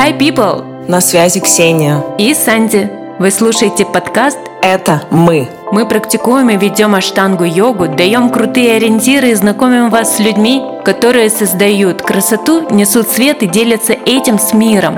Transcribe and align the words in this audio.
Hi, 0.00 0.16
people! 0.18 0.88
На 0.88 1.02
связи 1.02 1.40
Ксения. 1.40 2.02
И 2.16 2.32
Санди. 2.32 2.90
Вы 3.18 3.30
слушаете 3.30 3.84
подкаст 3.84 4.38
Это 4.62 5.02
мы. 5.10 5.46
Мы 5.72 5.86
практикуем 5.86 6.48
и 6.48 6.56
ведем 6.56 6.94
аштангу 6.94 7.44
йогу, 7.44 7.86
даем 7.86 8.30
крутые 8.30 8.76
ориентиры 8.76 9.28
и 9.28 9.34
знакомим 9.34 9.90
вас 9.90 10.16
с 10.16 10.18
людьми, 10.18 10.64
которые 10.86 11.28
создают 11.28 12.00
красоту, 12.00 12.66
несут 12.70 13.08
свет 13.08 13.42
и 13.42 13.46
делятся 13.46 13.92
этим 13.92 14.38
с 14.38 14.54
миром. 14.54 14.94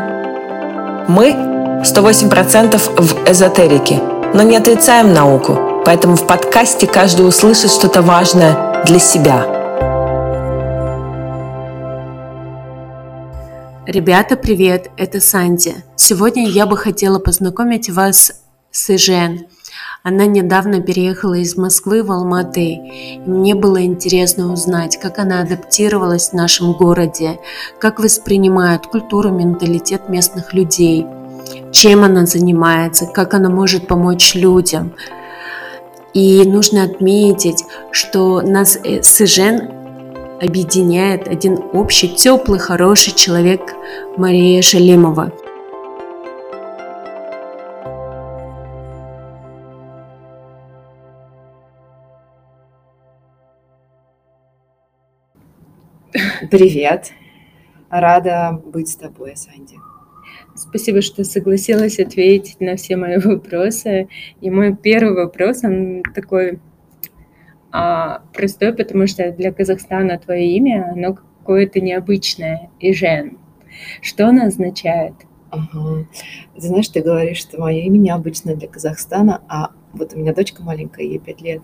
Мы 1.09 1.33
108% 1.83 2.79
в 2.97 3.29
эзотерике, 3.29 3.99
но 4.35 4.45
не 4.45 4.57
отрицаем 4.57 5.13
науку, 5.13 5.83
поэтому 5.85 6.15
в 6.15 6.29
подкасте 6.29 6.87
каждый 6.87 7.27
услышит 7.27 7.73
что-то 7.73 8.03
важное 8.03 8.85
для 8.85 9.01
себя. 9.01 9.52
Ребята, 13.87 14.37
привет! 14.37 14.93
Это 14.97 15.21
Санди. 15.21 15.75
Сегодня 15.97 16.49
я 16.49 16.67
бы 16.67 16.77
хотела 16.77 17.19
познакомить 17.19 17.91
вас 17.91 18.45
с 18.71 18.91
Ижен. 18.91 19.47
Она 20.05 20.25
недавно 20.27 20.81
переехала 20.81 21.35
из 21.35 21.57
Москвы 21.57 22.05
в 22.05 22.13
Алматы. 22.13 22.75
И 22.75 23.19
мне 23.27 23.57
было 23.57 23.85
интересно 23.85 24.53
узнать, 24.53 25.01
как 25.01 25.19
она 25.19 25.41
адаптировалась 25.41 26.29
в 26.29 26.35
нашем 26.35 26.75
городе, 26.75 27.41
как 27.81 27.99
воспринимает 27.99 28.87
культуру, 28.87 29.31
менталитет 29.31 30.09
местных 30.09 30.55
людей, 30.55 31.05
чем 31.73 32.05
она 32.05 32.25
занимается, 32.25 33.07
как 33.07 33.35
она 33.35 33.51
может 33.51 33.89
помочь 33.89 34.37
людям. 34.37 34.93
И 36.15 36.45
нужно 36.45 36.85
отметить, 36.85 37.65
что 37.91 38.43
нас 38.43 38.79
э, 38.85 39.03
с 39.03 39.21
Ижен 39.21 39.82
объединяет 40.43 41.29
один 41.29 41.57
общий, 41.73 42.09
теплый, 42.09 42.59
хороший 42.59 43.15
человек 43.15 43.75
Мария 44.17 44.61
Шалимова. 44.61 45.33
Привет. 56.51 57.13
Рада 57.89 58.61
быть 58.65 58.89
с 58.89 58.97
тобой, 58.97 59.37
Санди. 59.37 59.77
Спасибо, 60.57 61.03
что 61.03 61.23
согласилась 61.23 62.01
ответить 62.01 62.61
на 62.61 62.75
все 62.75 62.97
мои 62.97 63.19
вопросы. 63.19 64.09
И 64.41 64.51
мой 64.51 64.75
первый 64.75 65.15
вопрос, 65.15 65.63
он 65.63 66.03
такой 66.15 66.59
а, 67.73 68.23
простой, 68.35 68.75
потому 68.75 69.07
что 69.07 69.33
для 69.33 69.53
Казахстана 69.53 70.19
твое 70.19 70.47
имя, 70.57 70.93
оно 70.93 71.15
какое-то 71.15 71.81
необычное, 71.81 72.71
Ижен. 72.79 73.39
Что 74.03 74.29
оно 74.29 74.45
означает? 74.45 75.15
Ага. 75.51 76.07
Знаешь, 76.57 76.89
ты 76.89 77.01
говоришь, 77.03 77.39
что 77.39 77.61
мое 77.61 77.81
имя 77.83 77.99
необычное 77.99 78.57
для 78.57 78.69
Казахстана, 78.69 79.43
а 79.49 79.71
вот 79.93 80.15
у 80.15 80.19
меня 80.19 80.35
дочка 80.35 80.63
маленькая, 80.63 81.05
ей 81.05 81.19
пять 81.19 81.41
лет, 81.41 81.63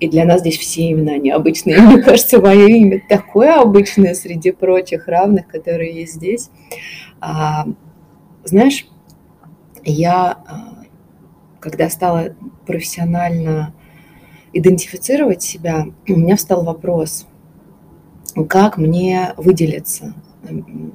и 0.00 0.08
для 0.08 0.24
нас 0.24 0.40
здесь 0.40 0.58
все 0.58 0.90
имена 0.90 1.18
необычные. 1.18 1.78
Мне 1.80 2.02
кажется, 2.02 2.40
мое 2.40 2.66
имя 2.66 3.02
такое 3.08 3.60
обычное 3.60 4.14
среди 4.14 4.50
прочих 4.50 5.08
равных, 5.08 5.46
которые 5.46 5.94
есть 5.94 6.14
здесь. 6.14 6.50
А, 7.20 7.66
знаешь, 8.44 8.86
я, 9.84 10.38
а, 10.46 10.84
когда 11.60 11.88
стала 11.88 12.34
профессионально 12.66 13.74
идентифицировать 14.54 15.42
себя, 15.42 15.86
у 16.08 16.16
меня 16.16 16.36
встал 16.36 16.64
вопрос, 16.64 17.26
как 18.48 18.78
мне 18.78 19.34
выделиться. 19.36 20.14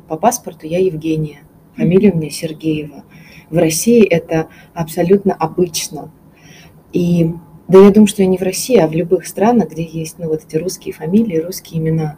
По 0.08 0.18
паспорту 0.18 0.66
я 0.68 0.80
Евгения, 0.80 1.40
фамилия 1.76 2.12
у 2.12 2.18
меня 2.18 2.30
Сергеева. 2.30 3.04
В 3.50 3.58
России 3.58 4.06
это 4.06 4.48
абсолютно 4.74 5.34
обычно. 5.34 6.12
И 6.94 7.34
да 7.68 7.80
я 7.80 7.92
думаю, 7.92 8.08
что 8.08 8.22
я 8.22 8.28
не 8.28 8.38
в 8.38 8.42
России, 8.42 8.78
а 8.78 8.88
в 8.88 8.94
любых 8.94 9.26
странах, 9.28 9.72
где 9.72 9.84
есть 9.84 10.20
ну, 10.20 10.28
вот 10.28 10.44
эти 10.48 10.58
русские 10.58 10.94
фамилии, 10.94 11.38
русские 11.38 11.82
имена. 11.82 12.18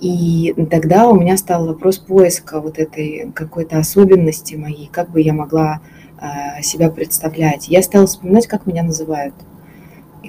И 0.00 0.54
тогда 0.70 1.08
у 1.08 1.14
меня 1.14 1.36
стал 1.36 1.66
вопрос 1.66 1.98
поиска 1.98 2.60
вот 2.60 2.78
этой 2.78 3.30
какой-то 3.34 3.78
особенности 3.78 4.56
моей, 4.56 4.88
как 4.90 5.10
бы 5.10 5.20
я 5.20 5.32
могла 5.32 5.80
э, 6.20 6.62
себя 6.62 6.90
представлять. 6.90 7.68
Я 7.68 7.82
стала 7.82 8.06
вспоминать, 8.06 8.48
как 8.48 8.66
меня 8.66 8.82
называют. 8.82 9.34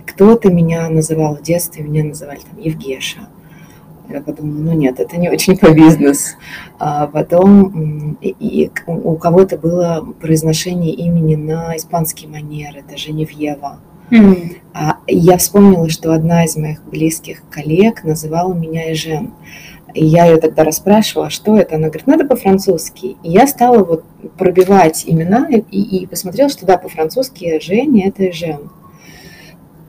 Кто-то 0.05 0.51
меня 0.51 0.89
называл 0.89 1.35
в 1.35 1.41
детстве, 1.41 1.83
меня 1.83 2.03
называли 2.03 2.39
там 2.39 2.59
Евгеша. 2.59 3.27
Я 4.09 4.21
подумала, 4.21 4.71
ну 4.71 4.73
нет, 4.73 4.99
это 4.99 5.17
не 5.17 5.29
очень 5.29 5.57
по 5.57 5.71
бизнес. 5.71 6.35
А 6.77 7.07
потом 7.07 8.17
и, 8.21 8.35
и 8.39 8.71
у 8.85 9.15
кого-то 9.15 9.57
было 9.57 10.05
произношение 10.19 10.93
имени 10.93 11.35
на 11.35 11.75
испанский 11.77 12.27
манер, 12.27 12.77
это 12.77 12.97
Женевьева. 12.97 13.79
Mm. 14.11 14.57
А 14.73 14.97
я 15.07 15.37
вспомнила, 15.37 15.89
что 15.89 16.13
одна 16.13 16.45
из 16.45 16.55
моих 16.57 16.83
близких 16.83 17.41
коллег 17.49 18.03
называла 18.03 18.53
меня 18.53 18.91
Эжен. 18.91 19.31
И 19.93 20.05
я 20.05 20.25
ее 20.25 20.37
тогда 20.37 20.63
расспрашивала, 20.63 21.29
что 21.29 21.57
это. 21.57 21.75
Она 21.75 21.87
говорит, 21.87 22.07
надо 22.07 22.25
по-французски. 22.25 23.15
И 23.23 23.29
я 23.29 23.47
стала 23.47 23.83
вот 23.83 24.03
пробивать 24.37 25.03
имена 25.05 25.47
и, 25.49 25.57
и 25.59 26.07
посмотрела, 26.07 26.49
что 26.49 26.65
да, 26.65 26.77
по-французски 26.77 27.59
Женя– 27.61 28.07
это 28.09 28.29
Эжен. 28.29 28.69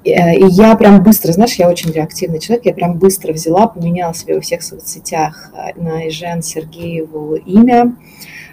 Э, 0.05 0.35
и 0.35 0.47
я 0.47 0.77
прям 0.77 1.03
быстро, 1.03 1.33
знаешь, 1.33 1.55
я 1.55 1.69
очень 1.69 1.91
реактивный 1.91 2.39
человек, 2.39 2.67
я 2.67 2.75
прям 2.75 2.99
быстро 2.99 3.33
взяла, 3.33 3.67
поменяла 3.67 4.15
себе 4.15 4.35
во 4.35 4.41
всех 4.41 4.63
соцсетях 4.63 5.51
э, 5.55 5.81
на 5.81 6.09
Ижен 6.09 6.43
Сергееву 6.43 7.37
имя, 7.37 7.95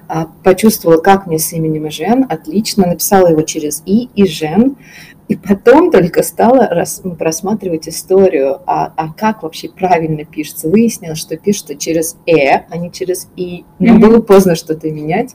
а, 0.07 0.27
почувствовала, 0.43 0.99
как 0.99 1.25
мне 1.25 1.39
с 1.39 1.53
именем 1.53 1.87
Ижен, 1.87 2.25
отлично, 2.27 2.85
написала 2.85 3.27
его 3.27 3.43
через 3.43 3.81
И, 3.85 4.09
Ижен, 4.15 4.75
и 5.31 5.37
потом 5.37 5.91
только 5.91 6.23
стала 6.23 6.67
рас, 6.67 7.01
просматривать 7.17 7.87
историю, 7.87 8.59
а, 8.67 8.91
а 8.97 9.13
как 9.13 9.43
вообще 9.43 9.69
правильно 9.69 10.25
пишется. 10.25 10.67
Выяснилось, 10.67 11.19
что 11.19 11.37
пишется 11.37 11.75
через 11.75 12.17
«э», 12.25 12.65
а 12.69 12.75
не 12.75 12.91
через 12.91 13.29
«и». 13.37 13.63
Но 13.79 13.95
mm-hmm. 13.95 13.99
было 13.99 14.21
поздно 14.21 14.55
что-то 14.55 14.91
менять. 14.91 15.33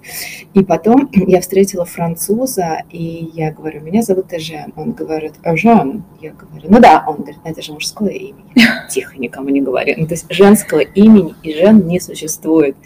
И 0.53 0.63
потом 0.63 1.09
я 1.15 1.41
встретила 1.41 1.87
француза, 1.87 2.83
и 2.91 3.31
я 3.33 3.53
говорю, 3.53 3.81
меня 3.81 4.03
зовут 4.03 4.35
Эжен. 4.35 4.75
Он 4.77 4.93
говорит, 4.93 5.33
Эжен. 5.43 6.05
Я 6.21 6.33
говорю, 6.33 6.69
ну 6.69 6.79
да. 6.79 7.03
Он 7.09 7.17
говорит, 7.17 7.39
это 7.45 7.63
же 7.63 7.73
мужское 7.73 8.11
имя. 8.11 8.45
Тихо, 8.91 9.19
никому 9.19 9.49
не 9.49 9.63
говори. 9.63 9.95
Ну, 9.97 10.07
то 10.07 10.13
есть 10.13 10.27
женского 10.29 10.81
имени 10.81 11.35
и 11.43 11.55
Жен 11.55 11.87
не 11.87 12.01
существует. 12.01 12.77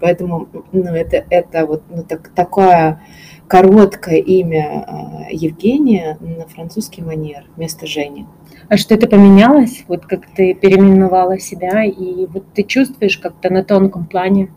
Поэтому 0.00 0.48
ну, 0.72 0.92
это, 0.92 1.24
это 1.30 1.64
вот 1.64 1.84
ну, 1.88 2.02
так, 2.02 2.28
такое 2.34 3.00
короткое 3.48 4.16
имя 4.16 4.84
а, 4.86 5.26
Евгения 5.30 6.18
на 6.20 6.46
французский 6.46 7.02
манер 7.02 7.44
вместо 7.56 7.86
Жени. 7.86 8.26
А 8.68 8.76
что 8.76 8.94
это 8.94 9.08
поменялось? 9.08 9.84
Вот 9.88 10.04
как 10.04 10.26
ты 10.26 10.54
переименовала 10.54 11.38
себя, 11.38 11.84
и 11.84 12.26
вот 12.26 12.52
ты 12.54 12.62
чувствуешь 12.62 13.16
как-то 13.18 13.50
на 13.50 13.64
тонком 13.64 14.06
плане? 14.06 14.50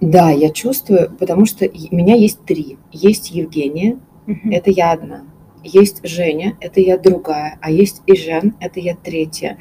Да, 0.00 0.30
я 0.30 0.50
чувствую, 0.50 1.10
потому 1.18 1.46
что 1.46 1.66
у 1.66 1.94
меня 1.94 2.16
есть 2.16 2.44
три. 2.44 2.76
Есть 2.90 3.30
Евгения, 3.30 3.98
угу. 4.26 4.50
это 4.50 4.70
я 4.70 4.92
одна. 4.92 5.24
Есть 5.62 6.06
Женя, 6.06 6.56
это 6.60 6.80
я 6.80 6.98
другая. 6.98 7.58
А 7.62 7.70
есть 7.70 8.02
и 8.06 8.16
Жен, 8.16 8.56
это 8.60 8.80
я 8.80 8.96
третья. 8.96 9.58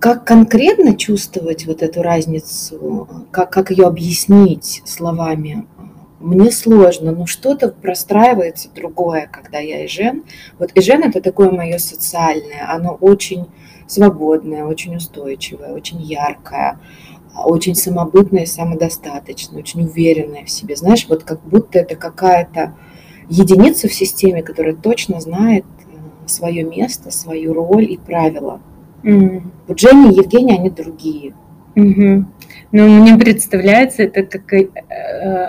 Как 0.00 0.24
конкретно 0.24 0.96
чувствовать 0.96 1.66
вот 1.66 1.82
эту 1.82 2.02
разницу, 2.02 3.08
как, 3.30 3.50
как 3.50 3.70
ее 3.70 3.86
объяснить 3.86 4.82
словами, 4.84 5.66
мне 6.20 6.50
сложно, 6.50 7.12
но 7.12 7.26
что-то 7.26 7.68
простраивается 7.68 8.68
другое, 8.74 9.28
когда 9.30 9.58
я 9.58 9.84
Эжен. 9.84 10.24
Вот 10.58 10.70
Эжен 10.74 11.02
это 11.02 11.20
такое 11.20 11.50
мое 11.50 11.78
социальное, 11.78 12.66
оно 12.68 12.96
очень 13.00 13.46
свободное, 13.86 14.64
очень 14.64 14.96
устойчивое, 14.96 15.72
очень 15.72 16.00
яркое, 16.00 16.78
очень 17.44 17.74
самобытное 17.74 18.44
и 18.44 18.46
самодостаточное, 18.46 19.60
очень 19.60 19.82
уверенное 19.82 20.44
в 20.44 20.50
себе. 20.50 20.76
Знаешь, 20.76 21.06
вот 21.08 21.22
как 21.24 21.42
будто 21.42 21.78
это 21.78 21.96
какая-то 21.96 22.74
единица 23.28 23.88
в 23.88 23.94
системе, 23.94 24.42
которая 24.42 24.74
точно 24.74 25.20
знает 25.20 25.64
э, 25.64 26.28
свое 26.28 26.64
место, 26.64 27.10
свою 27.10 27.52
роль 27.52 27.92
и 27.92 27.98
правила. 27.98 28.60
Mm. 29.02 29.42
Вот 29.68 29.78
Женя 29.78 30.10
и 30.10 30.16
Евгения, 30.16 30.54
они 30.54 30.70
другие. 30.70 31.34
Mm-hmm. 31.74 32.24
Ну, 32.72 32.88
мне 32.88 33.16
представляется 33.16 34.02
это 34.02 34.22
как 34.22 34.52
э, 34.52 34.64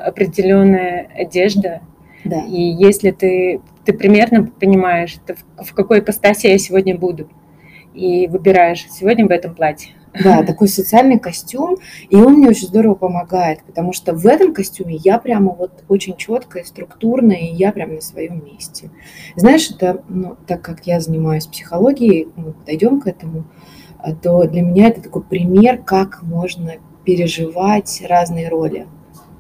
определенная 0.06 1.10
одежда. 1.16 1.82
Да. 2.24 2.44
И 2.46 2.62
если 2.62 3.12
ты, 3.12 3.62
ты 3.86 3.94
примерно 3.94 4.46
понимаешь, 4.46 5.18
в, 5.28 5.66
в 5.66 5.74
какой 5.74 6.00
ипостаси 6.00 6.48
я 6.48 6.58
сегодня 6.58 6.98
буду, 6.98 7.30
и 7.94 8.28
выбираешь 8.28 8.86
сегодня 8.92 9.26
в 9.26 9.32
этом 9.32 9.56
платье. 9.56 9.94
Да, 10.24 10.42
такой 10.44 10.68
социальный 10.68 11.20
костюм, 11.20 11.78
и 12.10 12.16
он 12.16 12.36
мне 12.36 12.48
очень 12.48 12.68
здорово 12.68 12.96
помогает, 12.96 13.62
потому 13.64 13.94
что 13.94 14.14
в 14.14 14.26
этом 14.26 14.54
костюме 14.54 14.96
я 14.96 15.20
прямо 15.20 15.54
вот 15.54 15.84
очень 15.90 16.16
четкая, 16.16 16.64
структурная, 16.64 17.38
и 17.38 17.54
я 17.54 17.72
прямо 17.72 17.96
на 17.96 18.02
своем 18.02 18.44
месте. 18.44 18.90
Знаешь, 19.36 19.70
это, 19.70 20.04
ну, 20.08 20.36
так 20.48 20.62
как 20.62 20.88
я 20.88 21.00
занимаюсь 21.00 21.46
психологией, 21.46 22.30
мы 22.36 22.54
подойдем 22.54 23.00
к 23.00 23.08
этому, 23.08 23.46
а, 24.00 24.16
то 24.16 24.44
для 24.48 24.62
меня 24.62 24.88
это 24.88 25.02
такой 25.02 25.24
пример, 25.24 25.84
как 25.84 26.24
можно 26.24 26.74
переживать 27.08 28.04
разные 28.06 28.50
роли. 28.50 28.86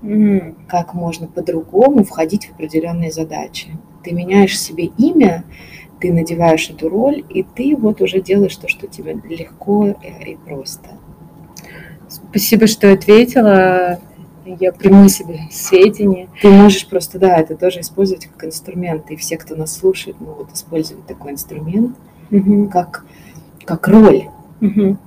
mm. 0.01 0.55
как 0.69 0.93
можно 0.93 1.27
по-другому 1.27 2.05
входить 2.05 2.45
в 2.45 2.53
определенные 2.53 3.11
задачи. 3.11 3.67
Ты 4.05 4.13
меняешь 4.13 4.57
себе 4.57 4.85
имя, 4.97 5.43
ты 5.99 6.13
надеваешь 6.13 6.69
эту 6.69 6.87
роль, 6.87 7.25
и 7.29 7.43
ты 7.43 7.75
вот 7.75 8.01
уже 8.01 8.21
делаешь 8.21 8.55
то, 8.55 8.69
что 8.69 8.87
тебе 8.87 9.15
легко 9.29 9.87
и 9.87 10.37
просто. 10.45 10.91
Спасибо, 12.07 12.67
что 12.67 12.93
ответила. 12.93 13.99
Я 14.45 14.71
приму 14.71 15.09
себе 15.09 15.39
сведения. 15.51 16.29
Ты 16.41 16.47
можешь 16.47 16.87
просто, 16.87 17.19
да, 17.19 17.35
это 17.35 17.57
тоже 17.57 17.81
использовать 17.81 18.27
как 18.27 18.45
инструмент. 18.45 19.11
И 19.11 19.17
все, 19.17 19.35
кто 19.35 19.57
нас 19.57 19.75
слушает, 19.75 20.21
могут 20.21 20.53
использовать 20.53 21.05
такой 21.05 21.33
инструмент 21.33 21.97
угу. 22.31 22.69
как, 22.69 23.03
как 23.65 23.85
роль. 23.89 24.29
Угу. 24.61 24.97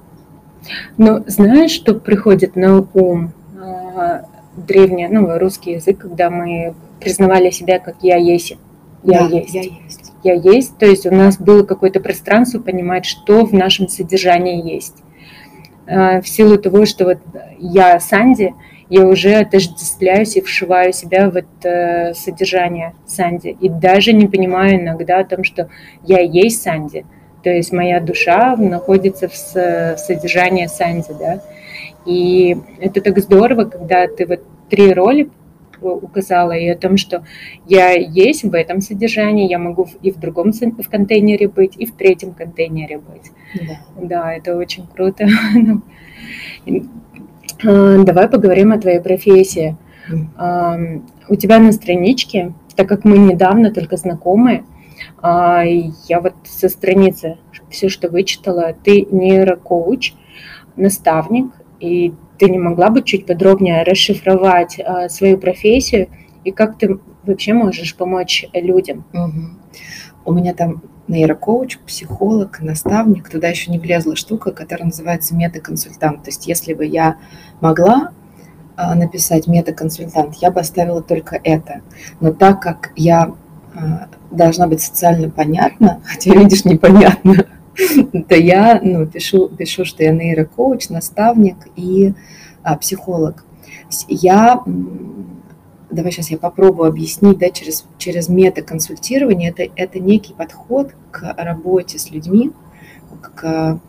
Ну, 0.97 1.25
знаешь, 1.27 1.71
что 1.71 1.95
приходит 1.95 2.57
на 2.57 2.87
ум? 2.95 3.33
А, 3.59 4.27
древний, 4.57 5.09
ну, 5.09 5.39
русский 5.39 5.73
язык, 5.73 5.99
когда 5.99 6.31
мы 6.31 6.75
признавали 7.01 7.51
себя 7.51 7.79
как 7.79 7.97
«я 8.03 8.17
есть». 8.17 8.57
Я 9.03 9.21
да, 9.21 9.37
есть. 9.37 9.55
Я 9.55 9.63
есть. 9.63 10.13
Я 10.23 10.35
есть. 10.35 10.77
То 10.79 10.87
есть 10.87 11.07
у 11.07 11.11
нас 11.11 11.39
было 11.39 11.63
какое-то 11.63 12.01
пространство 12.01 12.61
понимать, 12.61 13.07
что 13.07 13.47
в 13.47 13.55
нашем 13.55 13.89
содержании 13.89 14.63
есть. 14.73 14.97
А, 15.87 16.21
в 16.21 16.29
силу 16.29 16.59
того, 16.59 16.85
что 16.85 17.05
вот 17.05 17.19
я 17.59 17.99
Санди, 17.99 18.55
я 18.91 19.07
уже 19.07 19.37
отождествляюсь 19.37 20.37
и 20.37 20.41
вшиваю 20.41 20.93
себя 20.93 21.31
в 21.31 21.37
это 21.37 22.13
содержание 22.15 22.95
Санди. 23.07 23.57
И 23.61 23.69
даже 23.69 24.13
не 24.13 24.27
понимаю 24.27 24.81
иногда 24.81 25.21
о 25.21 25.25
том, 25.25 25.45
что 25.45 25.69
я 26.05 26.21
есть 26.21 26.63
Санди. 26.63 27.07
То 27.43 27.51
есть 27.51 27.73
моя 27.73 28.01
душа 28.01 28.57
находится 28.57 29.29
в 29.29 29.97
содержании 29.99 30.67
Санди, 30.67 31.13
да. 31.19 31.43
И 32.07 32.57
это 32.81 33.01
так 33.01 33.19
здорово, 33.19 33.65
когда 33.65 34.07
ты 34.07 34.27
вот 34.27 34.41
три 34.69 34.93
роли 34.93 35.31
указала, 35.83 36.53
и 36.53 36.69
о 36.69 36.77
том, 36.77 36.97
что 36.97 37.25
я 37.67 37.93
есть 37.93 38.45
в 38.45 38.55
этом 38.55 38.81
содержании, 38.81 39.49
я 39.49 39.59
могу 39.59 39.89
и 40.03 40.11
в 40.11 40.19
другом 40.19 40.53
в 40.53 40.89
контейнере 40.91 41.49
быть, 41.49 41.77
и 41.77 41.87
в 41.87 41.95
третьем 41.95 42.35
контейнере 42.35 42.99
быть. 42.99 43.33
Да, 43.55 43.79
да 43.97 44.35
это 44.35 44.57
очень 44.57 44.87
круто. 44.87 45.27
А, 47.63 48.03
давай 48.05 48.27
поговорим 48.29 48.73
о 48.73 48.79
твоей 48.79 49.01
профессии. 49.01 49.77
У 51.29 51.37
тебя 51.37 51.59
на 51.59 51.73
страничке, 51.73 52.55
так 52.75 52.89
как 52.89 53.05
мы 53.05 53.19
недавно 53.19 53.71
только 53.71 53.99
знакомы, 53.99 54.65
я 55.23 56.21
вот 56.21 56.35
со 56.45 56.69
страницы 56.69 57.39
все, 57.69 57.89
что 57.89 58.09
вычитала, 58.09 58.75
ты 58.85 59.07
нейрокоуч, 59.11 60.15
наставник, 60.77 61.53
и 61.79 62.15
ты 62.39 62.49
не 62.49 62.59
могла 62.59 62.91
бы 62.91 63.03
чуть 63.03 63.27
подробнее 63.27 63.83
расшифровать 63.83 64.81
а, 64.81 65.09
свою 65.09 65.37
профессию 65.39 66.09
и 66.45 66.53
как 66.53 66.79
ты 66.79 66.99
вообще 67.25 67.53
можешь 67.53 67.95
помочь 67.95 68.47
людям? 68.55 69.05
Угу. 69.13 69.41
У 70.27 70.33
меня 70.33 70.55
там 70.55 70.83
нейрокоуч, 71.09 71.79
психолог, 71.79 72.61
наставник. 72.61 73.29
Туда 73.29 73.49
еще 73.49 73.71
не 73.71 73.79
влезла 73.79 74.17
штука, 74.17 74.53
которая 74.53 74.87
называется 74.87 75.35
метаконсультант. 75.35 76.23
То 76.23 76.29
есть 76.31 76.47
если 76.47 76.73
бы 76.73 76.87
я 76.87 77.19
могла 77.61 78.13
а, 78.77 78.95
написать 78.95 79.47
метаконсультант, 79.47 80.37
я 80.37 80.51
бы 80.51 80.61
оставила 80.61 81.03
только 81.03 81.39
это. 81.43 81.83
Но 82.21 82.33
так 82.33 82.63
как 82.63 82.93
я 82.97 83.35
а, 83.75 84.09
должна 84.31 84.67
быть 84.67 84.81
социально 84.81 85.31
понятна, 85.31 86.01
хотя, 86.05 86.35
видишь, 86.35 86.65
непонятно, 86.65 87.47
то 88.29 88.35
я 88.35 88.81
ну, 88.83 89.07
пишу, 89.07 89.49
пишу, 89.49 89.85
что 89.85 90.03
я 90.03 90.13
нейрокоуч, 90.13 90.89
наставник 90.89 91.57
и 91.77 92.15
а, 92.63 92.77
психолог. 92.77 93.45
Я, 94.09 94.63
давай 95.91 96.13
сейчас 96.13 96.31
я 96.31 96.39
попробую 96.39 96.89
объяснить, 96.89 97.39
да, 97.39 97.51
через, 97.51 97.85
через 97.99 98.29
метаконсультирование, 98.29 99.51
это, 99.51 99.73
это 99.77 99.99
некий 99.99 100.35
подход 100.35 100.95
к 101.11 101.35
работе 101.37 101.99
с 101.99 102.11
людьми, 102.11 102.53
к 103.21 103.81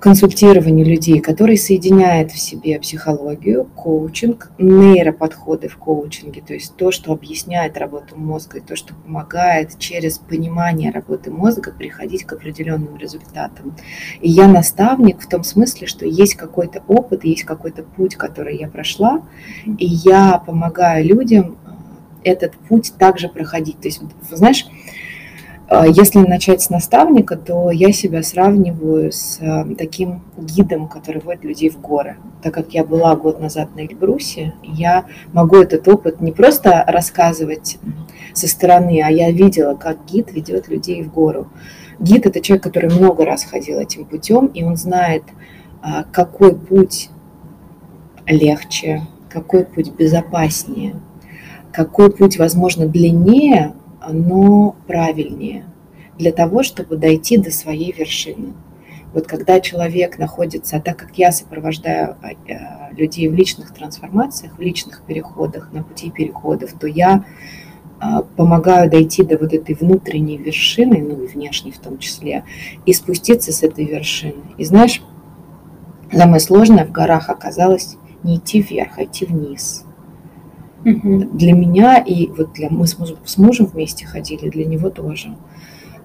консультированию 0.00 0.86
людей, 0.86 1.20
который 1.20 1.56
соединяет 1.56 2.30
в 2.30 2.38
себе 2.38 2.78
психологию, 2.78 3.64
коучинг, 3.64 4.52
нейроподходы 4.58 5.68
в 5.68 5.76
коучинге, 5.76 6.42
то 6.46 6.54
есть 6.54 6.76
то, 6.76 6.90
что 6.90 7.12
объясняет 7.12 7.76
работу 7.76 8.16
мозга 8.16 8.58
и 8.58 8.60
то, 8.60 8.76
что 8.76 8.94
помогает 8.94 9.78
через 9.78 10.18
понимание 10.18 10.90
работы 10.90 11.30
мозга 11.30 11.72
приходить 11.72 12.24
к 12.24 12.32
определенным 12.32 12.96
результатам. 12.96 13.76
И 14.20 14.30
я 14.30 14.46
наставник 14.46 15.20
в 15.20 15.28
том 15.28 15.42
смысле, 15.42 15.86
что 15.86 16.06
есть 16.06 16.34
какой-то 16.34 16.82
опыт, 16.86 17.24
есть 17.24 17.44
какой-то 17.44 17.82
путь, 17.82 18.16
который 18.16 18.56
я 18.56 18.68
прошла, 18.68 19.22
и 19.66 19.86
я 19.86 20.38
помогаю 20.38 21.04
людям 21.04 21.58
этот 22.24 22.54
путь 22.54 22.92
также 22.98 23.28
проходить. 23.28 23.80
То 23.80 23.88
есть, 23.88 24.00
знаешь, 24.30 24.66
если 25.70 26.20
начать 26.20 26.62
с 26.62 26.70
наставника, 26.70 27.36
то 27.36 27.70
я 27.70 27.92
себя 27.92 28.22
сравниваю 28.22 29.12
с 29.12 29.38
э, 29.40 29.74
таким 29.76 30.22
гидом, 30.38 30.88
который 30.88 31.20
водит 31.20 31.44
людей 31.44 31.68
в 31.68 31.78
горы. 31.78 32.16
Так 32.42 32.54
как 32.54 32.72
я 32.72 32.84
была 32.84 33.14
год 33.16 33.38
назад 33.38 33.76
на 33.76 33.80
Эльбрусе, 33.80 34.54
я 34.62 35.04
могу 35.34 35.56
этот 35.56 35.86
опыт 35.86 36.22
не 36.22 36.32
просто 36.32 36.84
рассказывать 36.86 37.78
со 38.32 38.48
стороны, 38.48 39.02
а 39.04 39.10
я 39.10 39.30
видела, 39.30 39.74
как 39.74 40.06
гид 40.06 40.32
ведет 40.32 40.68
людей 40.68 41.02
в 41.02 41.12
гору. 41.12 41.48
Гид– 42.00 42.24
это 42.26 42.40
человек, 42.40 42.62
который 42.62 42.90
много 42.90 43.26
раз 43.26 43.44
ходил 43.44 43.78
этим 43.78 44.06
путем, 44.06 44.46
и 44.46 44.62
он 44.62 44.76
знает, 44.76 45.24
а, 45.82 46.04
какой 46.04 46.54
путь 46.56 47.10
легче, 48.26 49.02
какой 49.28 49.64
путь 49.64 49.92
безопаснее, 49.92 50.96
какой 51.72 52.10
путь, 52.10 52.38
возможно, 52.38 52.86
длиннее, 52.86 53.74
но 54.12 54.76
правильнее 54.86 55.64
для 56.18 56.32
того, 56.32 56.62
чтобы 56.62 56.96
дойти 56.96 57.36
до 57.36 57.50
своей 57.50 57.92
вершины. 57.92 58.52
Вот 59.14 59.26
когда 59.26 59.60
человек 59.60 60.18
находится, 60.18 60.76
а 60.76 60.80
так 60.80 60.98
как 60.98 61.16
я 61.16 61.32
сопровождаю 61.32 62.16
а, 62.20 62.28
а, 62.52 62.92
людей 62.92 63.28
в 63.28 63.34
личных 63.34 63.72
трансформациях, 63.72 64.58
в 64.58 64.60
личных 64.60 65.02
переходах, 65.06 65.72
на 65.72 65.82
пути 65.82 66.10
переходов, 66.10 66.72
то 66.78 66.86
я 66.86 67.24
помогаю 68.36 68.88
дойти 68.88 69.24
до 69.24 69.36
вот 69.36 69.52
этой 69.52 69.74
внутренней 69.74 70.36
вершины, 70.36 70.98
ну 70.98 71.24
и 71.24 71.26
внешней 71.26 71.72
в 71.72 71.78
том 71.78 71.98
числе, 71.98 72.44
и 72.86 72.92
спуститься 72.92 73.50
с 73.50 73.64
этой 73.64 73.86
вершины. 73.86 74.44
И 74.56 74.64
знаешь, 74.64 75.02
самое 76.12 76.38
сложное 76.38 76.86
в 76.86 76.92
горах 76.92 77.28
оказалось 77.28 77.96
не 78.22 78.36
идти 78.36 78.62
вверх, 78.62 78.98
а 78.98 79.04
идти 79.04 79.26
вниз– 79.26 79.84
Угу. 80.84 81.30
Для 81.34 81.52
меня 81.52 81.98
и 81.98 82.28
вот 82.28 82.52
для 82.52 82.70
мы 82.70 82.86
с 82.86 82.98
мужем, 82.98 83.18
с 83.24 83.36
мужем 83.36 83.66
вместе 83.66 84.06
ходили, 84.06 84.48
для 84.48 84.64
него 84.64 84.90
тоже. 84.90 85.36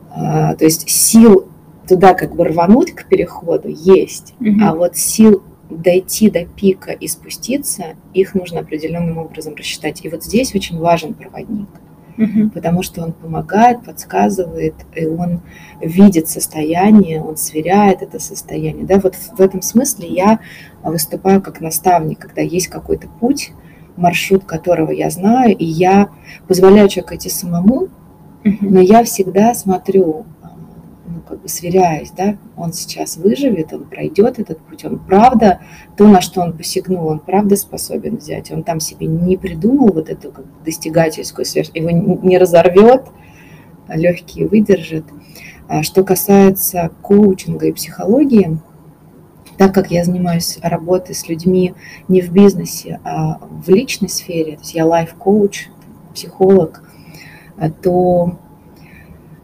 А, 0.10 0.56
то 0.56 0.65
есть 0.65 0.89
сил 0.89 1.48
туда 1.88 2.13
как 2.13 2.36
бы 2.36 2.46
рвануть 2.46 2.94
к 2.94 3.08
переходу 3.08 3.70
есть, 3.70 4.34
угу. 4.39 4.58
а 4.62 4.74
вот 4.74 4.98
сил 4.98 5.44
дойти 5.70 6.30
до 6.30 6.46
пика 6.46 6.92
и 6.92 7.08
спуститься, 7.08 7.96
их 8.13 8.36
нужно 8.36 8.60
определенным 8.60 9.18
образом 9.18 9.56
рассчитать. 9.56 10.03
И 10.06 10.10
вот 10.10 10.24
здесь 10.24 10.53
очень 10.53 10.77
важен 10.80 11.13
проводник, 11.13 11.70
угу. 12.18 12.50
потому 12.53 12.84
что 12.84 13.03
он 13.03 13.13
помогает, 13.13 13.84
подсказывает, 13.84 14.75
и 14.96 15.06
он 15.06 15.42
видит 15.82 16.30
состояние, 16.30 17.22
он 17.22 17.38
сверяет 17.38 18.01
это 18.01 18.20
состояние. 18.20 18.86
Да, 18.86 19.00
вот 19.00 19.15
в 19.15 19.39
этом 19.39 19.62
смысле 19.62 20.08
я 20.08 20.39
выступаю 20.84 21.42
как 21.42 21.60
наставник, 21.60 22.20
когда 22.20 22.42
есть 22.42 22.68
какой-то 22.68 23.08
путь, 23.20 23.51
маршрут 23.96 24.46
которого 24.46 24.92
я 24.92 25.10
знаю, 25.10 25.56
и 25.56 25.66
я 25.66 26.10
позволяю 26.48 26.90
человеку 26.90 27.16
идти 27.16 27.30
самому, 27.30 27.90
но 28.44 28.80
я 28.82 29.04
всегда 29.04 29.54
смотрю, 29.54 30.26
а, 30.42 30.52
ну, 31.06 31.22
как 31.28 31.42
бы 31.42 31.48
сверяюсь, 31.48 32.12
да, 32.12 32.38
он 32.58 32.74
сейчас 32.74 33.18
выживет, 33.18 33.74
он 33.74 33.86
пройдет 33.86 34.40
этот 34.40 34.60
путь, 34.60 34.84
он 34.84 35.00
правда, 35.00 35.60
то, 35.96 36.08
на 36.08 36.22
что 36.22 36.42
он 36.42 36.54
посягнул, 36.54 37.08
он 37.08 37.20
правда 37.20 37.56
способен 37.56 38.18
взять, 38.18 38.52
он 38.52 38.64
там 38.64 38.80
себе 38.80 39.08
не 39.08 39.38
придумал 39.38 39.94
вот 39.94 40.10
эту 40.10 40.32
как 40.32 40.46
достигательскую 40.66 41.46
сверх, 41.46 41.70
его 41.76 41.90
не 41.92 42.38
разорвет, 42.38 43.06
легкие 43.88 44.48
выдержит. 44.48 45.06
А 45.68 45.84
что 45.84 46.04
касается 46.04 46.92
коучинга 47.02 47.68
и 47.68 47.72
психологии, 47.72 48.60
так 49.63 49.74
как 49.74 49.91
я 49.91 50.03
занимаюсь 50.03 50.60
работой 50.62 51.15
с 51.15 51.29
людьми 51.29 51.74
не 52.10 52.20
в 52.20 52.34
бизнесе, 52.34 53.00
а 53.05 53.39
в 53.50 53.70
личной 53.70 54.10
сфере, 54.10 54.58
то 54.58 54.60
есть 54.60 54.74
я 54.74 54.86
лайф-коуч, 54.86 55.70
психолог, 56.13 56.84
э, 57.55 57.72
то 57.72 58.38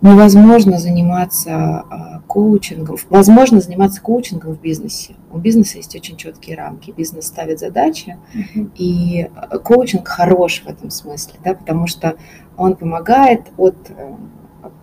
невозможно 0.01 0.77
заниматься 0.77 1.55
а, 1.55 2.21
коучингом. 2.27 2.97
Возможно 3.09 3.61
заниматься 3.61 4.01
коучингом 4.01 4.55
в 4.55 4.61
бизнесе. 4.61 5.15
У 5.31 5.38
бизнеса 5.38 5.77
есть 5.77 5.95
очень 5.95 6.17
четкие 6.17 6.57
рамки. 6.57 6.91
Бизнес 6.91 7.27
ставит 7.27 7.59
задачи, 7.59 8.17
uh-huh. 8.33 8.71
и 8.75 9.29
э, 9.33 9.57
коучинг 9.59 10.05
хорош 10.05 10.63
в 10.65 10.67
этом 10.67 10.89
смысле, 10.89 11.39
да, 11.45 11.53
потому 11.53 11.88
что 11.88 12.15
он 12.57 12.75
помогает 12.75 13.43
от 13.57 13.75
э, 13.89 14.15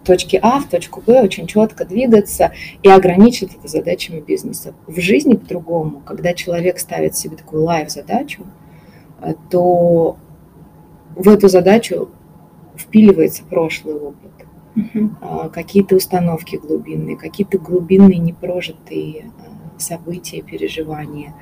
точки 0.06 0.38
А 0.42 0.60
в 0.60 0.68
точку 0.68 1.02
Б 1.04 1.22
очень 1.22 1.46
четко 1.46 1.84
двигаться 1.84 2.52
и 2.82 2.88
ограничить 2.88 3.54
это 3.54 3.68
задачами 3.68 4.20
бизнеса. 4.20 4.74
В 4.86 5.00
жизни 5.00 5.34
по-другому, 5.34 6.00
когда 6.00 6.32
человек 6.32 6.78
ставит 6.78 7.16
себе 7.16 7.36
такую 7.36 7.64
лайв-задачу, 7.64 8.46
то 9.50 10.16
в 11.14 11.28
эту 11.28 11.48
задачу 11.48 12.10
впиливается 12.76 13.42
прошлый 13.44 13.94
опыт, 13.94 14.30
uh-huh. 14.76 15.50
какие-то 15.50 15.96
установки 15.96 16.56
глубинные, 16.56 17.16
какие-то 17.16 17.58
глубинные 17.58 18.18
непрожитые 18.18 19.30
события, 19.78 20.42
переживания. 20.42 21.34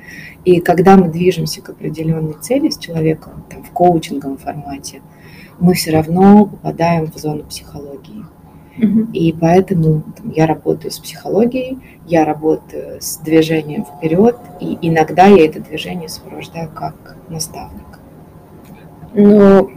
И 0.44 0.60
когда 0.60 0.96
мы 0.96 1.08
движемся 1.08 1.62
к 1.62 1.70
определенной 1.70 2.34
цели 2.40 2.70
с 2.70 2.78
человеком 2.78 3.44
там, 3.50 3.62
в 3.62 3.70
коучинговом 3.70 4.38
формате, 4.38 5.02
мы 5.58 5.74
все 5.74 5.92
равно 5.92 6.46
попадаем 6.46 7.10
в 7.10 7.16
зону 7.16 7.44
психологии. 7.44 8.24
И 8.76 9.34
поэтому 9.40 10.02
там, 10.16 10.30
я 10.30 10.46
работаю 10.46 10.90
с 10.90 10.98
психологией, 10.98 11.78
я 12.06 12.24
работаю 12.24 13.00
с 13.00 13.18
движением 13.18 13.84
вперед, 13.84 14.36
и 14.60 14.78
иногда 14.82 15.26
я 15.26 15.46
это 15.46 15.60
движение 15.60 16.08
сопровождаю 16.08 16.70
как 16.70 17.16
наставник. 17.28 18.00
Ну, 19.12 19.70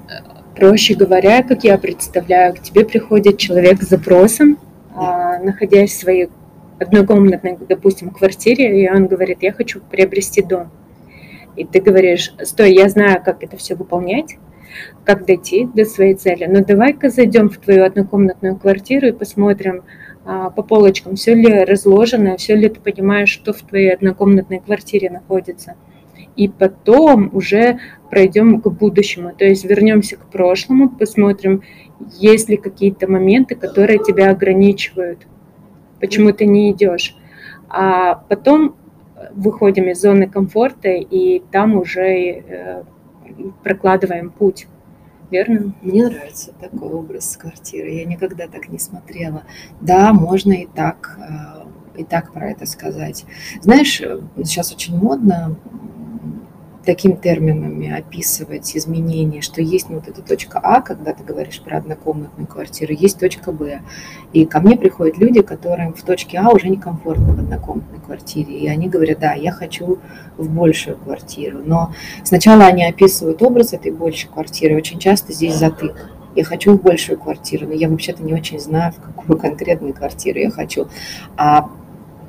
проще 0.55 0.95
говоря, 0.95 1.43
как 1.43 1.63
я 1.63 1.77
представляю, 1.77 2.55
к 2.55 2.59
тебе 2.59 2.85
приходит 2.85 3.37
человек 3.37 3.83
с 3.83 3.89
запросом, 3.89 4.57
а, 4.95 5.37
находясь 5.39 5.91
в 5.91 5.99
своей 5.99 6.29
однокомнатной, 6.79 7.57
допустим, 7.69 8.09
квартире, 8.09 8.83
и 8.83 8.89
он 8.89 9.05
говорит, 9.05 9.39
я 9.41 9.51
хочу 9.51 9.79
приобрести 9.79 10.41
дом. 10.41 10.71
И 11.55 11.65
ты 11.65 11.81
говоришь, 11.81 12.33
стой, 12.43 12.73
я 12.73 12.89
знаю, 12.89 13.21
как 13.23 13.43
это 13.43 13.57
все 13.57 13.75
выполнять, 13.75 14.37
как 15.03 15.25
дойти 15.25 15.67
до 15.73 15.85
своей 15.85 16.15
цели, 16.15 16.45
но 16.45 16.63
давай-ка 16.63 17.09
зайдем 17.09 17.49
в 17.49 17.57
твою 17.57 17.85
однокомнатную 17.85 18.55
квартиру 18.55 19.07
и 19.07 19.11
посмотрим 19.11 19.83
а, 20.25 20.49
по 20.49 20.63
полочкам, 20.63 21.15
все 21.15 21.33
ли 21.33 21.63
разложено, 21.63 22.37
все 22.37 22.55
ли 22.55 22.69
ты 22.69 22.79
понимаешь, 22.79 23.29
что 23.29 23.53
в 23.53 23.61
твоей 23.61 23.93
однокомнатной 23.93 24.59
квартире 24.59 25.09
находится. 25.09 25.75
И 26.35 26.47
потом 26.47 27.31
уже 27.33 27.79
пройдем 28.09 28.61
к 28.61 28.67
будущему, 28.67 29.33
то 29.35 29.45
есть 29.45 29.65
вернемся 29.65 30.17
к 30.17 30.25
прошлому, 30.27 30.89
посмотрим, 30.89 31.63
есть 32.19 32.49
ли 32.49 32.57
какие-то 32.57 33.09
моменты, 33.09 33.55
которые 33.55 33.99
тебя 33.99 34.29
ограничивают– 34.29 35.19
почему 35.99 36.31
ты 36.31 36.45
не 36.45 36.71
идешь. 36.71 37.15
А 37.69 38.15
потом 38.15 38.75
выходим 39.33 39.89
из 39.89 40.01
зоны 40.01 40.27
комфорта 40.27 40.89
и 40.89 41.41
там 41.51 41.77
уже 41.77 42.01
э, 42.01 42.83
прокладываем 43.63 44.29
путь. 44.29 44.67
Верно? 45.29 45.73
Мне 45.81 46.05
нравится 46.05 46.53
такой 46.59 46.89
образ 46.89 47.35
квартиры. 47.35 47.89
Я 47.89 48.05
никогда 48.05 48.47
так 48.47 48.69
не 48.69 48.79
смотрела. 48.79 49.43
Да, 49.81 50.13
можно 50.13 50.53
и 50.53 50.67
так, 50.67 51.19
э, 51.19 51.99
и 51.99 52.03
так 52.05 52.31
про 52.31 52.49
это 52.51 52.65
сказать. 52.65 53.25
Знаешь, 53.61 53.97
сейчас 53.97 54.71
очень 54.71 54.97
модно 54.97 55.57
таким 56.87 57.17
терминами 57.17 57.91
описывать 57.91 58.75
изменения, 58.77 59.41
что 59.41 59.61
есть 59.61 59.89
ну, 59.89 59.95
вот 59.95 60.07
эта 60.07 60.21
точка 60.21 60.57
А, 60.63 60.81
когда 60.81 61.11
ты 61.11 61.21
говоришь 61.21 61.59
про 61.59 61.79
однокомнатную 61.79 62.47
квартиру, 62.47 62.93
есть 62.93 63.19
точка 63.19 63.51
Б. 63.51 63.81
И 64.31 64.45
ко 64.45 64.61
мне 64.61 64.77
приходят 64.77 65.17
люди, 65.17 65.41
которым 65.41 65.93
в 65.93 66.01
точке 66.01 66.37
А 66.37 66.49
уже 66.49 66.69
некомфортно 66.69 67.33
в 67.33 67.39
однокомнатной 67.39 67.99
квартире. 67.99 68.57
И 68.57 68.69
они 68.69 68.87
говорят, 68.87 69.19
да, 69.19 69.33
я 69.33 69.51
хочу 69.51 69.99
в 70.37 70.49
большую 70.49 70.95
квартиру. 70.95 71.59
Но 71.65 71.93
сначала 72.23 72.63
они 72.63 72.85
описывают 72.85 73.43
образ 73.43 73.73
этой 73.73 73.91
большей 73.91 74.29
квартиры. 74.29 74.77
Очень 74.77 74.99
часто 74.99 75.33
здесь 75.33 75.55
затык 75.55 76.09
я 76.35 76.43
хочу 76.45 76.77
в 76.77 76.81
большую 76.81 77.19
квартиру, 77.19 77.67
но 77.67 77.73
я 77.73 77.89
вообще-то 77.89 78.23
не 78.23 78.33
очень 78.33 78.59
знаю, 78.59 78.93
в 78.93 79.01
какую 79.01 79.37
конкретную 79.39 79.93
квартиру 79.93 80.39
я 80.39 80.51
хочу. 80.51 80.87
А 81.35 81.69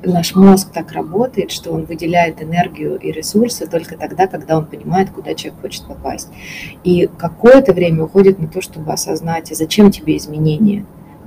наш 0.03 0.35
мозг 0.35 0.71
так 0.73 0.91
работает, 0.91 1.51
что 1.51 1.71
он 1.71 1.85
выделяет 1.85 2.41
энергию 2.41 2.97
и 2.97 3.11
ресурсы 3.11 3.67
только 3.67 3.97
тогда, 3.97 4.27
когда 4.27 4.57
он 4.57 4.65
понимает, 4.65 5.09
куда 5.09 5.33
человек 5.33 5.61
хочет 5.61 5.85
попасть. 5.85 6.29
И 6.83 7.09
какое-то 7.17 7.73
время 7.73 8.03
уходит 8.03 8.39
на 8.39 8.47
то, 8.47 8.61
чтобы 8.61 8.91
осознать, 8.91 9.51
а 9.51 9.55
зачем 9.55 9.91
тебе 9.91 10.17
изменения. 10.17 10.85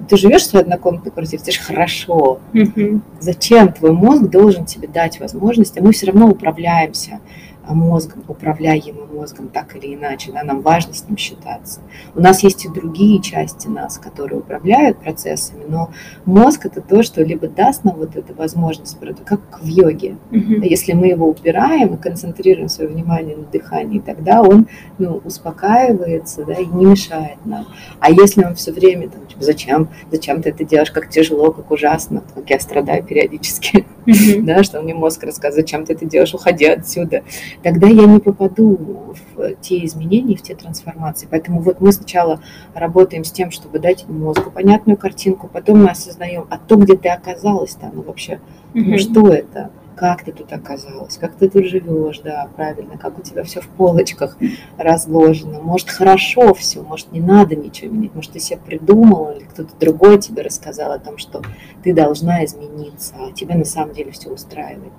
Ты 0.08 0.16
живешь 0.16 0.42
в 0.42 0.46
своей 0.46 0.64
однокомнатной 0.64 1.12
квартире, 1.12 1.42
это 1.42 1.52
же 1.52 1.60
хорошо. 1.60 2.40
Mm-hmm. 2.52 3.00
Зачем 3.20 3.72
твой 3.72 3.92
мозг 3.92 4.22
должен 4.24 4.64
тебе 4.64 4.88
дать 4.88 5.20
возможность, 5.20 5.78
а 5.78 5.82
мы 5.82 5.92
все 5.92 6.06
равно 6.06 6.28
управляемся 6.28 7.20
мозгом, 7.68 8.24
управляемым 8.28 9.14
мозгом 9.14 9.48
так 9.48 9.76
или 9.76 9.94
иначе, 9.94 10.32
да, 10.32 10.42
нам 10.42 10.60
важно 10.62 10.94
с 10.94 11.06
ним 11.06 11.16
считаться. 11.16 11.80
У 12.14 12.20
нас 12.20 12.42
есть 12.42 12.64
и 12.64 12.68
другие 12.68 13.20
части 13.20 13.68
нас, 13.68 13.98
которые 13.98 14.40
управляют 14.40 14.98
процессами, 14.98 15.64
но 15.68 15.90
мозг 16.24 16.66
это 16.66 16.80
то, 16.80 17.02
что 17.02 17.22
либо 17.22 17.48
даст 17.48 17.84
нам 17.84 17.96
вот 17.96 18.16
эту 18.16 18.34
возможность, 18.34 18.98
как 19.24 19.60
в 19.62 19.66
йоге. 19.66 20.16
Mm-hmm. 20.30 20.66
Если 20.68 20.92
мы 20.92 21.06
его 21.06 21.28
убираем 21.28 21.94
и 21.94 21.96
концентрируем 21.96 22.68
свое 22.68 22.90
внимание 22.90 23.36
на 23.36 23.44
дыхании, 23.44 24.00
тогда 24.00 24.42
он 24.42 24.68
ну, 24.98 25.20
успокаивается 25.24 26.44
да, 26.44 26.54
и 26.54 26.66
не 26.66 26.86
мешает 26.86 27.44
нам. 27.44 27.66
А 28.00 28.10
если 28.10 28.44
он 28.44 28.54
все 28.54 28.72
время 28.72 29.08
там, 29.08 29.26
типа, 29.26 29.42
зачем, 29.42 29.88
зачем 30.10 30.42
ты 30.42 30.50
это 30.50 30.64
делаешь, 30.64 30.90
как 30.90 31.08
тяжело, 31.08 31.52
как 31.52 31.70
ужасно, 31.70 32.22
как 32.34 32.50
я 32.50 32.60
страдаю 32.60 33.02
периодически, 33.04 33.86
mm-hmm. 34.06 34.42
да, 34.42 34.62
что 34.62 34.80
мне 34.80 34.94
мозг 34.94 35.22
рассказывает, 35.24 35.66
зачем 35.66 35.86
ты 35.86 35.94
это 35.94 36.04
делаешь, 36.04 36.34
уходи 36.34 36.66
отсюда 36.66 37.22
тогда 37.62 37.88
я 37.88 38.06
не 38.06 38.20
попаду 38.20 39.14
в 39.34 39.54
те 39.60 39.84
изменения, 39.84 40.36
в 40.36 40.42
те 40.42 40.54
трансформации. 40.54 41.28
Поэтому 41.30 41.60
вот 41.60 41.80
мы 41.80 41.92
сначала 41.92 42.40
работаем 42.74 43.24
с 43.24 43.32
тем, 43.32 43.50
чтобы 43.50 43.78
дать 43.78 44.08
мозгу 44.08 44.50
понятную 44.50 44.96
картинку, 44.96 45.48
потом 45.52 45.82
мы 45.82 45.90
осознаем, 45.90 46.46
а 46.50 46.58
то, 46.58 46.76
где 46.76 46.96
ты 46.96 47.08
оказалась 47.08 47.74
там, 47.74 47.92
ну 47.94 48.02
вообще, 48.02 48.40
ну 48.74 48.98
что 48.98 49.28
это? 49.28 49.70
как 50.02 50.24
ты 50.24 50.32
тут 50.32 50.52
оказалась, 50.52 51.16
как 51.16 51.34
ты 51.34 51.48
тут 51.48 51.66
живешь, 51.66 52.20
да, 52.20 52.48
правильно, 52.56 52.98
как 52.98 53.18
у 53.18 53.22
тебя 53.22 53.44
все 53.44 53.60
в 53.60 53.68
полочках 53.68 54.36
разложено. 54.76 55.60
Может, 55.60 55.90
хорошо 55.90 56.54
все, 56.54 56.82
может, 56.82 57.12
не 57.12 57.20
надо 57.20 57.56
ничего 57.56 57.92
менять, 57.92 58.14
может, 58.14 58.32
ты 58.32 58.40
себе 58.40 58.58
придумала, 58.58 59.36
или 59.36 59.44
кто-то 59.44 59.70
другой 59.78 60.18
тебе 60.18 60.42
рассказал 60.42 60.92
о 60.92 60.98
том, 60.98 61.18
что 61.18 61.42
ты 61.82 61.94
должна 61.94 62.44
измениться, 62.44 63.14
а 63.16 63.32
тебе 63.32 63.54
на 63.54 63.64
самом 63.64 63.94
деле 63.94 64.10
все 64.12 64.30
устраивает. 64.30 64.92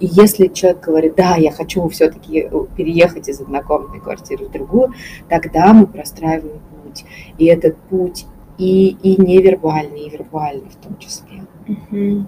И 0.00 0.06
если 0.06 0.48
человек 0.48 0.82
говорит, 0.82 1.14
да, 1.16 1.36
я 1.36 1.50
хочу 1.50 1.88
все-таки 1.88 2.48
переехать 2.76 3.28
из 3.28 3.40
однокомнатной 3.40 4.00
квартиры 4.00 4.46
в 4.46 4.52
другую, 4.52 4.94
тогда 5.28 5.72
мы 5.72 5.86
простраиваем 5.86 6.60
путь. 6.82 7.04
И 7.38 7.46
этот 7.46 7.76
путь 7.76 8.26
и, 8.58 8.88
и 9.02 9.20
невербальный, 9.20 10.06
и 10.06 10.10
вербальный 10.10 10.68
в 10.70 10.76
том 10.76 10.98
числе. 10.98 11.44
Uh-huh. 11.66 12.24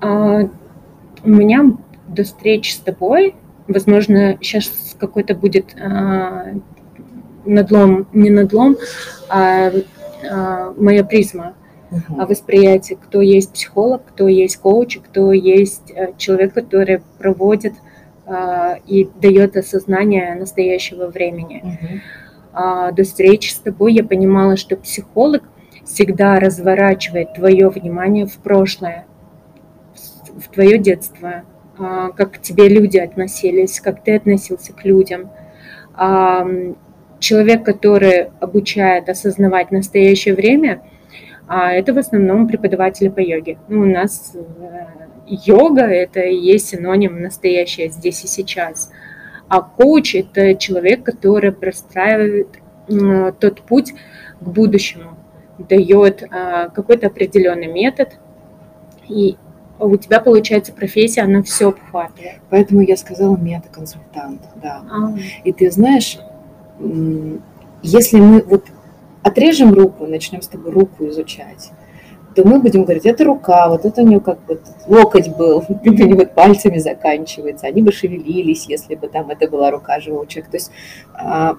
А 0.00 0.48
у 1.24 1.28
меня 1.28 1.76
до 2.08 2.24
встречи 2.24 2.72
с 2.72 2.78
тобой, 2.78 3.34
возможно, 3.68 4.38
сейчас 4.40 4.96
какой-то 4.98 5.34
будет 5.34 5.74
а, 5.80 6.52
надлом, 7.44 8.06
не 8.12 8.30
надлом, 8.30 8.76
а, 9.28 9.72
а 10.28 10.74
моя 10.76 11.04
призма 11.04 11.54
uh-huh. 11.90 12.26
восприятия, 12.26 12.96
кто 12.96 13.20
есть 13.20 13.52
психолог, 13.52 14.02
кто 14.06 14.28
есть 14.28 14.56
коуч, 14.56 14.98
кто 14.98 15.32
есть 15.32 15.92
а, 15.96 16.12
человек, 16.16 16.54
который 16.54 17.02
проводит 17.18 17.74
а, 18.26 18.78
и 18.86 19.08
дает 19.20 19.56
осознание 19.56 20.34
настоящего 20.34 21.06
времени. 21.06 22.02
А, 22.52 22.90
до 22.90 23.04
встречи 23.04 23.50
с 23.52 23.58
тобой 23.58 23.94
я 23.94 24.02
понимала, 24.02 24.56
что 24.56 24.76
психолог 24.76 25.44
всегда 25.84 26.40
разворачивает 26.40 27.34
твое 27.34 27.68
внимание 27.68 28.26
в 28.26 28.36
прошлое, 28.38 29.06
в 30.36 30.48
твое 30.52 30.78
детство, 30.78 31.44
а, 31.78 32.10
как 32.10 32.32
к 32.32 32.38
тебе 32.38 32.68
люди 32.68 32.98
относились, 32.98 33.80
как 33.80 34.02
ты 34.02 34.16
относился 34.16 34.72
к 34.72 34.84
людям. 34.84 35.30
Человек, 37.18 37.64
который 37.64 38.28
обучает 38.40 39.08
осознавать 39.08 39.70
настоящее 39.70 40.34
время, 40.34 40.82
а, 41.48 41.72
это 41.72 41.92
в 41.92 41.98
основном 41.98 42.48
преподаватели 42.48 43.08
по 43.08 43.20
йоге. 43.20 43.58
Ну, 43.68 43.82
у 43.82 43.86
нас 43.86 44.34
э, 44.34 44.86
йога– 45.26 45.82
это 45.82 46.20
и 46.20 46.36
есть 46.36 46.68
синоним 46.68 47.22
настоящее 47.22 47.90
здесь 47.90 48.24
и 48.24 48.26
сейчас. 48.26 48.90
А 49.48 49.60
коуч– 49.60 50.14
это 50.16 50.54
человек, 50.54 51.04
который 51.04 51.52
простраивает 51.52 52.48
тот 53.40 53.62
путь 53.62 53.94
к 54.40 54.44
будущему, 54.46 55.16
дает 55.58 56.22
какой-то 56.72 57.08
определенный 57.08 57.66
метод, 57.66 58.10
и 59.08 59.36
у 59.78 59.96
тебя 59.96 60.20
получается 60.20 60.72
профессия, 60.72 61.22
она 61.22 61.42
все 61.42 61.68
обхватывает. 61.68 62.40
Поэтому 62.50 62.80
я 62.80 62.96
сказала 62.96 63.36
метаконсультант, 63.36 64.40
да. 64.62 64.82
А. 64.90 65.14
И 65.44 65.52
ты 65.52 65.70
знаешь, 65.70 66.18
если 67.82 68.20
мы 68.20 68.42
вот 68.42 68.64
отрежем 69.26 69.72
руку, 69.72 70.06
начнем 70.06 70.40
с 70.40 70.48
тобой 70.48 70.70
руку 70.72 71.08
изучать, 71.08 71.70
то 72.34 72.46
мы 72.46 72.60
будем 72.60 72.84
говорить, 72.84 73.06
это 73.06 73.24
рука, 73.24 73.68
вот 73.68 73.84
это 73.84 74.02
у 74.02 74.06
нее 74.06 74.20
как 74.20 74.44
бы 74.44 74.60
локоть 74.86 75.28
был, 75.36 75.64
у 75.84 75.90
него 75.90 76.26
пальцами 76.26 76.78
заканчивается, 76.78 77.66
они 77.66 77.82
бы 77.82 77.92
шевелились, 77.92 78.66
если 78.68 78.94
бы 78.94 79.08
там 79.08 79.30
это 79.30 79.48
была 79.48 79.70
рука 79.70 80.00
живого 80.00 80.26
человека. 80.26 80.50
То 80.50 80.56
есть 80.58 80.70
а, 81.14 81.56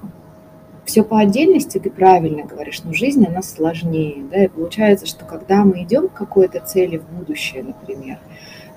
все 0.86 1.04
по 1.04 1.20
отдельности, 1.20 1.80
ты 1.80 1.90
правильно 1.90 2.44
говоришь, 2.44 2.82
но 2.84 2.94
жизнь, 2.94 3.26
она 3.26 3.42
сложнее. 3.42 4.24
Да? 4.32 4.46
И 4.46 4.48
получается, 4.48 5.06
что 5.06 5.26
когда 5.26 5.66
мы 5.66 5.84
идем 5.84 6.08
к 6.08 6.14
какой-то 6.14 6.60
цели 6.62 6.98
в 6.98 7.10
будущее, 7.10 7.64
например, 7.64 8.20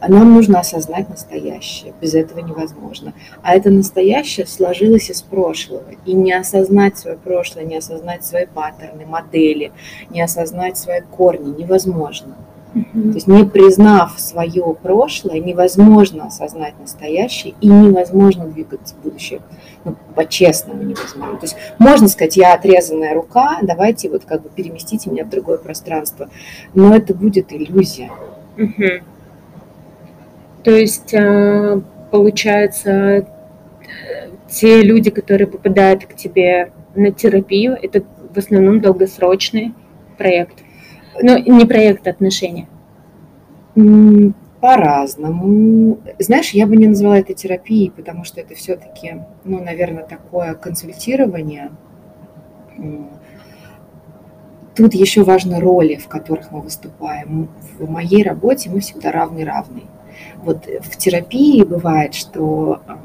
нам 0.08 0.34
нужно 0.34 0.60
осознать 0.60 1.08
настоящее. 1.08 1.92
Без 2.00 2.14
этого 2.14 2.40
невозможно. 2.40 3.12
А 3.42 3.54
это 3.54 3.70
настоящее 3.70 4.46
сложилось 4.46 5.10
из 5.10 5.22
прошлого. 5.22 5.84
И 6.06 6.14
не 6.14 6.32
осознать 6.32 6.98
свое 6.98 7.16
прошлое, 7.16 7.64
не 7.64 7.76
осознать 7.76 8.24
свои 8.24 8.46
паттерны, 8.46 9.04
модели, 9.06 9.72
не 10.10 10.22
осознать 10.22 10.78
свои 10.78 11.00
корни 11.02 11.54
невозможно. 11.58 12.36
То 12.72 13.14
есть 13.14 13.26
не 13.26 13.44
признав 13.44 14.18
свое 14.20 14.76
прошлое, 14.80 15.40
невозможно 15.40 16.26
осознать 16.26 16.74
настоящее 16.78 17.54
и 17.60 17.68
невозможно 17.68 18.46
двигаться 18.46 18.94
в 18.94 19.02
будущее. 19.02 19.40
Ну, 19.84 19.96
по-честному 20.14 20.82
невозможно. 20.82 21.36
То 21.38 21.46
есть 21.46 21.56
можно 21.78 22.06
сказать, 22.06 22.36
я 22.36 22.54
отрезанная 22.54 23.14
рука, 23.14 23.58
давайте 23.62 24.08
вот 24.08 24.24
как 24.24 24.42
бы 24.42 24.50
переместите 24.50 25.10
меня 25.10 25.24
в 25.24 25.30
другое 25.30 25.58
пространство. 25.58 26.28
Но 26.72 26.94
это 26.94 27.12
будет 27.12 27.52
иллюзия. 27.52 28.10
Угу. 28.56 29.02
То 30.62 30.70
есть, 30.72 31.14
э, 31.14 31.80
получается, 32.10 33.26
те 34.48 34.82
люди, 34.82 35.10
которые 35.10 35.46
попадают 35.46 36.04
к 36.06 36.14
тебе 36.14 36.72
на 36.94 37.12
терапию, 37.12 37.78
это 37.80 38.02
в 38.34 38.36
основном 38.36 38.80
долгосрочный 38.80 39.74
проект. 40.18 40.58
Ну, 41.20 41.38
не 41.38 41.64
проект 41.64 42.06
а 42.06 42.10
отношения. 42.10 42.68
По-разному. 44.60 45.98
Знаешь, 46.18 46.50
я 46.50 46.66
бы 46.66 46.76
не 46.76 46.86
назвала 46.86 47.18
это 47.18 47.32
терапией, 47.32 47.90
потому 47.90 48.24
что 48.24 48.40
это 48.40 48.54
все-таки, 48.54 49.22
ну, 49.44 49.62
наверное, 49.62 50.04
такое 50.04 50.54
консультирование. 50.54 51.70
Тут 54.76 54.94
еще 54.94 55.24
важны 55.24 55.60
роли, 55.60 55.96
в 55.96 56.08
которых 56.08 56.52
мы 56.52 56.60
выступаем. 56.60 57.48
В 57.78 57.90
моей 57.90 58.22
работе 58.22 58.68
мы 58.68 58.80
всегда 58.80 59.10
равны-равны. 59.10 59.84
Вот 60.42 60.66
в 60.66 60.96
терапии 60.96 61.62
бывает, 61.62 62.14
что 62.14 62.80
а, 62.86 62.98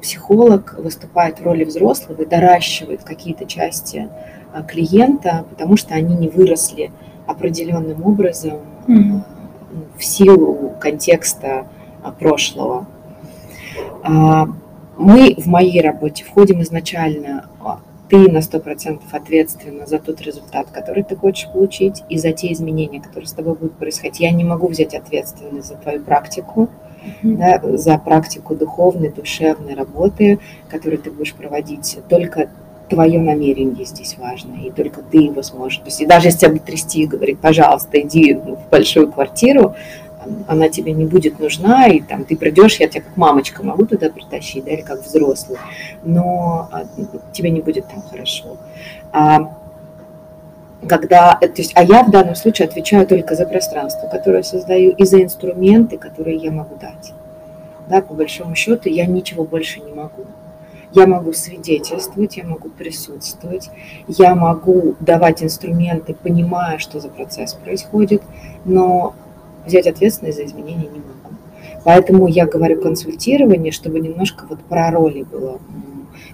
психолог 0.00 0.74
выступает 0.78 1.38
в 1.38 1.44
роли 1.44 1.64
взрослого 1.64 2.22
и 2.22 2.26
доращивает 2.26 3.04
какие-то 3.04 3.46
части 3.46 4.08
а, 4.52 4.62
клиента, 4.62 5.46
потому 5.48 5.76
что 5.76 5.94
они 5.94 6.14
не 6.14 6.28
выросли 6.28 6.92
определенным 7.26 8.04
образом 8.04 8.60
mm-hmm. 8.86 9.20
в 9.96 10.04
силу 10.04 10.74
контекста 10.80 11.66
а, 12.02 12.10
прошлого. 12.10 12.86
А, 14.02 14.46
мы 14.98 15.34
в 15.38 15.46
моей 15.46 15.80
работе 15.80 16.24
входим 16.24 16.60
изначально, 16.62 17.46
ты 18.12 18.30
на 18.30 18.40
100% 18.40 19.00
ответственна 19.10 19.86
за 19.86 19.98
тот 19.98 20.20
результат, 20.20 20.66
который 20.70 21.02
ты 21.02 21.16
хочешь 21.16 21.48
получить, 21.50 22.02
и 22.10 22.18
за 22.18 22.32
те 22.32 22.52
изменения, 22.52 23.00
которые 23.00 23.26
с 23.26 23.32
тобой 23.32 23.54
будут 23.54 23.78
происходить. 23.78 24.20
Я 24.20 24.32
не 24.32 24.44
могу 24.44 24.68
взять 24.68 24.94
ответственность 24.94 25.68
за 25.68 25.76
твою 25.76 26.00
практику, 26.00 26.68
mm-hmm. 27.22 27.36
да, 27.38 27.78
за 27.78 27.96
практику 27.96 28.54
духовной, 28.54 29.08
душевной 29.08 29.72
работы, 29.72 30.40
которую 30.68 31.00
ты 31.00 31.10
будешь 31.10 31.32
проводить. 31.32 32.00
Только 32.10 32.50
твое 32.90 33.18
намерение 33.18 33.86
здесь 33.86 34.18
важно, 34.18 34.56
и 34.62 34.70
только 34.70 35.00
ты 35.00 35.16
его 35.16 35.42
сможешь. 35.42 35.78
То 35.78 35.86
есть, 35.86 36.02
и 36.02 36.06
даже 36.06 36.26
если 36.26 36.40
тебя 36.40 36.50
будет 36.50 36.64
трясти 36.64 37.04
и 37.04 37.06
говорить, 37.06 37.38
пожалуйста, 37.38 37.98
иди 37.98 38.34
в 38.34 38.58
большую 38.70 39.10
квартиру, 39.10 39.74
она 40.46 40.68
тебе 40.68 40.92
не 40.92 41.06
будет 41.06 41.38
нужна, 41.38 41.86
и 41.86 42.00
там 42.00 42.24
ты 42.24 42.36
придешь, 42.36 42.76
я 42.76 42.88
тебя 42.88 43.02
как 43.02 43.16
мамочка 43.16 43.62
могу 43.62 43.86
туда 43.86 44.10
притащить, 44.10 44.64
да, 44.64 44.72
или 44.72 44.82
как 44.82 45.04
взрослый, 45.04 45.58
но 46.02 46.68
а, 46.70 46.84
тебе 47.32 47.50
не 47.50 47.60
будет 47.60 47.86
там 47.88 48.02
хорошо. 48.02 48.56
А, 49.12 49.56
когда, 50.88 51.34
то 51.34 51.46
есть, 51.56 51.72
а 51.74 51.84
я 51.84 52.02
в 52.02 52.10
данном 52.10 52.34
случае 52.34 52.68
отвечаю 52.68 53.06
только 53.06 53.34
за 53.34 53.46
пространство, 53.46 54.08
которое 54.08 54.42
создаю, 54.42 54.90
и 54.90 55.04
за 55.04 55.22
инструменты, 55.22 55.96
которые 55.96 56.36
я 56.36 56.50
могу 56.50 56.76
дать. 56.76 57.12
Да, 57.88 58.00
по 58.00 58.14
большому 58.14 58.54
счету 58.54 58.88
я 58.88 59.06
ничего 59.06 59.44
больше 59.44 59.80
не 59.80 59.92
могу. 59.92 60.24
Я 60.94 61.06
могу 61.06 61.32
свидетельствовать, 61.32 62.36
я 62.36 62.44
могу 62.44 62.68
присутствовать, 62.68 63.70
я 64.08 64.34
могу 64.34 64.94
давать 65.00 65.42
инструменты, 65.42 66.14
понимая, 66.14 66.78
что 66.78 67.00
за 67.00 67.08
процесс 67.08 67.54
происходит, 67.54 68.22
но 68.66 69.14
взять 69.66 69.86
ответственность 69.86 70.38
за 70.38 70.44
изменения 70.44 70.88
не 70.88 71.00
могу. 71.00 71.36
Поэтому 71.84 72.28
я 72.28 72.46
говорю 72.46 72.80
консультирование, 72.80 73.72
чтобы 73.72 74.00
немножко 74.00 74.46
вот 74.48 74.60
про 74.60 74.90
роли 74.90 75.24
было 75.24 75.60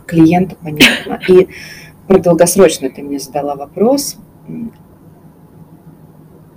клиенту 0.07 0.57
понятно. 0.63 1.21
И 1.29 1.49
про 2.07 2.19
долгосрочно 2.19 2.91
ты 2.91 3.03
мне 3.03 3.19
задала 3.19 3.55
вопрос. 3.55 4.17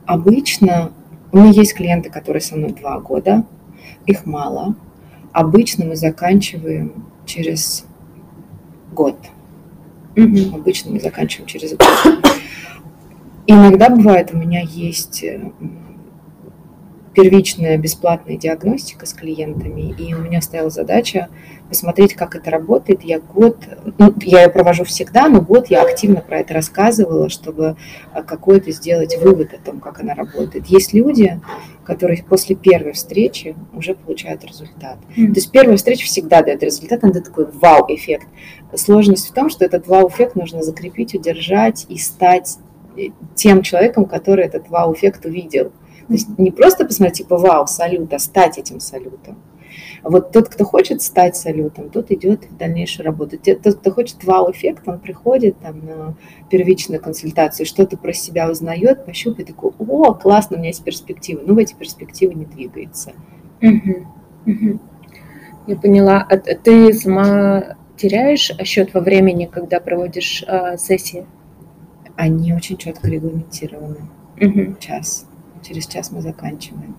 Обычно 0.06 0.92
у 1.32 1.38
меня 1.38 1.52
есть 1.52 1.74
клиенты, 1.74 2.10
которые 2.10 2.42
со 2.42 2.56
мной 2.56 2.72
два 2.74 3.00
года, 3.00 3.46
их 4.06 4.26
мало. 4.26 4.76
Обычно 5.32 5.86
мы 5.86 5.96
заканчиваем 5.96 7.06
через 7.26 7.86
год. 8.92 9.16
Угу. 10.18 10.56
Обычно 10.56 10.92
мы 10.92 11.00
заканчиваем 11.00 11.48
через 11.48 11.72
год. 11.72 11.88
Иногда 13.48 13.90
бывает, 13.90 14.34
у 14.34 14.38
меня 14.38 14.62
есть 14.62 15.24
первичная 17.14 17.78
бесплатная 17.78 18.38
диагностика 18.38 19.06
с 19.06 19.14
клиентами, 19.14 19.94
и 19.98 20.14
у 20.14 20.20
меня 20.20 20.42
стояла 20.42 20.70
задача 20.70 21.30
посмотреть, 21.68 22.16
как 22.16 22.36
это 22.36 22.52
работает. 22.52 23.02
Я 23.04 23.20
год, 23.20 23.58
ну, 23.98 24.14
я 24.22 24.44
ее 24.44 24.50
провожу 24.50 24.84
всегда, 24.84 25.30
но 25.30 25.42
год 25.42 25.68
я 25.68 25.84
активно 25.84 26.20
про 26.22 26.40
это 26.40 26.54
рассказывала, 26.54 27.30
чтобы 27.30 27.78
э, 28.14 28.24
какой-то 28.24 28.72
сделать 28.72 29.18
вывод 29.18 29.54
о 29.54 29.58
том, 29.58 29.80
как 29.80 30.02
она 30.02 30.14
работает. 30.14 30.66
Есть 30.68 30.94
люди, 30.94 31.40
которые 31.86 32.24
после 32.24 32.56
первой 32.56 32.92
встречи 32.92 33.56
уже 33.74 33.96
получают 33.96 34.44
результат. 34.44 34.98
Mm-hmm. 35.16 35.28
То 35.28 35.36
есть 35.36 35.52
первая 35.52 35.78
встреча 35.78 36.06
всегда 36.06 36.42
дает 36.42 36.62
результат, 36.62 37.04
это 37.04 37.22
такой 37.22 37.48
вау-эффект. 37.52 38.28
Сложность 38.76 39.30
в 39.30 39.34
том, 39.34 39.50
что 39.50 39.64
этот 39.64 39.88
вау-эффект 39.88 40.36
нужно 40.36 40.64
закрепить, 40.64 41.14
удержать 41.14 41.86
и 41.88 41.98
стать 41.98 42.58
э, 42.98 43.08
тем 43.36 43.62
человеком, 43.62 44.06
который 44.06 44.44
этот 44.44 44.70
вау-эффект 44.70 45.26
увидел. 45.26 45.72
То 46.12 46.16
есть 46.16 46.38
не 46.38 46.52
просто 46.52 46.86
посмотреть, 46.86 47.20
типа, 47.20 47.38
вау, 47.38 47.68
салют, 47.68 48.12
а 48.14 48.20
стать 48.20 48.58
этим 48.58 48.82
салютом. 48.82 49.38
Вот 50.04 50.34
тот, 50.34 50.50
кто 50.50 50.66
хочет 50.66 51.02
стать 51.02 51.38
салютом, 51.38 51.90
тот 51.90 52.12
идет 52.12 52.50
в 52.52 52.58
дальнейшую 52.58 53.06
работу. 53.06 53.38
Тот, 53.38 53.76
кто 53.76 53.92
хочет 53.92 54.22
вау-эффект, 54.26 54.90
он 54.90 55.00
приходит 55.00 55.58
там 55.60 55.86
на 55.86 56.16
первичную 56.50 57.02
консультацию, 57.02 57.66
что-то 57.66 57.96
про 57.96 58.12
себя 58.12 58.52
узнает, 58.52 59.06
пощупает, 59.06 59.48
такой, 59.48 59.72
о, 59.80 60.14
классно, 60.14 60.58
у 60.58 60.60
меня 60.60 60.68
есть 60.68 60.84
перспективы. 60.84 61.44
Ну, 61.46 61.54
в 61.54 61.60
эти 61.60 61.76
перспективы 61.76 62.34
не 62.34 62.44
двигается. 62.44 63.14
Угу. 63.62 64.08
Угу. 64.48 64.80
Я 65.68 65.76
поняла. 65.78 66.28
А 66.30 66.36
ты 66.36 66.92
сама 66.92 67.78
теряешь 67.96 68.52
счет 68.66 68.94
во 68.94 69.00
времени, 69.00 69.46
когда 69.46 69.80
проводишь 69.80 70.44
э, 70.46 70.76
сессии? 70.78 71.26
Они 72.18 72.54
очень 72.54 72.76
четко 72.76 73.08
регламентированы. 73.08 74.10
Угу. 74.42 74.76
Час 74.82 75.26
через 75.62 75.88
час 75.88 76.12
мы 76.12 76.22
заканчиваем. 76.22 76.98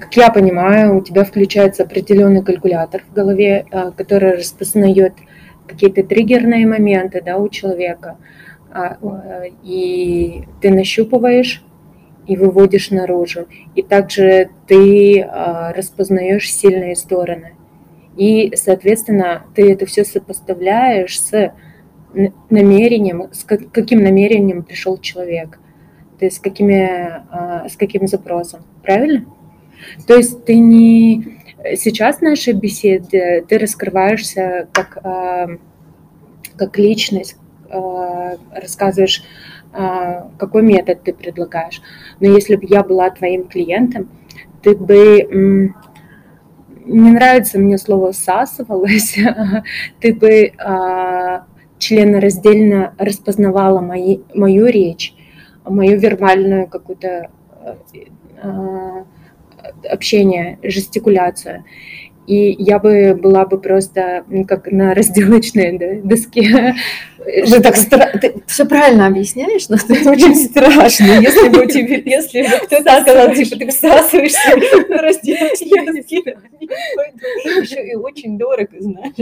Как 0.00 0.16
я 0.16 0.30
понимаю, 0.30 0.98
у 0.98 1.00
тебя 1.02 1.24
включается 1.24 1.84
определенный 1.84 2.42
калькулятор 2.42 3.02
в 3.02 3.12
голове, 3.12 3.66
а, 3.70 3.90
который 3.90 4.36
распознает 4.36 5.14
какие-то 5.66 6.02
триггерные 6.02 6.66
моменты 6.66 7.22
да, 7.24 7.36
у 7.38 7.48
человека. 7.48 8.18
А, 8.72 8.98
и 9.62 10.44
ты 10.60 10.70
нащупываешь 10.70 11.64
и 12.26 12.36
выводишь 12.36 12.90
наружу. 12.90 13.46
И 13.74 13.82
также 13.82 14.50
ты 14.66 15.22
а, 15.22 15.72
распознаешь 15.72 16.52
сильные 16.52 16.96
стороны. 16.96 17.52
И, 18.16 18.52
соответственно, 18.56 19.44
ты 19.54 19.70
это 19.70 19.86
все 19.86 20.04
сопоставляешь 20.04 21.20
с 21.20 21.52
намерением, 22.48 23.28
с 23.32 23.44
каким 23.44 24.02
намерением 24.02 24.62
пришел 24.62 24.96
человек 24.98 25.58
ты 26.18 26.30
с, 26.30 26.38
какими, 26.38 27.22
а, 27.30 27.68
с 27.68 27.76
каким 27.76 28.06
запросом, 28.06 28.60
правильно? 28.82 29.26
То 30.06 30.14
есть 30.14 30.44
ты 30.44 30.58
не... 30.58 31.38
Сейчас 31.76 32.18
в 32.18 32.22
нашей 32.22 32.52
беседе 32.52 33.44
ты 33.48 33.58
раскрываешься 33.58 34.68
как, 34.72 34.98
а, 35.02 35.48
как 36.56 36.78
личность, 36.78 37.36
а, 37.70 38.36
рассказываешь, 38.52 39.22
какой 40.38 40.62
метод 40.62 41.02
ты 41.02 41.12
предлагаешь. 41.12 41.82
Но 42.18 42.28
если 42.28 42.56
бы 42.56 42.64
я 42.66 42.82
была 42.82 43.10
твоим 43.10 43.46
клиентом, 43.46 44.08
ты 44.62 44.74
бы 44.74 45.74
не 46.86 47.10
нравится 47.10 47.58
мне 47.58 47.76
слово 47.76 48.12
«всасывалась», 48.12 49.18
ты 50.00 50.14
бы 50.14 50.52
членораздельно 51.78 52.94
распознавала 52.96 53.80
мои, 53.80 54.20
мою 54.32 54.64
речь 54.66 55.15
мою 55.66 55.98
вербальную 55.98 56.68
какую-то 56.68 57.30
э, 58.42 59.04
общение, 59.88 60.58
жестикуляцию. 60.62 61.64
и 62.26 62.56
я 62.58 62.78
бы 62.78 63.14
была 63.14 63.46
бы 63.46 63.60
просто 63.60 64.24
как 64.48 64.70
на 64.70 64.94
разделочной 64.94 65.78
да, 65.78 66.08
доске. 66.08 66.74
Вы 67.18 67.60
так 67.60 67.76
стра... 67.76 68.06
ты 68.20 68.42
все 68.46 68.64
правильно 68.64 69.06
объясняешь, 69.06 69.68
но 69.68 69.76
это 69.76 70.10
очень 70.10 70.34
страшно. 70.50 71.20
Если 71.20 71.48
бы 71.48 71.66
тебе, 71.66 72.02
если 72.04 72.42
бы 72.42 72.66
кто-то 72.66 73.02
сказал, 73.02 73.32
типа, 73.32 73.56
ты 73.56 73.68
всасываешься 73.68 74.56
на 74.88 74.98
разделочной 74.98 75.86
доске, 75.86 76.36
еще 77.60 77.86
и 77.86 77.94
очень 77.94 78.38
дорого, 78.38 78.70
знаешь, 78.78 79.14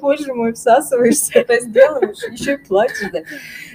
боже 0.00 0.32
мой, 0.32 0.52
всасываешься, 0.52 1.44
разделываешь, 1.48 2.22
еще 2.30 2.54
и 2.54 2.56
плачешь. 2.56 3.10
Да. 3.12 3.20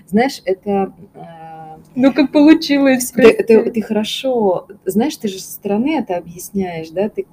Знаешь, 0.07 0.41
это 0.45 0.93
а, 1.15 1.48
ну, 1.95 2.13
как 2.13 2.31
получилось. 2.31 3.11
Ты, 3.11 3.43
ты, 3.43 3.71
ты 3.71 3.81
хорошо, 3.81 4.67
знаешь, 4.85 5.17
ты 5.17 5.27
же 5.27 5.39
со 5.39 5.51
стороны 5.51 5.97
это 5.97 6.17
объясняешь, 6.17 6.89
да, 6.89 7.09
ты 7.09 7.25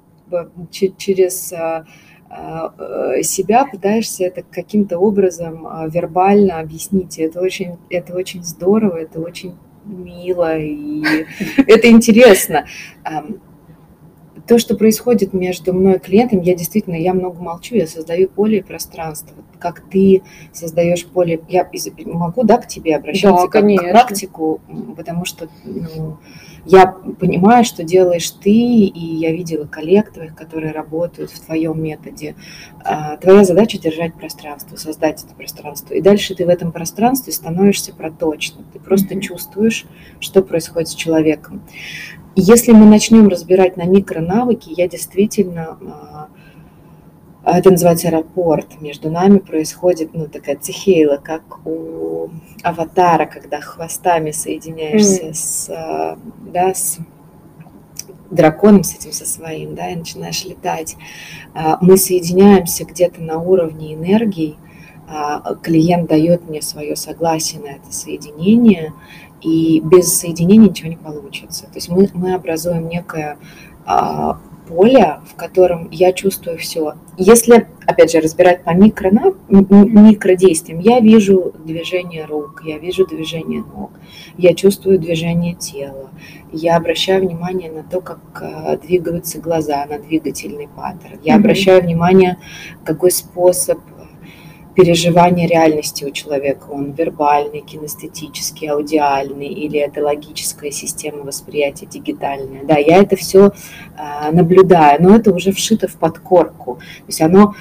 через 0.97 1.53
а, 1.53 1.85
а, 2.29 2.73
э, 2.77 3.23
себя 3.23 3.65
пытаешься 3.65 4.25
это 4.25 4.43
каким-то 4.43 4.99
образом 4.99 5.65
а, 5.65 5.87
вербально 5.87 6.59
объяснить. 6.59 7.17
И 7.17 7.21
это 7.21 7.39
очень, 7.39 7.77
это 7.89 8.13
очень 8.13 8.43
здорово, 8.43 8.97
это 8.97 9.21
очень 9.21 9.55
мило, 9.85 10.57
и 10.57 11.03
это 11.67 11.89
интересно. 11.89 12.65
То, 14.47 14.57
что 14.59 14.75
происходит 14.75 15.33
между 15.33 15.73
мной 15.73 15.95
и 15.95 15.99
клиентом, 15.99 16.41
я 16.41 16.55
действительно, 16.55 16.95
я 16.95 17.13
много 17.13 17.41
молчу, 17.41 17.75
я 17.75 17.85
создаю 17.85 18.29
поле 18.29 18.59
и 18.59 18.61
пространство. 18.61 19.35
Как 19.59 19.81
ты 19.81 20.21
создаешь 20.53 21.05
поле, 21.05 21.41
я 21.49 21.69
могу, 22.05 22.43
да, 22.43 22.57
к 22.57 22.67
тебе 22.67 22.95
обращаться, 22.95 23.43
да, 23.43 23.49
как 23.49 23.61
конечно. 23.61 23.87
к 23.87 23.91
практику, 23.91 24.61
потому 24.95 25.25
что 25.25 25.49
ну, 25.65 26.17
я 26.67 26.87
понимаю, 26.87 27.63
что 27.63 27.83
делаешь 27.83 28.29
ты, 28.29 28.51
и 28.51 29.15
я 29.15 29.31
видела 29.31 29.65
коллег 29.65 30.11
твоих, 30.11 30.35
которые 30.35 30.73
работают 30.73 31.31
в 31.31 31.39
твоем 31.39 31.81
методе. 31.81 32.35
А, 32.83 33.15
твоя 33.17 33.45
задача 33.45 33.79
держать 33.79 34.15
пространство, 34.15 34.75
создать 34.75 35.23
это 35.23 35.33
пространство. 35.33 35.93
И 35.93 36.01
дальше 36.01 36.35
ты 36.35 36.45
в 36.45 36.49
этом 36.49 36.73
пространстве 36.73 37.31
становишься 37.31 37.93
проточным. 37.93 38.65
Ты 38.73 38.79
просто 38.79 39.15
mm-hmm. 39.15 39.21
чувствуешь, 39.21 39.85
что 40.19 40.41
происходит 40.41 40.89
с 40.89 40.95
человеком. 40.95 41.63
Если 42.39 42.71
мы 42.71 42.85
начнем 42.85 43.29
разбирать 43.29 43.77
на 43.77 43.85
микронавыки, 43.85 44.69
я 44.69 44.87
действительно 44.87 45.79
а, 45.81 46.27
а 47.43 47.57
это 47.57 47.71
называется 47.71 48.09
аэропорт. 48.09 48.79
Между 48.79 49.09
нами 49.09 49.39
происходит 49.39 50.11
ну, 50.13 50.27
такая 50.27 50.55
цихейла, 50.55 51.17
как 51.17 51.65
у 51.65 52.29
аватара, 52.61 53.25
когда 53.25 53.59
хвостами 53.59 54.29
соединяешься 54.29 55.29
mm. 55.29 55.33
с, 55.33 55.69
а, 55.71 56.19
да, 56.53 56.75
с 56.75 56.99
драконом, 58.29 58.83
с 58.83 58.93
этим 58.93 59.13
со 59.13 59.25
своим, 59.25 59.73
да, 59.73 59.89
и 59.89 59.95
начинаешь 59.95 60.45
летать. 60.45 60.95
Мы 61.81 61.97
соединяемся 61.97 62.85
где-то 62.85 63.19
на 63.19 63.39
уровне 63.39 63.95
энергии, 63.95 64.57
клиент 65.63 66.09
дает 66.09 66.49
мне 66.49 66.61
свое 66.61 66.97
согласие 66.97 67.61
на 67.61 67.67
это 67.67 67.89
соединение, 67.89 68.93
и 69.47 69.79
без 69.79 70.13
соединения 70.13 70.69
ничего 70.69 70.89
не 70.89 70.97
получится. 70.97 71.63
То 71.65 71.75
есть 71.75 71.89
мы, 71.89 72.09
мы 72.13 72.33
образуем 72.33 72.89
некое 72.89 73.37
поле, 74.67 75.19
в 75.25 75.35
котором 75.35 75.87
я 75.91 76.11
чувствую 76.11 76.57
все. 76.57 76.95
Если, 77.17 77.67
опять 77.85 78.11
же, 78.11 78.19
разбирать 78.19 78.63
по 78.65 78.71
микро, 78.71 79.11
микродействиям, 79.47 80.79
я 80.79 80.99
вижу 80.99 81.53
движение 81.63 82.25
рук, 82.25 82.63
я 82.65 82.77
вижу 82.77 83.07
движение 83.07 83.63
ног, 83.63 83.91
я 84.37 84.53
чувствую 84.53 84.99
движение 84.99 85.53
тела, 85.53 86.09
я 86.51 86.75
обращаю 86.75 87.21
внимание 87.21 87.71
на 87.71 87.83
то, 87.83 88.01
как 88.01 88.19
э, 88.41 88.77
двигаются 88.85 89.39
глаза, 89.39 89.85
на 89.85 89.99
двигательный 89.99 90.67
паттерн, 90.67 91.19
я 91.23 91.35
mm-hmm. 91.35 91.39
обращаю 91.39 91.81
внимание, 91.81 92.37
какой 92.83 93.11
способ 93.11 93.79
переживание 94.77 95.47
реальности 95.47 96.05
у 96.05 96.11
человека. 96.11 96.67
Он 96.69 96.91
вербальный, 96.91 97.61
кинестетический, 97.61 98.69
аудиальный, 98.69 99.47
или 99.47 99.79
это 99.79 100.03
логическая 100.03 100.69
система 100.69 101.23
восприятия 101.23 101.87
дигитальная. 101.87 102.63
Да, 102.63 102.77
я 102.77 102.97
это 102.97 103.15
все 103.15 103.53
а, 103.97 104.31
наблюдаю, 104.31 105.01
но 105.01 105.15
это 105.15 105.33
уже 105.33 105.51
вшито 105.51 105.87
в 105.87 105.95
подкорку. 105.95 106.75
То 106.75 107.07
есть 107.07 107.21
оно 107.21 107.55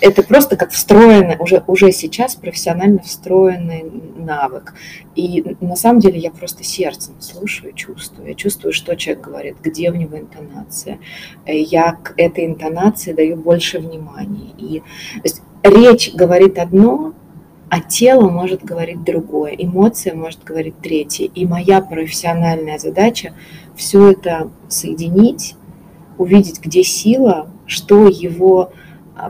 это 0.00 0.22
просто 0.22 0.56
как 0.56 0.70
встроенный, 0.70 1.36
уже, 1.38 1.62
уже 1.66 1.92
сейчас 1.92 2.34
профессионально 2.34 3.00
встроенный 3.00 3.84
навык. 4.16 4.74
И 5.14 5.56
на 5.60 5.76
самом 5.76 6.00
деле 6.00 6.18
я 6.18 6.30
просто 6.30 6.64
сердцем 6.64 7.14
слушаю, 7.20 7.72
чувствую. 7.72 8.28
Я 8.28 8.34
чувствую, 8.34 8.72
что 8.72 8.96
человек 8.96 9.24
говорит, 9.24 9.56
где 9.62 9.90
у 9.90 9.94
него 9.94 10.18
интонация. 10.18 10.98
Я 11.46 11.92
к 11.92 12.14
этой 12.16 12.46
интонации 12.46 13.12
даю 13.12 13.36
больше 13.36 13.78
внимания. 13.78 14.50
И, 14.58 14.80
то 14.80 15.24
есть 15.24 15.42
речь 15.62 16.12
говорит 16.14 16.58
одно, 16.58 17.14
а 17.68 17.80
тело 17.80 18.28
может 18.28 18.64
говорить 18.64 19.02
другое, 19.02 19.52
эмоция 19.52 20.14
может 20.14 20.44
говорить 20.44 20.74
третье. 20.82 21.26
И 21.26 21.46
моя 21.46 21.80
профессиональная 21.80 22.78
задача 22.78 23.32
все 23.76 24.10
это 24.10 24.50
соединить, 24.68 25.54
увидеть, 26.18 26.60
где 26.60 26.82
сила, 26.82 27.48
что 27.66 28.08
его 28.08 28.72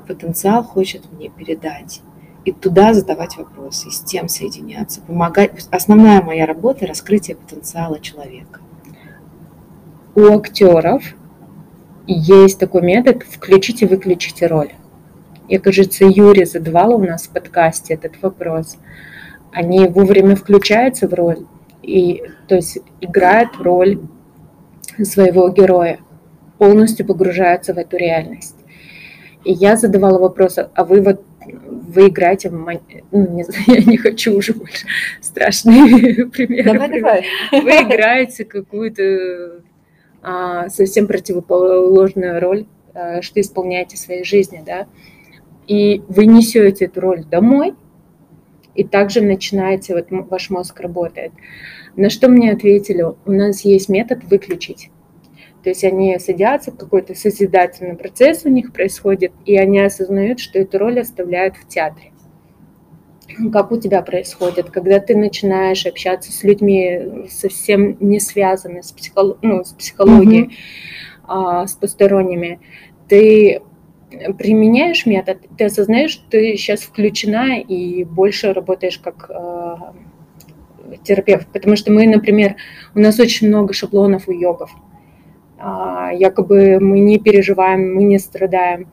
потенциал 0.00 0.62
хочет 0.64 1.10
мне 1.12 1.28
передать. 1.28 2.02
И 2.44 2.50
туда 2.50 2.92
задавать 2.92 3.36
вопросы, 3.36 3.90
с 3.90 4.00
тем 4.00 4.28
соединяться, 4.28 5.00
помогать. 5.00 5.68
Основная 5.70 6.22
моя 6.22 6.44
работа– 6.44 6.86
раскрытие 6.88 7.36
потенциала 7.36 8.00
человека. 8.00 8.60
У 10.14 10.22
актеров 10.24 11.02
есть 12.06 12.58
такой 12.58 12.82
метод 12.82 13.22
«включите, 13.22 13.86
выключите 13.86 14.46
роль». 14.46 14.72
Я, 15.48 15.60
кажется, 15.60 16.04
Юрий 16.04 16.44
задавала 16.44 16.94
у 16.94 17.04
нас 17.04 17.24
в 17.24 17.30
подкасте 17.30 17.94
этот 17.94 18.20
вопрос. 18.22 18.78
Они 19.52 19.86
вовремя 19.86 20.34
включаются 20.34 21.08
в 21.08 21.14
роль, 21.14 21.46
и, 21.82 22.22
то 22.48 22.54
есть 22.56 22.78
играют 23.00 23.50
роль 23.58 24.00
своего 25.02 25.48
героя, 25.50 25.98
полностью 26.58 27.06
погружаются 27.06 27.74
в 27.74 27.78
эту 27.78 27.96
реальность. 27.96 28.56
И 29.44 29.52
я 29.52 29.76
задавала 29.76 30.18
вопрос, 30.18 30.58
а 30.58 30.84
вы 30.84 31.00
вот 31.00 31.22
вы 31.44 32.08
играете 32.08 32.48
в 32.48 32.52
ман... 32.52 32.80
ну, 33.10 33.28
не 33.28 33.44
знаю, 33.44 33.64
я 33.66 33.84
не 33.84 33.96
хочу 33.96 34.36
уже 34.36 34.54
больше 34.54 34.86
страшные 35.20 36.26
примеры. 36.32 36.72
Давай, 36.72 37.00
давай. 37.00 37.24
Вы 37.50 37.70
играете 37.82 38.44
какую-то 38.44 39.62
а, 40.22 40.68
совсем 40.68 41.06
противоположную 41.06 42.40
роль, 42.40 42.66
а, 42.94 43.22
что 43.22 43.40
исполняете 43.40 43.96
в 43.96 44.00
своей 44.00 44.24
жизни, 44.24 44.62
да, 44.64 44.86
и 45.66 46.02
вы 46.08 46.26
несете 46.26 46.86
эту 46.86 47.00
роль 47.00 47.24
домой, 47.24 47.74
и 48.74 48.84
также 48.84 49.20
начинаете, 49.20 49.94
вот 49.94 50.06
ваш 50.10 50.50
мозг 50.50 50.80
работает. 50.80 51.32
На 51.94 52.08
что 52.08 52.28
мне 52.28 52.52
ответили, 52.52 53.02
у 53.02 53.16
нас 53.26 53.62
есть 53.62 53.88
метод 53.88 54.24
выключить. 54.24 54.90
То 55.62 55.70
есть 55.70 55.84
они 55.84 56.18
садятся, 56.18 56.72
какой-то 56.72 57.14
созидательный 57.14 57.96
процесс 57.96 58.44
у 58.44 58.48
них 58.48 58.72
происходит, 58.72 59.32
и 59.46 59.56
они 59.56 59.80
осознают, 59.80 60.40
что 60.40 60.58
эту 60.58 60.78
роль 60.78 61.00
оставляют 61.00 61.56
в 61.56 61.68
театре. 61.68 62.12
Как 63.52 63.70
у 63.70 63.78
тебя 63.78 64.02
происходит, 64.02 64.70
когда 64.70 64.98
ты 64.98 65.16
начинаешь 65.16 65.86
общаться 65.86 66.32
с 66.32 66.42
людьми 66.42 67.26
совсем 67.30 67.96
не 68.00 68.20
связанными 68.20 68.82
с, 68.82 68.92
психолог... 68.92 69.38
ну, 69.40 69.64
с 69.64 69.72
психологией, 69.72 70.44
mm-hmm. 70.44 71.24
а, 71.28 71.66
с 71.66 71.72
посторонними, 71.74 72.60
ты 73.08 73.62
применяешь 74.36 75.06
метод, 75.06 75.38
ты 75.56 75.64
осознаешь, 75.64 76.10
что 76.10 76.30
ты 76.30 76.56
сейчас 76.56 76.80
включена 76.80 77.60
и 77.60 78.04
больше 78.04 78.52
работаешь 78.52 78.98
как 78.98 79.30
э, 79.30 79.76
терапевт. 81.02 81.48
Потому 81.52 81.76
что 81.76 81.92
мы, 81.92 82.06
например, 82.06 82.56
у 82.94 83.00
нас 83.00 83.18
очень 83.18 83.48
много 83.48 83.72
шаблонов 83.72 84.28
у 84.28 84.32
йогов. 84.32 84.70
Э, 85.62 86.10
якобы 86.12 86.80
мы 86.80 86.98
не 86.98 87.18
переживаем, 87.18 87.94
мы 87.94 88.02
не 88.02 88.18
страдаем. 88.18 88.88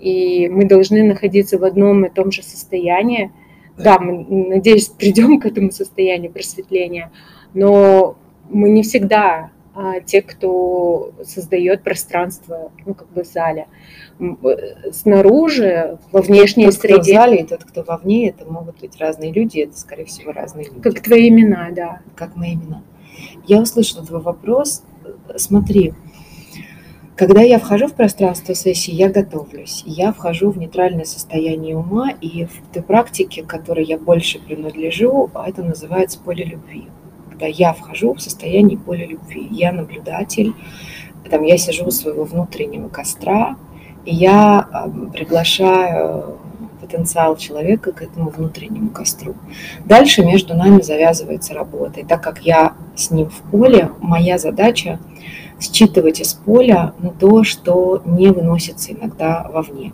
И 0.00 0.48
мы 0.48 0.64
должны 0.64 1.02
находиться 1.02 1.58
в 1.58 1.64
одном 1.64 2.04
и 2.04 2.10
том 2.10 2.32
же 2.32 2.42
состоянии. 2.42 3.30
Да, 3.76 3.98
мы, 3.98 4.24
надеюсь, 4.48 4.88
придем 4.88 5.40
к 5.40 5.46
этому 5.46 5.70
состоянию 5.70 6.30
просветления, 6.30 7.10
но 7.54 8.16
мы 8.48 8.70
не 8.70 8.82
всегда 8.82 9.50
а, 9.74 10.00
те, 10.00 10.22
кто 10.22 11.12
создает 11.24 11.82
пространство, 11.82 12.70
ну, 12.86 12.94
как 12.94 13.10
бы 13.10 13.24
в 13.24 13.26
зале. 13.26 13.66
Э, 14.20 14.92
снаружи, 14.92 15.98
во 16.12 16.22
внешней 16.22 16.66
тот, 16.66 16.74
среде. 16.74 16.94
Кто 16.94 17.02
в 17.02 17.06
зале 17.06 17.36
и 17.38 17.44
тот, 17.44 17.64
кто 17.64 17.82
вовне, 17.82 18.28
это 18.28 18.44
могут 18.44 18.80
быть 18.80 18.96
разные 19.00 19.32
люди, 19.32 19.60
это, 19.60 19.76
скорее 19.76 20.04
всего, 20.04 20.30
разные 20.30 20.66
люди. 20.66 20.80
Как 20.80 21.00
твои 21.00 21.28
имена, 21.28 21.70
да. 21.72 22.00
Как 22.14 22.36
мои 22.36 22.54
имена. 22.54 22.82
Я 23.46 23.60
услышала 23.60 24.06
твой 24.06 24.20
вопрос. 24.20 24.84
Смотри, 25.36 25.92
когда 27.16 27.42
я 27.42 27.58
вхожу 27.58 27.86
в 27.86 27.94
пространство 27.94 28.54
сессии, 28.54 28.92
я 28.92 29.08
готовлюсь. 29.08 29.82
Я 29.86 30.12
вхожу 30.12 30.50
в 30.50 30.58
нейтральное 30.58 31.04
состояние 31.04 31.76
ума, 31.76 32.10
и 32.20 32.46
в 32.46 32.72
той 32.72 32.82
практике, 32.82 33.42
которой 33.42 33.84
я 33.84 33.98
больше 33.98 34.38
принадлежу, 34.38 35.30
это 35.34 35.62
называется 35.62 36.18
поле 36.18 36.44
любви 36.44 36.88
когда 37.34 37.46
я 37.46 37.72
вхожу 37.72 38.14
в 38.14 38.22
состояние 38.22 38.78
поля 38.78 39.06
любви. 39.06 39.48
Я 39.50 39.72
наблюдатель, 39.72 40.54
там 41.28 41.42
я 41.42 41.58
сижу 41.58 41.86
у 41.86 41.90
своего 41.90 42.24
внутреннего 42.24 42.88
костра, 42.88 43.56
И 44.04 44.14
я 44.14 44.68
приглашаю 45.12 46.38
потенциал 46.80 47.36
человека 47.36 47.92
к 47.92 48.02
этому 48.02 48.28
внутреннему 48.28 48.90
костру. 48.90 49.34
Дальше 49.84 50.24
между 50.24 50.54
нами 50.54 50.82
завязывается 50.82 51.54
работа. 51.54 52.00
И 52.00 52.04
так 52.04 52.22
как 52.22 52.40
я 52.40 52.74
с 52.94 53.10
ним 53.10 53.30
в 53.30 53.50
поле, 53.50 53.90
моя 54.00 54.38
задача 54.38 55.00
считывать 55.72 56.20
из 56.20 56.34
поля 56.34 56.94
то, 57.18 57.44
что 57.44 58.02
не 58.04 58.28
выносится 58.28 58.92
иногда 58.92 59.48
вовне. 59.52 59.92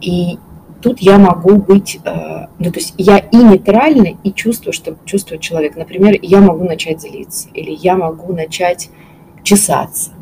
И 0.00 0.38
тут 0.82 1.00
я 1.00 1.18
могу 1.18 1.56
быть, 1.56 1.98
э, 2.04 2.46
ну, 2.58 2.72
то 2.72 2.78
есть 2.78 2.94
я 2.98 3.18
и 3.18 3.36
нейтральна, 3.36 4.16
и 4.22 4.32
чувствую, 4.32 4.72
что 4.72 4.96
чувствует 5.04 5.40
человек. 5.40 5.76
Например, 5.76 6.18
я 6.20 6.40
могу 6.40 6.64
начать 6.64 7.00
злиться, 7.00 7.48
или 7.54 7.70
я 7.70 7.96
могу 7.96 8.32
начать 8.32 8.90
чесаться. 9.42 10.12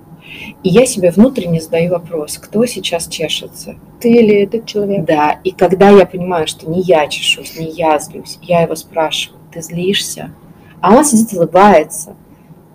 И 0.62 0.69
я 0.69 0.87
себе 0.87 1.11
внутренне 1.11 1.61
задаю 1.61 1.90
вопрос, 1.90 2.38
кто 2.38 2.64
сейчас 2.66 3.09
чешется? 3.09 3.77
Ты 4.01 4.12
или 4.12 4.43
этот 4.43 4.66
человек? 4.66 5.05
Да, 5.05 5.40
и 5.43 5.51
когда 5.51 5.90
я 5.90 6.07
понимаю, 6.07 6.47
что 6.47 6.71
не 6.71 6.83
я 6.83 7.09
чешусь, 7.09 7.59
не 7.59 7.71
я 7.71 7.99
злюсь, 7.99 8.38
я 8.43 8.62
его 8.62 8.77
спрашиваю, 8.77 9.40
ты 9.53 9.61
злишься? 9.61 10.33
А 10.81 10.95
он 10.95 11.05
сидит 11.05 11.33
улыбается. 11.33 12.14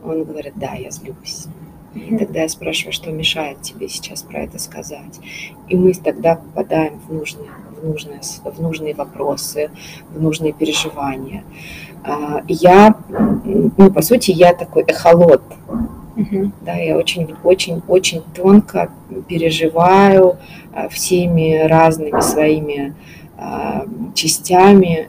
Он 0.03 0.23
говорит, 0.23 0.53
да, 0.55 0.73
я 0.73 0.91
злюсь. 0.91 1.45
И 1.95 2.17
тогда 2.17 2.41
я 2.41 2.49
спрашиваю, 2.49 2.91
что 2.91 3.09
мешает 3.11 3.61
тебе 3.61 3.87
сейчас 3.87 4.21
про 4.21 4.41
это 4.41 4.59
сказать. 4.59 5.19
И 5.69 5.77
мы 5.77 5.93
тогда 5.93 6.35
попадаем 6.35 6.99
в 6.99 7.13
нужные, 7.13 7.49
в 7.81 7.85
нужные, 7.85 8.19
в 8.43 8.61
нужные 8.61 8.93
вопросы, 8.93 9.71
в 10.09 10.21
нужные 10.21 10.51
переживания. 10.51 11.43
А, 12.03 12.43
я, 12.49 12.95
ну, 13.07 13.91
по 13.91 14.01
сути, 14.01 14.31
я 14.31 14.53
такой 14.53 14.83
эхолот. 14.83 15.41
Угу. 16.17 16.51
Да, 16.61 16.75
я 16.75 16.97
очень, 16.97 17.33
очень, 17.43 17.81
очень 17.87 18.21
тонко 18.33 18.91
переживаю 19.27 20.37
а, 20.73 20.89
всеми 20.89 21.65
разными 21.65 22.19
своими 22.19 22.93
а, 23.37 23.85
частями 24.13 25.07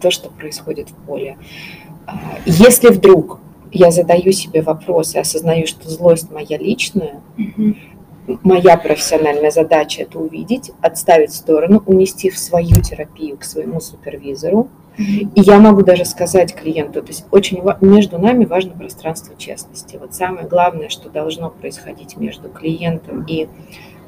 то, 0.00 0.10
что 0.10 0.28
происходит 0.30 0.88
в 0.88 0.94
поле. 1.06 1.36
Если 2.46 2.88
вдруг 2.88 3.38
я 3.72 3.90
задаю 3.90 4.32
себе 4.32 4.62
вопрос 4.62 5.14
и 5.14 5.18
осознаю, 5.18 5.66
что 5.66 5.88
злость 5.88 6.30
моя 6.30 6.58
личная, 6.58 7.20
угу. 7.38 8.38
моя 8.42 8.76
профессиональная 8.76 9.50
задача 9.50 10.02
это 10.02 10.18
увидеть, 10.18 10.72
отставить 10.80 11.30
в 11.30 11.36
сторону, 11.36 11.82
унести 11.86 12.30
в 12.30 12.38
свою 12.38 12.80
терапию 12.82 13.36
к 13.36 13.44
своему 13.44 13.80
супервизору. 13.80 14.68
И 14.98 15.40
я 15.40 15.58
могу 15.60 15.82
даже 15.82 16.04
сказать 16.04 16.54
клиенту, 16.54 17.00
то 17.00 17.08
есть 17.08 17.24
очень 17.30 17.62
между 17.80 18.18
нами 18.18 18.44
важно 18.44 18.72
пространство 18.72 19.34
честности. 19.38 19.96
Вот 19.96 20.14
самое 20.14 20.46
главное, 20.46 20.90
что 20.90 21.08
должно 21.08 21.48
происходить 21.48 22.16
между 22.16 22.50
клиентом 22.50 23.24
и 23.26 23.48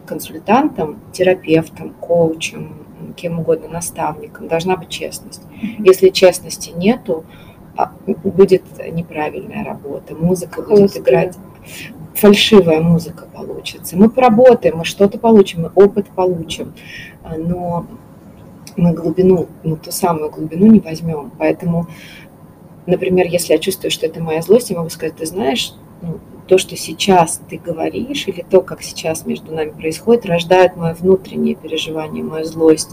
консультантом, 0.04 1.00
терапевтом, 1.12 1.94
коучем, 1.94 2.84
кем 3.16 3.38
угодно, 3.38 3.68
наставником, 3.68 4.48
должна 4.48 4.76
быть 4.76 4.88
честность. 4.88 5.42
Если 5.78 6.08
честности 6.10 6.70
нету, 6.70 7.24
будет 8.06 8.62
неправильная 8.92 9.64
работа, 9.64 10.14
музыка 10.14 10.62
будет 10.62 10.96
играть, 10.96 11.36
фальшивая 12.14 12.80
музыка 12.80 13.26
получится. 13.32 13.96
Мы 13.96 14.10
поработаем, 14.10 14.78
мы 14.78 14.84
что-то 14.84 15.18
получим, 15.18 15.62
мы 15.62 15.70
опыт 15.74 16.06
получим, 16.08 16.74
а, 17.22 17.36
но 17.36 17.86
мы 18.76 18.92
глубину, 18.92 19.48
ну, 19.62 19.76
ту 19.76 19.90
самую 19.90 20.30
глубину 20.30 20.66
не 20.66 20.80
возьмем. 20.80 21.30
Поэтому, 21.38 21.86
например, 22.86 23.26
если 23.26 23.52
я 23.52 23.58
чувствую, 23.58 23.90
что 23.90 24.06
это 24.06 24.22
моя 24.22 24.42
злость, 24.42 24.70
я 24.70 24.76
могу 24.76 24.90
сказать, 24.90 25.16
ты 25.16 25.26
знаешь, 25.26 25.74
ну, 26.02 26.18
то, 26.46 26.58
что 26.58 26.76
сейчас 26.76 27.40
ты 27.48 27.56
говоришь, 27.56 28.26
или 28.26 28.44
то, 28.48 28.60
как 28.60 28.82
сейчас 28.82 29.24
между 29.24 29.54
нами 29.54 29.70
происходит, 29.70 30.26
рождает 30.26 30.76
мое 30.76 30.92
внутреннее 30.92 31.54
переживание, 31.54 32.22
мою 32.22 32.44
злость. 32.44 32.90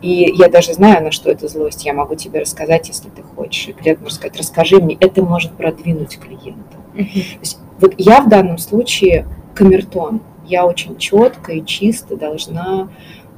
И 0.00 0.32
я 0.34 0.48
даже 0.48 0.72
знаю, 0.72 1.04
на 1.04 1.10
что 1.12 1.30
это 1.30 1.46
злость. 1.46 1.84
Я 1.84 1.92
могу 1.92 2.14
тебе 2.16 2.40
рассказать, 2.40 2.88
если 2.88 3.08
ты 3.10 3.22
хочешь. 3.22 3.68
И 3.68 3.72
клиент 3.72 4.00
может 4.00 4.16
сказать, 4.16 4.36
расскажи 4.38 4.80
мне, 4.80 4.96
это 4.98 5.22
может 5.22 5.52
продвинуть 5.52 6.18
клиента. 6.18 6.76
Uh-huh. 6.94 7.04
То 7.04 7.40
есть, 7.40 7.58
вот 7.78 7.94
я 7.98 8.22
в 8.22 8.28
данном 8.28 8.58
случае 8.58 9.26
камертон. 9.54 10.20
Я 10.46 10.64
очень 10.64 10.96
четко 10.96 11.52
и 11.52 11.64
чисто 11.64 12.16
должна 12.16 12.88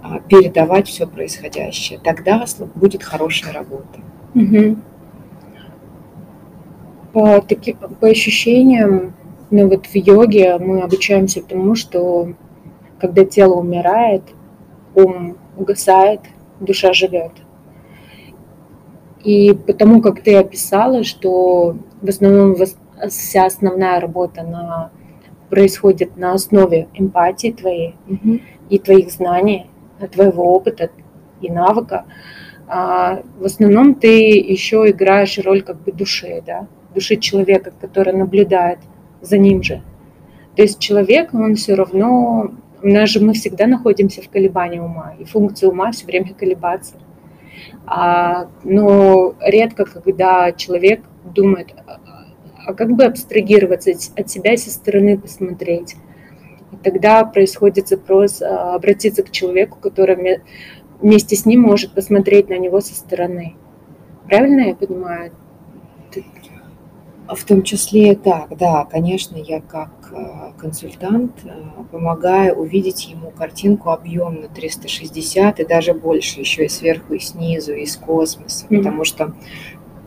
а, 0.02 0.20
передавать 0.20 0.88
все 0.88 1.06
происходящее. 1.06 1.98
Тогда 1.98 2.44
будет 2.74 3.02
хорошая 3.02 3.54
работа. 3.54 4.00
Угу. 4.34 4.76
По, 7.18 7.40
таки, 7.40 7.76
по 8.00 8.06
ощущениям, 8.06 9.12
ну, 9.50 9.68
вот 9.68 9.86
в 9.86 9.94
йоге 9.96 10.56
мы 10.58 10.82
обучаемся 10.82 11.42
тому, 11.42 11.74
что 11.74 12.32
когда 13.00 13.24
тело 13.24 13.54
умирает, 13.54 14.22
ум 14.94 15.36
угасает, 15.56 16.20
душа 16.60 16.92
живет. 16.92 17.32
И 19.24 19.52
потому 19.66 20.00
как 20.00 20.22
ты 20.22 20.36
описала, 20.36 21.02
что 21.02 21.76
в 22.00 22.08
основном 22.08 22.54
вся 23.08 23.46
основная 23.46 23.98
работа 23.98 24.44
на, 24.44 24.92
происходит 25.50 26.16
на 26.16 26.34
основе 26.34 26.86
эмпатии 26.94 27.50
твоей 27.50 27.96
угу. 28.08 28.38
и 28.70 28.78
твоих 28.78 29.10
знаний, 29.10 29.66
твоего 30.12 30.54
опыта 30.54 30.90
и 31.40 31.50
навыка, 31.50 32.04
а 32.68 33.22
в 33.40 33.44
основном 33.44 33.96
ты 33.96 34.38
еще 34.38 34.88
играешь 34.88 35.36
роль 35.38 35.62
как 35.62 35.82
бы 35.82 35.90
души, 35.90 36.44
да, 36.46 36.68
души 36.98 37.16
человека, 37.16 37.72
который 37.80 38.12
наблюдает 38.12 38.80
за 39.20 39.38
ним 39.38 39.62
же. 39.62 39.82
То 40.56 40.62
есть 40.62 40.80
человек, 40.80 41.32
он 41.32 41.54
все 41.54 41.74
равно, 41.74 42.50
у 42.82 42.88
нас 42.88 43.08
же 43.10 43.20
мы 43.20 43.32
всегда 43.34 43.66
находимся 43.66 44.20
в 44.22 44.28
колебании 44.28 44.80
ума, 44.80 45.14
и 45.16 45.24
функция 45.24 45.70
ума 45.70 45.92
все 45.92 46.06
время 46.06 46.34
колебаться. 46.34 46.96
А, 47.86 48.48
но 48.64 49.34
редко, 49.40 49.84
когда 49.84 50.50
человек 50.50 51.02
думает, 51.24 51.74
а 52.66 52.74
как 52.74 52.90
бы 52.96 53.04
абстрагироваться 53.04 53.92
от 54.16 54.28
себя 54.28 54.54
и 54.54 54.56
со 54.56 54.70
стороны 54.70 55.16
посмотреть. 55.16 55.94
И 56.72 56.76
тогда 56.82 57.24
происходит 57.24 57.86
запрос 57.86 58.42
а, 58.42 58.74
обратиться 58.74 59.22
к 59.22 59.30
человеку, 59.30 59.78
который 59.80 60.40
вместе 61.00 61.36
с 61.36 61.46
ним 61.46 61.60
может 61.60 61.92
посмотреть 61.92 62.48
на 62.48 62.58
него 62.58 62.80
со 62.80 62.94
стороны. 62.94 63.54
Правильно 64.26 64.62
я 64.62 64.74
понимаю? 64.74 65.32
В 67.28 67.44
том 67.44 67.62
числе 67.62 68.14
так, 68.14 68.56
да, 68.56 68.86
конечно, 68.86 69.36
я 69.36 69.60
как 69.60 69.90
э, 70.12 70.52
консультант 70.58 71.32
э, 71.44 71.50
помогаю 71.90 72.54
увидеть 72.54 73.06
ему 73.06 73.30
картинку 73.30 73.90
объемно 73.90 74.48
360 74.48 75.60
и 75.60 75.66
даже 75.66 75.92
больше, 75.92 76.40
еще 76.40 76.64
и 76.64 76.68
сверху, 76.68 77.12
и 77.14 77.18
снизу, 77.18 77.74
и 77.74 77.82
из 77.82 77.96
космоса, 77.98 78.64
mm-hmm. 78.66 78.76
потому 78.78 79.04
что 79.04 79.34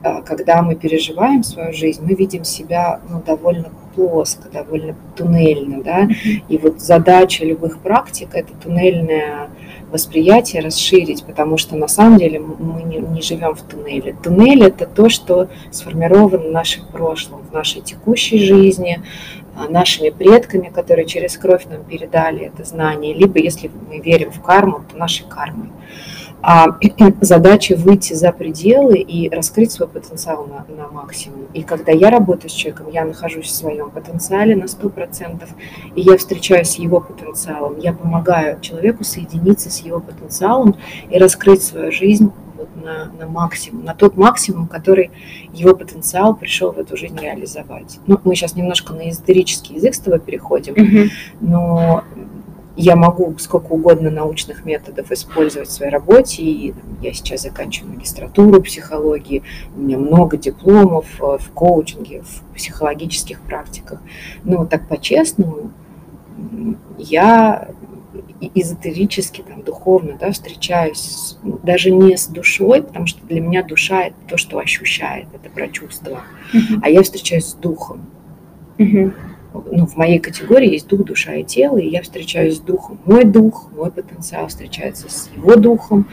э, 0.04 0.24
когда 0.24 0.64
мы 0.64 0.76
переживаем 0.76 1.44
свою 1.44 1.74
жизнь, 1.74 2.04
мы 2.04 2.16
видим 2.16 2.44
себя 2.44 3.02
ну, 3.08 3.22
довольно 3.22 3.70
плоско, 3.94 4.50
довольно 4.50 4.96
туннельно, 5.16 5.84
да, 5.84 6.08
и 6.50 6.58
вот 6.58 6.82
задача 6.82 7.46
любых 7.46 7.80
практик– 7.80 8.30
это 8.34 8.52
туннельная 8.56 9.52
восприятие 9.92 10.62
расширить, 10.62 11.24
потому 11.24 11.58
что 11.58 11.76
на 11.76 11.88
самом 11.88 12.18
деле 12.18 12.40
мы 12.40 12.84
не, 12.84 12.98
не 12.98 13.22
живем 13.22 13.56
в 13.56 13.62
туннеле. 13.62 14.16
Туннель 14.24 14.64
это 14.64 14.86
то, 14.86 15.10
что 15.10 15.50
сформировано 15.72 16.50
в 16.50 16.52
нашем 16.52 16.86
прошлом, 16.88 17.42
в 17.50 17.54
нашей 17.54 17.82
текущей 17.82 18.40
жизни, 18.40 19.02
а, 19.56 19.68
нашими 19.68 20.10
предками, 20.10 20.72
которые 20.74 21.06
через 21.06 21.38
кровь 21.38 21.66
нам 21.70 21.84
передали 21.84 22.46
это 22.46 22.64
знание, 22.64 23.14
либо 23.14 23.40
если 23.40 23.70
мы 23.90 24.00
верим 24.00 24.32
в 24.32 24.42
карму, 24.42 24.84
то 24.90 24.98
нашей 24.98 25.26
кармой 25.28 25.70
а 26.42 26.68
задача 27.22 27.76
выйти 27.76 28.14
за 28.14 28.32
пределы 28.32 28.98
и 28.98 29.30
раскрыть 29.30 29.72
свой 29.72 29.88
потенциал 29.88 30.48
на, 30.48 30.66
на 30.76 30.88
максимум. 30.90 31.46
И 31.54 31.64
когда 31.64 31.92
я 31.92 32.10
работаю 32.10 32.50
с 32.50 32.54
человеком, 32.54 32.90
я 32.92 33.06
нахожусь 33.06 33.48
в 33.48 33.56
своем 33.56 33.92
потенциале 33.92 34.56
на 34.56 34.66
100%, 34.66 35.48
и 35.96 36.02
я 36.02 36.18
встречаюсь 36.18 36.70
с 36.70 36.76
его 36.76 37.00
потенциалом, 37.00 37.78
я 37.80 37.94
помогаю 37.94 38.60
человеку 38.62 39.04
соединиться 39.04 39.70
с 39.70 39.80
его 39.80 40.00
потенциалом 40.00 40.76
и 41.10 41.18
раскрыть 41.18 41.64
свою 41.64 41.92
жизнь 41.92 42.32
вот 42.62 42.70
на, 42.84 43.12
на 43.18 43.28
максимум, 43.28 43.86
на 43.86 43.94
тот 43.94 44.18
максимум, 44.18 44.68
который 44.68 45.12
его 45.54 45.76
потенциал 45.76 46.36
пришел 46.36 46.72
в 46.72 46.78
эту 46.78 46.96
жизнь 46.96 47.18
реализовать. 47.20 48.00
Ну, 48.08 48.20
мы 48.24 48.36
сейчас 48.36 48.56
немножко 48.56 48.94
на 48.94 49.10
эзотерический 49.10 49.76
язык 49.76 49.96
с 49.96 50.00
тобой 50.00 50.20
переходим, 50.20 50.74
mm-hmm. 50.74 51.10
но 51.42 52.04
я 52.76 52.96
могу 52.96 53.36
сколько 53.38 53.74
угодно 53.74 54.10
научных 54.10 54.66
методов 54.66 55.12
использовать 55.12 55.70
в 55.70 55.72
своей 55.72 55.92
работе. 55.92 56.44
И 56.44 56.74
я 57.02 57.14
сейчас 57.14 57.42
заканчиваю 57.42 57.94
магистратуру 57.94 58.62
психологии, 58.62 59.44
у 59.76 59.80
меня 59.80 59.98
много 59.98 60.38
дипломов 60.38 61.06
э, 61.22 61.38
в 61.40 61.52
коучинге, 61.52 62.22
в 62.22 62.56
психологических 62.56 63.42
практиках. 63.42 64.02
Но 64.44 64.66
так 64.66 64.88
по-честному, 64.88 65.72
я 66.98 67.68
эзотерически, 68.56 69.44
там, 69.48 69.62
духовно 69.62 70.18
да, 70.20 70.32
встречаюсь 70.32 71.38
даже 71.64 71.92
не 71.92 72.18
с 72.18 72.28
душой, 72.28 72.84
потому 72.84 73.08
что 73.08 73.26
для 73.26 73.42
меня 73.42 73.64
душа 73.64 74.04
это 74.04 74.16
то, 74.28 74.38
что 74.38 74.60
ощущает, 74.60 75.28
это 75.34 75.50
про 75.50 75.68
чувства, 75.68 76.22
uh-huh. 76.54 76.80
а 76.82 76.90
я 76.90 77.04
встречаюсь 77.04 77.48
с 77.48 77.54
духом. 77.54 78.06
Uh-huh. 78.78 79.14
Ну, 79.54 79.86
в 79.86 79.98
моей 79.98 80.20
категории 80.20 80.72
есть 80.72 80.88
дух, 80.88 81.04
душа 81.04 81.36
и 81.36 81.44
тело, 81.44 81.78
и 81.78 81.90
я 81.90 82.02
встречаюсь 82.02 82.58
с 82.58 82.60
духом. 82.60 83.00
Мой 83.06 83.26
дух, 83.26 83.70
мой 83.76 83.92
потенциал 83.92 84.48
встречается 84.48 85.10
с 85.10 85.30
его 85.36 85.56
духом, 85.56 86.08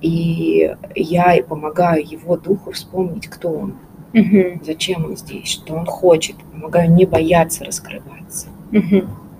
и 0.00 0.74
я 0.94 1.42
помогаю 1.48 2.04
его 2.04 2.36
духу 2.36 2.72
вспомнить, 2.72 3.28
кто 3.28 3.50
он, 3.50 3.74
угу. 4.12 4.60
зачем 4.64 5.04
он 5.04 5.16
здесь, 5.16 5.48
что 5.48 5.74
он 5.74 5.86
хочет, 5.86 6.36
помогаю 6.52 6.90
не 6.92 7.06
бояться 7.06 7.64
раскрываться. 7.64 8.48
Угу. 8.72 8.96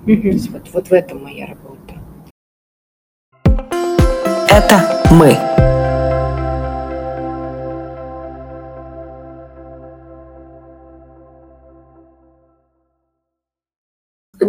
Угу. 0.07 0.23
То 0.23 0.29
есть 0.29 0.51
вот, 0.51 0.63
вот 0.73 0.89
в 0.89 0.93
этом 0.93 1.23
моя 1.23 1.47
работа. 1.47 1.95
Это 4.49 5.03
мы. 5.11 5.37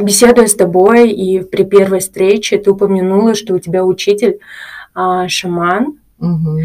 Беседуя 0.03 0.47
с 0.47 0.55
тобой 0.55 1.09
и 1.09 1.41
при 1.41 1.63
первой 1.63 1.99
встрече 1.99 2.57
ты 2.57 2.71
упомянула, 2.71 3.35
что 3.35 3.53
у 3.53 3.59
тебя 3.59 3.83
учитель 3.83 4.39
а, 4.93 5.27
шаман. 5.27 5.99
Угу. 6.19 6.59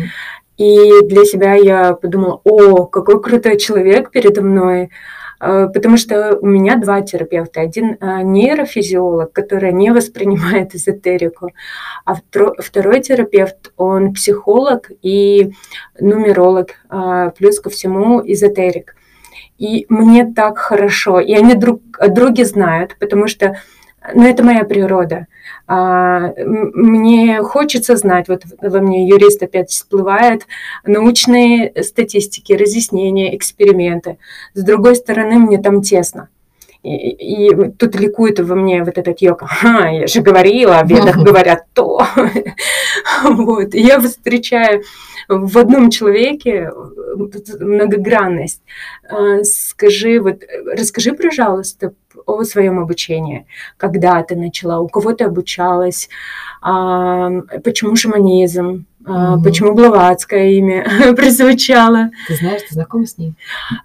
И 0.58 1.02
для 1.04 1.24
себя 1.24 1.54
я 1.54 1.94
подумала, 1.94 2.40
о, 2.44 2.86
какой 2.86 3.22
крутой 3.22 3.58
человек 3.58 4.10
передо 4.10 4.42
мной, 4.42 4.90
а, 5.40 5.68
потому 5.68 5.96
что 5.96 6.36
у 6.40 6.46
меня 6.46 6.76
два 6.76 7.00
терапевта. 7.02 7.60
Один 7.60 7.96
а, 8.00 8.22
нейрофизиолог, 8.22 9.32
который 9.32 9.72
не 9.72 9.92
воспринимает 9.92 10.74
эзотерику, 10.74 11.52
а 12.04 12.16
второй 12.58 13.00
терапевт, 13.00 13.72
он 13.76 14.12
психолог 14.12 14.90
и 15.02 15.52
нумеролог, 16.00 16.70
а, 16.88 17.30
плюс 17.30 17.60
ко 17.60 17.70
всему 17.70 18.20
эзотерик. 18.24 18.94
И 19.58 19.86
мне 19.88 20.24
так 20.24 20.58
хорошо. 20.58 21.20
И 21.20 21.34
они 21.34 21.54
друг 21.54 21.82
други 22.08 22.44
знают, 22.44 22.96
потому 22.98 23.26
что 23.26 23.56
ну, 24.14 24.26
это 24.26 24.44
моя 24.44 24.64
природа. 24.64 25.26
А, 25.66 26.32
мне 26.36 27.42
хочется 27.42 27.96
знать, 27.96 28.28
вот 28.28 28.42
во 28.60 28.80
мне 28.80 29.08
юрист 29.08 29.42
опять 29.42 29.70
всплывает, 29.70 30.46
научные 30.84 31.72
статистики, 31.82 32.52
разъяснения, 32.52 33.36
эксперименты. 33.36 34.18
С 34.54 34.62
другой 34.62 34.96
стороны, 34.96 35.38
мне 35.38 35.58
там 35.58 35.82
тесно. 35.82 36.28
И, 36.84 37.48
и 37.48 37.70
тут 37.72 37.96
ликует 37.96 38.38
во 38.38 38.54
мне 38.54 38.84
вот 38.84 38.98
этот 38.98 39.20
йог. 39.20 39.42
Ага, 39.42 39.88
я 39.88 40.06
же 40.06 40.20
говорила, 40.20 40.80
в 40.84 40.88
ведах 40.88 41.16
говорят 41.24 41.64
то. 41.74 42.00
вот. 43.24 43.74
И 43.74 43.80
я 43.80 44.00
встречаю 44.00 44.82
в 45.28 45.58
одном 45.58 45.90
человеке 45.90 46.72
многогранность. 47.60 48.62
А, 49.08 49.42
скажи, 49.44 50.20
вот, 50.20 50.42
расскажи, 50.66 51.12
пожалуйста, 51.12 51.92
о 52.26 52.42
своем 52.44 52.78
обучении. 52.78 53.46
Когда 53.76 54.22
ты 54.22 54.36
начала, 54.36 54.80
у 54.80 54.88
кого 54.88 55.12
ты 55.12 55.24
обучалась, 55.24 56.08
а, 56.62 57.30
почему 57.62 57.94
шаманизм, 57.96 58.86
угу. 59.00 59.42
почему 59.42 59.74
Блаватское 59.74 60.50
имя 60.52 60.86
прозвучало. 61.16 62.10
Ты 62.26 62.36
знаешь, 62.36 62.62
ты 62.62 62.74
знакома 62.74 63.06
с 63.06 63.18
ней? 63.18 63.34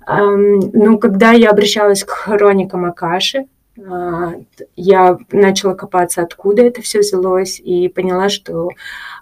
Ну, 0.07 0.97
когда 0.97 1.31
я 1.31 1.49
обращалась 1.49 2.03
к 2.03 2.09
хроникам 2.09 2.85
Акаши, 2.85 3.45
а, 3.77 4.33
я 4.75 5.17
начала 5.31 5.73
копаться, 5.73 6.21
откуда 6.21 6.61
это 6.61 6.81
все 6.81 6.99
взялось, 6.99 7.59
и 7.59 7.89
поняла, 7.89 8.29
что 8.29 8.69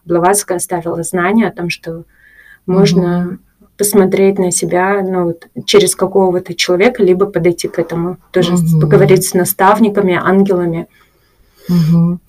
Блаватская 0.05 0.57
оставила 0.57 1.03
знания 1.03 1.47
о 1.47 1.51
том, 1.51 1.69
что 1.69 2.03
можно 2.65 3.27
угу. 3.27 3.37
посмотреть 3.77 4.39
на 4.39 4.51
себя 4.51 5.01
ну, 5.01 5.35
через 5.65 5.95
какого-то 5.95 6.53
человека, 6.53 7.03
либо 7.03 7.25
подойти 7.25 7.67
к 7.67 7.79
этому, 7.79 8.17
тоже 8.31 8.55
угу. 8.55 8.81
поговорить 8.81 9.25
с 9.25 9.33
наставниками, 9.33 10.15
ангелами. 10.15 10.87
Угу. 11.69 12.19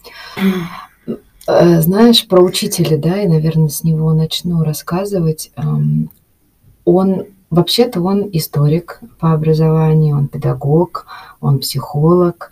Знаешь, 1.46 2.28
про 2.28 2.40
учителя, 2.40 2.96
да, 2.98 3.20
и, 3.20 3.26
наверное, 3.26 3.68
с 3.68 3.82
него 3.82 4.12
начну 4.12 4.62
рассказывать. 4.62 5.50
Он 6.84 7.26
Вообще-то 7.52 8.00
он 8.00 8.30
историк 8.32 8.98
по 9.20 9.34
образованию, 9.34 10.16
он 10.16 10.28
педагог, 10.28 11.04
он 11.38 11.58
психолог, 11.58 12.50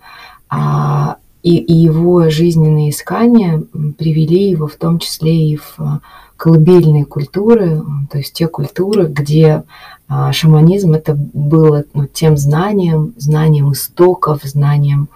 а, 0.51 1.17
и, 1.43 1.57
и 1.57 1.75
его 1.75 2.29
жизненные 2.31 2.91
искания 2.91 3.63
привели 3.99 4.51
его 4.51 4.67
в 4.67 4.77
том 4.77 4.99
числе 4.99 5.53
и 5.53 5.57
в 5.57 6.01
колыбельные 6.37 7.05
культуры, 7.05 7.83
то 8.11 8.19
есть 8.19 8.33
те 8.33 8.49
культуры, 8.49 9.07
где 9.07 9.65
а, 10.09 10.33
шаманизм 10.33 10.95
это 10.95 11.15
было 11.15 11.85
ну, 11.93 12.07
тем 12.07 12.37
знанием, 12.37 13.13
знанием 13.17 13.73
истоков, 13.73 14.43
знанием 14.45 15.09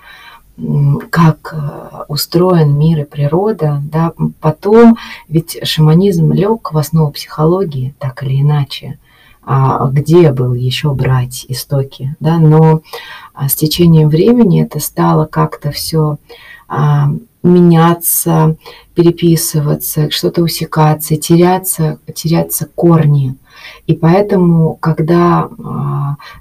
как 1.11 1.53
а, 1.53 2.05
устроен 2.09 2.79
мир 2.79 3.01
и 3.01 3.05
природа, 3.05 3.83
да, 3.91 4.13
потом 4.41 4.97
ведь 5.29 5.59
шаманизм 5.65 6.33
лег 6.33 6.73
в 6.73 6.79
основу 6.79 7.11
психологии, 7.11 7.95
так 7.99 8.23
или 8.23 8.41
иначе, 8.41 8.99
а 9.47 9.89
где 9.89 10.33
был 10.33 10.55
еще 10.55 10.95
брать 10.95 11.45
истоки, 11.49 12.17
да, 12.21 12.39
но 12.39 12.83
а, 13.35 13.49
с 13.49 13.55
течением 13.55 14.09
времени 14.09 14.63
это 14.63 14.81
стало 14.81 15.27
как-то 15.27 15.71
все 15.71 16.17
а, 16.69 17.09
меняться, 17.43 18.57
переписываться, 18.95 20.11
что-то 20.11 20.43
усекаться, 20.43 21.17
теряться, 21.17 21.99
теряться 22.15 22.67
корни. 22.75 23.37
И 23.87 23.95
поэтому, 23.95 24.75
когда 24.75 25.49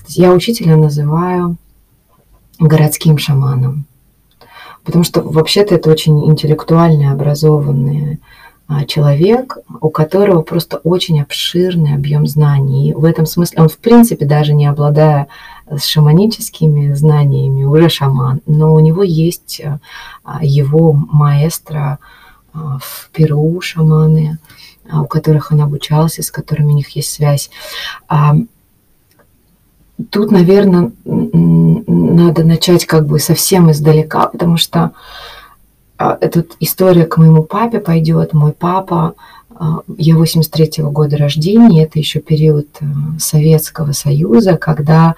я 0.08 0.32
учителя 0.32 0.78
называю 0.78 1.58
городским 2.58 3.18
шаманом, 3.18 3.86
потому 4.84 5.04
что 5.04 5.22
вообще-то 5.22 5.76
это 5.76 5.89
очень 5.89 6.26
интеллектуальные, 6.26 7.12
образованные 7.12 8.20
а, 8.20 8.42
человек, 8.88 9.58
у 9.82 9.89
которого 9.89 10.41
просто 10.41 10.78
очень 10.78 11.21
обширный 11.21 11.95
объем 11.95 12.28
знаний. 12.28 12.89
И 12.89 12.93
в 12.93 13.06
этом 13.06 13.26
смысле 13.26 13.63
он, 13.63 13.69
в 13.69 13.78
принципе, 13.78 14.26
даже 14.26 14.54
не 14.54 14.65
обладая 14.65 15.28
шаманическими 15.78 16.93
знаниями, 16.93 17.63
уже 17.63 17.89
шаман, 17.89 18.41
но 18.45 18.73
у 18.73 18.80
него 18.80 19.04
есть 19.04 19.62
а, 20.23 20.39
его 20.43 20.93
маэстро 20.93 21.99
а, 22.54 22.78
в 22.80 23.10
Перу 23.13 23.62
шаманы, 23.62 24.38
у 24.91 25.06
которых 25.06 25.52
он 25.52 25.62
обучался, 25.62 26.21
с 26.21 26.32
которыми 26.32 26.73
у 26.73 26.76
них 26.76 26.89
есть 26.89 27.12
связь. 27.12 27.49
Тут, 30.10 30.32
наверное, 30.32 30.91
надо 31.06 32.43
начать 32.43 32.86
как 32.86 33.06
бы 33.06 33.19
совсем 33.19 33.71
издалека, 33.71 34.28
потому 34.28 34.58
что 34.58 34.80
а, 34.80 34.91
эта 36.22 36.46
история 36.60 37.06
к 37.06 37.18
моему 37.18 37.44
папе 37.44 37.80
пойдет. 37.80 38.34
Мой 38.34 38.52
папа, 38.52 39.16
а, 39.56 39.82
я 39.98 40.16
83-го 40.16 40.92
года 40.92 41.18
рождения, 41.18 41.84
это 41.84 42.00
еще 42.00 42.20
период 42.20 42.68
э, 42.82 42.86
Советского 43.20 43.92
Союза, 43.92 44.58
когда 44.58 45.10
а, 45.10 45.16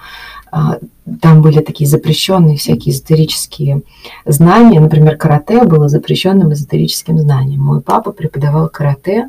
там 1.20 1.40
были 1.40 1.60
такие 1.60 1.88
запрещенные 1.88 2.56
всякие 2.56 2.92
эзотерические 2.92 3.82
знания. 4.24 4.80
Например, 4.80 5.16
карате 5.16 5.62
было 5.62 5.88
запрещенным 5.88 6.52
эзотерическим 6.52 7.18
знанием. 7.18 7.62
Мой 7.62 7.80
папа 7.80 8.12
преподавал 8.12 8.68
карате, 8.68 9.28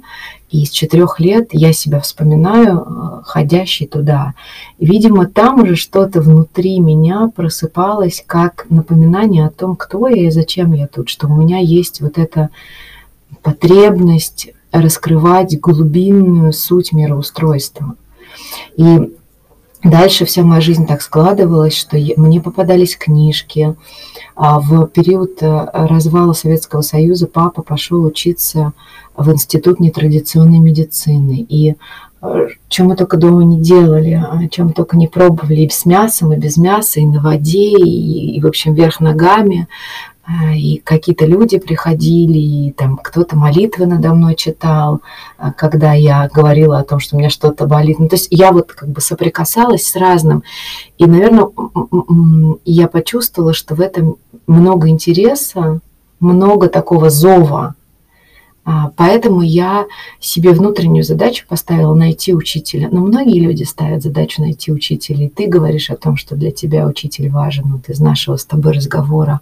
и 0.49 0.65
с 0.65 0.69
четырех 0.69 1.19
лет 1.19 1.49
я 1.51 1.73
себя 1.73 1.99
вспоминаю, 1.99 2.79
э, 2.79 3.21
ходящей 3.23 3.85
туда. 3.85 4.33
Видимо, 4.79 5.27
там 5.27 5.61
уже 5.61 5.75
что-то 5.75 6.21
внутри 6.21 6.79
меня 6.79 7.29
просыпалось, 7.35 8.23
как 8.25 8.65
напоминание 8.69 9.45
о 9.45 9.51
том, 9.51 9.75
кто 9.75 10.07
я 10.07 10.27
и 10.27 10.31
зачем 10.31 10.71
я 10.73 10.87
тут, 10.87 11.09
что 11.09 11.27
у 11.27 11.35
меня 11.35 11.59
есть 11.59 12.01
вот 12.01 12.17
эта 12.17 12.49
потребность 13.43 14.49
раскрывать 14.71 15.59
глубинную 15.59 16.53
суть 16.53 16.93
мироустройства. 16.93 17.95
И 18.77 19.13
Дальше 19.83 20.25
вся 20.25 20.43
моя 20.43 20.59
жизнь 20.59 20.87
так 20.87 21.01
складывалась, 21.01 21.77
что 21.77 21.97
мне 22.17 22.41
попадались 22.41 22.97
книжки. 22.97 23.75
А 24.35 24.59
в 24.59 24.87
период 24.87 25.41
э, 25.41 25.69
развала 25.73 26.33
Советского 26.33 26.81
Союза 26.81 27.27
папа 27.27 27.61
пошел 27.61 28.03
учиться 28.03 28.73
в 29.15 29.31
Институт 29.31 29.79
нетрадиционной 29.79 30.59
медицины. 30.59 31.45
И 31.47 31.75
э, 32.21 32.47
чем 32.69 32.87
мы 32.87 32.95
только 32.95 33.17
дома 33.17 33.43
не 33.43 33.61
делали, 33.61 34.13
а 34.13 34.47
чем 34.49 34.67
мы 34.67 34.73
только 34.73 34.97
не 34.97 35.07
пробовали, 35.07 35.61
и 35.61 35.69
с 35.69 35.85
мясом, 35.85 36.33
и 36.33 36.37
без 36.37 36.57
мяса, 36.57 36.99
и 36.99 37.05
на 37.05 37.21
воде, 37.21 37.69
и, 37.69 38.35
и 38.35 38.41
в 38.41 38.47
общем, 38.47 38.73
вверх 38.73 38.99
ногами. 38.99 39.67
А, 40.29 40.53
и 40.53 40.79
какие-то 40.79 41.25
люди 41.25 41.57
приходили, 41.57 42.37
и 42.37 42.71
там 42.73 42.97
кто-то 42.97 43.37
молитвы 43.37 43.85
надо 43.85 44.13
мной 44.13 44.35
читал, 44.35 45.01
а, 45.37 45.53
когда 45.53 45.93
я 45.93 46.29
говорила 46.33 46.79
о 46.79 46.83
том, 46.83 46.99
что 46.99 47.15
у 47.15 47.19
меня 47.19 47.29
что-то 47.29 47.65
болит. 47.65 47.97
Ну, 47.97 48.09
то 48.09 48.15
есть 48.15 48.27
я 48.29 48.51
вот 48.51 48.73
как 48.73 48.89
бы 48.89 48.99
соприкасалась 48.99 49.87
с 49.87 49.95
разным. 49.95 50.43
И, 50.97 51.05
наверное, 51.05 51.47
я 52.65 52.89
почувствовала, 52.89 53.53
что 53.53 53.73
в 53.75 53.79
этом 53.79 54.17
много 54.47 54.89
интереса, 54.89 55.79
много 56.19 56.67
такого 56.67 57.09
зова. 57.09 57.75
А, 58.65 58.91
поэтому 58.97 59.41
я 59.43 59.85
себе 60.19 60.51
внутреннюю 60.51 61.05
задачу 61.05 61.45
поставила 61.47 61.93
найти 61.93 62.33
учителя. 62.33 62.89
Но 62.91 62.99
многие 62.99 63.39
люди 63.39 63.63
ставят 63.63 64.03
задачу 64.03 64.41
найти 64.41 64.73
учителя. 64.73 65.27
И 65.27 65.29
ты 65.29 65.47
говоришь 65.47 65.89
о 65.89 65.95
том, 65.95 66.17
что 66.17 66.35
для 66.35 66.51
тебя 66.51 66.85
учитель 66.85 67.29
важен, 67.29 67.71
вот 67.71 67.87
из 67.87 68.01
нашего 68.01 68.35
с 68.35 68.43
тобой 68.43 68.73
разговора. 68.73 69.39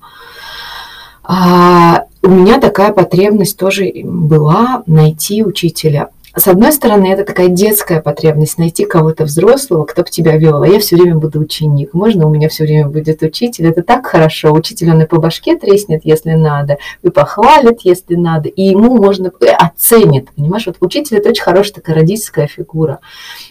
А 1.27 2.05
у 2.21 2.29
меня 2.29 2.59
такая 2.59 2.91
потребность 2.91 3.57
тоже 3.57 3.91
была 4.03 4.83
найти 4.85 5.43
учителя. 5.43 6.09
С 6.37 6.49
одной 6.49 6.73
стороны, 6.73 7.07
это 7.07 7.23
такая 7.23 7.47
детская 7.47 8.01
потребность 8.01 8.57
найти 8.57 8.83
кого-то 8.85 9.23
взрослого, 9.23 9.85
кто 9.85 10.01
бы 10.01 10.09
тебя 10.09 10.35
вел. 10.35 10.63
А 10.63 10.67
я 10.67 10.79
все 10.79 10.97
время 10.97 11.15
буду 11.15 11.39
ученик. 11.39 11.93
Можно 11.93 12.27
у 12.27 12.29
меня 12.29 12.49
все 12.49 12.65
время 12.65 12.89
будет 12.89 13.23
учитель? 13.23 13.67
Это 13.67 13.83
так 13.83 14.05
хорошо. 14.05 14.51
Учитель, 14.51 14.91
он 14.91 15.01
и 15.01 15.05
по 15.05 15.17
башке 15.17 15.55
треснет, 15.55 16.01
если 16.03 16.33
надо, 16.33 16.77
и 17.03 17.09
похвалит, 17.09 17.79
если 17.83 18.15
надо, 18.15 18.49
и 18.49 18.63
ему 18.63 18.97
можно 18.97 19.31
и 19.39 19.47
оценит. 19.47 20.29
Понимаешь, 20.35 20.65
вот 20.65 20.75
учитель 20.81 21.17
это 21.17 21.29
очень 21.29 21.43
хорошая 21.43 21.75
такая 21.75 21.95
родительская 21.95 22.47
фигура. 22.47 22.99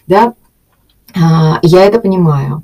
Да? 0.06 0.34
А, 1.16 1.58
я 1.62 1.84
это 1.84 2.00
понимаю. 2.00 2.62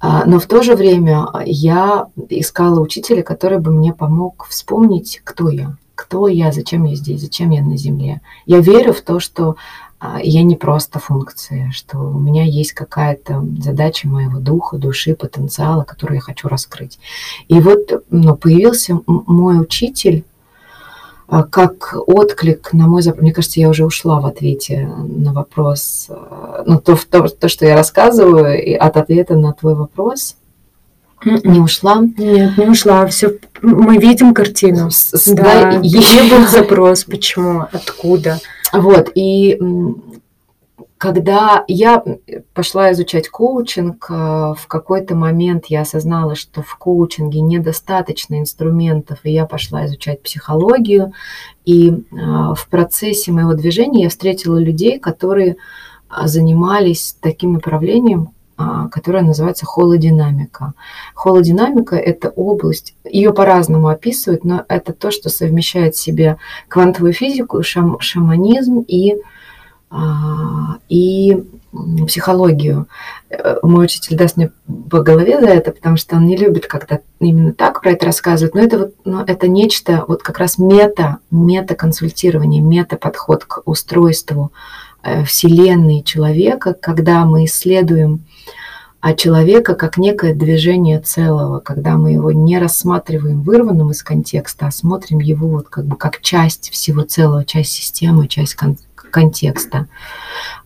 А, 0.00 0.24
но 0.24 0.38
в 0.38 0.46
то 0.46 0.62
же 0.62 0.74
время 0.74 1.28
я 1.44 2.08
искала 2.28 2.80
учителя, 2.80 3.22
который 3.22 3.58
бы 3.58 3.72
мне 3.72 3.92
помог 3.92 4.46
вспомнить, 4.48 5.20
кто 5.24 5.48
я 5.48 5.76
кто 5.98 6.28
я, 6.28 6.52
зачем 6.52 6.84
я 6.84 6.94
здесь, 6.94 7.20
зачем 7.20 7.50
я 7.50 7.60
на 7.60 7.76
Земле. 7.76 8.20
Я 8.46 8.60
верю 8.60 8.92
в 8.92 9.00
то, 9.00 9.18
что 9.18 9.56
а, 9.98 10.20
я 10.22 10.44
не 10.44 10.54
просто 10.54 11.00
функция, 11.00 11.72
что 11.72 11.98
у 11.98 12.20
меня 12.20 12.44
есть 12.44 12.72
какая-то 12.72 13.44
задача 13.58 14.06
моего 14.06 14.38
духа, 14.38 14.78
души, 14.78 15.16
потенциала, 15.16 15.82
которую 15.82 16.16
я 16.16 16.20
хочу 16.20 16.46
раскрыть. 16.46 17.00
И 17.48 17.58
вот 17.58 18.04
ну, 18.10 18.36
появился 18.36 19.00
мой 19.06 19.60
учитель, 19.60 20.24
как 21.28 21.94
отклик 22.06 22.72
на 22.72 22.86
мой 22.86 23.02
запрос. 23.02 23.22
Мне 23.22 23.32
кажется, 23.32 23.60
я 23.60 23.68
уже 23.68 23.84
ушла 23.84 24.20
в 24.20 24.26
ответе 24.26 24.86
на 24.86 25.32
вопрос, 25.32 26.06
а, 26.08 26.62
ну, 26.66 26.80
то, 26.80 26.98
то, 27.10 27.28
то 27.28 27.48
что 27.48 27.66
я 27.66 27.76
рассказываю, 27.76 28.62
и 28.62 28.72
от 28.72 28.96
ответа 28.96 29.36
на 29.36 29.52
твой 29.52 29.74
вопрос– 29.74 30.36
не 31.24 31.60
ушла? 31.60 32.04
Нет, 32.16 32.56
не 32.56 32.66
ушла. 32.66 33.06
Все, 33.06 33.34
мы 33.60 33.98
видим 33.98 34.34
картину. 34.34 34.90
С, 34.90 35.26
да, 35.32 35.72
да, 35.72 35.78
где 35.78 35.98
был 36.30 36.46
запрос, 36.46 37.04
почему, 37.04 37.66
откуда. 37.72 38.38
Вот, 38.72 39.10
и 39.14 39.58
когда 40.98 41.64
я 41.68 42.02
пошла 42.54 42.92
изучать 42.92 43.28
коучинг, 43.28 44.06
э, 44.10 44.14
в 44.14 44.66
какой-то 44.66 45.14
момент 45.14 45.66
я 45.66 45.82
осознала, 45.82 46.34
что 46.34 46.62
в 46.62 46.76
коучинге 46.76 47.40
недостаточно 47.40 48.40
инструментов, 48.40 49.20
и 49.22 49.30
я 49.30 49.46
пошла 49.46 49.86
изучать 49.86 50.22
психологию. 50.22 51.12
И 51.64 51.90
э, 51.90 51.94
в 52.12 52.66
процессе 52.68 53.30
моего 53.30 53.54
движения 53.54 54.04
я 54.04 54.08
встретила 54.08 54.58
людей, 54.58 54.98
которые 54.98 55.56
э, 56.10 56.26
занимались 56.26 57.16
таким 57.20 57.54
направлением, 57.54 58.30
а, 58.60 58.88
которая 58.88 59.22
называется 59.22 59.66
холодинамика. 59.66 60.74
Холодинамика– 61.14 61.94
это 61.96 62.30
область, 62.30 62.96
ее 63.04 63.32
по-разному 63.32 63.86
описывают, 63.86 64.42
но 64.42 64.64
это 64.68 64.92
то, 64.92 65.12
что 65.12 65.28
совмещает 65.28 65.94
в 65.94 66.00
себе 66.00 66.38
квантовую 66.66 67.12
физику, 67.12 67.62
шам, 67.62 68.00
шаманизм 68.00 68.80
и, 68.80 69.12
а, 69.12 69.18
и 70.88 71.44
психологию. 72.06 72.88
Э, 73.30 73.56
мой 73.62 73.84
учитель 73.84 74.16
даст 74.16 74.36
мне 74.36 74.50
по 74.90 75.00
голове 75.00 75.40
за 75.40 75.48
это, 75.48 75.72
потому 75.72 75.96
что 75.96 76.16
он 76.16 76.26
не 76.26 76.36
любит, 76.36 76.66
когда 76.66 77.00
именно 77.20 77.52
так 77.52 77.82
про 77.82 77.92
это 77.92 78.06
рассказывают. 78.06 78.54
Но 78.54 78.60
это, 78.60 78.78
вот, 78.78 78.94
но 79.04 79.24
это 79.26 79.48
нечто, 79.48 80.04
вот 80.08 80.22
как 80.22 80.38
раз 80.38 80.58
мета, 80.58 81.18
мета-консультирование, 81.30 82.62
мета-подход 82.62 83.44
к 83.44 83.62
устройству 83.66 84.52
э, 85.02 85.24
Вселенной 85.24 86.02
человека, 86.02 86.74
когда 86.74 87.24
мы 87.24 87.44
исследуем 87.44 88.24
а 89.00 89.14
человека 89.14 89.76
как 89.76 89.96
некое 89.96 90.34
движение 90.34 90.98
целого, 90.98 91.60
когда 91.60 91.96
мы 91.96 92.10
его 92.10 92.32
не 92.32 92.58
рассматриваем 92.58 93.42
вырванным 93.42 93.92
из 93.92 94.02
контекста, 94.02 94.66
а 94.66 94.70
смотрим 94.72 95.20
его 95.20 95.46
вот 95.46 95.68
как 95.68 95.86
бы 95.86 95.94
как 95.96 96.20
часть 96.20 96.70
всего 96.70 97.02
целого, 97.02 97.44
часть 97.44 97.70
системы, 97.70 98.26
часть 98.26 98.56
контекста. 99.10 99.86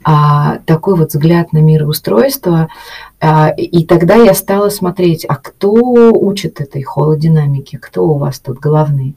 А, 0.04 0.58
такой 0.66 0.96
вот 0.96 1.10
взгляд 1.10 1.52
на 1.52 1.58
мироустройство. 1.58 2.68
А, 3.20 3.50
и 3.50 3.84
тогда 3.84 4.16
я 4.16 4.34
стала 4.34 4.68
смотреть, 4.68 5.24
а 5.24 5.36
кто 5.36 5.72
учит 5.72 6.60
этой 6.60 6.82
холодинамике, 6.82 7.78
кто 7.78 8.08
у 8.08 8.18
вас 8.18 8.40
тут 8.40 8.58
главный. 8.58 9.14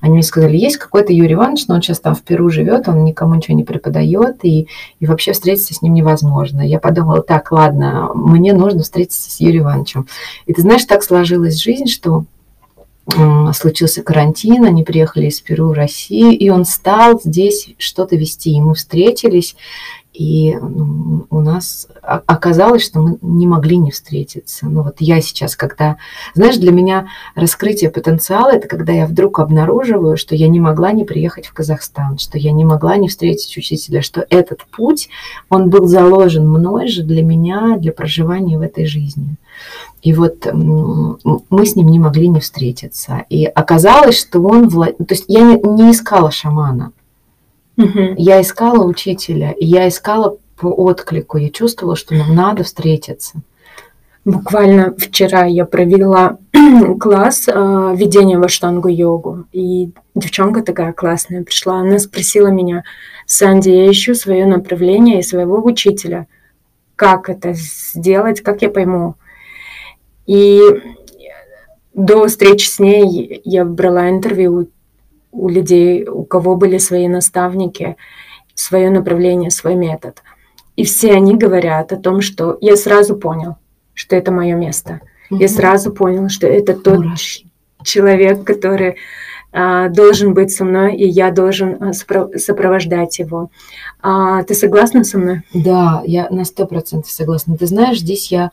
Они 0.00 0.14
мне 0.14 0.22
сказали, 0.22 0.56
есть 0.56 0.76
какой-то 0.76 1.12
Юрий 1.12 1.34
Иванович, 1.34 1.66
но 1.68 1.76
он 1.76 1.82
сейчас 1.82 2.00
там 2.00 2.14
в 2.14 2.22
Перу 2.22 2.50
живет, 2.50 2.86
он 2.88 3.04
никому 3.04 3.34
ничего 3.34 3.56
не 3.56 3.64
преподает, 3.64 4.36
и, 4.42 4.68
и 5.00 5.06
вообще 5.06 5.32
встретиться 5.32 5.72
с 5.72 5.80
ним 5.80 5.94
невозможно. 5.94 6.60
Я 6.60 6.80
подумала, 6.80 7.22
так, 7.22 7.50
ладно, 7.50 8.10
мне 8.14 8.52
нужно 8.52 8.82
встретиться 8.82 9.30
с 9.30 9.40
Юрием 9.40 9.64
Ивановичем. 9.64 10.06
И 10.44 10.52
ты 10.52 10.60
знаешь, 10.60 10.84
так 10.84 11.02
сложилась 11.02 11.60
жизнь, 11.60 11.86
что 11.86 12.24
случился 13.52 14.02
карантин, 14.02 14.64
они 14.64 14.82
приехали 14.82 15.26
из 15.26 15.40
Перу 15.40 15.68
в 15.68 15.72
Россию, 15.72 16.36
и 16.36 16.48
он 16.48 16.64
стал 16.64 17.20
здесь 17.22 17.74
что-то 17.78 18.16
вести. 18.16 18.50
И 18.50 18.60
мы 18.60 18.74
встретились, 18.74 19.56
и 20.16 20.56
ну, 20.56 21.26
у 21.28 21.40
нас 21.40 21.88
оказалось, 22.02 22.82
что 22.82 23.00
мы 23.00 23.18
не 23.20 23.46
могли 23.46 23.76
не 23.76 23.90
встретиться. 23.90 24.66
Ну 24.66 24.82
вот 24.82 24.96
я 24.98 25.20
сейчас, 25.20 25.56
когда... 25.56 25.98
Знаешь, 26.34 26.56
для 26.56 26.72
меня 26.72 27.08
раскрытие 27.34 27.90
потенциала– 27.90 28.50
это 28.54 28.66
когда 28.66 28.94
я 28.94 29.06
вдруг 29.06 29.40
обнаруживаю, 29.40 30.16
что 30.16 30.34
я 30.34 30.48
не 30.48 30.58
могла 30.58 30.92
не 30.92 31.04
приехать 31.04 31.46
в 31.46 31.52
Казахстан, 31.52 32.16
что 32.18 32.38
я 32.38 32.52
не 32.52 32.64
могла 32.64 32.96
не 32.96 33.08
встретить 33.08 33.56
учителя, 33.58 34.00
что 34.00 34.24
этот 34.30 34.64
путь, 34.64 35.10
он 35.50 35.68
был 35.68 35.86
заложен 35.86 36.48
мной 36.48 36.88
же 36.88 37.02
для 37.02 37.22
меня, 37.22 37.76
для 37.76 37.92
проживания 37.92 38.56
в 38.56 38.62
этой 38.62 38.86
жизни. 38.86 39.36
И 40.06 40.12
вот 40.12 40.46
мы 40.54 41.66
с 41.66 41.74
ним 41.74 41.88
не 41.88 41.98
могли 41.98 42.28
не 42.28 42.38
встретиться. 42.38 43.24
И 43.28 43.44
оказалось, 43.44 44.16
что 44.16 44.40
он... 44.40 44.68
Влад... 44.68 44.96
То 44.98 45.14
есть 45.14 45.24
я 45.26 45.40
не, 45.40 45.56
не 45.56 45.90
искала 45.90 46.30
шамана. 46.30 46.92
Угу. 47.76 48.14
Я 48.16 48.40
искала 48.40 48.84
учителя, 48.84 49.50
и 49.50 49.66
я 49.66 49.88
искала 49.88 50.36
по 50.56 50.68
отклику. 50.68 51.38
Я 51.38 51.50
чувствовала, 51.50 51.96
что 51.96 52.14
нам 52.14 52.36
надо 52.36 52.62
встретиться. 52.62 53.42
Буквально 54.24 54.94
вчера 54.96 55.44
я 55.46 55.64
провела 55.64 56.38
класс 57.00 57.48
э, 57.48 57.94
ведения 57.96 58.38
в 58.38 58.44
аштангу 58.44 58.88
йогу, 58.88 59.46
и 59.50 59.90
девчонка 60.14 60.62
такая 60.62 60.92
классная 60.92 61.42
пришла, 61.42 61.80
она 61.80 61.98
спросила 61.98 62.46
меня, 62.46 62.84
Санди, 63.26 63.70
я 63.70 63.90
ищу 63.90 64.14
свое 64.14 64.46
направление 64.46 65.18
и 65.18 65.24
своего 65.24 65.60
учителя. 65.64 66.28
Как 66.94 67.28
это 67.28 67.54
сделать, 67.54 68.40
как 68.40 68.62
я 68.62 68.70
пойму? 68.70 69.16
И 70.26 70.60
до 71.94 72.26
встречи 72.26 72.68
с 72.68 72.78
ней 72.78 73.40
я 73.44 73.64
брала 73.64 74.10
интервью 74.10 74.68
у 75.32 75.48
людей, 75.48 76.06
у 76.06 76.24
кого 76.24 76.56
были 76.56 76.78
свои 76.78 77.08
наставники, 77.08 77.96
свое 78.54 78.90
направление, 78.90 79.50
свой 79.50 79.74
метод. 79.74 80.22
И 80.76 80.84
все 80.84 81.12
они 81.12 81.36
говорят 81.36 81.92
о 81.92 81.96
том, 81.96 82.20
что 82.20 82.58
я 82.60 82.76
сразу 82.76 83.16
понял, 83.16 83.56
что 83.94 84.14
это 84.16 84.30
мое 84.30 84.54
место. 84.54 85.00
Угу. 85.30 85.40
Я 85.40 85.48
сразу 85.48 85.92
понял, 85.92 86.28
что 86.28 86.46
это 86.46 86.74
тот 86.74 86.98
Мурашки. 86.98 87.46
человек, 87.82 88.44
который 88.44 88.96
а, 89.52 89.88
должен 89.88 90.34
быть 90.34 90.52
со 90.52 90.64
мной, 90.64 90.96
и 90.96 91.08
я 91.08 91.30
должен 91.30 91.82
а, 91.82 91.92
сопровождать 91.92 93.18
его. 93.18 93.50
А, 94.02 94.42
ты 94.42 94.54
согласна 94.54 95.02
со 95.02 95.18
мной? 95.18 95.42
Да, 95.54 96.02
я 96.04 96.28
на 96.30 96.44
сто 96.44 96.66
процентов 96.66 97.10
согласна. 97.10 97.56
Ты 97.56 97.66
знаешь, 97.66 98.00
здесь 98.00 98.30
я 98.30 98.50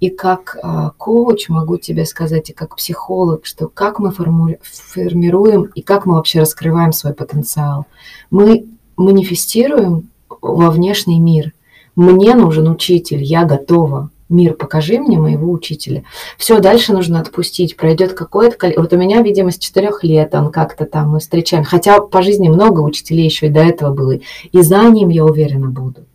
и 0.00 0.10
как 0.10 0.58
а, 0.62 0.90
коуч 0.90 1.48
могу 1.48 1.78
тебе 1.78 2.04
сказать, 2.04 2.50
и 2.50 2.52
как 2.52 2.76
психолог, 2.76 3.46
что 3.46 3.68
как 3.68 3.98
мы 3.98 4.12
формируем 4.12 5.62
и 5.74 5.82
как 5.82 6.06
мы 6.06 6.14
вообще 6.14 6.40
раскрываем 6.40 6.92
свой 6.92 7.14
потенциал. 7.14 7.86
Мы 8.30 8.66
манифестируем 8.96 10.10
во 10.28 10.70
внешний 10.70 11.20
мир. 11.20 11.52
Мне 11.94 12.34
нужен 12.34 12.68
учитель, 12.68 13.22
я 13.22 13.44
готова. 13.44 14.10
Мир, 14.28 14.54
покажи 14.54 14.98
мне 14.98 15.18
моего 15.18 15.52
учителя. 15.52 16.02
Все, 16.36 16.58
дальше 16.58 16.92
нужно 16.92 17.20
отпустить. 17.20 17.76
Пройдет 17.76 18.12
какое-то. 18.12 18.72
Вот 18.76 18.92
у 18.92 18.96
меня, 18.96 19.22
видимо, 19.22 19.52
с 19.52 19.58
четырех 19.58 20.02
лет 20.02 20.34
он 20.34 20.50
как-то 20.50 20.84
там 20.84 21.10
мы 21.10 21.20
встречаем. 21.20 21.62
Хотя 21.62 22.00
по 22.00 22.22
жизни 22.22 22.48
много 22.48 22.80
учителей 22.80 23.24
еще 23.24 23.46
и 23.46 23.50
до 23.50 23.60
этого 23.60 23.94
было. 23.94 24.18
И 24.50 24.62
за 24.62 24.82
ним, 24.88 25.10
я 25.10 25.24
уверена, 25.24 25.68
будут. 25.68 26.08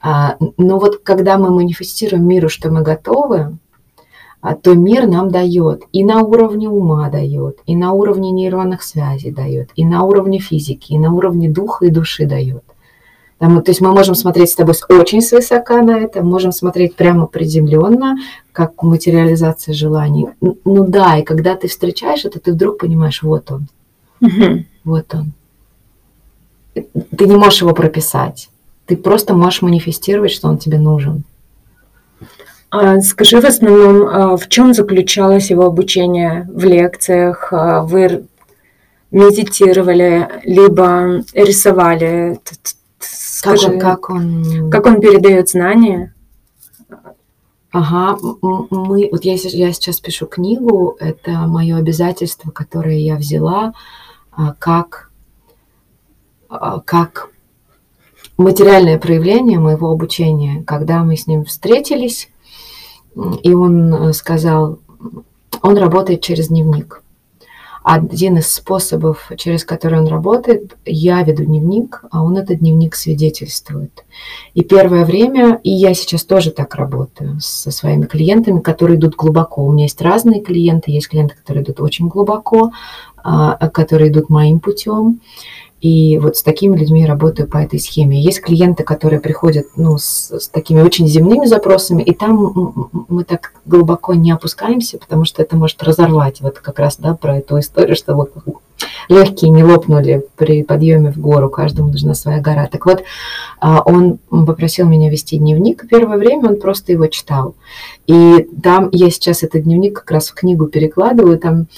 А, 0.00 0.36
но 0.56 0.78
вот 0.78 1.02
когда 1.02 1.38
мы 1.38 1.50
манифестируем 1.50 2.26
миру, 2.26 2.48
что 2.48 2.70
мы 2.70 2.82
готовы, 2.82 3.58
а, 4.40 4.54
то 4.54 4.74
мир 4.74 5.06
нам 5.06 5.30
дает 5.30 5.82
и 5.92 6.04
на 6.04 6.20
уровне 6.20 6.68
ума 6.68 7.10
дает, 7.10 7.58
и 7.66 7.74
на 7.74 7.92
уровне 7.92 8.30
нейронных 8.30 8.82
связей 8.82 9.30
дает, 9.30 9.70
и 9.74 9.84
на 9.84 10.04
уровне 10.04 10.38
физики, 10.38 10.92
и 10.92 10.98
на 10.98 11.12
уровне 11.12 11.48
духа 11.48 11.86
и 11.86 11.90
души 11.90 12.26
дает. 12.26 12.62
Там, 13.38 13.62
то 13.62 13.70
есть 13.70 13.82
мы 13.82 13.92
можем 13.92 14.14
смотреть 14.14 14.50
с 14.50 14.54
тобой 14.54 14.74
очень 14.88 15.20
свысока 15.20 15.82
на 15.82 15.98
это, 15.98 16.22
можем 16.22 16.52
смотреть 16.52 16.94
прямо 16.96 17.26
приземленно, 17.26 18.16
как 18.52 18.82
материализация 18.82 19.74
желаний. 19.74 20.28
Ну 20.40 20.86
да, 20.86 21.18
и 21.18 21.22
когда 21.22 21.54
ты 21.54 21.68
встречаешь 21.68 22.24
это, 22.24 22.40
ты 22.40 22.52
вдруг 22.52 22.78
понимаешь, 22.78 23.22
вот 23.22 23.50
он, 23.50 23.68
угу. 24.22 24.64
вот 24.84 25.14
он. 25.14 25.32
ты 26.74 27.26
не 27.26 27.36
можешь 27.36 27.60
его 27.60 27.74
прописать. 27.74 28.48
Ты 28.86 28.96
просто 28.96 29.34
можешь 29.34 29.62
манифестировать, 29.62 30.30
что 30.30 30.48
он 30.48 30.58
тебе 30.58 30.78
нужен. 30.78 31.24
А 32.70 33.00
скажи 33.00 33.40
в 33.40 33.44
основном, 33.44 34.06
а, 34.06 34.36
в 34.36 34.48
чем 34.48 34.74
заключалось 34.74 35.50
его 35.50 35.66
обучение 35.66 36.48
в 36.52 36.64
лекциях? 36.64 37.52
А, 37.52 37.82
вы 37.82 38.26
медитировали, 39.10 40.28
либо 40.44 41.22
рисовали? 41.32 42.40
Скажи, 42.98 43.78
как 43.78 44.10
он, 44.10 44.40
как 44.40 44.54
он... 44.54 44.70
Как 44.70 44.86
он 44.86 45.00
передает 45.00 45.48
знания? 45.48 46.12
Ага, 47.70 48.18
мы, 48.70 49.08
вот 49.12 49.24
я, 49.24 49.34
я 49.34 49.72
сейчас 49.72 50.00
пишу 50.00 50.26
книгу, 50.26 50.96
это 50.98 51.32
мое 51.46 51.76
обязательство, 51.76 52.50
которое 52.50 52.98
я 52.98 53.16
взяла, 53.16 53.74
как, 54.58 55.10
как 56.48 57.28
материальное 58.36 58.98
проявление 58.98 59.58
моего 59.58 59.90
обучения. 59.90 60.62
Когда 60.64 61.02
мы 61.02 61.16
с 61.16 61.26
ним 61.26 61.44
встретились, 61.44 62.28
и 63.42 63.54
он 63.54 63.94
э, 63.94 64.12
сказал, 64.12 64.78
он 65.62 65.78
работает 65.78 66.20
через 66.20 66.48
дневник. 66.48 67.02
Один 67.82 68.38
из 68.38 68.52
способов, 68.52 69.30
через 69.36 69.64
который 69.64 70.00
он 70.00 70.08
работает, 70.08 70.76
я 70.84 71.22
веду 71.22 71.44
дневник, 71.44 72.02
а 72.10 72.24
он 72.24 72.36
этот 72.36 72.58
дневник 72.58 72.96
свидетельствует. 72.96 74.04
И 74.54 74.64
первое 74.64 75.04
время, 75.04 75.60
и 75.62 75.70
я 75.70 75.94
сейчас 75.94 76.24
тоже 76.24 76.50
так 76.50 76.74
работаю 76.74 77.38
со 77.40 77.70
своими 77.70 78.06
клиентами, 78.06 78.58
которые 78.58 78.98
идут 78.98 79.14
глубоко. 79.14 79.64
У 79.64 79.72
меня 79.72 79.84
есть 79.84 80.02
разные 80.02 80.40
клиенты, 80.40 80.90
есть 80.90 81.08
клиенты, 81.08 81.36
которые 81.36 81.62
идут 81.62 81.80
очень 81.80 82.08
глубоко, 82.08 82.72
а, 83.22 83.68
которые 83.68 84.10
идут 84.10 84.30
моим 84.30 84.58
путем. 84.58 85.20
И 85.86 86.18
вот 86.18 86.36
с 86.36 86.42
такими 86.42 86.76
людьми 86.76 87.02
я 87.02 87.06
работаю 87.06 87.48
по 87.48 87.58
этой 87.58 87.78
схеме. 87.78 88.20
Есть 88.20 88.40
клиенты, 88.40 88.82
которые 88.82 89.20
приходят 89.20 89.66
ну, 89.76 89.98
с, 89.98 90.32
с 90.36 90.48
такими 90.48 90.80
очень 90.80 91.06
земными 91.06 91.46
запросами, 91.46 92.02
и 92.02 92.12
там 92.12 92.90
мы 93.08 93.22
так 93.22 93.52
глубоко 93.64 94.14
не 94.14 94.32
опускаемся, 94.32 94.98
потому 94.98 95.24
что 95.24 95.42
это 95.42 95.56
может 95.56 95.80
разорвать. 95.84 96.40
Вот 96.40 96.58
как 96.58 96.80
раз 96.80 96.96
да, 96.96 97.14
про 97.14 97.38
эту 97.38 97.60
историю, 97.60 97.94
что 97.94 98.16
вот 98.16 98.32
легкие 99.08 99.52
не 99.52 99.62
лопнули 99.62 100.26
при 100.34 100.64
подъеме 100.64 101.12
в 101.12 101.18
гору, 101.18 101.48
каждому 101.50 101.90
нужна 101.90 102.14
своя 102.14 102.40
гора. 102.40 102.66
Так 102.66 102.84
вот, 102.84 103.04
а, 103.60 103.80
он 103.82 104.18
попросил 104.28 104.88
меня 104.88 105.08
вести 105.08 105.38
дневник. 105.38 105.88
Первое 105.88 106.18
время 106.18 106.48
он 106.48 106.60
просто 106.60 106.90
его 106.90 107.06
читал. 107.06 107.54
И 108.08 108.48
там 108.60 108.88
я 108.90 109.08
сейчас 109.10 109.44
этот 109.44 109.62
дневник 109.62 110.00
как 110.00 110.10
раз 110.10 110.30
в 110.30 110.34
книгу 110.34 110.66
перекладываю, 110.66 111.38
там 111.38 111.68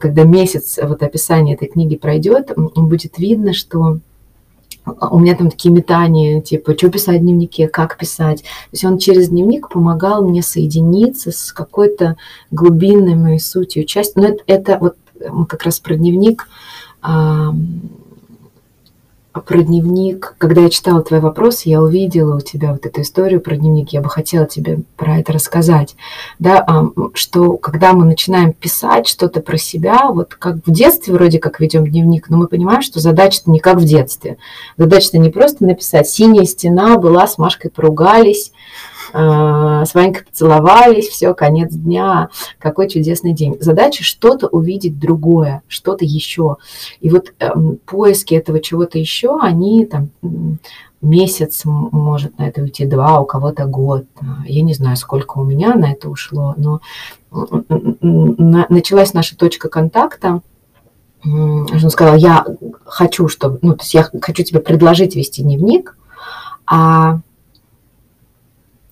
когда 0.00 0.24
месяц 0.24 0.78
вот 0.82 1.02
описание 1.02 1.54
этой 1.54 1.68
книги 1.68 1.96
пройдет, 1.96 2.52
будет 2.56 3.18
видно, 3.18 3.52
что 3.52 3.98
у 4.84 5.18
меня 5.20 5.36
там 5.36 5.50
такие 5.50 5.72
метания, 5.72 6.40
типа, 6.40 6.76
что 6.76 6.90
писать 6.90 7.20
в 7.20 7.22
дневнике, 7.22 7.68
как 7.68 7.96
писать. 7.96 8.42
То 8.42 8.72
есть 8.72 8.84
он 8.84 8.98
через 8.98 9.28
дневник 9.28 9.68
помогал 9.68 10.26
мне 10.26 10.42
соединиться 10.42 11.30
с 11.30 11.52
какой-то 11.52 12.16
глубинной 12.50 13.14
моей 13.14 13.38
сутью, 13.38 13.84
частью. 13.84 14.22
Но 14.22 14.28
это, 14.30 14.42
это 14.46 14.78
вот 14.80 14.96
как 15.48 15.62
раз 15.62 15.78
про 15.78 15.94
дневник 15.94 16.48
про 19.40 19.62
дневник. 19.62 20.34
Когда 20.38 20.62
я 20.62 20.70
читала 20.70 21.02
твой 21.02 21.20
вопрос, 21.20 21.62
я 21.62 21.82
увидела 21.82 22.36
у 22.36 22.40
тебя 22.40 22.72
вот 22.72 22.84
эту 22.84 23.00
историю 23.00 23.40
про 23.40 23.56
дневник. 23.56 23.90
Я 23.90 24.00
бы 24.00 24.10
хотела 24.10 24.46
тебе 24.46 24.80
про 24.96 25.18
это 25.18 25.32
рассказать. 25.32 25.96
Да, 26.38 26.66
что 27.14 27.56
когда 27.56 27.92
мы 27.92 28.04
начинаем 28.04 28.52
писать 28.52 29.08
что-то 29.08 29.40
про 29.40 29.56
себя, 29.56 30.08
вот 30.10 30.34
как 30.34 30.56
в 30.66 30.70
детстве 30.70 31.14
вроде 31.14 31.38
как 31.38 31.60
ведем 31.60 31.86
дневник, 31.86 32.28
но 32.28 32.36
мы 32.36 32.46
понимаем, 32.46 32.82
что 32.82 33.00
задача-то 33.00 33.50
не 33.50 33.58
как 33.58 33.78
в 33.78 33.84
детстве. 33.84 34.36
Задача-то 34.76 35.18
не 35.18 35.30
просто 35.30 35.64
написать 35.64 36.08
«синяя 36.08 36.44
стена 36.44 36.98
была, 36.98 37.26
с 37.26 37.38
Машкой 37.38 37.70
поругались», 37.70 38.52
а, 39.14 39.84
с 39.84 39.94
Ванькой 39.94 40.24
поцеловались, 40.24 41.08
все, 41.08 41.34
конец 41.34 41.72
дня, 41.72 42.30
какой 42.58 42.88
чудесный 42.88 43.32
день. 43.32 43.56
Задача 43.60 44.02
что-то 44.02 44.48
увидеть 44.48 44.98
другое, 44.98 45.62
что-то 45.68 46.04
еще. 46.04 46.56
И 47.00 47.10
вот 47.10 47.34
эм, 47.38 47.78
поиски 47.84 48.34
этого 48.34 48.60
чего-то 48.60 48.98
еще, 48.98 49.21
они 49.40 49.86
там 49.86 50.10
месяц 51.00 51.62
может 51.64 52.38
на 52.38 52.48
это 52.48 52.62
уйти, 52.62 52.86
два, 52.86 53.20
у 53.20 53.24
кого-то 53.24 53.66
год. 53.66 54.06
Я 54.46 54.62
не 54.62 54.74
знаю, 54.74 54.96
сколько 54.96 55.38
у 55.38 55.44
меня 55.44 55.74
на 55.74 55.92
это 55.92 56.08
ушло, 56.08 56.54
но 56.56 56.80
началась 58.00 59.14
наша 59.14 59.36
точка 59.36 59.68
контакта. 59.68 60.40
Он 61.24 61.90
сказал, 61.90 62.16
я 62.16 62.44
хочу, 62.84 63.28
чтобы, 63.28 63.58
ну, 63.62 63.74
то 63.74 63.82
есть 63.82 63.94
я 63.94 64.08
хочу 64.20 64.42
тебе 64.42 64.60
предложить 64.60 65.14
вести 65.14 65.42
дневник, 65.42 65.96
а 66.66 67.20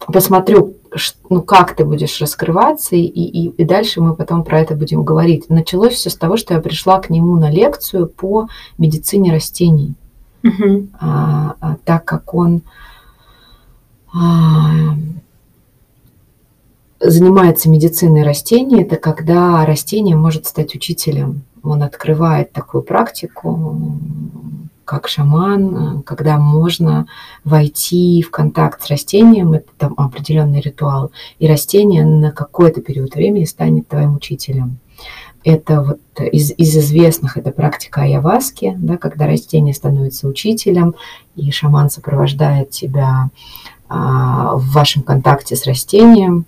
посмотрю, 0.07 0.77
ну, 1.29 1.43
как 1.43 1.75
ты 1.77 1.85
будешь 1.85 2.21
раскрываться, 2.21 2.97
и, 2.97 3.03
и, 3.03 3.49
и 3.49 3.65
дальше 3.65 4.01
мы 4.01 4.15
потом 4.15 4.45
про 4.45 4.61
это 4.61 4.75
будем 4.75 5.05
говорить. 5.05 5.49
Началось 5.49 5.95
все 5.95 6.11
с 6.11 6.17
того, 6.17 6.37
что 6.37 6.55
я 6.55 6.61
пришла 6.61 6.99
к 7.01 7.11
нему 7.11 7.37
на 7.37 7.51
лекцию 7.51 8.07
по 8.09 8.49
медицине 8.79 9.33
растений, 9.33 9.95
угу. 10.43 10.89
а, 10.99 11.77
так 11.85 12.05
как 12.05 12.35
он 12.35 12.63
а, 14.13 14.97
занимается 17.01 17.69
медициной 17.69 18.23
растений, 18.23 18.83
это 18.83 18.97
когда 18.97 19.65
растение 19.65 20.17
может 20.17 20.47
стать 20.47 20.75
учителем. 20.75 21.43
Он 21.63 21.83
открывает 21.83 22.53
такую 22.53 22.83
практику, 22.83 23.99
как 24.91 25.07
шаман, 25.07 26.03
когда 26.03 26.37
можно 26.37 27.07
войти 27.45 28.23
в 28.23 28.33
контакт 28.33 28.83
с 28.83 28.89
растением, 28.89 29.53
это 29.53 29.69
там 29.79 29.95
определенный 29.97 30.61
ритуал, 30.61 31.13
и 31.39 31.47
растение 31.47 32.05
на 32.05 32.33
какой-то 32.33 32.81
период 32.81 33.15
времени 33.15 33.45
станет 33.45 33.87
твоим 33.87 34.17
учителем. 34.17 34.79
Это 35.43 35.83
вот 35.83 36.01
из, 36.21 36.53
из 36.57 36.77
известных, 36.77 37.37
это 37.37 37.51
практика 37.51 38.03
Аяваски, 38.03 38.77
да, 38.79 38.97
когда 38.97 39.27
растение 39.27 39.75
становится 39.75 40.29
учителем, 40.29 40.95
и 41.37 41.51
шаман 41.51 41.89
сопровождает 41.89 42.71
тебя 42.71 43.31
а, 43.89 44.57
в 44.57 44.73
вашем 44.73 45.03
контакте 45.03 45.57
с 45.57 45.67
растением, 45.67 46.47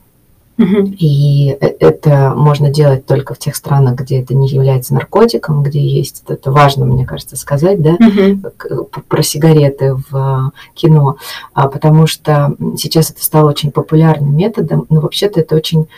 и 0.59 1.57
э, 1.61 1.67
это 1.81 2.35
можно 2.37 2.71
делать 2.71 3.07
только 3.07 3.35
в 3.35 3.39
тех 3.39 3.57
странах, 3.57 3.97
где 3.97 4.21
это 4.21 4.35
не 4.35 4.49
является 4.49 4.95
наркотиком, 4.95 5.63
где 5.63 5.81
есть, 5.81 6.23
это 6.29 6.53
важно, 6.53 6.85
мне 6.85 7.07
кажется, 7.07 7.37
сказать, 7.37 7.81
да, 7.83 7.95
угу. 7.95 8.91
про 9.09 9.23
сигареты 9.23 9.97
в 10.11 10.53
кино, 10.75 11.17
а 11.55 11.69
потому 11.69 12.07
что 12.07 12.55
сейчас 12.77 13.11
это 13.11 13.25
стало 13.25 13.51
очень 13.51 13.71
популярным 13.71 14.37
методом, 14.37 14.87
но 14.89 15.01
вообще-то 15.01 15.41
это 15.41 15.57
очень 15.57 15.89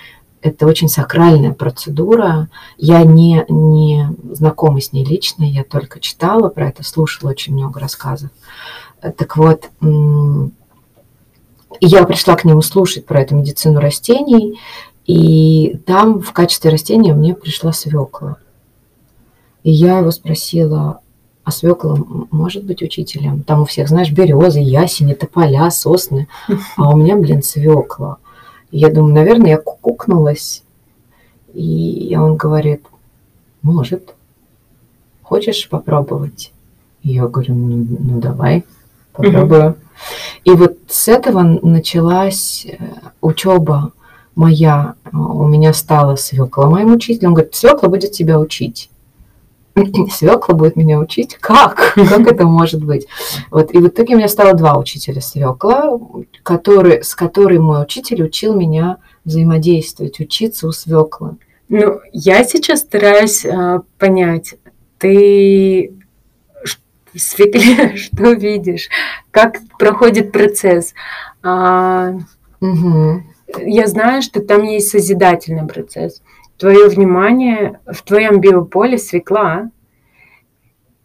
это 0.45 0.67
очень 0.67 0.91
сакральная 0.91 1.53
процедура. 1.53 2.49
Я 2.77 3.03
не, 3.03 3.47
не 3.49 4.11
знакома 4.31 4.79
с 4.79 4.93
ней 4.93 5.03
лично, 5.03 5.43
я 5.43 5.65
только 5.65 6.01
читала 6.01 6.51
про 6.51 6.69
это, 6.69 6.85
слушала 6.85 7.31
очень 7.31 7.55
много 7.55 7.81
рассказов. 7.81 8.31
Так 9.01 9.39
вот, 9.39 9.71
я 11.81 12.05
пришла 12.05 12.37
к 12.37 12.45
нему 12.45 12.61
слушать 12.61 13.07
про 13.07 13.23
эту 13.23 13.35
медицину 13.37 13.81
растений, 13.81 14.61
и 15.07 15.79
там 15.87 16.21
в 16.21 16.33
качестве 16.35 16.71
растения 16.71 17.15
мне 17.15 17.35
пришла 17.35 17.73
свекла. 17.73 18.37
И 19.63 19.71
я 19.71 20.01
его 20.01 20.11
спросила, 20.11 21.01
а 21.43 21.51
свекла 21.53 21.97
может 22.31 22.65
быть 22.65 22.83
учителем? 22.83 23.43
Там 23.45 23.63
у 23.63 23.65
всех, 23.65 23.89
знаешь, 23.89 24.11
березы, 24.11 24.61
ясени, 24.61 25.15
тополя, 25.15 25.71
сосны, 25.71 26.29
а 26.77 26.91
у 26.91 26.99
меня, 26.99 27.17
блин, 27.17 27.43
свекла. 27.43 28.19
Я 28.77 28.91
думаю, 28.91 29.14
наверное, 29.14 29.51
я 29.51 29.59
кукнулась. 29.59 30.64
И 31.53 32.16
он 32.18 32.37
говорит, 32.37 32.85
может, 33.62 34.16
хочешь 35.22 35.68
попробовать? 35.68 36.53
Я 37.05 37.29
говорю, 37.29 37.55
ну, 37.55 37.87
ну 38.01 38.20
давай, 38.20 38.64
попробую. 39.12 39.77
И 40.43 40.51
вот 40.51 40.77
с 40.89 41.07
этого 41.07 41.43
началась 41.62 42.66
э, 42.66 42.77
учеба 43.20 43.93
моя. 44.35 44.97
У 45.12 45.47
меня 45.47 45.72
стала 45.72 46.16
свекла 46.16 46.68
моим 46.68 46.95
учителем. 46.95 47.29
Он 47.29 47.35
говорит, 47.35 47.55
свекла 47.55 47.89
будет 47.89 48.11
тебя 48.11 48.41
учить. 48.41 48.91
Свекла 50.11 50.55
будет 50.55 50.77
меня 50.77 50.99
учить? 50.99 51.37
Как? 51.41 51.95
Как 51.95 52.27
это 52.27 52.45
может 52.45 52.85
быть? 52.85 53.07
Вот. 53.51 53.72
И 53.72 53.79
в 53.79 53.89
итоге 53.89 54.14
у 54.14 54.18
меня 54.18 54.29
стало 54.29 54.55
два 54.55 54.79
учителя 54.79 55.20
свекла, 55.20 55.99
который, 56.43 57.03
с 57.03 57.14
которой 57.14 57.59
мой 57.59 57.83
учитель 57.83 58.22
учил 58.22 58.55
меня 58.55 58.99
взаимодействовать, 59.25 60.20
учиться 60.20 60.66
у 60.66 60.72
свеклы. 60.72 61.37
Ну, 61.68 62.01
я 62.12 62.45
сейчас 62.45 62.81
стараюсь 62.81 63.45
э, 63.45 63.81
понять, 63.99 64.55
ты 64.99 65.95
свекле, 67.16 67.97
что 67.97 68.33
видишь, 68.33 68.89
как 69.31 69.59
проходит 69.79 70.33
процесс. 70.33 70.95
А, 71.43 72.14
угу. 72.61 73.22
Я 73.64 73.87
знаю, 73.87 74.22
что 74.22 74.41
там 74.41 74.64
есть 74.64 74.89
созидательный 74.89 75.66
процесс. 75.66 76.22
Твое 76.59 76.89
внимание 76.89 77.81
в 77.87 78.03
твоем 78.03 78.41
биополе 78.41 78.99
свекла, 78.99 79.71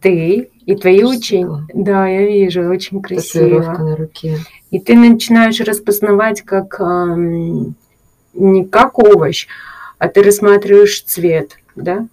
ты 0.00 0.50
И 0.64 0.76
твои 0.76 1.02
учения. 1.04 1.66
Да, 1.74 2.06
я 2.06 2.26
вижу, 2.26 2.62
очень 2.62 3.02
красиво. 3.02 3.44
Татуировка 3.44 3.82
на 3.82 3.96
руке. 3.96 4.38
И 4.70 4.78
ты 4.78 4.94
начинаешь 4.94 5.60
распознавать 5.60 6.42
как 6.42 6.80
не 8.32 8.64
как 8.64 8.98
овощ, 8.98 9.46
а 9.98 10.08
ты 10.08 10.22
рассматриваешь 10.22 11.02
цвет, 11.02 11.58
да? 11.76 12.06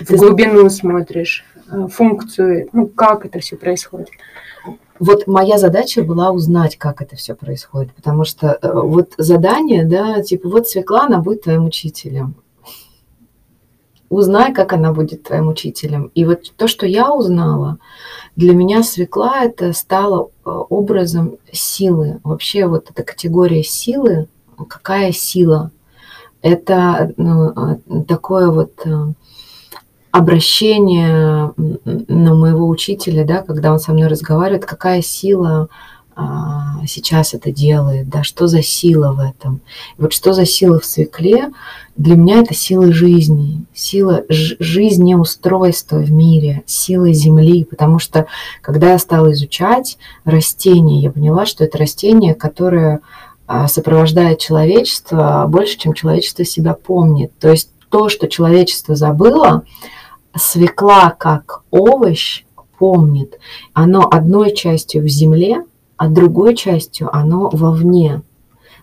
В 0.00 0.16
глубину 0.16 0.68
смотришь, 0.70 1.44
э, 1.70 1.86
функцию, 1.88 2.68
ну 2.72 2.86
как 2.86 3.24
это 3.24 3.38
все 3.38 3.56
происходит. 3.56 4.10
Вот 4.98 5.26
моя 5.26 5.56
задача 5.56 6.02
была 6.02 6.30
узнать, 6.30 6.76
как 6.76 7.00
это 7.00 7.16
все 7.16 7.34
происходит, 7.34 7.92
потому 7.94 8.24
что 8.24 8.58
э, 8.60 8.70
вот 8.72 9.14
задание, 9.16 9.84
да, 9.84 10.22
типа 10.22 10.48
вот 10.48 10.68
Свекла, 10.68 11.06
она 11.06 11.18
будет 11.18 11.42
твоим 11.42 11.64
учителем. 11.64 12.34
Узнай, 14.10 14.52
как 14.52 14.72
она 14.72 14.92
будет 14.92 15.22
твоим 15.22 15.46
учителем. 15.46 16.10
И 16.16 16.24
вот 16.24 16.52
то, 16.56 16.66
что 16.66 16.84
я 16.84 17.12
узнала, 17.14 17.78
для 18.34 18.54
меня 18.54 18.82
свекла 18.82 19.44
это 19.44 19.72
стало 19.72 20.30
э, 20.44 20.50
образом 20.50 21.36
силы. 21.52 22.20
Вообще 22.24 22.66
вот 22.66 22.90
эта 22.90 23.04
категория 23.04 23.62
силы, 23.62 24.26
какая 24.68 25.12
сила? 25.12 25.70
Это 26.42 27.12
ну, 27.16 27.52
а, 27.54 27.78
такое 28.08 28.50
вот 28.50 28.72
э, 28.84 28.90
обращение 30.10 31.54
на 31.56 32.34
моего 32.34 32.68
учителя, 32.68 33.24
да, 33.24 33.42
когда 33.42 33.72
он 33.72 33.78
со 33.78 33.92
мной 33.92 34.08
разговаривает, 34.08 34.66
какая 34.66 35.02
сила 35.02 35.68
сейчас 36.86 37.34
это 37.34 37.52
делает, 37.52 38.08
да, 38.08 38.22
что 38.22 38.46
за 38.46 38.62
сила 38.62 39.12
в 39.12 39.20
этом. 39.20 39.60
Вот 39.98 40.12
что 40.12 40.32
за 40.32 40.46
сила 40.46 40.80
в 40.80 40.84
свекле, 40.84 41.50
для 41.96 42.16
меня 42.16 42.40
это 42.40 42.54
сила 42.54 42.92
жизни, 42.92 43.64
сила 43.74 44.24
жизнеустройства 44.28 45.98
в 45.98 46.10
мире, 46.10 46.62
сила 46.66 47.12
Земли, 47.12 47.64
потому 47.64 47.98
что 47.98 48.26
когда 48.62 48.92
я 48.92 48.98
стала 48.98 49.32
изучать 49.32 49.98
растения, 50.24 51.02
я 51.02 51.10
поняла, 51.10 51.46
что 51.46 51.64
это 51.64 51.78
растение, 51.78 52.34
которое 52.34 53.00
а, 53.46 53.68
сопровождает 53.68 54.38
человечество 54.38 55.44
больше, 55.48 55.78
чем 55.78 55.92
человечество 55.92 56.44
себя 56.44 56.74
помнит. 56.74 57.32
То 57.38 57.50
есть 57.50 57.70
то, 57.90 58.08
что 58.08 58.28
человечество 58.28 58.94
забыло, 58.94 59.64
свекла 60.34 61.10
как 61.10 61.62
овощ 61.70 62.44
помнит. 62.78 63.38
Оно 63.74 64.08
одной 64.10 64.54
частью 64.54 65.02
в 65.02 65.08
земле, 65.08 65.64
а 66.00 66.08
другой 66.08 66.56
частью 66.56 67.14
оно 67.14 67.50
вовне. 67.52 68.22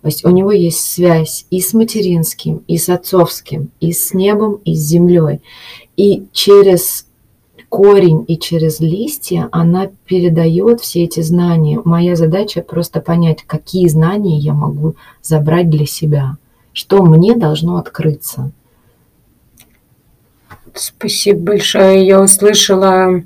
То 0.03 0.07
есть 0.07 0.23
у 0.23 0.29
него 0.29 0.51
есть 0.51 0.81
связь 0.81 1.47
и 1.49 1.59
с 1.59 1.73
материнским, 1.73 2.61
и 2.67 2.77
с 2.77 2.89
отцовским, 2.89 3.71
и 3.79 3.91
с 3.91 4.13
небом, 4.13 4.59
и 4.65 4.75
с 4.75 4.87
землей. 4.87 5.41
И 5.95 6.27
через 6.31 7.07
корень 7.69 8.23
и 8.27 8.37
через 8.37 8.79
листья 8.79 9.49
она 9.51 9.89
передает 10.05 10.81
все 10.81 11.05
эти 11.05 11.21
знания. 11.21 11.81
Моя 11.83 12.15
задача 12.15 12.61
просто 12.61 13.01
понять, 13.01 13.41
какие 13.47 13.87
знания 13.87 14.37
я 14.37 14.53
могу 14.53 14.93
забрать 15.23 15.71
для 15.71 15.87
себя, 15.87 16.37
что 16.71 17.01
мне 17.01 17.35
должно 17.35 17.77
открыться. 17.77 18.51
Спасибо 20.75 21.39
большое. 21.39 22.05
Я 22.05 22.21
услышала 22.21 23.23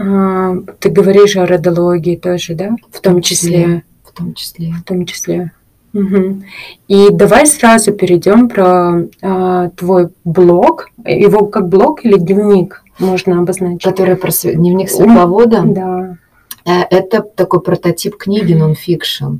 ты 0.00 0.88
говоришь 0.88 1.36
о 1.36 1.46
родологии 1.46 2.16
тоже, 2.16 2.54
да? 2.54 2.70
В 2.90 3.00
том 3.00 3.20
числе. 3.20 3.84
В 4.02 4.12
том 4.12 4.34
числе. 4.34 4.72
В 4.72 4.82
том 4.84 5.04
числе. 5.04 5.52
Угу. 5.92 6.42
И 6.88 7.08
давай 7.10 7.46
сразу 7.46 7.92
перейдем 7.92 8.48
про 8.48 9.02
а, 9.22 9.70
твой 9.70 10.08
блог. 10.24 10.88
Его 11.04 11.46
как 11.46 11.68
блог 11.68 12.04
или 12.04 12.16
дневник 12.16 12.84
можно 12.98 13.40
обозначить? 13.40 13.82
Который 13.82 14.16
про 14.16 14.30
св... 14.30 14.54
дневник 14.54 14.88
светловода? 14.88 15.62
Да. 15.66 16.16
Э, 16.64 16.82
это 16.90 17.22
такой 17.22 17.60
прототип 17.60 18.16
книги 18.16 18.54
нонфикшн. 18.54 19.38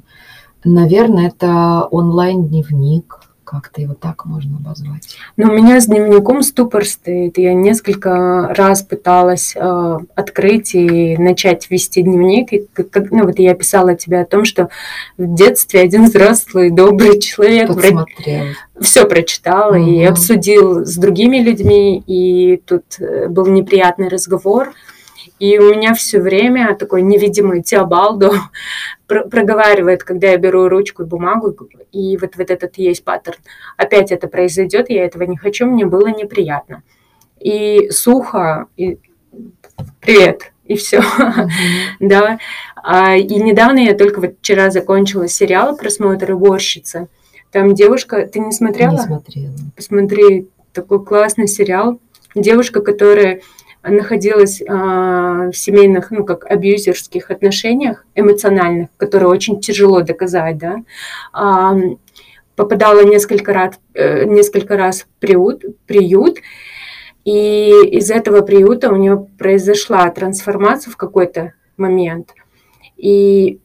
Наверное, 0.64 1.28
это 1.28 1.86
онлайн-дневник 1.90 3.19
как-то 3.50 3.80
его 3.80 3.94
так 3.94 4.26
можно 4.26 4.58
обозвать. 4.58 5.16
Но 5.36 5.50
у 5.50 5.56
меня 5.56 5.80
с 5.80 5.86
дневником 5.86 6.42
ступор 6.42 6.84
стоит. 6.84 7.36
Я 7.36 7.52
несколько 7.52 8.54
раз 8.54 8.82
пыталась 8.82 9.54
э, 9.56 9.98
открыть 10.14 10.76
и 10.76 11.16
начать 11.16 11.68
вести 11.68 12.02
дневник. 12.02 12.52
И, 12.52 12.68
как, 12.72 13.10
ну, 13.10 13.24
вот 13.24 13.40
я 13.40 13.54
писала 13.54 13.96
тебе 13.96 14.20
о 14.20 14.24
том, 14.24 14.44
что 14.44 14.68
в 15.18 15.34
детстве 15.34 15.80
один 15.80 16.04
взрослый, 16.04 16.70
добрый 16.70 17.18
человек 17.18 17.74
Подсмотрел. 17.74 18.44
все 18.80 19.04
прочитал 19.04 19.70
угу. 19.70 19.84
и 19.84 20.04
обсудил 20.04 20.86
с 20.86 20.94
другими 20.94 21.38
людьми. 21.38 22.04
И 22.06 22.58
тут 22.58 22.84
э, 23.00 23.26
был 23.26 23.46
неприятный 23.46 24.06
разговор. 24.06 24.74
И 25.40 25.58
у 25.58 25.74
меня 25.74 25.94
все 25.94 26.20
время 26.20 26.76
такой 26.76 27.00
невидимый 27.00 27.62
Теобалдо 27.62 28.32
проговаривает, 29.06 30.04
когда 30.04 30.28
я 30.28 30.36
беру 30.36 30.68
ручку 30.68 31.02
и 31.02 31.06
бумагу, 31.06 31.56
и 31.90 32.18
вот, 32.18 32.36
вот 32.36 32.50
этот 32.50 32.76
есть 32.76 33.02
паттерн. 33.02 33.38
Опять 33.78 34.12
это 34.12 34.28
произойдет, 34.28 34.90
я 34.90 35.04
этого 35.04 35.22
не 35.24 35.38
хочу, 35.38 35.66
мне 35.66 35.86
было 35.86 36.08
неприятно. 36.08 36.82
И 37.40 37.88
сухо, 37.90 38.66
и 38.76 38.98
привет, 40.00 40.52
и 40.66 40.76
все. 40.76 40.98
Mm-hmm. 40.98 41.48
да. 42.00 42.38
А, 42.76 43.16
и 43.16 43.34
недавно 43.36 43.78
я 43.78 43.94
только 43.94 44.20
вот 44.20 44.34
вчера 44.40 44.70
закончила 44.70 45.26
сериал 45.26 45.74
«Просмотр 45.74 46.32
уборщицы». 46.32 47.08
Там 47.50 47.74
девушка, 47.74 48.26
ты 48.26 48.40
не 48.40 48.52
смотрела? 48.52 48.92
Не 48.92 48.98
смотрела. 48.98 49.54
Посмотри, 49.74 50.48
такой 50.74 51.02
классный 51.02 51.48
сериал. 51.48 51.98
Девушка, 52.34 52.82
которая 52.82 53.40
находилась 53.82 54.62
а, 54.68 55.50
в 55.50 55.56
семейных, 55.56 56.10
ну, 56.10 56.24
как 56.24 56.44
абьюзерских 56.44 57.30
отношениях 57.30 58.04
эмоциональных, 58.14 58.88
которые 58.96 59.28
очень 59.28 59.60
тяжело 59.60 60.02
доказать, 60.02 60.58
да, 60.58 60.82
а, 61.32 61.76
попадала 62.56 63.02
несколько 63.04 63.54
раз, 63.54 63.80
э, 63.94 64.24
несколько 64.24 64.76
раз 64.76 65.02
в 65.02 65.06
приют, 65.18 65.64
приют, 65.86 66.38
и 67.24 67.70
из 67.90 68.10
этого 68.10 68.42
приюта 68.42 68.92
у 68.92 68.96
нее 68.96 69.26
произошла 69.38 70.08
трансформация 70.10 70.90
в 70.90 70.96
какой-то 70.96 71.54
момент. 71.78 72.34
И 72.96 73.60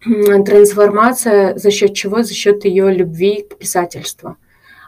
трансформация 0.00 1.56
за 1.56 1.70
счет 1.70 1.94
чего? 1.94 2.22
За 2.22 2.34
счет 2.34 2.64
ее 2.64 2.92
любви 2.92 3.46
к 3.48 3.56
писательству. 3.56 4.36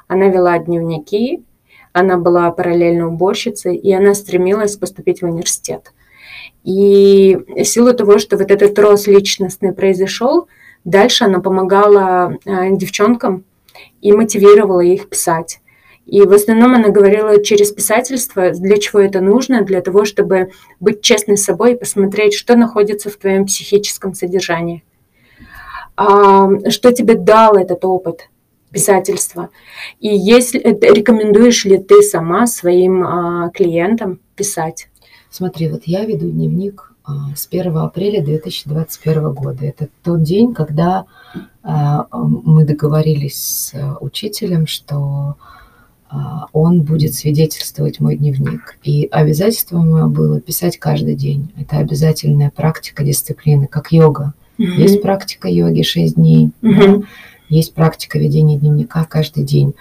Она 0.09 0.26
вела 0.26 0.59
дневники, 0.59 1.44
она 1.93 2.16
была 2.16 2.51
параллельно 2.51 3.09
уборщицей, 3.09 3.76
и 3.76 3.93
она 3.93 4.14
стремилась 4.14 4.76
поступить 4.76 5.22
в 5.22 5.26
университет. 5.26 5.93
И 6.64 7.38
в 7.49 7.64
силу 7.64 7.95
того, 7.95 8.18
что 8.18 8.36
вот 8.36 8.51
этот 8.51 8.78
рост 8.78 9.07
личностный 9.07 9.72
произошел, 9.72 10.49
дальше 10.84 11.24
она 11.24 11.41
помогала 11.41 12.36
э, 12.45 12.76
девчонкам 12.76 13.45
и 14.01 14.12
мотивировала 14.12 14.80
их 14.80 15.09
писать. 15.09 15.61
И 16.07 16.22
в 16.22 16.32
основном 16.32 16.74
она 16.74 16.88
говорила 16.88 17.43
через 17.43 17.70
писательство, 17.70 18.51
для 18.51 18.78
чего 18.78 19.01
это 19.01 19.20
нужно, 19.20 19.62
для 19.62 19.80
того, 19.80 20.05
чтобы 20.05 20.51
быть 20.80 21.03
честной 21.03 21.36
с 21.36 21.45
собой 21.45 21.74
и 21.74 21.76
посмотреть, 21.76 22.34
что 22.34 22.57
находится 22.57 23.11
в 23.11 23.16
твоем 23.16 23.47
психическом 23.47 24.14
содержании. 24.14 24.82
А, 25.97 26.49
что 26.68 26.93
тебе 26.93 27.14
дал 27.14 27.57
этот 27.57 27.84
опыт? 27.84 28.28
Писательства. 28.70 29.48
И 29.98 30.08
если 30.08 30.58
рекомендуешь 30.58 31.64
ли 31.64 31.78
ты 31.78 32.02
сама 32.02 32.46
своим 32.46 33.02
а, 33.02 33.50
клиентам 33.50 34.20
писать? 34.36 34.88
Смотри, 35.30 35.68
вот 35.68 35.82
я 35.84 36.04
веду 36.04 36.30
дневник 36.30 36.92
а, 37.04 37.34
с 37.34 37.46
1 37.50 37.76
апреля 37.76 38.22
2021 38.22 39.32
года. 39.32 39.64
Это 39.64 39.88
тот 40.02 40.22
день, 40.22 40.54
когда 40.54 41.06
а, 41.62 42.06
мы 42.12 42.64
договорились 42.64 43.36
с 43.36 43.96
учителем, 44.00 44.66
что 44.66 45.36
а, 46.08 46.46
он 46.52 46.82
будет 46.82 47.14
свидетельствовать 47.14 48.00
мой 48.00 48.16
дневник. 48.16 48.78
И 48.82 49.08
обязательство 49.10 49.78
мое 49.78 50.06
было 50.06 50.40
писать 50.40 50.78
каждый 50.78 51.14
день. 51.14 51.52
Это 51.56 51.78
обязательная 51.78 52.50
практика 52.50 53.04
дисциплины, 53.04 53.66
как 53.66 53.92
йога. 53.92 54.34
Mm-hmm. 54.58 54.76
Есть 54.76 55.02
практика 55.02 55.48
йоги 55.48 55.82
6 55.82 56.16
дней. 56.16 56.50
Mm-hmm. 56.62 56.98
Да? 56.98 57.06
Есть 57.51 57.74
практика 57.74 58.16
ведения 58.16 58.57
дневника 58.57 59.05
каждый 59.05 59.42
день. 59.42 59.74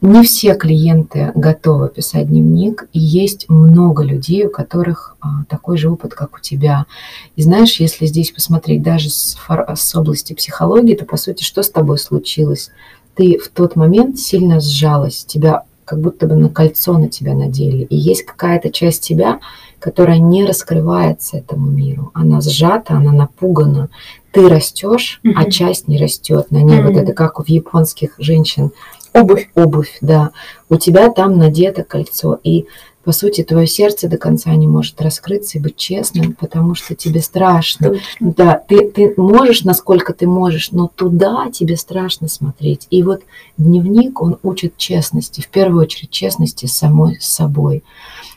Не 0.00 0.22
все 0.22 0.54
клиенты 0.54 1.32
готовы 1.34 1.88
писать 1.88 2.28
дневник, 2.28 2.88
и 2.92 3.00
есть 3.00 3.48
много 3.48 4.04
людей, 4.04 4.46
у 4.46 4.50
которых 4.50 5.16
а, 5.20 5.44
такой 5.48 5.76
же 5.76 5.90
опыт, 5.90 6.14
как 6.14 6.36
у 6.36 6.40
тебя. 6.40 6.86
И 7.34 7.42
знаешь, 7.42 7.80
если 7.80 8.06
здесь 8.06 8.30
посмотреть 8.30 8.82
даже 8.82 9.10
с, 9.10 9.36
с 9.74 9.94
области 9.96 10.34
психологии, 10.34 10.94
то 10.94 11.04
по 11.04 11.16
сути, 11.16 11.42
что 11.42 11.64
с 11.64 11.70
тобой 11.70 11.98
случилось? 11.98 12.70
Ты 13.16 13.38
в 13.38 13.48
тот 13.48 13.74
момент 13.74 14.20
сильно 14.20 14.60
сжалась, 14.60 15.24
тебя 15.24 15.64
как 15.84 16.00
будто 16.00 16.26
бы 16.26 16.36
на 16.36 16.48
кольцо 16.48 16.96
на 16.96 17.08
тебя 17.08 17.34
надели. 17.34 17.84
И 17.84 17.96
есть 17.96 18.24
какая-то 18.24 18.70
часть 18.70 19.02
тебя, 19.02 19.40
которая 19.78 20.18
не 20.18 20.44
раскрывается 20.44 21.38
этому 21.38 21.70
миру. 21.70 22.10
Она 22.14 22.40
сжата, 22.40 22.94
она 22.94 23.12
напугана. 23.12 23.88
Ты 24.32 24.48
растешь, 24.48 25.20
mm-hmm. 25.24 25.32
а 25.36 25.50
часть 25.50 25.88
не 25.88 25.98
растет. 25.98 26.50
На 26.50 26.62
ней 26.62 26.78
mm-hmm. 26.78 26.84
вот 26.84 26.96
это 26.96 27.12
как 27.12 27.40
у 27.40 27.44
японских 27.46 28.14
женщин. 28.18 28.70
Обувь. 29.12 29.48
Обувь, 29.54 29.96
да. 30.00 30.30
У 30.68 30.76
тебя 30.76 31.10
там 31.10 31.38
надето 31.38 31.84
кольцо. 31.84 32.38
И 32.42 32.66
по 33.06 33.12
сути, 33.12 33.44
твое 33.44 33.68
сердце 33.68 34.08
до 34.08 34.18
конца 34.18 34.52
не 34.56 34.66
может 34.66 35.00
раскрыться 35.00 35.58
и 35.58 35.60
быть 35.60 35.76
честным, 35.76 36.32
потому 36.32 36.74
что 36.74 36.96
тебе 36.96 37.22
страшно. 37.22 37.90
Точно. 37.90 38.34
Да, 38.36 38.60
ты, 38.66 38.90
ты 38.90 39.14
можешь, 39.16 39.62
насколько 39.62 40.12
ты 40.12 40.26
можешь, 40.26 40.72
но 40.72 40.90
туда 40.92 41.48
тебе 41.52 41.76
страшно 41.76 42.26
смотреть. 42.26 42.88
И 42.90 43.04
вот 43.04 43.22
дневник, 43.58 44.20
он 44.20 44.38
учит 44.42 44.76
честности, 44.76 45.40
в 45.40 45.46
первую 45.46 45.84
очередь 45.84 46.10
честности 46.10 46.66
с 46.66 46.76
самой 46.76 47.20
с 47.20 47.26
собой. 47.26 47.84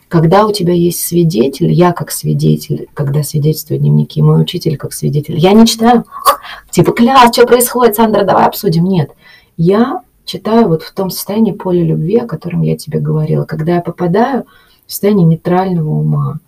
Когда 0.10 0.48
у 0.48 0.52
тебя 0.52 0.74
есть 0.74 1.06
свидетель, 1.06 1.72
я 1.72 1.94
как 1.94 2.10
свидетель, 2.10 2.90
когда 2.96 3.22
свидетельствую 3.22 3.80
дневники, 3.80 4.24
мой 4.24 4.42
учитель 4.42 4.76
как 4.76 4.92
свидетель, 4.92 5.38
я 5.38 5.54
не 5.54 5.68
читаю, 5.68 6.04
типа, 6.72 6.92
кляс, 6.94 7.32
что 7.32 7.46
происходит, 7.46 7.96
Сандра, 7.96 8.24
давай 8.24 8.48
обсудим. 8.48 8.86
Нет, 8.86 9.12
я 9.56 10.02
читаю 10.26 10.68
вот 10.68 10.82
в 10.82 10.92
том 10.94 11.12
состоянии 11.12 11.52
поля 11.52 11.84
любви, 11.84 12.18
о 12.18 12.26
котором 12.26 12.64
я 12.64 12.76
тебе 12.76 13.00
говорила, 13.00 13.46
когда 13.46 13.76
я 13.76 13.82
попадаю 13.82 14.46
в 14.88 14.92
состояние 14.92 15.28
нейтрального 15.28 15.92
ума, 15.92 16.40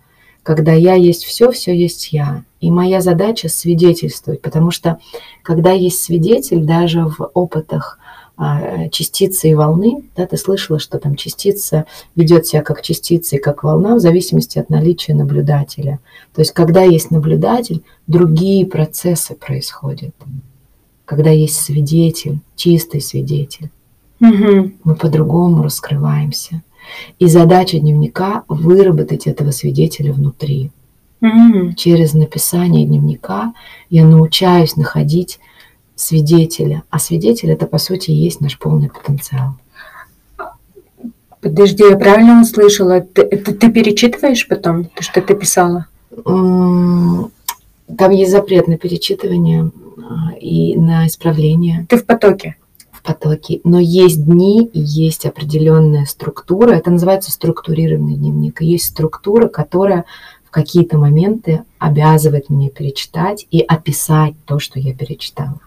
когда 0.42 0.72
я 0.72 0.94
есть 0.94 1.24
все, 1.24 1.52
все 1.52 1.72
есть 1.72 2.12
я. 2.12 2.42
И 2.60 2.68
моя 2.68 3.00
задача 3.00 3.48
свидетельствовать, 3.48 4.42
потому 4.42 4.72
что 4.72 4.98
когда 5.44 5.70
есть 5.70 6.02
свидетель, 6.02 6.64
даже 6.64 7.04
в 7.04 7.30
опытах 7.32 8.00
частицы 8.90 9.50
и 9.50 9.54
волны, 9.54 10.04
да, 10.16 10.26
ты 10.26 10.36
слышала, 10.36 10.78
что 10.78 10.98
там 10.98 11.16
частица 11.16 11.86
ведет 12.16 12.46
себя 12.46 12.62
как 12.62 12.82
частица 12.82 13.36
и 13.36 13.40
как 13.40 13.62
волна 13.62 13.94
в 13.94 14.00
зависимости 14.00 14.58
от 14.58 14.70
наличия 14.70 15.14
наблюдателя. 15.14 16.00
То 16.34 16.40
есть, 16.40 16.52
когда 16.52 16.82
есть 16.82 17.10
наблюдатель, 17.10 17.82
другие 18.06 18.66
процессы 18.66 19.34
происходят 19.34 20.14
когда 21.12 21.30
есть 21.30 21.56
свидетель, 21.56 22.38
чистый 22.56 23.02
свидетель. 23.02 23.70
Угу. 24.20 24.72
Мы 24.84 24.94
по-другому 24.94 25.62
раскрываемся. 25.62 26.62
И 27.18 27.26
задача 27.26 27.78
дневника– 27.78 28.44
выработать 28.48 29.26
этого 29.26 29.50
свидетеля 29.50 30.14
внутри. 30.14 30.70
Угу. 31.20 31.74
Через 31.76 32.14
написание 32.14 32.86
дневника 32.86 33.52
я 33.90 34.06
научаюсь 34.06 34.76
находить 34.76 35.38
свидетеля. 36.02 36.82
А 36.90 36.98
свидетель– 36.98 37.50
это, 37.52 37.66
по 37.66 37.78
сути, 37.78 38.10
и 38.10 38.14
есть 38.14 38.40
наш 38.40 38.58
полный 38.58 38.90
потенциал. 38.90 39.54
Подожди, 41.40 41.84
я 41.88 41.96
правильно 41.96 42.40
услышала? 42.40 43.00
Ты, 43.00 43.22
это 43.22 43.52
ты 43.52 43.70
перечитываешь 43.70 44.46
потом 44.46 44.84
то, 44.84 45.02
что 45.02 45.20
ты 45.20 45.34
писала? 45.34 45.86
Там 46.24 47.30
есть 48.10 48.30
запрет 48.30 48.68
на 48.68 48.78
перечитывание 48.78 49.70
а, 49.98 50.34
и 50.40 50.76
на 50.76 51.06
исправление. 51.08 51.86
Ты 51.88 51.96
в 51.96 52.06
потоке. 52.06 52.56
в 52.92 53.02
потоке. 53.02 53.60
Но 53.64 53.80
есть 53.80 54.24
дни 54.24 54.64
и 54.64 54.80
есть 54.80 55.26
определенная 55.26 56.04
структура. 56.06 56.72
Это 56.72 56.90
называется 56.90 57.32
структурированный 57.32 58.14
дневник. 58.14 58.62
И 58.62 58.66
есть 58.66 58.86
структура, 58.86 59.48
которая 59.48 60.04
в 60.44 60.50
какие-то 60.50 60.96
моменты 60.96 61.64
обязывает 61.78 62.50
меня 62.50 62.70
перечитать 62.70 63.46
и 63.50 63.60
описать 63.60 64.34
то, 64.46 64.60
что 64.60 64.78
я 64.78 64.94
перечитала. 64.94 65.58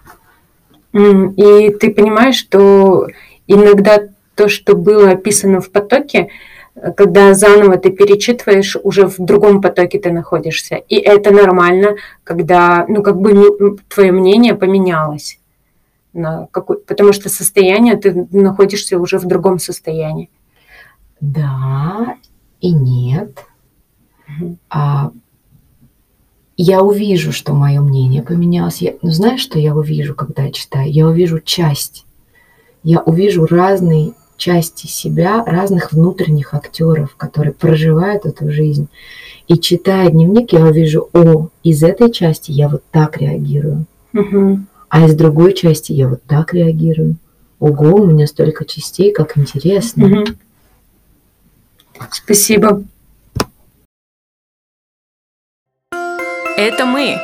И 0.96 1.72
ты 1.72 1.94
понимаешь, 1.94 2.38
что 2.38 3.08
иногда 3.48 4.00
то, 4.36 4.48
что 4.48 4.76
было 4.76 5.12
описано 5.12 5.60
в 5.60 5.70
потоке, 5.70 6.30
э, 6.76 6.94
когда 6.94 7.34
заново 7.34 7.78
ты 7.78 7.90
перечитываешь, 7.90 8.78
уже 8.82 9.08
в 9.08 9.16
другом 9.18 9.62
потоке 9.62 10.00
ты 10.00 10.12
находишься. 10.12 10.76
И 10.76 10.96
это 10.96 11.32
нормально, 11.32 11.96
когда, 12.24 12.86
ну, 12.88 13.04
как 13.04 13.20
бы 13.20 13.78
твое 13.90 14.12
мнение 14.12 14.56
поменялось. 14.56 15.40
На 16.14 16.48
какой, 16.52 16.78
потому 16.78 17.12
что 17.12 17.28
состояние, 17.28 17.98
ты 17.98 18.28
находишься 18.32 18.98
уже 18.98 19.20
в 19.20 19.26
другом 19.26 19.60
состоянии. 19.60 20.30
Да 21.20 22.16
и 22.62 22.72
нет. 22.72 23.46
Мгм. 24.28 24.58
А, 24.70 25.12
я 26.58 26.82
увижу, 26.82 27.32
что 27.32 27.54
мое 27.54 27.82
мнение 27.82 28.22
поменялось. 28.22 28.82
Я, 28.82 28.94
ну, 29.02 29.12
знаешь, 29.12 29.42
что 29.42 29.60
я 29.60 29.76
увижу, 29.76 30.16
когда 30.16 30.44
я 30.44 30.52
читаю? 30.52 30.92
Я 30.92 31.08
увижу 31.08 31.40
часть. 31.40 32.06
Я 32.84 33.02
увижу 33.02 33.46
разные 33.46 34.14
части 34.38 34.88
себя, 34.88 35.44
разных 35.46 35.92
внутренних 35.92 36.54
актеров, 36.54 37.16
которые 37.16 37.54
проживают 37.54 38.26
эту 38.26 38.52
жизнь. 38.52 38.88
И 39.48 39.58
читая 39.58 40.10
дневник, 40.10 40.54
я 40.54 40.66
увижу, 40.66 41.10
о, 41.14 41.50
из 41.64 41.84
этой 41.84 42.12
части 42.12 42.52
я 42.52 42.68
вот 42.70 42.84
так 42.92 43.18
реагирую, 43.18 43.86
Мгм. 44.14 44.68
а 44.90 45.06
из 45.06 45.16
другой 45.16 45.54
части 45.54 45.94
я 45.94 46.08
вот 46.10 46.24
так 46.24 46.54
реагирую. 46.54 47.16
Ого, 47.60 47.96
у 48.02 48.06
меня 48.06 48.28
столько 48.28 48.66
частей, 48.66 49.12
как 49.14 49.38
интересно. 49.38 50.08
Мгм. 50.08 50.26
Спасибо. 52.12 52.84
Это 56.58 56.86
мы. 56.86 57.18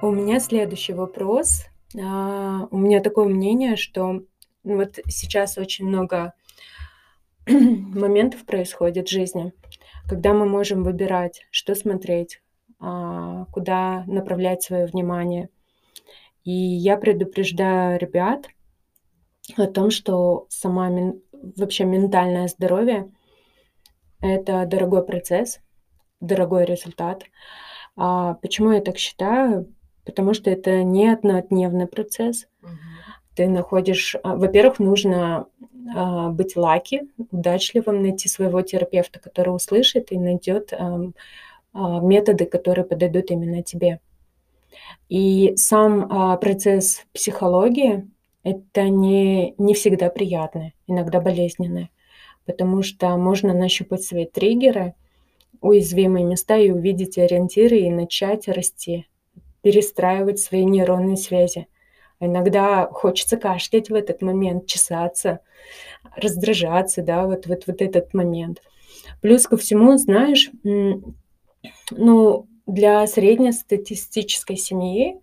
У 0.00 0.12
меня 0.12 0.38
следующий 0.38 0.92
вопрос. 0.92 1.64
А, 2.00 2.68
У 2.70 2.78
меня 2.78 3.00
такое 3.00 3.26
мнение, 3.26 3.74
что 3.74 4.22
ну, 4.62 4.76
вот 4.76 5.00
сейчас 5.08 5.58
очень 5.58 5.88
много 5.88 6.34
моментов 7.48 8.44
происходит 8.44 9.08
в 9.08 9.10
жизни, 9.10 9.52
когда 10.08 10.32
мы 10.32 10.46
можем 10.46 10.84
выбирать, 10.84 11.44
что 11.50 11.74
смотреть, 11.74 12.40
а, 12.78 13.46
куда 13.46 14.04
направлять 14.06 14.62
свое 14.62 14.86
внимание. 14.86 15.48
И 16.44 16.52
я 16.52 16.96
предупреждаю 16.96 17.98
ребят 17.98 18.46
о 19.56 19.66
том, 19.66 19.90
что 19.90 20.46
сама 20.50 20.88
вообще 21.32 21.84
ментальное 21.84 22.46
здоровье– 22.46 23.10
это 24.20 24.66
дорогой 24.66 25.04
процесс, 25.04 25.60
дорогой 26.20 26.64
результат. 26.64 27.24
А 27.96 28.34
почему 28.34 28.72
я 28.72 28.80
так 28.80 28.98
считаю? 28.98 29.72
Потому 30.04 30.34
что 30.34 30.50
это 30.50 30.82
не 30.82 31.08
однодневный 31.08 31.86
процесс. 31.86 32.46
Ты 33.34 33.46
находишь, 33.48 34.16
а, 34.22 34.34
во-первых, 34.34 34.80
нужно 34.80 35.46
а, 35.94 36.30
быть 36.30 36.56
лаки, 36.56 37.02
удачливым, 37.30 38.02
найти 38.02 38.28
своего 38.28 38.62
терапевта, 38.62 39.20
который 39.20 39.54
услышит 39.54 40.10
и 40.10 40.18
найдет 40.18 40.72
ам, 40.72 41.14
а, 41.72 42.00
методы, 42.00 42.46
которые 42.46 42.84
подойдут 42.84 43.30
именно 43.30 43.62
тебе. 43.62 44.00
И 45.08 45.54
сам 45.56 46.10
а, 46.10 46.36
процесс 46.36 47.04
психологии 47.12 48.08
это 48.42 48.88
не, 48.88 49.54
не 49.58 49.74
всегда 49.74 50.10
приятно, 50.10 50.72
иногда 50.86 51.20
болезненное, 51.20 51.90
потому 52.48 52.82
что 52.82 53.14
можно 53.18 53.52
нащупать 53.52 54.02
свои 54.02 54.24
триггеры, 54.24 54.94
уязвимые 55.60 56.24
места 56.24 56.56
и 56.56 56.70
увидеть 56.70 57.18
ориентиры 57.18 57.80
и 57.80 57.90
начать 57.90 58.48
расти, 58.48 59.06
перестраивать 59.60 60.40
свои 60.40 60.64
нейронные 60.64 61.18
связи. 61.18 61.68
Иногда 62.20 62.86
хочется 62.86 63.36
кашлять 63.36 63.90
в 63.90 63.94
этот 63.94 64.22
момент, 64.22 64.66
чесаться, 64.66 65.40
раздражаться, 66.16 67.02
да, 67.02 67.26
вот, 67.26 67.46
вот, 67.46 67.66
вот 67.66 67.82
этот 67.82 68.14
момент. 68.14 68.62
Плюс 69.20 69.46
ко 69.46 69.58
всему, 69.58 69.98
знаешь, 69.98 70.50
ну, 71.90 72.46
для 72.66 73.06
среднестатистической 73.06 74.56
семьи 74.56 75.20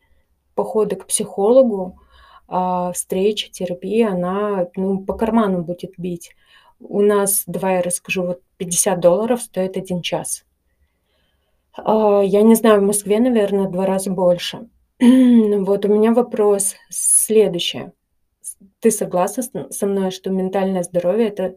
походы 0.54 0.96
к 0.96 1.08
психологу, 1.08 2.00
а, 2.48 2.92
встреча, 2.92 3.52
терапия, 3.52 4.10
она 4.10 4.68
ну, 4.76 5.00
по 5.00 5.16
карману 5.16 5.64
будет 5.64 5.94
бить. 5.98 6.36
У 6.80 7.02
нас, 7.02 7.44
давай 7.48 7.76
я 7.76 7.82
расскажу, 7.82 8.24
вот 8.24 8.42
50 8.58 9.00
долларов 9.00 9.42
стоит 9.42 9.78
один 9.78 10.02
час. 10.02 10.46
А, 11.74 12.22
Я 12.24 12.42
не 12.42 12.56
знаю, 12.56 12.82
в 12.82 12.84
Москве, 12.84 13.20
наверное, 13.20 13.70
два 13.70 13.86
раза 13.86 14.12
больше. 14.12 14.70
Вот 15.00 15.86
у 15.86 15.88
меня 15.88 16.14
вопрос 16.14 16.76
следующий. 16.90 17.92
Ты 18.80 18.92
согласна 18.92 19.72
со 19.72 19.86
мной, 19.86 20.12
что 20.12 20.30
ментальное 20.30 20.84
здоровье 20.84 21.28
это 21.28 21.56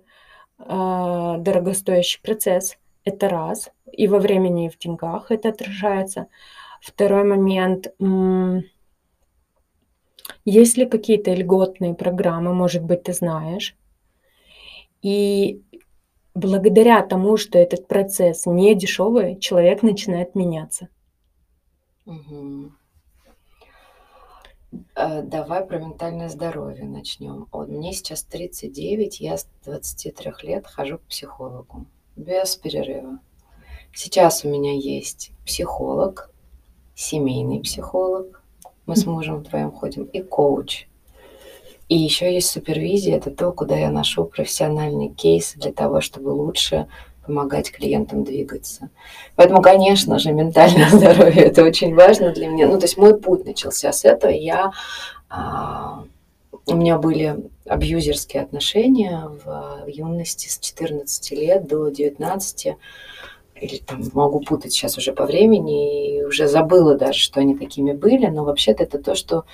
а, 0.59 1.39
дорогостоящий 1.39 2.21
процесс? 2.23 2.77
Это 3.05 3.29
раз. 3.29 3.71
И 3.93 4.09
во 4.09 4.19
времени, 4.19 4.67
и 4.67 4.71
в 4.71 4.79
деньгах 4.79 5.31
это 5.31 5.51
отражается. 5.51 6.27
Второй 6.81 7.25
момент. 7.25 7.89
Есть 10.45 10.77
ли 10.77 10.87
какие-то 10.87 11.33
льготные 11.33 11.95
программы, 11.95 12.53
может 12.53 12.83
быть, 12.83 13.05
ты 13.05 13.13
знаешь? 13.13 13.77
И 15.03 15.63
благодаря 16.35 17.03
тому, 17.03 17.37
что 17.37 17.59
этот 17.59 17.87
процесс 17.87 18.47
не 18.47 18.75
дешевый, 18.75 19.39
человек 19.39 19.83
начинает 19.83 20.35
меняться. 20.35 20.89
Э, 24.95 25.23
Давай 25.23 25.65
про 25.65 25.79
ментальное 25.79 26.29
здоровье 26.29 26.85
начнем. 26.85 27.47
Вот 27.53 27.69
мне 27.69 27.93
сейчас 27.93 28.23
39, 28.25 29.21
я 29.21 29.37
с 29.37 29.49
23 29.65 30.33
лет 30.43 30.67
хожу 30.67 30.99
к 30.99 31.03
психологу 31.03 31.87
без 32.17 32.57
перерыва. 32.57 33.21
Сейчас 33.95 34.45
у 34.45 34.49
меня 34.49 34.75
есть 34.75 35.33
психолог, 35.47 36.31
семейный 36.95 37.61
психолог, 37.61 38.43
мы 38.87 38.97
с 38.97 39.07
мужем 39.07 39.39
вдвоем 39.39 39.73
ходим, 39.73 40.05
и 40.05 40.21
коуч. 40.23 40.89
И 41.89 41.97
еще 41.97 42.33
есть 42.33 42.51
супервизия, 42.51 43.17
это 43.17 43.31
то, 43.31 43.51
куда 43.53 43.77
я 43.77 43.91
ношу 43.91 44.25
профессиональный 44.25 45.09
кейс 45.09 45.55
для 45.57 45.73
того, 45.73 46.01
чтобы 46.01 46.29
лучше 46.29 46.87
помогать 47.27 47.71
клиентам 47.71 48.25
двигаться. 48.25 48.91
Поэтому, 49.37 49.63
конечно 49.63 50.19
же, 50.19 50.33
ментальное 50.33 50.89
здоровье 50.93 51.45
это 51.45 51.65
очень 51.65 51.95
важно 51.95 52.33
для 52.33 52.49
меня. 52.49 52.69
Ну, 52.69 52.79
то 52.79 52.85
есть 52.85 52.99
мой 52.99 53.19
путь 53.19 53.45
начался 53.45 53.93
с 53.93 54.05
этого. 54.05 54.31
Я, 54.31 54.73
а, 55.31 56.05
у 56.67 56.75
меня 56.75 56.99
были 56.99 57.51
абьюзерские 57.67 58.43
отношения 58.43 59.31
в 59.45 59.85
юности 59.87 60.49
с 60.49 60.59
14 60.59 61.31
лет 61.33 61.67
до 61.67 61.89
19 61.89 62.77
или 63.61 63.79
там 63.79 64.03
могу 64.13 64.41
путать 64.41 64.73
сейчас 64.73 64.97
уже 64.99 65.13
по 65.13 65.27
времени, 65.27 66.19
и 66.19 66.25
уже 66.25 66.47
забыла 66.47 66.97
даже, 66.97 67.19
что 67.19 67.41
они 67.41 67.57
такими 67.57 67.93
были, 67.93 68.27
но 68.27 68.45
вообще-то 68.45 68.85
это 68.85 68.99
то, 68.99 69.15
что 69.15 69.45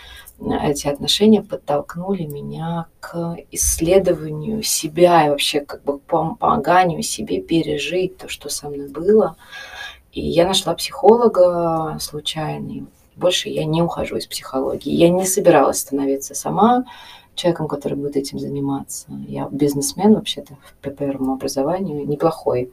эти 0.41 0.89
отношения 0.89 1.43
подтолкнули 1.43 2.25
меня 2.25 2.87
к 3.01 3.37
исследованию 3.51 4.63
себя 4.63 5.27
и 5.27 5.31
вообще 5.31 5.61
как 5.61 5.83
бы 5.85 5.99
помоганию 5.99 7.03
себе 7.03 7.41
пережить 7.41 8.19
то, 8.19 8.29
что 8.29 8.49
со 8.49 8.69
мной 8.69 8.89
было. 8.89 9.37
И 10.13 10.21
я 10.21 10.47
нашла 10.47 10.75
психолога 10.75 11.97
случайно. 12.01 12.87
Больше 13.17 13.49
я 13.49 13.65
не 13.65 13.83
ухожу 13.83 14.17
из 14.17 14.27
психологии. 14.27 14.93
Я 14.93 15.09
не 15.09 15.25
собиралась 15.25 15.81
становиться 15.81 16.35
сама 16.35 16.85
человеком, 17.35 17.69
который 17.69 17.95
будет 17.95 18.17
этим 18.17 18.39
заниматься. 18.39 19.07
Я 19.27 19.49
бизнесмен 19.51 20.15
вообще-то 20.15 20.57
по 20.83 20.91
первому 20.91 21.35
образованию, 21.35 22.07
неплохой 22.07 22.73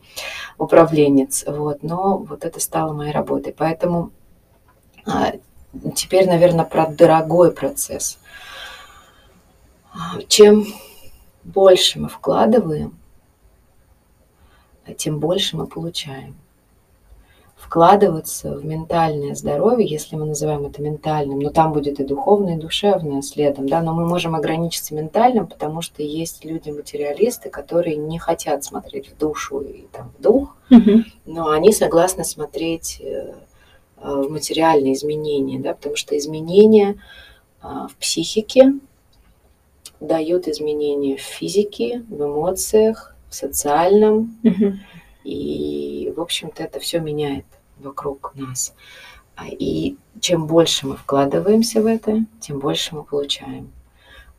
управленец, 0.57 1.43
вот, 1.47 1.83
но 1.83 2.17
вот 2.17 2.45
это 2.45 2.59
стало 2.59 2.93
моей 2.93 3.11
работой. 3.11 3.53
Поэтому 3.57 4.11
а, 5.05 5.33
теперь, 5.95 6.27
наверное, 6.27 6.65
про 6.65 6.87
дорогой 6.87 7.51
процесс. 7.51 8.19
Чем 10.27 10.65
больше 11.43 11.99
мы 11.99 12.09
вкладываем, 12.09 12.97
тем 14.97 15.19
больше 15.19 15.57
мы 15.57 15.67
получаем 15.67 16.35
вкладываться 17.61 18.55
в 18.55 18.65
ментальное 18.65 19.35
здоровье, 19.35 19.87
если 19.87 20.15
мы 20.15 20.25
называем 20.25 20.65
это 20.65 20.81
ментальным, 20.81 21.39
но 21.39 21.51
там 21.51 21.73
будет 21.73 21.99
и 21.99 22.03
духовное, 22.03 22.57
и 22.57 22.59
духовное 22.59 23.21
следом, 23.21 23.69
да, 23.69 23.81
но 23.81 23.93
мы 23.93 24.05
можем 24.05 24.35
ограничиться 24.35 24.95
ментальным, 24.95 25.45
потому 25.47 25.81
что 25.81 26.01
есть 26.01 26.43
люди-материалисты, 26.43 27.49
которые 27.49 27.97
не 27.97 28.17
хотят 28.17 28.63
смотреть 28.63 29.09
в 29.09 29.17
душу 29.17 29.59
и 29.59 29.83
там 29.91 30.11
в 30.17 30.21
дух, 30.21 30.57
угу. 30.71 31.03
но 31.25 31.49
они 31.49 31.71
согласны 31.71 32.23
смотреть 32.23 32.99
э, 32.99 33.35
в 34.03 34.29
материальные 34.29 34.93
изменения, 34.93 35.59
да, 35.59 35.73
потому 35.73 35.95
что 35.95 36.17
изменения 36.17 36.97
а, 37.61 37.87
в 37.87 37.95
психике 37.95 38.73
дают 39.99 40.47
изменения 40.47 41.17
в 41.17 41.21
физике, 41.21 42.03
в 42.09 42.23
эмоциях, 42.25 43.15
в 43.29 43.35
социальном, 43.35 44.37
угу. 44.43 44.73
и, 45.23 46.11
в 46.15 46.19
общем-то, 46.19 46.63
это 46.63 46.79
все 46.79 46.99
меняет 46.99 47.45
вокруг 47.79 48.33
нас. 48.35 48.73
А, 49.35 49.45
и 49.47 49.95
чем 50.19 50.47
больше 50.47 50.87
мы 50.87 50.97
вкладываемся 50.97 51.81
в 51.81 51.85
это, 51.85 52.25
тем 52.39 52.59
больше 52.59 52.95
мы 52.95 53.03
получаем. 53.03 53.71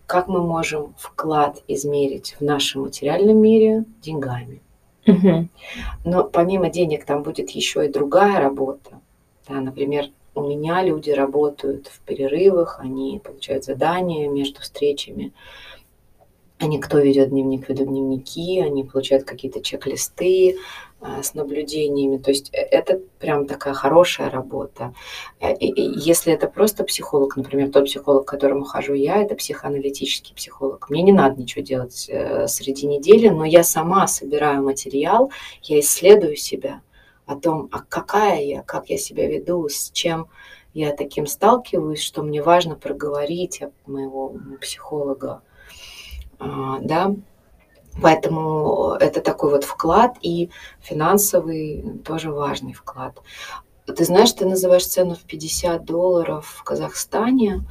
Как 0.07 0.29
мы 0.29 0.43
можем 0.43 0.95
вклад 0.99 1.63
измерить 1.69 2.37
в 2.39 2.45
нашем 2.45 2.83
материальном 2.83 3.39
мире 3.39 3.85
деньгами? 4.03 4.61
Угу. 5.07 5.49
Но 6.05 6.25
помимо 6.25 6.69
денег 6.69 7.05
там 7.05 7.23
будет 7.23 7.51
еще 7.51 7.87
и 7.87 7.93
другая 7.93 8.41
работа. 8.41 9.01
Да, 9.49 9.61
например, 9.61 10.07
у 10.34 10.43
меня 10.43 10.82
люди 10.82 11.11
работают 11.11 11.88
в 11.88 12.01
перерывах, 12.01 12.78
они 12.80 13.20
получают 13.22 13.64
задания 13.64 14.28
между 14.28 14.61
встречами. 14.61 15.32
Они, 16.59 16.78
кто 16.78 16.99
ведет 16.99 17.30
дневник, 17.30 17.68
ведут 17.68 17.88
дневники, 17.88 18.61
они 18.61 18.84
получают 18.84 19.24
какие-то 19.24 19.61
чек-листы, 19.61 20.57
а, 21.05 21.20
с 21.20 21.34
наблюдениями. 21.34 22.18
То 22.18 22.30
есть 22.30 22.51
э, 22.55 22.59
это 22.59 23.01
прям 23.18 23.47
такая 23.47 23.74
хорошая 23.74 24.30
работа. 24.30 24.95
Э, 25.40 25.53
и, 25.53 25.66
и 25.66 25.99
если 25.99 26.32
это 26.32 26.47
просто 26.47 26.84
психолог, 26.84 27.36
например, 27.36 27.72
тот 27.72 27.86
психолог, 27.86 28.24
к 28.24 28.28
которому 28.28 28.62
хожу 28.62 28.95
я, 28.95 29.20
это 29.20 29.34
психоаналитический 29.34 30.32
психолог. 30.32 30.88
Мне 30.90 31.03
не 31.03 31.11
надо 31.11 31.40
ничего 31.40 31.64
делать 31.64 32.07
э, 32.09 32.47
среди 32.47 32.86
недели, 32.86 33.28
но 33.30 33.45
я 33.45 33.64
сама 33.64 34.07
собираю 34.07 34.62
материал, 34.62 35.32
я 35.64 35.80
исследую 35.80 36.36
себя 36.36 36.82
о 37.33 37.41
том, 37.41 37.68
а 37.72 37.80
какая 37.80 38.43
я, 38.43 38.62
как 38.62 38.91
я 38.91 38.99
себя 38.99 39.28
веду, 39.28 39.68
с 39.68 39.91
чем 39.91 40.28
я 40.74 40.95
таким 40.95 41.26
сталкиваюсь, 41.26 42.03
что 42.03 42.22
мне 42.22 42.43
важно 42.43 42.76
проговорить 42.76 43.62
от 43.62 43.72
моего 43.87 44.35
психолога, 44.61 45.43
а, 46.39 46.78
да, 46.80 47.14
Поэтому 48.01 48.97
это 48.99 49.20
такой 49.20 49.51
вот 49.51 49.64
вклад 49.64 50.16
и 50.22 50.51
финансовый 50.80 52.01
тоже 52.05 52.33
важный 52.33 52.72
вклад. 52.72 53.20
Ты 53.85 54.05
знаешь, 54.05 54.33
ты 54.33 54.47
называешь 54.47 54.87
цену 54.87 55.14
в 55.14 55.22
50 55.22 55.85
долларов 55.85 56.47
в 56.47 56.62
Казахстане, 56.62 57.66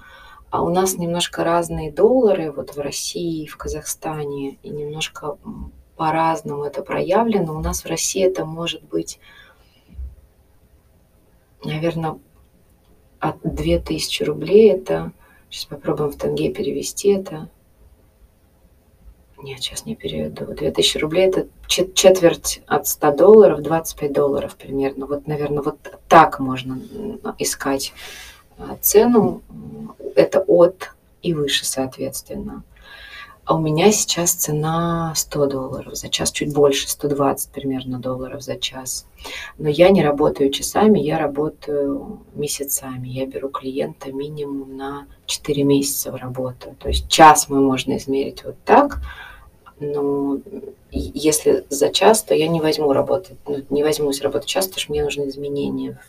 а 0.51 0.61
у 0.61 0.69
нас 0.69 0.97
немножко 0.97 1.43
разные 1.43 1.91
доллары 1.91 2.51
вот 2.51 2.75
в 2.75 2.79
России 2.79 3.43
и 3.43 3.47
в 3.47 3.57
Казахстане, 3.57 4.59
и 4.61 4.69
немножко 4.69 5.37
по-разному 5.95 6.65
это 6.65 6.83
проявлено. 6.83 7.55
У 7.55 7.61
нас 7.61 7.83
в 7.83 7.87
России 7.87 8.23
это 8.23 8.45
может 8.45 8.83
быть, 8.83 9.19
наверное, 11.63 12.19
от 13.19 13.37
2000 13.43 14.23
рублей. 14.23 14.71
Это, 14.71 15.11
сейчас 15.49 15.65
попробуем 15.65 16.11
в 16.11 16.17
тенге 16.17 16.51
перевести 16.51 17.09
это, 17.09 17.49
нет, 19.43 19.59
сейчас 19.61 19.85
не 19.85 19.95
переведу. 19.95 20.45
2000 20.45 20.97
рублей– 20.99 21.25
это 21.27 21.47
четверть 21.67 22.61
от 22.67 22.87
100 22.87 23.15
долларов, 23.15 23.61
25 23.61 24.13
долларов 24.13 24.55
примерно. 24.55 25.07
Вот, 25.07 25.25
наверное, 25.27 25.63
вот 25.63 25.77
так 26.07 26.39
можно 26.39 26.79
искать 27.39 27.93
а, 28.57 28.77
цену. 28.79 29.41
Это 30.15 30.41
от 30.41 30.91
и 31.21 31.33
выше, 31.33 31.65
соответственно. 31.65 32.63
А 33.43 33.55
у 33.55 33.59
меня 33.59 33.91
сейчас 33.91 34.33
цена 34.33 35.13
100 35.15 35.47
долларов 35.47 35.95
за 35.95 36.09
час, 36.09 36.31
чуть 36.31 36.53
больше, 36.53 36.87
120 36.87 37.51
примерно 37.51 37.99
долларов 37.99 38.41
за 38.41 38.55
час. 38.55 39.07
Но 39.57 39.67
я 39.67 39.89
не 39.89 40.03
работаю 40.03 40.51
часами, 40.51 40.99
я 40.99 41.17
работаю 41.17 42.19
месяцами. 42.33 43.07
Я 43.07 43.25
беру 43.25 43.49
клиента 43.49 44.11
минимум 44.11 44.77
на 44.77 45.07
4 45.25 45.63
месяца 45.63 46.11
в 46.11 46.15
работу. 46.15 46.75
То 46.79 46.89
есть 46.89 47.09
час 47.09 47.49
мы 47.49 47.59
можно 47.61 47.97
измерить 47.97 48.43
вот 48.43 48.55
так– 48.63 49.01
но 49.81 50.37
если 50.91 51.65
за 51.69 51.89
час, 51.89 52.21
то 52.21 52.35
я 52.35 52.47
не 52.47 52.61
возьму 52.61 52.93
работать, 52.93 53.37
ну, 53.47 53.63
не 53.71 53.83
возьмусь 53.83 54.21
работать 54.21 54.47
час, 54.47 54.67
потому 54.67 54.79
что 54.79 54.91
мне 54.91 55.03
нужны 55.03 55.27
изменения. 55.27 55.99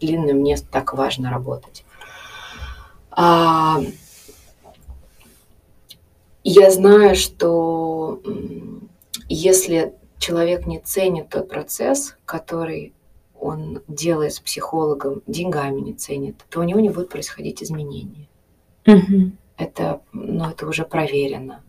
Длинные 0.00 0.34
мне 0.34 0.56
так 0.56 0.94
важно 0.94 1.30
работать. 1.30 1.84
А, 3.10 3.82
я 6.44 6.70
знаю, 6.70 7.14
что 7.14 8.22
если 9.28 9.94
человек 10.18 10.66
не 10.66 10.78
ценит 10.78 11.28
тот 11.28 11.48
процесс, 11.48 12.16
который 12.24 12.92
он 13.38 13.82
делает 13.86 14.34
с 14.34 14.40
психологом, 14.40 15.22
деньгами 15.26 15.80
не 15.80 15.94
ценит, 15.94 16.44
то 16.48 16.60
у 16.60 16.64
него 16.64 16.80
не 16.80 16.90
будет 16.90 17.08
происходить 17.08 17.62
изменения. 17.62 18.28
Угу. 18.86 19.32
Это, 19.56 20.00
ну, 20.12 20.48
это 20.48 20.66
уже 20.66 20.84
проверено 20.84 21.62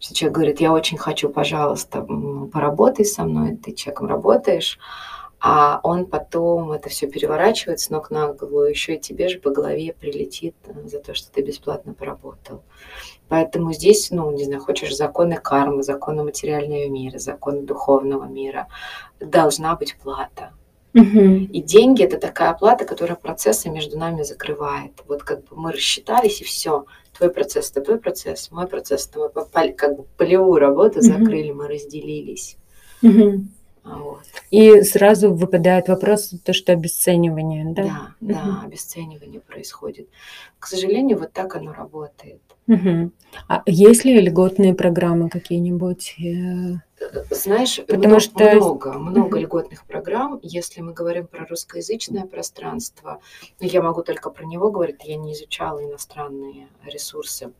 что 0.00 0.14
человек 0.14 0.34
говорит, 0.34 0.60
я 0.60 0.72
очень 0.72 0.96
хочу, 0.96 1.28
пожалуйста, 1.28 2.06
поработай 2.52 3.04
со 3.04 3.24
мной, 3.24 3.56
ты 3.56 3.72
человеком 3.72 4.06
работаешь, 4.06 4.78
а 5.40 5.80
он 5.82 6.06
потом 6.06 6.72
это 6.72 6.88
все 6.88 7.06
переворачивает 7.08 7.80
с 7.80 7.90
ног 7.90 8.10
на 8.10 8.32
голову, 8.32 8.62
еще 8.64 8.96
и 8.96 9.00
тебе 9.00 9.28
же 9.28 9.38
по 9.38 9.50
голове 9.50 9.92
прилетит 9.92 10.54
э, 10.64 10.88
за 10.88 10.98
то, 10.98 11.14
что 11.14 11.30
ты 11.30 11.42
бесплатно 11.42 11.94
поработал. 11.94 12.62
Поэтому 13.28 13.72
здесь, 13.72 14.10
ну, 14.10 14.30
не 14.30 14.44
знаю, 14.44 14.62
хочешь 14.62 14.96
законы 14.96 15.36
кармы, 15.36 15.82
законы 15.82 16.22
материального 16.22 16.88
мира, 16.88 17.18
законы 17.18 17.62
духовного 17.62 18.24
мира, 18.24 18.68
должна 19.20 19.76
быть 19.76 19.96
плата. 19.96 20.52
Угу. 20.94 21.20
И 21.52 21.62
деньги 21.62 22.02
это 22.02 22.18
такая 22.18 22.50
оплата, 22.50 22.84
которая 22.84 23.16
процессы 23.16 23.68
между 23.68 23.98
нами 23.98 24.22
закрывает. 24.22 24.92
Вот 25.06 25.22
как 25.22 25.44
бы 25.44 25.56
мы 25.56 25.72
рассчитались 25.72 26.40
и 26.40 26.44
все 26.44 26.86
твой 27.16 27.30
процесс, 27.30 27.70
это 27.70 27.82
твой 27.82 27.98
процесс, 27.98 28.50
мой 28.50 28.66
процесс, 28.66 29.06
это 29.08 29.18
мы 29.18 29.28
попали, 29.28 29.72
как 29.72 29.96
бы 29.96 30.04
полевую 30.16 30.58
работу 30.58 31.00
закрыли, 31.00 31.52
мы 31.52 31.68
разделились. 31.68 32.56
Вот. 33.84 34.22
И 34.50 34.82
сразу 34.82 35.32
выпадает 35.32 35.88
вопрос, 35.88 36.34
то, 36.44 36.52
что 36.52 36.72
обесценивание, 36.72 37.72
да? 37.72 37.82
Да, 37.82 38.34
да, 38.34 38.62
обесценивание 38.64 39.40
происходит. 39.40 40.08
К 40.58 40.66
сожалению, 40.66 41.18
вот 41.18 41.32
так 41.32 41.56
оно 41.56 41.72
работает. 41.72 42.42
Угу. 42.68 43.12
А 43.48 43.62
есть 43.64 44.04
ли 44.04 44.20
льготные 44.20 44.74
программы 44.74 45.30
какие-нибудь? 45.30 46.16
Э, 46.18 46.74
знаешь, 47.30 47.80
Потому 47.86 48.04
много, 48.04 48.20
что... 48.20 48.54
много, 48.54 48.92
много 48.92 49.34
угу. 49.34 49.42
льготных 49.42 49.86
программ. 49.86 50.38
Если 50.42 50.82
мы 50.82 50.92
говорим 50.92 51.26
про 51.26 51.46
русскоязычное 51.46 52.26
пространство, 52.26 53.20
ну, 53.58 53.66
я 53.66 53.80
могу 53.80 54.02
только 54.02 54.30
про 54.30 54.44
него 54.44 54.70
говорить, 54.70 55.00
я 55.04 55.16
не 55.16 55.32
изучала 55.32 55.82
иностранные 55.82 56.68
ресурсы. 56.84 57.52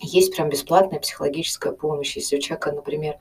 есть 0.00 0.36
прям 0.36 0.50
бесплатная 0.50 1.00
психологическая 1.00 1.72
помощь. 1.72 2.16
Если 2.16 2.36
у 2.36 2.40
человека, 2.40 2.72
например, 2.72 3.16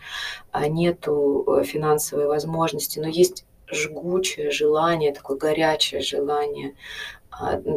а, 0.51 0.67
нету 0.67 1.45
э, 1.47 1.63
финансовой 1.63 2.27
возможности, 2.27 2.99
но 2.99 3.07
есть 3.07 3.45
жгучее 3.71 4.51
желание, 4.51 5.13
такое 5.13 5.37
горячее 5.37 6.01
желание 6.01 6.75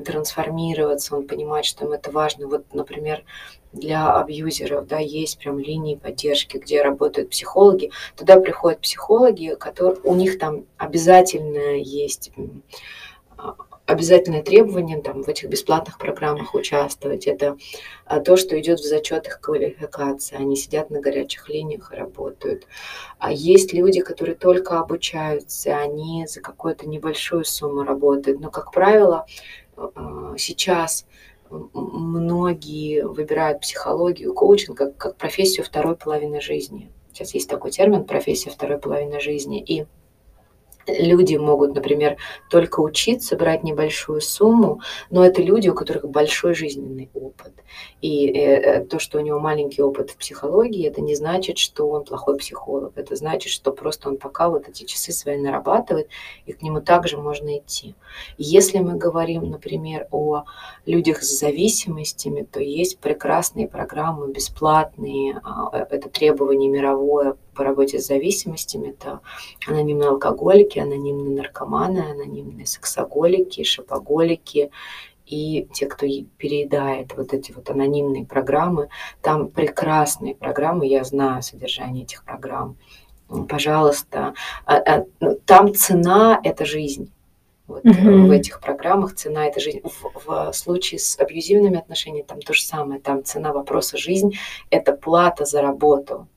трансформироваться, 0.04 1.16
он 1.16 1.26
понимает, 1.26 1.64
что 1.64 1.84
им 1.84 1.92
это 1.92 2.11
важно. 2.11 2.46
Вот, 2.46 2.72
например, 2.72 3.24
для 3.72 4.12
абьюзеров, 4.12 4.86
да, 4.86 4.98
есть 4.98 5.38
прям 5.38 5.59
линии 5.59 5.96
поддержки, 5.96 6.59
где 6.59 6.82
работают 6.82 7.30
психологи. 7.30 7.90
Туда 8.16 8.40
приходят 8.40 8.80
психологи, 8.80 9.56
которые, 9.59 10.00
у 10.04 10.14
них 10.14 10.38
там 10.38 10.64
обязательно 10.76 11.76
есть 11.76 12.32
а, 13.36 13.54
обязательное 13.89 14.43
требование 14.43 15.01
там, 15.01 15.22
в 15.22 15.28
этих 15.28 15.49
бесплатных 15.49 15.97
программах 15.97 16.55
участвовать. 16.55 17.26
Это 17.26 17.57
а, 18.05 18.20
то, 18.20 18.36
что 18.36 18.61
идет 18.61 18.80
в 18.80 18.86
зачет 18.86 19.26
их 19.26 19.41
квалификации. 19.41 20.36
Они 20.36 20.57
сидят 20.57 20.91
на 20.91 21.01
горячих 21.01 21.49
линиях 21.49 21.91
и 21.91 21.97
работают. 21.97 22.66
А 23.18 23.32
есть 23.32 23.72
люди, 23.72 24.03
которые 24.03 24.36
только 24.36 24.78
обучаются, 24.78 25.74
они 25.74 26.26
за 26.28 26.43
какую-то 26.43 26.86
небольшую 26.86 27.47
сумму 27.47 27.82
работают. 27.82 28.41
Но, 28.41 28.51
как 28.51 28.72
правило, 28.72 29.26
а, 29.78 30.34
сейчас 30.36 31.07
многие 31.51 33.07
выбирают 33.07 33.62
психологию, 33.62 34.34
коучинг 34.34 34.76
как, 34.76 34.99
как 34.99 35.16
профессию 35.16 35.64
второй 35.64 35.97
половины 35.97 36.43
жизни. 36.43 36.93
Сейчас 37.14 37.32
есть 37.32 37.49
такой 37.49 37.70
термин 37.70 38.05
профессия 38.05 38.51
второй 38.51 38.78
половины 38.78 39.18
жизни. 39.18 39.62
И 39.62 39.86
люди 40.89 41.36
могут, 41.36 41.74
например, 41.74 42.16
только 42.51 42.80
учиться, 42.80 43.36
брать 43.36 43.62
небольшую 43.62 44.20
сумму, 44.20 44.80
но 45.11 45.24
это 45.24 45.43
люди, 45.43 45.68
у 45.68 45.74
которых 45.74 46.09
большой 46.09 46.55
жизненный 46.55 47.11
опыт. 47.14 47.53
И 48.01 48.28
э, 48.28 48.41
э, 48.41 48.84
то, 48.84 48.99
что 48.99 49.18
у 49.18 49.20
него 49.20 49.39
маленький 49.39 49.82
опыт 49.82 50.11
в 50.11 50.16
психологии, 50.16 50.86
это 50.86 51.01
не 51.01 51.14
значит, 51.14 51.59
что 51.59 51.89
он 51.89 52.05
плохой 52.05 52.36
психолог. 52.39 52.93
Это 52.97 53.16
значит, 53.16 53.53
что 53.53 53.72
просто 53.72 54.09
он 54.09 54.16
пока 54.16 54.49
вот 54.49 54.68
эти 54.68 54.84
часы 54.84 55.12
свои 55.12 55.36
нарабатывает, 55.36 56.09
и 56.47 56.53
к 56.53 56.62
нему 56.62 56.80
также 56.80 57.18
можно 57.18 57.59
идти. 57.59 57.95
Если 58.36 58.78
мы 58.78 58.97
говорим, 58.97 59.51
например, 59.51 60.07
о 60.11 60.45
людях 60.86 61.22
с 61.22 61.39
зависимостями, 61.39 62.43
то 62.43 62.61
есть 62.61 62.99
прекрасные 62.99 63.68
программы, 63.68 64.32
бесплатные, 64.32 65.41
а, 65.45 65.70
э, 65.72 65.86
это 65.91 66.09
требование 66.09 66.70
мировое 66.70 67.36
по 67.59 67.64
работе 67.64 67.98
с 67.98 68.06
зависимостями. 68.06 68.90
Это 68.90 69.20
анонимные 69.66 70.11
алкоголики, 70.11 70.78
анонимные 70.78 71.36
наркоманы, 71.36 71.98
анонимные 71.98 72.66
сексоголики, 72.66 73.64
шопоголики 73.64 74.70
и 75.26 75.66
те, 75.74 75.86
кто 75.86 76.06
переедает 76.36 77.16
вот 77.16 77.34
эти 77.34 77.50
вот 77.50 77.68
анонимные 77.68 78.24
программы. 78.24 78.90
Там 79.22 79.48
прекрасные 79.48 80.36
программы, 80.36 80.86
я 80.86 81.02
знаю 81.02 81.42
содержание 81.42 82.04
этих 82.04 82.24
программ. 82.24 82.76
Пожалуйста, 83.48 84.34
а, 84.64 84.76
а, 84.76 85.04
ну, 85.18 85.36
там 85.44 85.74
цена– 85.74 86.40
это 86.44 86.64
жизнь. 86.64 87.12
Вот 87.66 87.84
mm-hmm. 87.84 88.26
в 88.28 88.30
этих 88.30 88.61
программах 88.61 89.16
цена 89.16 89.46
это 89.46 89.59
жизнь. 89.59 89.80
В, 89.82 90.24
в 90.24 90.52
случае 90.52 91.00
с 91.00 91.18
абьюзивными 91.18 91.78
отношениями 91.78 92.24
там 92.24 92.40
то 92.40 92.54
же 92.54 92.62
самое. 92.62 93.00
Там 93.00 93.24
цена 93.24 93.52
вопроса 93.52 93.98
жизнь– 93.98 94.34
это 94.70 94.92
плата 94.92 95.44
за 95.44 95.61
работу. 95.61 96.28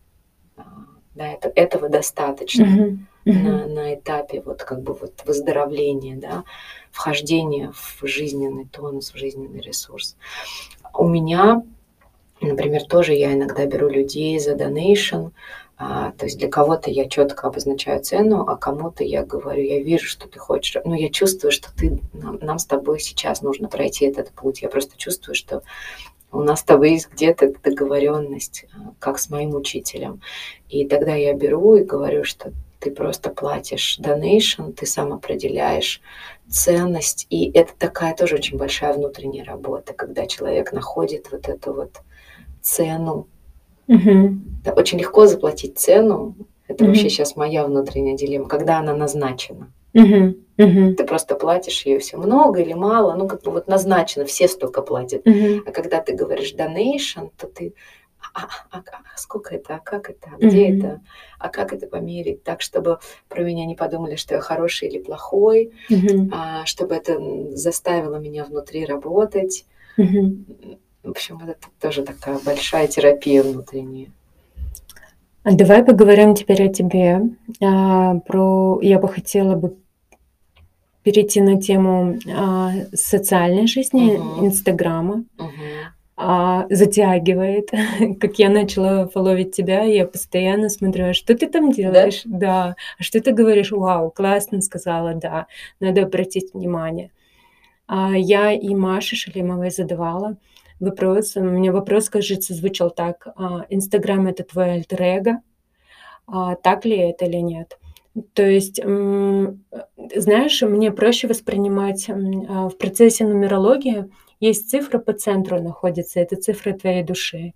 Да, 1.15 1.27
это, 1.27 1.51
этого 1.55 1.89
достаточно 1.89 2.63
mm-hmm. 2.63 2.97
Mm-hmm. 3.25 3.33
На, 3.33 3.67
на 3.67 3.95
этапе 3.95 4.41
вот 4.41 4.63
как 4.63 4.81
бы 4.81 4.93
вот 4.93 5.13
выздоровления, 5.25 6.15
да, 6.15 6.43
вхождения 6.91 7.71
в 7.73 8.07
жизненный 8.07 8.65
тонус, 8.65 9.13
в 9.13 9.17
жизненный 9.17 9.59
ресурс. 9.59 10.15
У 10.93 11.07
меня, 11.07 11.63
например, 12.39 12.85
тоже 12.85 13.13
я 13.13 13.33
иногда 13.33 13.65
беру 13.65 13.89
людей 13.89 14.39
за 14.39 14.55
донейшн, 14.55 15.27
а, 15.83 16.11
то 16.11 16.25
есть 16.25 16.37
для 16.37 16.47
кого-то 16.47 16.91
я 16.91 17.09
четко 17.09 17.47
обозначаю 17.47 18.03
цену, 18.03 18.45
а 18.47 18.55
кому-то 18.55 19.03
я 19.03 19.25
говорю, 19.25 19.63
я 19.63 19.81
вижу, 19.81 20.05
что 20.05 20.27
ты 20.27 20.37
хочешь, 20.37 20.79
но 20.85 20.95
я 20.95 21.09
чувствую, 21.09 21.51
что 21.51 21.75
ты, 21.75 21.99
нам, 22.13 22.37
нам 22.39 22.59
с 22.59 22.65
тобой 22.65 22.99
сейчас 22.99 23.41
нужно 23.41 23.67
пройти 23.67 24.05
этот 24.05 24.29
путь. 24.29 24.61
Я 24.61 24.69
просто 24.69 24.95
чувствую, 24.95 25.33
что 25.33 25.63
у 26.31 26.41
нас 26.41 26.61
с 26.61 26.63
тобой 26.63 26.91
есть 26.91 27.09
где-то 27.11 27.53
договоренность, 27.63 28.65
а, 28.73 28.93
как 28.99 29.19
с 29.19 29.29
моим 29.29 29.55
учителем. 29.55 30.21
И 30.69 30.87
тогда 30.87 31.13
я 31.15 31.33
беру 31.33 31.75
и 31.75 31.83
говорю, 31.83 32.23
что 32.23 32.51
ты 32.79 32.91
просто 32.91 33.29
платишь 33.29 33.99
donation, 34.01 34.73
ты 34.73 34.85
сам 34.85 35.13
определяешь 35.13 36.01
ценность. 36.49 37.27
И 37.29 37.51
это 37.51 37.73
такая 37.77 38.15
тоже 38.15 38.35
очень 38.35 38.57
большая 38.57 38.93
внутренняя 38.93 39.45
работа, 39.45 39.93
когда 39.93 40.25
человек 40.25 40.73
находит 40.73 41.31
вот 41.31 41.47
эту 41.47 41.73
вот 41.73 42.01
цену. 42.61 43.27
Угу. 43.87 44.29
Да, 44.63 44.73
очень 44.73 44.99
легко 44.99 45.27
заплатить 45.27 45.77
цену. 45.77 46.35
Это 46.67 46.83
угу. 46.83 46.91
вообще 46.91 47.09
сейчас 47.09 47.35
моя 47.35 47.65
внутренняя 47.65 48.17
дилемма, 48.17 48.47
когда 48.47 48.79
она 48.79 48.95
назначена. 48.95 49.71
Угу. 49.93 50.35
Угу. 50.57 50.95
Ты 50.95 51.03
просто 51.05 51.35
платишь 51.35 51.85
ее 51.85 51.99
все 51.99 52.17
много 52.17 52.61
или 52.61 52.73
мало, 52.73 53.15
ну 53.15 53.27
как 53.27 53.41
бы 53.43 53.51
вот 53.51 53.67
назначено, 53.67 54.25
все 54.25 54.47
столько 54.47 54.81
платят. 54.81 55.27
Угу. 55.27 55.63
А 55.65 55.71
когда 55.71 56.01
ты 56.01 56.13
говоришь 56.13 56.53
donation, 56.53 57.31
то 57.37 57.47
ты 57.47 57.73
а, 58.33 58.43
а, 58.43 58.77
а, 58.77 58.79
а 58.79 59.17
сколько 59.17 59.55
это, 59.55 59.75
а 59.75 59.79
как 59.79 60.09
это, 60.09 60.29
а 60.33 60.37
где 60.37 60.69
mm-hmm. 60.69 60.77
это, 60.77 61.01
а 61.37 61.49
как 61.49 61.73
это 61.73 61.87
померить, 61.87 62.43
так, 62.43 62.61
чтобы 62.61 62.99
про 63.27 63.43
меня 63.43 63.65
не 63.65 63.75
подумали, 63.75 64.15
что 64.15 64.35
я 64.35 64.41
хороший 64.41 64.87
или 64.87 64.99
плохой, 64.99 65.73
mm-hmm. 65.89 66.29
а, 66.31 66.65
чтобы 66.65 66.95
это 66.95 67.19
заставило 67.55 68.17
меня 68.17 68.45
внутри 68.45 68.85
работать. 68.85 69.65
Mm-hmm. 69.97 70.77
В 71.03 71.09
общем, 71.09 71.39
это 71.43 71.67
тоже 71.79 72.03
такая 72.03 72.39
большая 72.39 72.87
терапия 72.87 73.43
внутренняя. 73.43 74.11
Давай 75.43 75.83
поговорим 75.83 76.35
теперь 76.35 76.63
о 76.63 76.73
тебе. 76.73 77.21
А, 77.61 78.15
про 78.19 78.79
я 78.81 78.99
бы 78.99 79.07
хотела 79.07 79.55
бы 79.55 79.75
перейти 81.03 81.41
на 81.41 81.59
тему 81.59 82.19
а, 82.31 82.71
социальной 82.93 83.67
жизни, 83.67 84.17
uh-huh. 84.17 84.45
Инстаграма. 84.45 85.23
Uh-huh 85.37 85.91
а, 86.21 86.65
затягивает. 86.69 87.69
как 88.19 88.39
я 88.39 88.49
начала 88.49 89.07
фоловить 89.07 89.55
тебя, 89.55 89.83
я 89.83 90.05
постоянно 90.05 90.69
смотрю, 90.69 91.09
а 91.09 91.13
что 91.13 91.35
ты 91.35 91.47
там 91.47 91.71
делаешь? 91.71 92.21
Да? 92.25 92.37
да. 92.37 92.75
А 92.99 93.03
что 93.03 93.19
ты 93.19 93.31
говоришь? 93.31 93.71
Вау, 93.71 94.11
классно 94.11 94.61
сказала, 94.61 95.15
да. 95.15 95.47
Надо 95.79 96.03
обратить 96.03 96.53
внимание. 96.53 97.11
А 97.87 98.11
я 98.15 98.51
и 98.51 98.73
Маше 98.73 99.15
Шалимовой 99.15 99.71
задавала 99.71 100.37
вопрос. 100.81 101.37
У 101.37 101.41
меня 101.41 101.71
вопрос, 101.71 102.09
кажется, 102.09 102.53
звучал 102.53 102.91
так. 102.91 103.27
А, 103.35 103.65
Инстаграм— 103.69 104.27
это 104.27 104.43
твой 104.43 104.73
альтер 104.73 105.39
а, 106.27 106.55
так 106.55 106.85
ли 106.85 106.97
это 106.97 107.25
или 107.25 107.37
нет? 107.37 107.77
То 108.33 108.43
есть, 108.43 108.75
знаешь, 108.75 110.61
мне 110.61 110.91
проще 110.91 111.27
воспринимать 111.27 112.09
а, 112.09 112.67
в 112.67 112.77
процессе 112.77 113.25
нумерологии 113.25 114.09
есть 114.41 114.69
цифра 114.69 114.97
по 114.97 115.13
центру 115.13 115.61
находится, 115.61 116.19
это 116.19 116.35
цифра 116.35 116.73
твоей 116.73 117.03
души. 117.03 117.53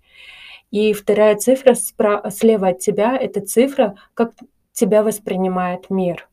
И 0.70 0.92
вторая 0.92 1.36
цифра 1.36 1.74
справа, 1.74 2.30
слева 2.30 2.68
от 2.68 2.78
тебя– 2.78 3.16
это 3.20 3.40
цифра, 3.40 3.96
как 4.14 4.32
тебя 4.72 5.02
воспринимает 5.02 5.90
мир. 5.90 6.28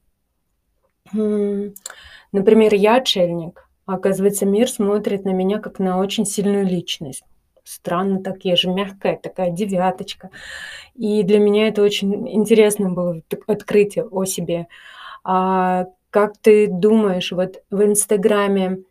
Например, 1.11 2.73
я 2.73 2.95
отшельник. 2.97 3.62
Оказывается, 3.85 4.45
мир 4.45 4.69
смотрит 4.69 5.25
на 5.25 5.31
меня 5.31 5.59
как 5.59 5.79
на 5.79 5.99
очень 5.99 6.25
сильную 6.25 6.65
личность. 6.65 7.23
Странно 7.63 8.21
так, 8.21 8.43
я 8.45 8.55
же 8.55 8.69
мягкая, 8.69 9.17
такая 9.17 9.51
девяточка. 9.51 10.29
И 10.95 11.23
для 11.23 11.39
меня 11.39 11.67
это 11.67 11.81
очень 11.81 12.27
интересно 12.29 12.89
было 12.89 13.21
открытие 13.47 14.05
о 14.05 14.25
себе. 14.25 14.67
А 15.23 15.87
как 16.09 16.37
ты 16.37 16.67
думаешь, 16.67 17.31
вот 17.31 17.63
в 17.71 17.83
Инстаграме 17.83 18.83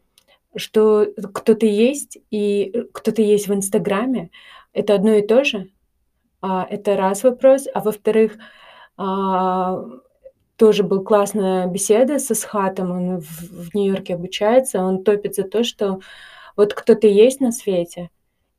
что 0.56 1.06
кто-то 1.32 1.66
есть 1.66 2.18
и 2.30 2.86
кто-то 2.92 3.22
есть 3.22 3.48
в 3.48 3.54
Инстаграме, 3.54 4.30
это 4.72 4.94
одно 4.94 5.14
и 5.14 5.26
то 5.26 5.44
же. 5.44 5.70
А, 6.40 6.66
это 6.68 6.96
раз 6.96 7.22
вопрос. 7.24 7.66
А 7.72 7.80
во-вторых, 7.80 8.36
а, 8.96 9.82
тоже 10.62 10.82
был 10.82 11.02
классная 11.02 11.66
беседа 11.66 12.18
со 12.18 12.34
Схатом, 12.34 12.90
он 12.90 13.20
в, 13.20 13.68
в 13.70 13.74
Нью-Йорке 13.74 14.14
обучается, 14.14 14.80
он 14.80 15.02
топит 15.02 15.34
за 15.34 15.42
то, 15.42 15.64
что 15.64 16.00
вот 16.56 16.74
кто-то 16.74 17.06
есть 17.06 17.40
на 17.40 17.50
свете, 17.50 18.10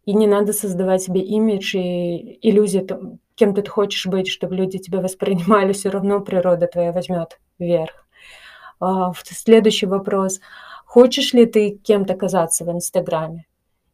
и 0.05 0.13
не 0.13 0.27
надо 0.27 0.51
создавать 0.51 1.01
себе 1.01 1.21
имидж 1.21 1.77
и 1.77 2.39
иллюзию, 2.41 2.85
там, 2.85 3.19
кем 3.35 3.53
ты 3.55 3.65
хочешь 3.65 4.05
быть, 4.07 4.27
чтобы 4.27 4.55
люди 4.55 4.77
тебя 4.79 4.99
воспринимали, 4.99 5.71
все 5.73 5.89
равно 5.89 6.19
природа 6.19 6.67
твоя 6.67 6.91
возьмет 6.91 7.39
вверх. 7.57 8.05
А, 8.79 9.13
следующий 9.23 9.85
вопрос– 9.85 10.39
Хочешь 10.93 11.33
ли 11.33 11.47
ты 11.47 11.71
кем-то 11.71 12.13
казаться 12.13 12.65
в 12.65 12.71
Инстаграме? 12.71 13.47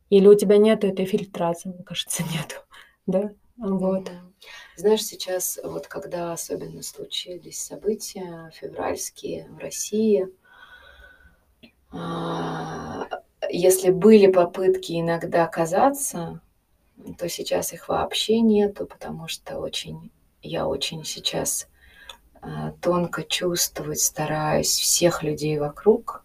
Или 0.10 0.28
у 0.28 0.36
тебя 0.36 0.58
нету 0.58 0.86
этой 0.86 1.06
фильтрации? 1.06 1.70
Мне 1.70 1.84
кажется, 1.86 2.24
нету. 2.24 2.56
Да? 3.08 3.32
Вот. 3.56 4.12
Знаешь, 4.80 5.04
сейчас, 5.04 5.60
вот 5.62 5.88
когда 5.88 6.32
особенно 6.32 6.84
случились 6.84 7.62
события 7.62 8.50
февральские 8.54 9.50
в 9.50 9.58
России, 9.58 10.30
а, 11.92 13.06
если 13.50 13.90
были 13.90 14.32
попытки 14.32 14.98
иногда 14.98 15.48
казаться, 15.48 16.40
то 17.18 17.28
сейчас 17.28 17.74
их 17.74 17.90
вообще 17.90 18.40
нету, 18.40 18.86
потому 18.86 19.28
что 19.28 19.60
очень, 19.60 20.12
я 20.42 20.66
очень 20.66 21.04
сейчас 21.04 21.68
э, 22.42 22.72
тонко 22.82 23.24
чувствовать 23.24 24.00
стараюсь 24.00 24.72
всех 24.72 25.24
людей 25.24 25.60
вокруг. 25.60 26.24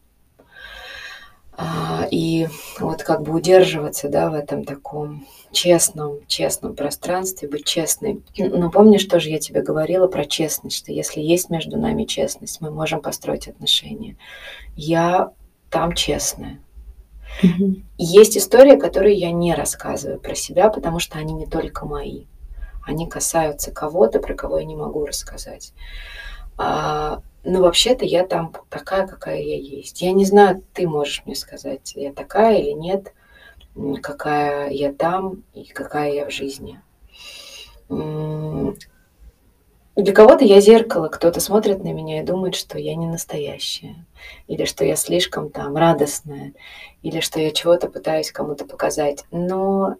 А, 1.57 2.07
и 2.11 2.49
вот 2.81 3.03
как 3.03 3.23
бы 3.23 3.33
удерживаться, 3.33 4.09
да, 4.09 4.29
в 4.31 4.35
этом 4.35 4.65
таком 4.65 5.27
честном, 5.53 6.19
честном 6.27 6.75
пространстве, 6.75 7.49
быть 7.49 7.65
честной. 7.65 8.23
Но 8.37 8.71
помнишь, 8.71 9.05
тоже 9.05 9.31
я 9.31 9.39
тебе 9.39 9.63
говорила 9.63 10.09
про 10.09 10.25
честность, 10.25 10.77
что 10.77 10.93
если 10.93 11.21
есть 11.21 11.51
между 11.51 11.79
нами 11.79 12.05
честность, 12.05 12.61
мы 12.61 12.71
можем 12.71 13.01
построить 13.01 13.49
отношения. 13.49 14.17
Я 14.75 15.31
там 15.71 15.93
честная. 15.93 16.61
Mm-hmm. 17.43 17.83
Есть 17.99 18.37
истории, 18.37 18.77
которые 18.77 19.17
я 19.17 19.31
не 19.31 19.55
рассказываю 19.55 20.21
про 20.21 20.35
себя, 20.35 20.69
потому 20.71 20.99
что 20.99 21.19
они 21.19 21.35
не 21.35 21.47
только 21.47 21.87
мои. 21.87 22.25
Они 22.85 23.09
касаются 23.09 23.71
кого-то, 23.71 24.19
про 24.19 24.35
кого 24.35 24.59
я 24.59 24.65
не 24.65 24.77
могу 24.77 25.07
рассказать. 25.07 25.73
Но 27.45 27.61
вообще-то 27.61 28.05
я 28.05 28.27
там 28.27 28.53
такая, 28.71 29.07
какая 29.07 29.41
я 29.41 29.57
есть. 29.57 30.03
Я 30.03 30.13
не 30.13 30.25
знаю, 30.25 30.63
ты 30.73 30.89
можешь 30.89 31.23
мне 31.27 31.35
сказать, 31.35 31.93
я 31.95 32.13
такая 32.13 32.59
или 32.59 32.71
нет 32.71 33.13
какая 34.03 34.71
я 34.71 34.93
там 34.93 35.43
и 35.53 35.65
какая 35.65 36.13
я 36.13 36.27
в 36.27 36.31
жизни. 36.31 36.81
Для 39.97 40.13
кого-то 40.13 40.45
я 40.45 40.61
зеркало, 40.61 41.09
кто-то 41.09 41.39
смотрит 41.39 41.85
на 41.85 41.93
меня 41.93 42.21
и 42.21 42.25
думает, 42.25 42.57
что 42.57 42.79
я 42.79 42.97
не 42.97 43.07
настоящая, 43.07 44.07
или 44.49 44.65
что 44.65 44.85
я 44.85 44.97
слишком 44.97 45.51
там 45.51 45.77
радостная, 45.77 46.53
или 47.03 47.21
что 47.21 47.39
я 47.39 47.53
чего-то 47.53 47.89
пытаюсь 47.89 48.33
кому-то 48.33 48.65
показать. 48.65 49.25
Но 49.31 49.95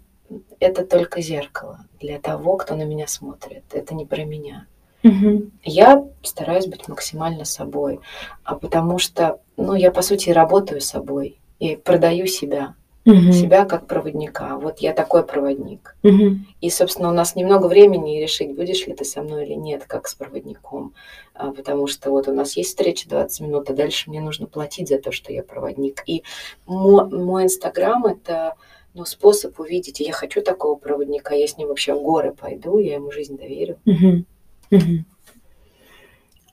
это 0.59 0.85
только 0.85 1.21
зеркало 1.21 1.87
для 2.01 2.19
того, 2.19 2.57
кто 2.57 2.75
на 2.75 2.83
меня 2.83 3.07
смотрит. 3.07 3.63
Это 3.73 3.95
не 3.95 4.05
про 4.05 4.25
меня. 4.25 4.67
Угу. 5.05 5.51
Я 5.63 6.05
стараюсь 6.23 6.67
быть 6.67 6.89
максимально 6.89 7.45
собой, 7.45 8.01
а 8.43 8.57
потому 8.57 8.99
что, 8.99 9.39
ну, 9.57 9.75
я 9.75 9.93
по 9.93 10.03
сути 10.03 10.31
работаю 10.31 10.81
собой 10.81 11.39
и 11.59 11.77
продаю 11.77 12.27
себя 12.27 12.75
угу. 13.05 13.33
себя 13.33 13.65
как 13.65 13.87
проводника. 13.87 14.57
Вот 14.59 14.79
я 14.79 14.93
такой 14.93 15.25
проводник. 15.25 15.97
Угу. 16.03 16.39
И, 16.61 16.71
собственно, 16.71 17.09
у 17.11 17.13
нас 17.13 17.37
немного 17.37 17.67
времени 17.67 18.21
решить, 18.21 18.55
будешь 18.55 18.87
ли 18.87 18.95
ты 18.95 19.05
со 19.05 19.23
мной 19.23 19.45
или 19.47 19.55
нет, 19.55 19.85
как 19.87 20.09
с 20.09 20.15
проводником. 20.15 20.95
А, 21.35 21.53
потому 21.53 21.87
что 21.87 22.11
вот 22.11 22.29
у 22.29 22.33
нас 22.33 22.57
есть 22.57 22.71
встреча 22.71 23.09
20 23.09 23.41
минут, 23.41 23.71
а 23.71 23.75
дальше 23.75 24.11
мне 24.11 24.21
нужно 24.21 24.47
платить 24.47 24.89
за 24.89 24.99
то, 24.99 25.13
что 25.13 25.33
я 25.33 25.43
проводник. 25.43 26.03
И 26.07 26.23
мой, 26.67 27.09
мой 27.09 27.45
Инстаграм 27.45 28.05
это 28.07 28.55
ну, 28.95 29.05
способ 29.05 29.59
увидеть, 29.59 30.01
я 30.01 30.13
хочу 30.13 30.41
такого 30.41 30.77
проводника, 30.77 31.35
я 31.35 31.49
с 31.49 31.59
ним 31.59 31.69
вообще 31.69 31.95
в 31.95 32.03
горы 32.03 32.33
пойду, 32.33 32.79
я 32.79 32.95
ему 32.95 33.11
жизнь 33.11 33.37
доверю. 33.37 33.79
Угу. 33.87 34.25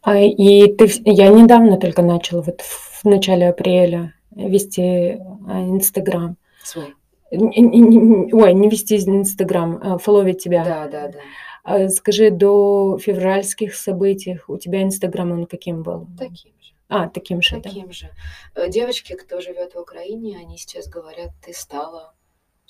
А, 0.04 0.18
и 0.18 0.74
ты, 0.74 0.90
я 1.06 1.30
недавно 1.30 1.78
только 1.78 2.02
начала, 2.02 2.42
вот 2.42 2.62
в 2.62 3.06
начале 3.06 3.50
апреля, 3.50 4.16
вести 4.32 5.20
а, 5.48 5.62
Инстаграм. 5.62 6.38
Свой. 6.64 6.96
Ой, 7.32 8.54
не 8.54 8.70
вести 8.70 8.98
Инстаграм, 8.98 9.80
а 9.82 9.98
фолловить 10.00 10.44
тебя. 10.44 10.66
Да, 10.66 10.88
да, 10.88 11.12
да. 11.12 11.90
Скажи, 11.90 12.32
до 12.32 12.98
февральских 12.98 13.76
событий 13.76 14.40
у 14.48 14.58
тебя 14.58 14.82
Инстаграм, 14.82 15.32
он 15.32 15.46
каким 15.46 15.84
был? 15.84 16.08
Таким 16.18 16.54
же. 16.60 16.74
А, 16.90 17.08
таким 17.08 17.42
же, 17.42 17.62
Таким 17.62 17.88
да. 17.88 17.94
же. 17.94 18.10
Э, 18.54 18.70
девочки, 18.70 19.14
кто 19.14 19.40
живет 19.40 19.76
в 19.76 19.80
Украине, 19.80 20.38
они 20.38 20.58
сейчас 20.58 20.90
говорят, 20.90 21.30
ты 21.42 21.54
стала 21.54 22.14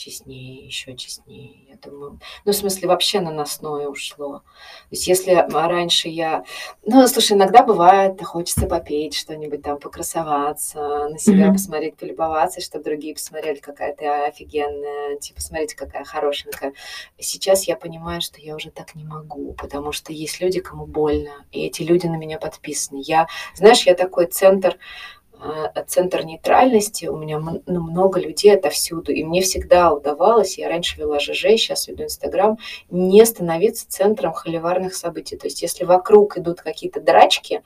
честнее, 0.01 0.65
еще 0.65 0.95
честнее. 0.95 1.65
Я 1.69 1.75
думаю, 1.77 2.19
ну, 2.45 2.51
в 2.51 2.55
смысле, 2.55 2.87
вообще 2.87 3.19
наносное 3.19 3.87
ушло. 3.87 4.39
То 4.39 4.91
есть, 4.91 5.07
если 5.07 5.31
раньше 5.51 6.09
я... 6.09 6.43
Ну, 6.85 7.05
слушай, 7.07 7.33
иногда 7.33 7.63
бывает, 7.63 8.21
хочется 8.23 8.65
попеть 8.65 9.15
что-нибудь 9.15 9.61
там, 9.61 9.77
покрасоваться, 9.77 11.09
на 11.09 11.19
себя 11.19 11.47
mm-hmm. 11.47 11.53
посмотреть, 11.53 11.97
полюбоваться, 11.97 12.61
чтобы 12.61 12.83
другие 12.83 13.13
посмотрели, 13.13 13.59
какая 13.59 13.95
ты 13.95 14.07
офигенная, 14.07 15.17
типа, 15.17 15.41
смотрите, 15.41 15.75
какая 15.75 16.03
хорошенькая. 16.03 16.73
Сейчас 17.19 17.67
я 17.67 17.75
понимаю, 17.75 18.21
что 18.21 18.41
я 18.41 18.55
уже 18.55 18.71
так 18.71 18.95
не 18.95 19.03
могу, 19.03 19.53
потому 19.53 19.91
что 19.91 20.13
есть 20.13 20.41
люди, 20.41 20.59
кому 20.59 20.85
больно, 20.85 21.45
и 21.51 21.65
эти 21.65 21.83
люди 21.83 22.07
на 22.07 22.15
меня 22.15 22.39
подписаны. 22.39 23.01
Я, 23.05 23.27
знаешь, 23.55 23.83
я 23.83 23.93
такой 23.93 24.25
центр 24.25 24.77
а, 24.77 24.77
центр 25.87 26.23
нейтральности, 26.23 27.07
у 27.07 27.17
меня 27.17 27.39
ну, 27.39 27.81
много 27.81 28.19
людей 28.19 28.55
отовсюду, 28.55 29.11
и 29.11 29.23
мне 29.23 29.41
всегда 29.41 29.93
удавалось, 29.93 30.57
я 30.57 30.69
раньше 30.69 30.99
вела 30.99 31.19
ЖЖ, 31.19 31.41
сейчас 31.57 31.87
веду 31.87 32.03
Инстаграм, 32.03 32.57
не 32.89 33.25
становиться 33.25 33.89
центром 33.89 34.33
холиварных 34.33 34.93
событий. 34.93 35.37
То 35.37 35.47
есть 35.47 35.61
если 35.61 35.83
вокруг 35.83 36.37
идут 36.37 36.61
какие-то 36.61 37.01
драчки, 37.01 37.63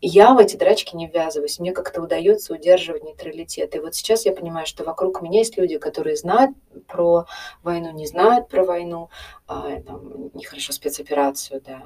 я 0.00 0.34
в 0.34 0.38
эти 0.38 0.56
драчки 0.56 0.96
не 0.96 1.06
ввязываюсь, 1.06 1.60
мне 1.60 1.72
как-то 1.72 2.02
удается 2.02 2.52
удерживать 2.52 3.04
нейтралитет. 3.04 3.74
И 3.76 3.78
вот 3.78 3.94
сейчас 3.94 4.26
я 4.26 4.32
понимаю, 4.32 4.66
что 4.66 4.82
вокруг 4.82 5.22
меня 5.22 5.38
есть 5.38 5.56
люди, 5.56 5.78
которые 5.78 6.16
знают 6.16 6.50
про 6.88 7.26
войну, 7.62 7.92
не 7.92 8.06
знают 8.06 8.48
про 8.48 8.64
войну, 8.64 9.08
а, 9.46 9.80
там, 9.80 10.30
нехорошо 10.34 10.72
спецоперацию, 10.72 11.62
да, 11.64 11.82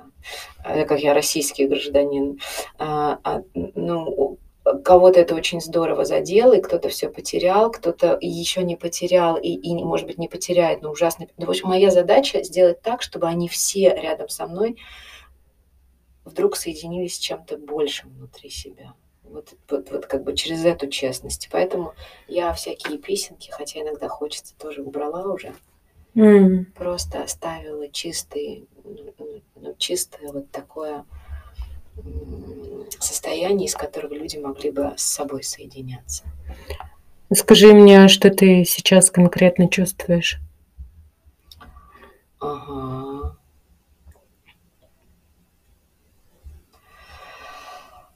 а, 0.64 0.84
как 0.84 1.00
я 1.00 1.12
российский 1.12 1.66
гражданин. 1.66 2.40
А, 2.78 3.18
а, 3.22 3.42
ну, 3.54 4.38
кого-то 4.84 5.20
это 5.20 5.34
очень 5.34 5.60
здорово 5.60 6.04
задело, 6.04 6.54
и 6.54 6.60
кто-то 6.60 6.88
все 6.88 7.08
потерял, 7.08 7.70
кто-то 7.70 8.18
еще 8.20 8.62
не 8.64 8.76
потерял, 8.76 9.36
и, 9.36 9.48
и, 9.48 9.74
может 9.84 10.06
быть, 10.06 10.18
не 10.18 10.28
потеряет, 10.28 10.82
но 10.82 10.90
ужасно. 10.90 11.26
Ну, 11.36 11.46
в 11.46 11.50
общем, 11.50 11.68
моя 11.68 11.90
задача 11.90 12.42
сделать 12.42 12.82
так, 12.82 13.02
чтобы 13.02 13.26
они 13.28 13.48
все 13.48 13.94
рядом 13.94 14.28
со 14.28 14.46
мной 14.46 14.76
вдруг 16.24 16.56
соединились 16.56 17.14
с 17.14 17.18
чем-то 17.18 17.58
большим 17.58 18.10
внутри 18.10 18.50
себя. 18.50 18.94
Вот, 19.22 19.54
вот, 19.68 19.90
вот 19.90 20.06
как 20.06 20.24
бы 20.24 20.34
через 20.34 20.64
эту 20.64 20.88
честность. 20.88 21.48
Поэтому 21.52 21.94
я 22.26 22.52
всякие 22.52 22.98
песенки, 22.98 23.50
хотя 23.50 23.80
иногда 23.80 24.08
хочется, 24.08 24.56
тоже 24.56 24.82
убрала 24.82 25.32
уже. 25.32 25.54
Mm. 26.14 26.66
Просто 26.74 27.22
оставила 27.22 27.88
чистый, 27.88 28.66
ну, 28.84 29.42
ну, 29.56 29.74
чистое 29.78 30.32
вот 30.32 30.50
такое 30.50 31.04
состояние, 32.98 33.66
из 33.66 33.74
которого 33.74 34.14
люди 34.14 34.36
могли 34.36 34.70
бы 34.70 34.94
с 34.96 35.02
собой 35.02 35.42
соединяться. 35.42 36.24
Скажи 37.32 37.72
мне, 37.72 38.08
что 38.08 38.30
ты 38.30 38.64
сейчас 38.64 39.10
конкретно 39.10 39.68
чувствуешь? 39.68 40.38
Ага. 42.38 43.36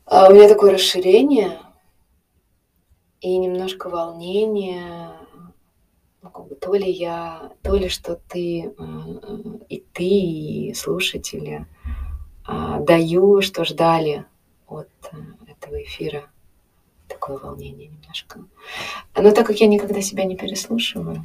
А 0.05 0.29
у 0.29 0.35
меня 0.35 0.49
такое 0.49 0.73
расширение 0.73 1.59
и 3.21 3.37
немножко 3.37 3.89
волнение. 3.89 5.11
Ну, 6.23 6.31
как 6.31 6.49
бы, 6.49 6.55
то 6.55 6.75
ли 6.75 6.91
я, 6.91 7.53
то 7.63 7.77
ли 7.77 7.89
что 7.89 8.17
ты 8.29 8.67
э, 8.67 8.73
и 9.69 9.85
ты, 9.93 10.05
и 10.05 10.75
слушатели– 10.75 11.67
а, 11.80 11.80
даю, 12.47 13.43
что 13.43 13.65
ждали 13.65 14.25
от 14.67 14.89
э, 15.13 15.17
этого 15.51 15.83
эфира. 15.83 16.25
Такое 17.09 17.39
волнение 17.39 17.89
немножко. 17.89 18.41
Но 19.17 19.31
так 19.33 19.47
как 19.47 19.61
я 19.61 19.67
никогда 19.67 20.01
себя 20.01 20.25
не 20.25 20.37
переслушиваю. 20.37 21.25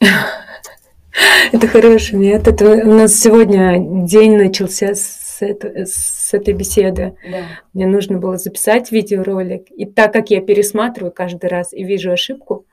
Это 1.52 1.66
хороший 1.66 2.18
метод. 2.18 2.62
У 2.62 2.88
нас 2.88 3.14
сегодня 3.14 4.06
день 4.06 4.36
начался 4.36 4.94
с, 4.94 5.38
это, 5.40 5.84
с 5.84 6.32
этой 6.32 6.54
беседы. 6.54 7.16
Да. 7.28 7.44
Мне 7.74 7.86
нужно 7.86 8.18
было 8.18 8.38
записать 8.38 8.92
видеоролик. 8.92 9.70
И 9.70 9.86
так 9.86 10.12
как 10.12 10.30
я 10.30 10.40
пересматриваю 10.40 11.12
каждый 11.12 11.50
раз 11.50 11.72
и 11.72 11.82
вижу 11.82 12.12
ошибку, 12.12 12.64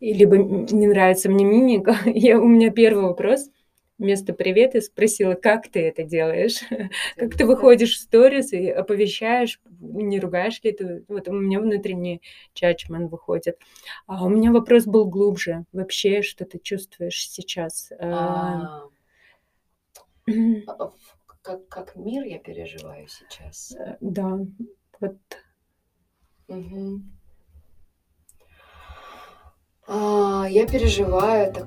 либо 0.00 0.36
не 0.36 0.86
нравится 0.86 1.28
мне 1.28 1.44
мимика, 1.44 1.96
я, 2.06 2.38
у 2.38 2.46
меня 2.46 2.70
первый 2.70 3.04
вопрос 3.04 3.50
вместо 3.98 4.32
привета 4.32 4.80
спросила, 4.80 5.34
как 5.34 5.68
ты 5.68 5.80
это 5.80 6.04
делаешь, 6.04 6.60
как 7.16 7.36
ты 7.36 7.46
выходишь 7.46 7.96
в 7.96 8.00
сторис 8.00 8.52
и 8.52 8.70
оповещаешь, 8.70 9.60
не 9.80 10.20
ругаешь 10.20 10.62
ли 10.62 10.72
ты. 10.72 11.04
Вот 11.08 11.28
у 11.28 11.32
меня 11.32 11.60
внутренний 11.60 12.22
чачман 12.54 13.08
выходит. 13.08 13.58
А 14.06 14.24
у 14.24 14.28
меня 14.28 14.52
вопрос 14.52 14.84
был 14.84 15.06
глубже. 15.06 15.64
Вообще, 15.72 16.22
что 16.22 16.44
ты 16.44 16.58
чувствуешь 16.58 17.28
сейчас? 17.28 17.92
А, 17.98 18.84
а 20.66 20.92
как, 21.42 21.68
как 21.68 21.96
мир 21.96 22.24
я 22.24 22.38
переживаю 22.38 23.08
сейчас? 23.08 23.74
Э, 23.76 23.96
да, 24.00 24.38
вот. 25.00 25.16
Угу. 26.48 27.02
А, 29.86 30.46
я 30.48 30.66
переживаю 30.66 31.52
так 31.52 31.66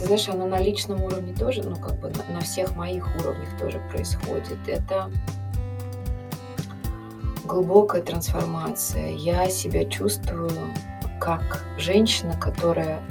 ты 0.00 0.06
знаешь, 0.06 0.28
оно 0.30 0.46
на 0.46 0.58
личном 0.58 1.02
уровне 1.02 1.34
тоже, 1.34 1.62
ну, 1.62 1.76
как 1.76 1.98
бы 2.00 2.08
на, 2.08 2.34
на 2.34 2.40
всех 2.40 2.74
моих 2.74 3.06
уровнях 3.18 3.48
тоже 3.58 3.82
происходит. 3.90 4.58
Это 4.66 5.10
глубокая 7.44 8.00
трансформация. 8.00 9.10
Я 9.10 9.50
себя 9.50 9.84
чувствую 9.84 10.50
как 11.20 11.66
женщина, 11.76 12.34
которая 12.40 13.02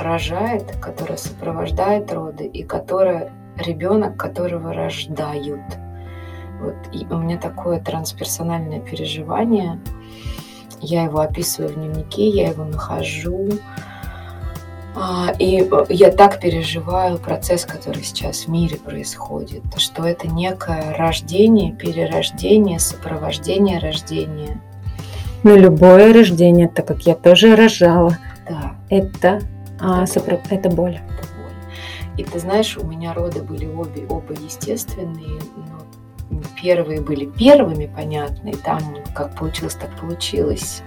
рожает, 0.00 0.74
которая 0.80 1.18
сопровождает 1.18 2.10
роды 2.10 2.46
и 2.46 2.62
которая 2.62 3.30
ребенок, 3.58 4.16
которого 4.16 4.72
рождают. 4.72 5.60
Вот 6.62 6.76
и 6.92 7.04
у 7.12 7.18
меня 7.18 7.36
такое 7.36 7.78
трансперсональное 7.78 8.80
переживание. 8.80 9.78
Я 10.80 11.02
его 11.02 11.20
описываю 11.20 11.74
в 11.74 11.74
дневнике, 11.74 12.26
я 12.30 12.48
его 12.48 12.64
нахожу. 12.64 13.50
А, 14.94 15.32
и 15.38 15.68
я 15.88 16.10
так 16.10 16.38
переживаю 16.40 17.18
процесс, 17.18 17.64
который 17.64 18.02
сейчас 18.02 18.44
в 18.44 18.48
мире 18.48 18.76
происходит, 18.76 19.62
что 19.78 20.04
это 20.04 20.28
некое 20.28 20.94
рождение, 20.96 21.72
перерождение, 21.72 22.78
сопровождение 22.78 23.78
рождения. 23.78 24.60
Ну, 25.44 25.56
любое 25.56 26.12
рождение, 26.12 26.68
так 26.68 26.86
как 26.86 27.02
я 27.06 27.14
тоже 27.14 27.56
рожала, 27.56 28.18
Да, 28.48 28.74
это, 28.90 29.40
а, 29.80 30.02
Это 30.04 30.12
сопро- 30.20 30.40
это 30.50 30.68
боль. 30.68 30.96
это 30.96 31.26
боль. 31.36 32.16
И 32.18 32.24
ты 32.24 32.38
знаешь, 32.38 32.76
у 32.76 32.86
меня 32.86 33.14
роды 33.14 33.42
были 33.42 33.66
обе, 33.66 34.06
оба 34.08 34.34
естественные, 34.34 35.40
но 35.56 36.42
первые 36.60 37.00
были 37.00 37.24
первыми, 37.26 37.86
понятно, 37.92 38.50
и 38.50 38.56
там 38.56 38.80
как 39.14 39.34
получилось, 39.36 39.74
так 39.74 39.90
получилось. 39.98 40.82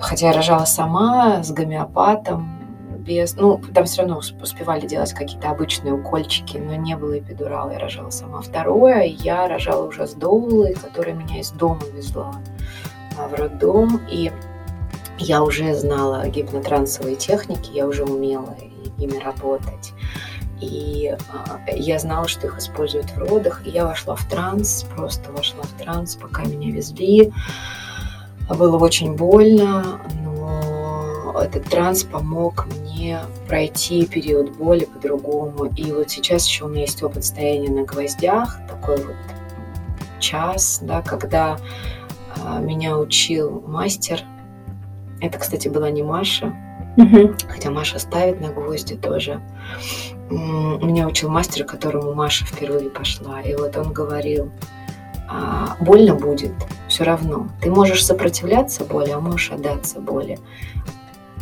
Хотя 0.00 0.28
я 0.28 0.32
рожала 0.32 0.64
сама 0.64 1.42
с 1.42 1.50
гомеопатом, 1.50 2.50
без, 2.98 3.34
ну, 3.34 3.60
там 3.74 3.84
все 3.84 4.02
равно 4.02 4.18
усп- 4.18 4.42
успевали 4.42 4.86
делать 4.86 5.12
какие-то 5.12 5.50
обычные 5.50 5.92
укольчики, 5.92 6.56
но 6.56 6.74
не 6.74 6.96
было 6.96 7.18
эпидурала, 7.18 7.70
я 7.70 7.78
рожала 7.78 8.10
сама. 8.10 8.40
Второе, 8.40 9.04
я 9.04 9.46
рожала 9.46 9.86
уже 9.86 10.06
с 10.06 10.14
доулой, 10.14 10.74
которая 10.74 11.14
меня 11.14 11.40
из 11.40 11.50
дома 11.50 11.82
везла 11.92 12.32
в 13.16 13.34
роддом, 13.34 14.00
и 14.10 14.32
я 15.18 15.42
уже 15.42 15.74
знала 15.74 16.26
гипнотрансовые 16.26 17.16
техники, 17.16 17.70
я 17.72 17.86
уже 17.86 18.04
умела 18.04 18.56
ими 18.98 19.18
работать. 19.18 19.92
И 20.60 21.14
а, 21.30 21.60
я 21.70 21.98
знала, 21.98 22.26
что 22.26 22.46
их 22.46 22.58
используют 22.58 23.10
в 23.10 23.18
родах, 23.18 23.66
и 23.66 23.70
я 23.70 23.84
вошла 23.84 24.16
в 24.16 24.24
транс, 24.28 24.86
просто 24.96 25.30
вошла 25.30 25.62
в 25.62 25.72
транс, 25.82 26.16
пока 26.16 26.44
меня 26.44 26.72
везли. 26.72 27.32
Было 28.48 28.78
очень 28.78 29.14
больно, 29.14 30.00
но 30.22 31.34
этот 31.40 31.64
транс 31.64 32.04
помог 32.04 32.66
мне 32.66 33.20
пройти 33.48 34.06
период 34.06 34.52
боли 34.56 34.84
по-другому. 34.84 35.66
И 35.76 35.92
вот 35.92 36.10
сейчас 36.10 36.46
еще 36.46 36.64
у 36.64 36.68
меня 36.68 36.82
есть 36.82 37.02
опыт 37.02 37.24
стояния 37.24 37.70
на 37.70 37.84
гвоздях, 37.84 38.58
такой 38.68 38.96
вот 38.98 39.16
час, 40.20 40.80
да, 40.82 41.02
когда 41.02 41.58
а, 42.44 42.58
меня 42.58 42.98
учил 42.98 43.62
мастер. 43.66 44.20
Это, 45.20 45.38
кстати, 45.38 45.68
была 45.68 45.90
не 45.90 46.02
Маша, 46.02 46.54
Мгм. 46.96 47.36
хотя 47.48 47.70
Маша 47.70 47.98
ставит 47.98 48.40
на 48.40 48.48
гвозди 48.48 48.94
тоже. 48.96 49.40
Меня 50.30 51.06
учил 51.06 51.28
мастер, 51.28 51.64
к 51.64 51.70
которому 51.70 52.14
Маша 52.14 52.44
впервые 52.46 52.88
пошла. 52.90 53.40
И 53.40 53.54
вот 53.56 53.76
он 53.76 53.92
говорил, 53.92 54.50
«А, 55.28 55.76
больно 55.80 56.14
будет 56.14 56.52
все 56.94 57.02
равно. 57.02 57.48
Ты 57.60 57.70
можешь 57.70 58.06
сопротивляться 58.06 58.84
боли, 58.84 59.10
а 59.10 59.18
можешь 59.18 59.50
отдаться 59.50 59.98
боли. 59.98 60.38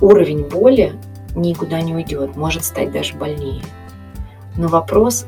Уровень 0.00 0.48
боли 0.48 0.98
никуда 1.36 1.82
не 1.82 1.94
уйдет, 1.94 2.36
может 2.36 2.64
стать 2.64 2.90
даже 2.90 3.14
больнее. 3.16 3.62
Но 4.56 4.68
вопрос, 4.68 5.26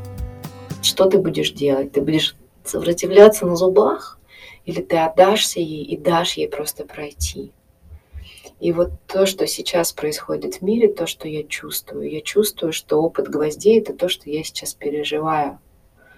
что 0.81 1.11
ты 1.11 1.19
будешь 1.19 1.53
делать? 1.53 1.93
Ты 1.93 2.01
будешь 2.01 2.37
сопротивляться 2.65 3.45
на 3.45 3.55
зубах? 3.55 4.19
Или 4.65 4.81
ты 4.81 4.97
отдашься 4.97 5.61
ей 5.61 5.85
и 5.85 5.99
дашь 5.99 6.39
ей 6.39 6.49
просто 6.49 6.87
пройти? 6.87 7.53
И 8.61 8.73
вот 8.73 8.93
то, 9.07 9.27
что 9.27 9.47
сейчас 9.47 9.93
происходит 9.93 10.55
в 10.55 10.63
мире, 10.63 10.89
то, 10.89 11.07
что 11.07 11.29
я 11.29 11.43
чувствую. 11.43 12.11
Я 12.11 12.23
чувствую, 12.23 12.73
что 12.73 13.03
опыт 13.03 13.29
гвоздей– 13.29 13.79
это 13.81 13.93
то, 13.93 14.09
что 14.09 14.31
я 14.31 14.43
сейчас 14.43 14.73
переживаю. 14.73 15.59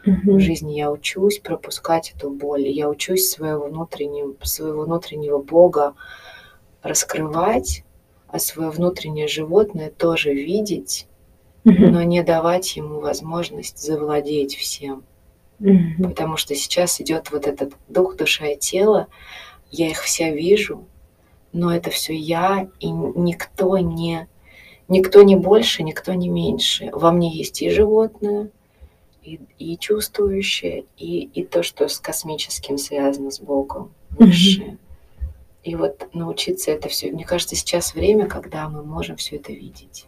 В 0.06 0.38
жизни 0.38 0.74
я 0.74 0.90
учусь 0.90 1.40
пропускать 1.40 2.14
эту 2.16 2.30
боль. 2.30 2.68
Я 2.68 2.88
учусь 2.88 3.28
своего 3.28 3.66
внутреннего, 3.66 4.34
своего 4.42 4.82
внутреннего 4.82 5.38
Бога 5.38 5.94
раскрывать, 6.82 7.84
а 8.28 8.38
свое 8.38 8.70
внутреннее 8.70 9.26
животное 9.26 9.90
тоже 9.90 10.32
видеть, 10.32 11.08
но 11.64 12.02
не 12.02 12.22
давать 12.22 12.76
ему 12.76 13.00
возможность 13.00 13.82
завладеть 13.82 14.54
всем. 14.56 15.02
Потому 16.02 16.36
что 16.36 16.54
сейчас 16.54 17.00
идет 17.00 17.32
вот 17.32 17.46
этот 17.46 17.72
дух, 17.88 18.16
душа 18.16 18.46
и 18.46 18.58
тело. 18.58 19.08
Я 19.70 19.88
их 19.88 20.02
вся 20.02 20.30
вижу, 20.30 20.84
но 21.52 21.74
это 21.74 21.90
все 21.90 22.14
я, 22.14 22.68
и 22.78 22.88
никто 22.90 23.78
не, 23.78 24.28
никто 24.86 25.22
не 25.22 25.34
больше, 25.34 25.82
никто 25.82 26.12
не 26.12 26.28
меньше. 26.28 26.90
Во 26.92 27.10
мне 27.10 27.34
есть 27.34 27.62
и 27.62 27.70
животное, 27.70 28.50
и, 29.26 29.40
и 29.58 29.76
чувствующее, 29.76 30.84
и, 30.96 31.22
и 31.22 31.44
то, 31.44 31.62
что 31.62 31.88
с 31.88 31.98
космическим 31.98 32.78
связано, 32.78 33.30
с 33.30 33.40
Богом, 33.40 33.92
высшее. 34.10 34.78
И 35.64 35.74
вот 35.74 36.08
научиться 36.14 36.70
это 36.70 36.88
все. 36.88 37.10
Мне 37.10 37.24
кажется, 37.24 37.56
сейчас 37.56 37.94
время, 37.94 38.26
когда 38.26 38.68
мы 38.68 38.84
можем 38.84 39.16
все 39.16 39.36
это 39.36 39.52
видеть. 39.52 40.06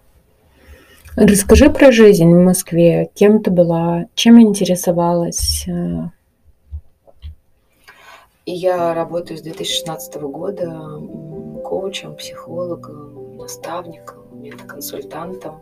Расскажи 1.17 1.69
про 1.69 1.91
жизнь 1.91 2.33
в 2.33 2.45
Москве. 2.45 3.11
Кем 3.15 3.43
ты 3.43 3.51
была? 3.51 4.07
Чем 4.15 4.41
интересовалась? 4.41 5.67
Э, 5.67 6.11
я 8.47 8.95
работаю 8.95 9.37
с 9.37 9.43
2016 9.43 10.15
года 10.23 11.01
коучем, 11.65 12.15
психологом, 12.15 13.37
наставником, 13.37 14.41
метаконсультантом. 14.41 15.61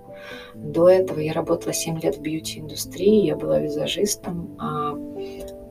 До 0.55 0.89
этого 0.89 1.21
я 1.21 1.33
работала 1.33 1.73
7 1.73 2.01
лет 2.01 2.17
в 2.17 2.21
бьюти-индустрии, 2.21 3.27
я 3.27 3.37
была 3.37 3.59
визажистом, 3.59 4.57
а 4.59 4.95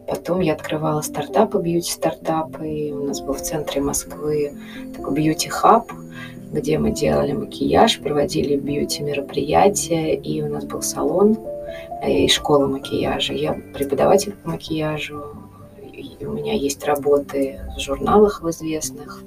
потом 0.08 0.42
я 0.42 0.54
открывала 0.54 1.02
стартапы, 1.02 1.60
бьюти-стартапы. 1.60 2.92
У 2.94 3.06
нас 3.06 3.22
был 3.22 3.34
в 3.34 3.42
центре 3.42 3.82
Москвы 3.82 4.54
такой 4.96 5.14
бьюти-хаб, 5.14 5.92
где 6.52 6.78
мы 6.78 6.92
делали 6.92 7.34
макияж, 7.34 8.00
проводили 8.00 8.56
бьюти-мероприятия, 8.56 10.16
и 10.16 10.42
у 10.42 10.48
нас 10.48 10.66
был 10.66 10.82
салон 10.82 11.38
э, 12.02 12.12
и 12.12 12.28
школа 12.28 12.68
макияжа. 12.68 13.34
Я 13.34 13.60
преподаватель 13.74 14.34
по 14.34 14.52
макияжу, 14.52 15.36
у 16.22 16.32
меня 16.32 16.54
есть 16.54 16.84
работы 16.86 17.60
в 17.76 17.80
журналах 17.80 18.42
в 18.42 18.50
известных, 18.50 19.24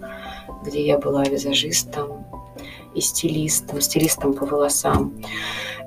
где 0.65 0.85
я 0.85 0.99
была 0.99 1.25
визажистом 1.25 2.25
и 2.95 3.01
стилистом, 3.01 3.81
стилистом 3.81 4.35
по 4.35 4.47
волосам. 4.47 5.15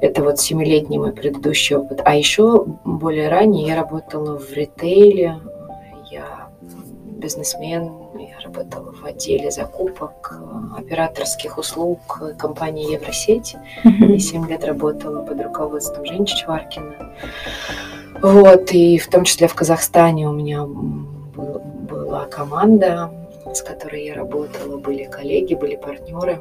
Это 0.02 0.23
вот 0.23 0.40
семилетний 0.40 0.98
мой 0.98 1.11
предыдущий 1.11 1.76
опыт. 1.76 2.02
А 2.06 2.15
еще 2.15 2.65
более 2.86 3.30
ранее 3.30 3.68
я 3.68 3.76
работала 3.76 4.38
в 4.38 4.52
ритейле, 4.53 5.40
я 6.10 6.48
бизнесмен, 7.03 7.91
я 8.18 8.40
работала 8.44 8.91
в 8.91 9.06
отделе 9.06 9.52
закупок, 9.52 10.34
э, 10.40 10.80
операторских 10.80 11.57
услуг 11.60 12.22
компании 12.40 12.94
Евросеть. 12.94 13.56
И 13.84 14.18
7 14.18 14.48
лет 14.48 14.64
работала 14.64 15.22
под 15.23 15.40
руководством 15.41 16.06
Жени 16.06 16.26
Чичваркина. 16.26 17.14
Вот, 18.22 18.72
и 18.72 18.98
в 18.98 19.07
том 19.10 19.23
числе 19.23 19.48
в 19.48 19.53
Казахстане 19.56 20.28
у 20.28 20.32
меня 20.34 20.64
был- 20.65 21.61
была 21.90 22.26
команда, 22.26 23.11
с 23.53 23.61
которой 23.61 24.06
я 24.06 24.15
работала, 24.15 24.78
были 24.78 25.03
коллеги, 25.06 25.56
были 25.56 25.76
партнеры. 25.76 26.40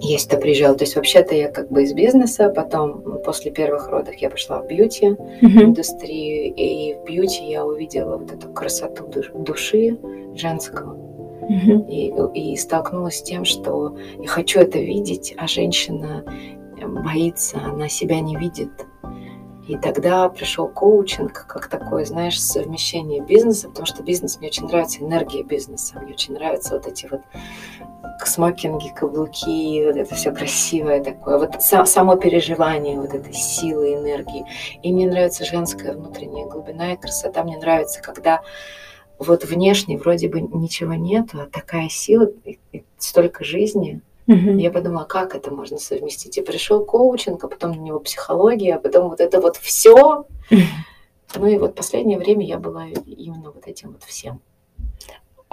Я 0.00 0.18
сюда 0.18 0.36
приезжала. 0.36 0.74
То 0.76 0.84
есть 0.84 0.96
вообще-то 0.96 1.34
я 1.34 1.50
как 1.50 1.70
бы 1.70 1.82
из 1.82 1.94
бизнеса, 1.94 2.50
потом 2.50 3.20
после 3.24 3.50
первых 3.50 3.88
родов 3.88 4.14
я 4.16 4.28
пошла 4.28 4.60
в 4.60 4.66
бьюти 4.66 5.16
Мгм. 5.40 5.62
индустрию, 5.62 6.52
и 6.54 6.94
в 6.94 7.04
бьюти 7.04 7.44
я 7.46 7.64
увидела 7.64 8.18
вот 8.18 8.30
эту 8.32 8.52
красоту 8.52 9.04
душ- 9.06 9.32
души 9.34 9.98
женского 10.34 10.94
Мгм. 11.48 11.86
и, 11.88 12.12
и 12.34 12.56
столкнулась 12.56 13.18
с 13.18 13.22
тем, 13.22 13.44
что 13.44 13.96
я 14.18 14.28
хочу 14.28 14.60
это 14.60 14.78
видеть, 14.78 15.34
а 15.38 15.46
женщина 15.46 16.24
боится, 16.86 17.58
она 17.64 17.88
себя 17.88 18.20
не 18.20 18.36
видит. 18.36 18.70
И 19.66 19.78
тогда 19.78 20.28
пришел 20.28 20.68
коучинг, 20.68 21.46
как 21.48 21.68
такое, 21.68 22.04
знаешь, 22.04 22.38
совмещение 22.38 23.22
бизнеса, 23.22 23.68
потому 23.70 23.86
что 23.86 24.02
бизнес, 24.02 24.36
мне 24.38 24.48
очень 24.48 24.66
нравится 24.66 25.02
энергия 25.02 25.42
бизнеса, 25.42 25.98
мне 26.02 26.12
очень 26.12 26.34
нравятся 26.34 26.74
вот 26.74 26.86
эти 26.86 27.06
вот 27.10 27.22
смокинги, 28.24 28.88
каблуки, 28.88 29.84
вот 29.86 29.96
это 29.96 30.14
все 30.14 30.32
красивое 30.32 31.02
такое, 31.02 31.38
вот 31.38 31.56
са- 31.56 31.86
само 31.86 32.16
переживание 32.16 33.00
вот 33.00 33.14
этой 33.14 33.32
силы, 33.32 33.94
энергии. 33.94 34.44
И 34.82 34.92
мне 34.92 35.06
нравится 35.06 35.44
женская 35.44 35.92
внутренняя 35.92 36.46
глубина 36.46 36.92
и 36.92 36.96
красота. 36.96 37.42
Мне 37.44 37.58
нравится, 37.58 38.00
когда 38.00 38.42
вот 39.18 39.44
внешне 39.44 39.98
вроде 39.98 40.28
бы 40.28 40.40
ничего 40.40 40.94
нету, 40.94 41.40
а 41.40 41.46
такая 41.46 41.88
сила 41.88 42.28
и, 42.44 42.58
и 42.72 42.84
столько 42.98 43.44
жизни. 43.44 44.00
Мгм. 44.26 44.56
Я 44.56 44.70
подумала, 44.70 45.04
как 45.04 45.34
это 45.34 45.52
можно 45.52 45.78
совместить. 45.78 46.38
И 46.38 46.42
пришел 46.42 46.84
коучинг, 46.84 47.44
а 47.44 47.48
потом 47.48 47.72
на 47.72 47.80
него 47.80 48.00
психология, 48.00 48.76
а 48.76 48.78
потом 48.78 49.10
вот 49.10 49.20
это 49.20 49.40
вот 49.40 49.56
все. 49.56 50.26
Ну 51.36 51.46
и 51.46 51.58
вот 51.58 51.74
последнее 51.74 52.18
время 52.18 52.46
я 52.46 52.58
была 52.58 52.86
именно 52.86 53.50
вот 53.50 53.66
этим 53.66 53.92
вот 53.92 54.02
всем. 54.04 54.40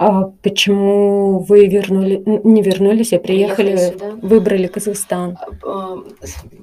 А 0.04 0.24
почему 0.42 1.38
вы 1.38 1.68
вернули, 1.68 2.20
не 2.26 2.60
вернулись, 2.62 3.12
а 3.12 3.20
приехали, 3.20 3.76
Приехали 3.76 3.92
сюда. 3.92 4.10
выбрали 4.26 4.66
Казахстан? 4.66 5.38
А, 5.64 5.96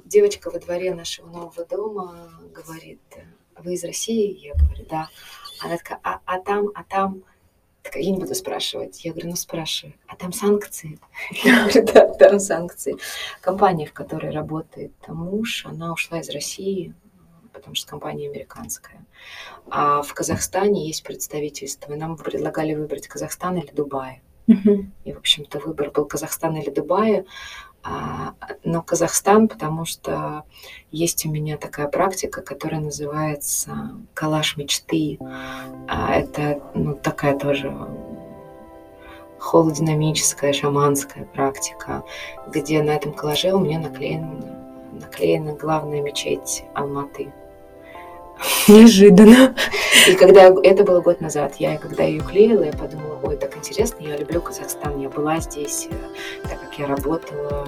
Девочка 0.06 0.52
во 0.52 0.60
дворе 0.60 0.94
нашего 0.94 1.28
нового 1.28 1.66
дома 1.66 2.30
говорит, 2.54 3.00
вы 3.58 3.76
из 3.76 3.84
России? 3.86 4.38
Я 4.46 4.56
говорю, 4.56 4.86
да. 4.90 5.08
Она 5.64 5.78
такая, 5.78 6.00
а, 6.04 6.20
а 6.26 6.40
там, 6.40 6.68
а 6.76 6.84
там? 6.84 7.24
Такая, 7.82 8.04
я 8.04 8.12
не 8.12 8.18
буду 8.20 8.36
спрашивать. 8.36 9.06
Я 9.06 9.12
говорю, 9.14 9.30
ну 9.30 9.36
спрашивай. 9.38 9.96
А 10.08 10.18
там 10.18 10.34
санкции? 10.34 11.00
Я 11.46 11.64
говорю, 11.64 11.86
да, 11.94 12.08
там 12.16 12.40
санкции. 12.42 12.98
Компания, 13.40 13.86
в 13.86 13.94
которой 13.94 14.32
работает 14.32 14.92
муж, 15.08 15.66
она 15.66 15.94
ушла 15.94 16.20
из 16.20 16.30
России, 16.30 16.94
потому 17.60 17.76
что 17.76 17.88
компания 17.88 18.30
американская. 18.30 19.06
А 19.70 20.02
в 20.02 20.14
Казахстане 20.14 20.88
есть 20.88 21.04
представительство. 21.04 21.94
И 21.94 21.98
нам 21.98 22.18
предлагали 22.18 22.74
выбрать 22.74 23.08
Казахстан 23.08 23.58
или 23.58 23.72
Дубай. 23.72 24.22
Мгм. 24.48 24.92
И, 25.06 25.14
в 25.14 25.18
общем-то, 25.18 25.60
выбор 25.60 25.92
был 25.92 26.06
Казахстан 26.06 26.58
или 26.58 26.72
Дубай. 26.72 27.26
А, 27.84 28.34
но 28.64 28.82
Казахстан, 28.82 29.48
потому 29.48 29.86
что 29.86 30.44
есть 30.92 31.26
у 31.26 31.32
меня 31.32 31.58
такая 31.58 31.88
практика, 31.88 32.42
которая 32.42 32.82
называется 32.82 33.92
калаш 34.14 34.58
мечты. 34.58 35.18
А, 35.88 36.14
это 36.14 36.62
ну, 36.74 36.96
такая 36.96 37.38
тоже 37.38 37.72
холодинамическая, 39.40 40.52
шаманская 40.52 41.26
практика, 41.26 42.04
где 42.48 42.84
на 42.84 42.92
этом 42.92 43.14
коллаже 43.14 43.54
у 43.54 43.60
меня 43.60 43.80
наклеен, 43.80 44.44
наклеена 45.00 45.54
главная 45.54 46.02
мечеть 46.02 46.66
Алматы. 46.74 47.32
Неожиданно. 48.68 49.56
И 50.08 50.14
когда 50.14 50.54
это 50.64 50.84
было 50.84 51.02
год 51.02 51.22
назад, 51.22 51.56
я 51.60 51.78
когда 51.78 52.04
ее 52.04 52.22
клеила, 52.22 52.64
я 52.64 52.72
подумала, 52.72 53.20
ой, 53.24 53.38
так 53.38 53.58
интересно, 53.58 53.98
я 54.02 54.18
люблю 54.18 54.42
Казахстан, 54.42 55.00
я 55.00 55.10
была 55.10 55.40
здесь, 55.40 55.88
э, 55.92 56.48
так 56.48 56.60
как 56.62 56.80
я 56.80 56.88
работала, 56.88 57.68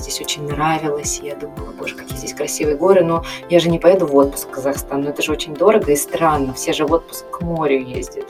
здесь 0.00 0.20
очень 0.20 0.46
нравилось, 0.46 1.20
я 1.22 1.36
думала, 1.36 1.72
боже, 1.78 1.94
какие 1.94 2.16
здесь 2.16 2.34
красивые 2.34 2.76
горы, 2.76 3.04
но 3.04 3.24
я 3.48 3.60
же 3.60 3.70
не 3.70 3.78
поеду 3.78 4.06
в 4.06 4.16
отпуск 4.16 4.48
в 4.48 4.50
Казахстан, 4.50 5.02
но 5.02 5.10
это 5.10 5.22
же 5.22 5.32
очень 5.32 5.54
дорого 5.54 5.92
и 5.92 5.96
странно, 5.96 6.52
все 6.54 6.72
же 6.72 6.86
в 6.86 6.92
отпуск 6.92 7.24
к 7.30 7.40
морю 7.42 7.80
ездят. 7.80 8.26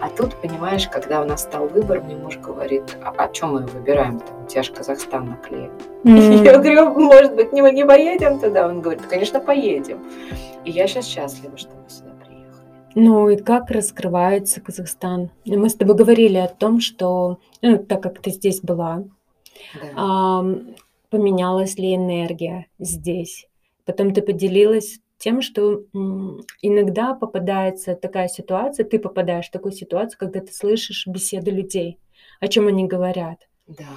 А 0.00 0.08
тут, 0.08 0.34
понимаешь, 0.36 0.88
когда 0.88 1.22
у 1.22 1.24
нас 1.24 1.42
стал 1.42 1.68
выбор, 1.68 2.00
мне 2.00 2.16
муж 2.16 2.36
говорит, 2.38 2.96
а 3.02 3.10
о 3.10 3.28
чем 3.28 3.54
мы 3.54 3.60
выбираем 3.66 4.16
-то? 4.16 4.44
У 4.44 4.46
тебя 4.48 4.62
же 4.62 4.72
Казахстан 4.72 5.28
наклеен. 5.30 5.70
М. 6.04 6.44
Я 6.44 6.58
говорю, 6.58 7.00
может 7.00 7.34
быть, 7.34 7.52
не, 7.52 7.62
не 7.72 7.86
поедем 7.86 8.38
туда? 8.38 8.68
Он 8.68 8.80
говорит, 8.80 9.06
конечно, 9.06 9.40
поедем. 9.40 9.98
И 10.64 10.70
я 10.70 10.86
сейчас 10.86 11.06
счастлива, 11.06 11.56
что 11.56 11.70
мы 11.70 11.90
сюда. 11.90 12.12
Ну 12.94 13.30
и 13.30 13.36
как 13.36 13.70
раскрывается 13.70 14.60
Казахстан? 14.60 15.30
Мы 15.46 15.68
с 15.68 15.74
тобой 15.74 15.94
говорили 15.94 16.36
о 16.36 16.48
том, 16.48 16.80
что, 16.80 17.38
ну, 17.62 17.78
так 17.78 18.02
как 18.02 18.20
ты 18.20 18.30
здесь 18.30 18.60
была, 18.60 19.04
Да. 19.94 20.44
Поменялась 21.12 21.76
ли 21.76 21.94
энергия 21.94 22.68
здесь? 22.78 23.46
Потом 23.84 24.14
ты 24.14 24.22
поделилась 24.22 24.98
тем, 25.18 25.42
что 25.42 25.82
иногда 26.62 27.14
попадается 27.14 27.94
такая 27.94 28.28
ситуация, 28.28 28.86
ты 28.86 28.98
попадаешь 28.98 29.48
в 29.48 29.50
такую 29.50 29.72
ситуацию, 29.72 30.18
когда 30.18 30.40
ты 30.40 30.52
слышишь 30.54 31.06
беседы 31.06 31.50
людей, 31.50 31.98
о 32.40 32.48
чем 32.48 32.66
они 32.66 32.86
говорят. 32.86 33.46
да. 33.66 33.88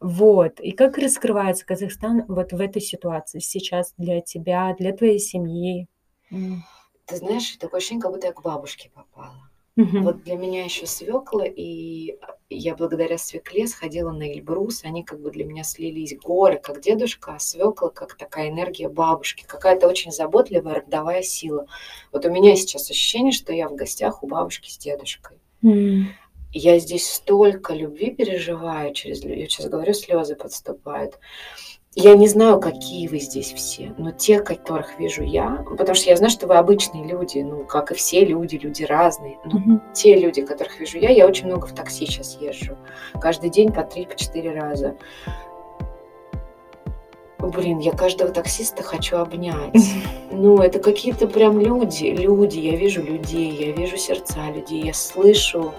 Вот. 0.00 0.60
И 0.60 0.70
как 0.70 0.98
раскрывается 0.98 1.66
Казахстан 1.66 2.24
вот 2.28 2.52
в 2.52 2.60
этой 2.60 2.80
ситуации 2.80 3.40
сейчас 3.40 3.92
для 3.98 4.20
тебя, 4.20 4.74
для 4.78 4.92
твоей 4.92 5.18
семьи? 5.18 5.88
Ты 6.30 7.16
знаешь, 7.16 7.56
такое 7.56 7.78
ощущение, 7.78 8.02
как 8.02 8.12
будто 8.12 8.28
я 8.28 8.32
к 8.32 8.42
бабушке 8.42 8.90
попала. 8.94 9.50
Мгм. 9.76 10.02
Вот 10.04 10.22
для 10.22 10.36
меня 10.36 10.64
еще 10.64 10.86
свекла, 10.86 11.44
и 11.46 12.18
я 12.50 12.74
благодаря 12.74 13.16
свекле 13.16 13.66
сходила 13.66 14.10
на 14.12 14.30
Эльбрус. 14.30 14.84
Они 14.84 15.02
как 15.02 15.20
бы 15.20 15.30
для 15.30 15.44
меня 15.46 15.64
слились 15.64 16.14
горы, 16.18 16.58
как 16.62 16.80
дедушка, 16.82 17.34
а 17.36 17.38
свекла 17.38 17.88
как 17.88 18.16
такая 18.16 18.50
энергия 18.50 18.90
бабушки, 18.90 19.44
какая-то 19.46 19.88
очень 19.88 20.12
заботливая 20.12 20.74
родовая 20.74 21.22
сила. 21.22 21.66
Вот 22.12 22.26
у 22.26 22.30
меня 22.30 22.54
сейчас 22.56 22.90
ощущение, 22.90 23.32
что 23.32 23.52
я 23.54 23.68
в 23.68 23.74
гостях 23.74 24.22
у 24.22 24.26
бабушки 24.26 24.68
с 24.70 24.76
дедушкой. 24.76 25.38
М. 25.64 26.08
Я 26.52 26.78
здесь 26.78 27.10
столько 27.10 27.72
любви 27.72 28.10
переживаю 28.10 28.92
через 28.92 29.24
Я 29.24 29.46
сейчас 29.48 29.68
говорю, 29.68 29.94
слезы 29.94 30.36
подступают. 30.36 31.18
Я 31.94 32.14
не 32.14 32.26
знаю, 32.26 32.58
какие 32.58 33.06
вы 33.06 33.18
здесь 33.18 33.52
все, 33.52 33.94
но 33.98 34.12
те, 34.12 34.40
которых 34.40 34.98
вижу 34.98 35.22
я, 35.22 35.62
потому 35.76 35.94
что 35.94 36.08
я 36.08 36.16
знаю, 36.16 36.30
что 36.30 36.46
вы 36.46 36.54
обычные 36.54 37.04
люди, 37.06 37.40
ну, 37.40 37.64
как 37.66 37.90
и 37.92 37.94
все 37.94 38.24
люди, 38.24 38.56
люди 38.56 38.82
разные. 38.84 39.38
Но 39.44 39.58
Мгм. 39.58 39.82
те 39.92 40.16
люди, 40.18 40.40
которых 40.40 40.80
вижу 40.80 40.96
я, 40.98 41.10
я 41.10 41.26
очень 41.26 41.46
много 41.46 41.66
в 41.66 41.74
такси 41.74 42.06
сейчас 42.06 42.38
езжу. 42.40 42.78
Каждый 43.20 43.50
день 43.50 43.72
по 43.72 43.82
три, 43.82 44.06
по 44.06 44.16
четыре 44.16 44.52
раза. 44.52 44.96
Блин, 47.38 47.80
я 47.80 47.92
каждого 47.92 48.30
таксиста 48.32 48.82
хочу 48.82 49.16
обнять. 49.18 49.74
Ну, 50.30 50.58
это 50.58 50.78
какие-то 50.78 51.26
прям 51.26 51.60
люди, 51.60 52.04
люди, 52.04 52.58
я 52.58 52.74
вижу 52.76 53.02
людей, 53.02 53.50
я 53.50 53.72
вижу 53.72 53.98
сердца 53.98 54.48
людей, 54.50 54.84
я 54.84 54.94
слышу, 54.94 55.74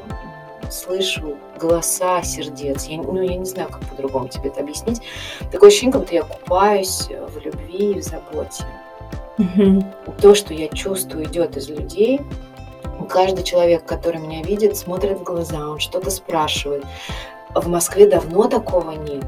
слышу 0.74 1.38
голоса 1.60 2.22
сердец. 2.24 2.86
Я, 2.86 2.98
ну, 2.98 3.22
я 3.22 3.36
не 3.36 3.46
знаю, 3.46 3.70
как 3.70 3.82
по-другому 3.88 4.28
тебе 4.28 4.50
это 4.50 4.62
объяснить. 4.62 5.02
Такое 5.52 5.70
ощущение, 5.70 5.94
как 5.94 6.02
будто 6.02 6.16
я 6.16 6.24
купаюсь 6.24 7.08
в 7.10 7.40
любви 7.40 7.92
и 7.92 8.00
в 8.00 8.04
заботе. 8.04 8.66
Мгм. 9.38 9.86
То, 10.22 10.36
что 10.36 10.54
я 10.54 10.68
чувствую, 10.68 11.26
идет 11.26 11.58
из 11.58 11.70
людей. 11.70 12.22
Каждый 13.10 13.44
человек, 13.44 13.86
который 13.86 14.20
меня 14.20 14.42
видит, 14.44 14.78
смотрит 14.78 15.20
в 15.20 15.24
глаза, 15.24 15.70
он 15.70 15.80
что-то 15.80 16.10
спрашивает. 16.10 16.86
В 17.54 17.68
Москве 17.68 18.08
давно 18.08 18.48
такого 18.48 18.92
нет. 18.92 19.24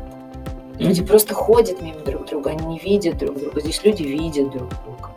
Люди 0.78 1.04
просто 1.04 1.34
ходят 1.34 1.82
мимо 1.82 2.00
друг 2.00 2.26
друга, 2.26 2.52
они 2.52 2.66
не 2.66 2.80
видят 2.80 3.18
друг 3.18 3.38
друга. 3.40 3.62
Здесь 3.62 3.84
люди 3.84 4.04
видят 4.04 4.52
друг 4.52 4.70
друга. 4.70 5.10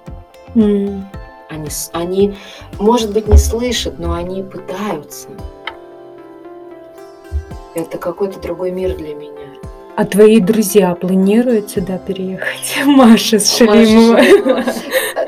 М. 0.55 1.09
Они, 1.49 1.69
они, 1.93 2.35
может 2.79 3.13
быть, 3.13 3.27
не 3.27 3.39
слышат, 3.39 3.99
но 3.99 4.13
они 4.13 4.43
пытаются. 4.43 5.29
Это 7.75 7.99
какой-то 7.99 8.41
другой 8.41 8.71
мир 8.71 8.97
для 8.97 9.15
меня. 9.15 9.49
А 9.97 10.05
твои 10.05 10.41
друзья 10.41 10.95
планируют 10.95 11.71
сюда 11.71 11.99
переехать? 11.99 12.79
Маша 12.87 13.39
с. 13.39 13.57
Шалимова. 13.57 14.21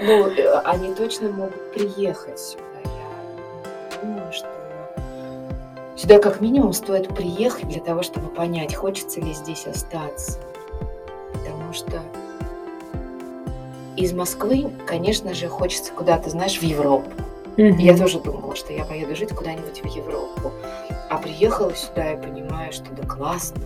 Ну, 0.03 0.29
э, 0.29 0.61
они 0.65 0.95
точно 0.95 1.29
могут 1.31 1.73
приехать 1.73 2.39
сюда. 2.39 2.63
Я 2.85 4.01
думаю, 4.01 4.33
что 4.33 4.49
сюда 5.97 6.19
как 6.21 6.41
минимум 6.41 6.73
стоит 6.73 7.09
приехать 7.09 7.69
для 7.69 7.81
того, 7.81 8.03
чтобы 8.03 8.29
понять, 8.29 8.75
хочется 8.75 9.21
ли 9.21 9.35
здесь 9.35 9.67
остаться. 9.67 10.39
Потому 11.33 11.73
что 11.73 12.01
из 13.97 14.13
Москвы, 14.13 14.71
конечно 14.87 15.35
же, 15.35 15.49
хочется 15.49 15.93
куда-то, 15.93 16.31
знаешь, 16.31 16.59
в 16.59 16.63
Европу. 16.63 17.11
Мгм. 17.57 17.79
Я 17.79 17.97
тоже 17.97 18.21
думала, 18.21 18.55
что 18.57 18.73
я 18.73 18.85
поеду 18.85 19.15
жить 19.17 19.31
куда-нибудь 19.35 19.83
в 19.83 19.87
Европу. 19.87 20.53
А 21.09 21.19
приехала 21.19 21.75
сюда 21.75 22.13
и 22.13 22.17
понимаю, 22.17 22.73
что 22.73 22.91
да 22.93 23.07
классно. 23.07 23.63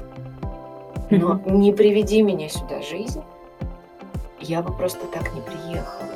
Но 1.10 1.34
Мгм. 1.34 1.60
не 1.60 1.72
приведи 1.72 2.22
меня 2.22 2.48
сюда 2.48 2.80
жизнь, 2.82 3.22
я 4.40 4.62
бы 4.62 4.72
просто 4.72 5.06
так 5.06 5.34
не 5.34 5.40
приехала. 5.42 6.08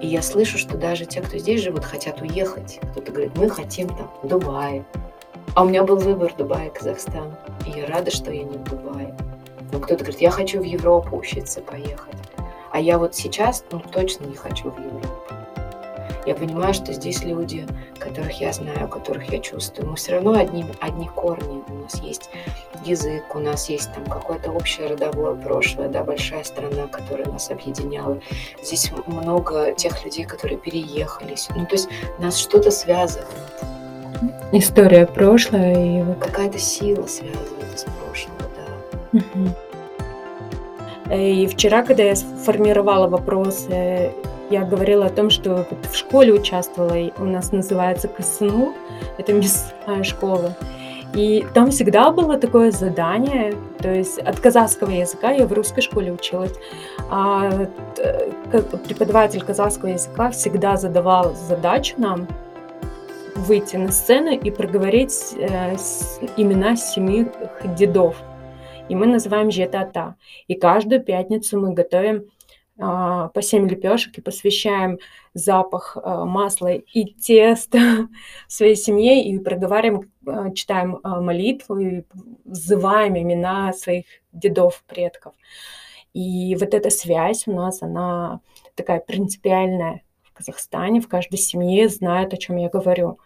И 0.00 0.06
я 0.06 0.22
слышу, 0.22 0.58
что 0.58 0.76
даже 0.76 1.06
те, 1.06 1.20
кто 1.20 1.38
здесь 1.38 1.62
живут, 1.62 1.84
хотят 1.84 2.20
уехать. 2.20 2.78
Кто-то 2.92 3.10
говорит, 3.10 3.36
мы 3.36 3.48
хотим 3.48 3.88
там 3.88 4.10
в 4.22 4.28
Дубае. 4.28 4.84
А 5.54 5.64
у 5.64 5.68
меня 5.68 5.82
был 5.82 5.96
выбор 5.96 6.32
Дубай 6.38 6.68
и 6.68 6.70
Казахстан. 6.70 7.34
И 7.66 7.70
я 7.80 7.86
рада, 7.86 8.10
что 8.10 8.30
я 8.30 8.44
не 8.44 8.58
в 8.58 8.64
Дубае. 8.64 9.14
Но 9.72 9.80
кто-то 9.80 10.04
говорит, 10.04 10.20
я 10.20 10.30
хочу 10.30 10.60
в 10.60 10.62
Европу 10.62 11.16
учиться 11.16 11.60
поехать. 11.60 12.14
А 12.70 12.78
я 12.80 12.98
вот 12.98 13.14
сейчас 13.16 13.64
ну, 13.72 13.80
точно 13.80 14.26
не 14.26 14.36
хочу 14.36 14.70
в 14.70 14.78
Европу. 14.78 15.08
Я 16.28 16.34
понимаю, 16.34 16.74
что 16.74 16.92
здесь 16.92 17.24
люди, 17.24 17.66
которых 17.98 18.38
я 18.38 18.52
знаю, 18.52 18.86
которых 18.86 19.32
я 19.32 19.38
чувствую, 19.38 19.88
мы 19.88 19.96
все 19.96 20.12
равно 20.12 20.34
одни, 20.38 20.62
одни 20.78 21.08
корни. 21.08 21.62
У 21.66 21.72
нас 21.72 22.02
есть 22.02 22.28
язык, 22.84 23.34
у 23.34 23.38
нас 23.38 23.70
есть 23.70 23.90
там 23.94 24.04
какое-то 24.04 24.50
общее 24.50 24.88
родовое 24.88 25.36
прошлое, 25.36 25.88
да, 25.88 26.04
большая 26.04 26.44
страна, 26.44 26.86
которая 26.86 27.28
нас 27.28 27.50
объединяла. 27.50 28.20
Здесь 28.62 28.92
много 29.06 29.72
тех 29.72 30.04
людей, 30.04 30.26
которые 30.26 30.58
переехались. 30.58 31.48
Ну, 31.56 31.64
то 31.64 31.76
есть 31.76 31.88
нас 32.18 32.36
что-то 32.36 32.70
связывает, 32.70 33.26
История 34.52 35.06
прошлая 35.06 36.02
и 36.02 36.20
какая-то 36.20 36.58
сила 36.58 37.06
связывает 37.06 37.74
из 37.74 37.84
прошлого, 37.84 38.50
да. 38.54 39.18
Мгм. 39.18 39.54
И 41.10 41.46
вчера, 41.46 41.82
когда 41.82 42.02
я 42.02 42.16
сформировала 42.16 43.08
вопросы, 43.08 44.12
я 44.50 44.64
говорила 44.64 45.06
о 45.06 45.10
том, 45.10 45.30
что 45.30 45.66
в 45.90 45.96
школе 45.96 46.32
участвовала, 46.32 46.96
и 46.96 47.12
у 47.18 47.24
нас 47.24 47.52
называется 47.52 48.08
КСНУ, 48.08 48.74
это 49.18 49.32
мясная 49.32 50.02
школа. 50.04 50.56
И 51.14 51.46
там 51.54 51.70
всегда 51.70 52.10
было 52.10 52.38
такое 52.38 52.70
задание, 52.70 53.54
то 53.78 53.92
есть 53.92 54.18
от 54.18 54.38
казахского 54.40 54.90
языка 54.90 55.30
я 55.30 55.46
в 55.46 55.52
русской 55.52 55.80
школе 55.80 56.12
училась, 56.12 56.52
а 57.10 57.66
как 58.52 58.82
преподаватель 58.82 59.42
казахского 59.42 59.90
языка 59.90 60.30
всегда 60.30 60.76
задавал 60.76 61.34
задачу 61.34 61.94
нам 61.96 62.28
выйти 63.34 63.76
на 63.76 63.90
сцену 63.90 64.32
и 64.32 64.50
проговорить 64.50 65.34
э, 65.38 65.76
имена 66.36 66.76
семи 66.76 67.26
дедов. 67.76 68.16
И 68.88 68.94
мы 68.94 69.06
называем 69.06 69.50
жетата. 69.50 70.16
И 70.46 70.54
каждую 70.54 71.02
пятницу 71.02 71.58
мы 71.60 71.72
готовим 71.72 72.24
по 72.78 73.42
7 73.42 73.68
лепешек 73.68 74.18
и 74.18 74.20
посвящаем 74.20 74.98
запах 75.34 75.96
а, 75.96 76.24
масла 76.24 76.74
и 76.74 77.04
теста 77.14 78.08
своей 78.48 78.76
семье 78.76 79.24
и 79.24 79.38
проговариваем, 79.40 80.10
а, 80.26 80.50
читаем 80.52 81.00
молитву 81.02 81.78
и 81.78 82.04
взываем 82.44 83.18
имена 83.18 83.72
своих 83.72 84.06
дедов, 84.32 84.84
предков. 84.86 85.34
И 86.14 86.56
вот 86.56 86.72
эта 86.72 86.90
связь 86.90 87.46
у 87.46 87.52
нас, 87.52 87.82
она 87.82 88.40
такая 88.74 89.00
принципиальная 89.00 90.02
в 90.22 90.32
Казахстане, 90.32 91.00
в 91.00 91.08
каждой 91.08 91.38
семье 91.38 91.88
знают, 91.88 92.32
о 92.32 92.36
чем 92.36 92.56
я 92.56 92.68
говорю. 92.68 93.18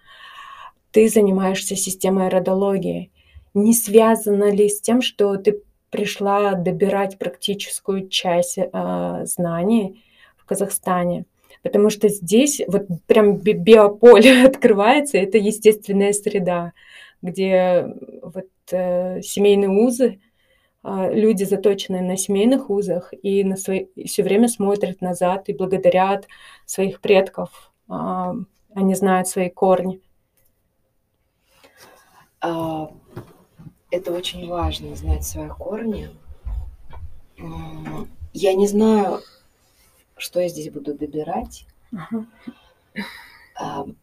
Ты 0.93 1.09
занимаешься 1.09 1.77
системой 1.77 2.29
родологии. 2.29 3.11
Не 3.55 3.75
связано 3.75 4.51
ли 4.51 4.69
с 4.69 4.81
тем, 4.81 5.03
что 5.03 5.37
ты 5.37 5.63
пришла 5.93 6.55
добирать 6.55 7.19
практическую 7.19 8.09
часть 8.09 8.59
э, 8.59 9.21
знаний 9.27 10.03
в 10.39 10.47
Казахстане. 10.47 11.27
Потому 11.63 11.91
что 11.91 12.09
здесь 12.09 12.63
вот 12.67 12.87
прям 13.07 13.37
биополе 13.37 14.43
открывается, 14.47 15.19
это 15.19 15.37
естественная 15.37 16.15
среда, 16.15 16.73
где 17.21 17.87
вот 18.23 18.49
э, 18.73 19.21
семейные 19.21 19.69
узы, 19.69 20.19
э, 20.83 21.15
люди 21.15 21.45
заточенные 21.45 22.03
на 22.03 22.17
семейных 22.17 22.71
узах 22.71 23.13
и 23.23 23.45
на 23.45 23.57
свои, 23.57 23.87
все 24.07 24.23
время 24.23 24.49
смотрят 24.49 25.03
назад 25.03 25.51
и 25.51 25.53
благодарят 25.53 26.27
своих 26.65 27.03
предков. 27.03 27.71
Э, 27.91 28.33
они 28.75 28.95
знают 28.95 29.29
свои 29.29 29.51
корни. 29.51 30.01
А, 32.41 32.91
это 33.93 34.13
очень 34.13 34.49
важно, 34.49 34.97
знать 34.97 35.25
свои 35.25 35.49
корни. 35.49 36.11
Я 38.33 38.55
не 38.55 38.67
знаю, 38.67 39.21
что 40.17 40.41
я 40.41 40.49
здесь 40.49 40.71
буду 40.71 40.95
добирать. 40.95 41.67
Uh-huh. 41.93 43.95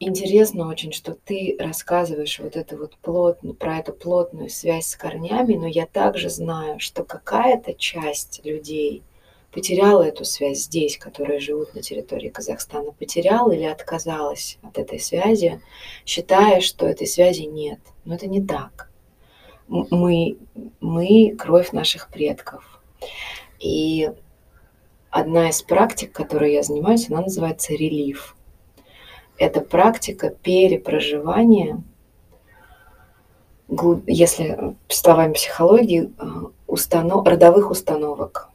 Интересно 0.00 0.66
очень, 0.66 0.90
что 0.90 1.14
ты 1.14 1.56
рассказываешь 1.60 2.40
вот 2.40 2.56
это 2.56 2.76
вот 2.76 2.96
плотно, 2.96 3.54
про 3.54 3.78
эту 3.78 3.92
плотную 3.92 4.50
связь 4.50 4.88
с 4.88 4.96
корнями, 4.96 5.54
но 5.54 5.68
я 5.68 5.86
также 5.86 6.28
знаю, 6.28 6.80
что 6.80 7.04
какая-то 7.04 7.74
часть 7.74 8.44
людей 8.44 9.04
потеряла 9.52 10.02
эту 10.02 10.24
связь 10.24 10.62
здесь, 10.62 10.98
которые 10.98 11.38
живут 11.38 11.76
на 11.76 11.82
территории 11.82 12.30
Казахстана, 12.30 12.90
потеряла 12.90 13.52
или 13.52 13.64
отказалась 13.64 14.58
от 14.62 14.78
этой 14.78 14.98
связи, 14.98 15.60
считая, 16.04 16.60
что 16.60 16.88
этой 16.88 17.06
связи 17.06 17.42
нет. 17.42 17.78
Но 18.04 18.16
это 18.16 18.26
не 18.26 18.44
так 18.44 18.91
мы, 19.68 20.38
мы 20.80 21.34
кровь 21.38 21.72
наших 21.72 22.08
предков. 22.08 22.80
И 23.58 24.10
одна 25.10 25.50
из 25.50 25.62
практик, 25.62 26.12
которой 26.12 26.52
я 26.52 26.62
занимаюсь, 26.62 27.08
она 27.10 27.22
называется 27.22 27.72
релиф. 27.72 28.36
Это 29.38 29.60
практика 29.60 30.30
перепроживания, 30.30 31.82
если 34.06 34.76
словами 34.88 35.32
психологии, 35.32 36.12
э, 36.18 36.24
установ, 36.66 37.26
родовых 37.26 37.70
установок 37.70 38.51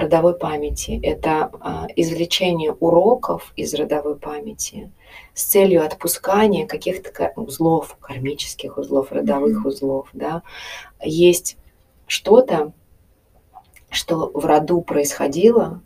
родовой 0.00 0.38
памяти. 0.38 1.00
Это 1.02 1.50
а, 1.60 1.86
извлечение 1.96 2.72
уроков 2.72 3.52
из 3.56 3.74
родовой 3.74 4.16
памяти 4.16 4.92
с 5.34 5.44
целью 5.44 5.84
отпускания 5.84 6.66
каких-то 6.66 7.32
узлов, 7.36 7.96
кармических 8.00 8.78
узлов, 8.78 9.12
родовых 9.12 9.64
mm-hmm. 9.64 9.68
узлов. 9.68 10.08
Да. 10.12 10.42
Есть 11.02 11.56
что-то, 12.06 12.72
что 13.90 14.30
в 14.34 14.44
роду 14.44 14.80
происходило, 14.82 15.80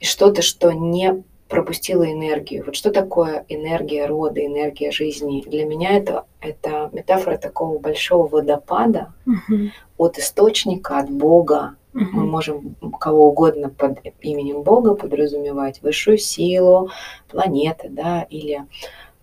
и 0.00 0.04
что-то, 0.04 0.42
что 0.42 0.72
не 0.72 1.24
пропустила 1.48 2.10
энергию. 2.10 2.64
Вот 2.64 2.74
что 2.74 2.90
такое 2.90 3.44
энергия 3.48 4.06
рода, 4.06 4.44
энергия 4.44 4.90
жизни? 4.90 5.42
Для 5.46 5.64
меня 5.64 5.96
это, 5.96 6.24
это 6.40 6.90
метафора 6.92 7.36
такого 7.36 7.78
большого 7.78 8.26
водопада 8.26 9.12
угу. 9.26 9.70
от 9.96 10.18
источника, 10.18 10.98
от 10.98 11.10
Бога, 11.10 11.76
Угу. 11.94 12.04
Мы 12.12 12.24
можем 12.24 12.76
кого 12.98 13.28
угодно 13.28 13.68
под 13.70 13.98
именем 14.20 14.62
Бога 14.62 14.94
подразумевать, 14.94 15.80
высшую 15.82 16.18
силу, 16.18 16.90
планеты, 17.28 17.88
да, 17.88 18.22
или 18.22 18.64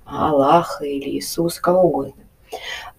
Аллаха, 0.06 0.85
или 0.85 1.10
Иисус, 1.10 1.60
кого 1.60 1.84
угодно. 1.84 2.14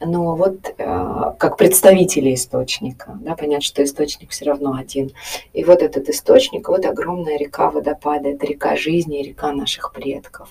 Но 0.00 0.34
вот 0.34 0.74
э, 0.76 1.34
как 1.38 1.56
представители 1.56 2.34
источника, 2.34 3.18
да, 3.20 3.34
понятно, 3.34 3.62
что 3.62 3.84
источник 3.84 4.30
все 4.30 4.46
равно 4.46 4.74
один. 4.74 5.12
И 5.52 5.64
вот 5.64 5.82
этот 5.82 6.08
источник, 6.08 6.68
вот 6.68 6.84
огромная 6.86 7.38
река 7.38 7.70
водопада, 7.70 8.30
это 8.30 8.46
река 8.46 8.76
жизни, 8.76 9.22
река 9.22 9.52
наших 9.52 9.92
предков. 9.92 10.48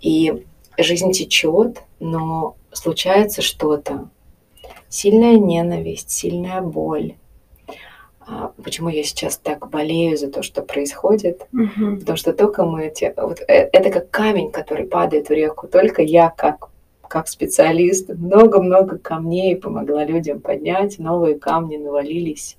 И 0.00 0.44
жизнь 0.78 1.12
течет, 1.12 1.82
но 2.00 2.56
случается 2.72 3.42
что-то. 3.42 4.08
Сильная 4.88 5.38
ненависть, 5.38 6.10
сильная 6.10 6.60
боль, 6.60 7.14
а, 7.14 7.23
почему 8.62 8.88
я 8.88 9.02
сейчас 9.04 9.36
так 9.36 9.68
болею 9.68 10.16
за 10.16 10.30
то, 10.30 10.42
что 10.42 10.62
происходит, 10.62 11.46
угу. 11.52 11.96
потому 11.98 12.16
что 12.16 12.32
только 12.32 12.64
мы 12.64 12.86
эти, 12.86 13.12
вот 13.16 13.40
э, 13.40 13.68
это 13.72 13.90
как 13.90 14.10
камень, 14.10 14.50
который 14.50 14.86
падает 14.86 15.28
в 15.28 15.32
реку, 15.32 15.68
только 15.68 16.02
я 16.02 16.30
как 16.30 16.70
как 17.14 17.28
специалист 17.28 18.08
много-много 18.08 18.98
камней 18.98 19.54
помогла 19.54 20.04
людям 20.04 20.40
поднять, 20.40 20.98
новые 20.98 21.38
камни 21.38 21.76
навалились. 21.76 22.56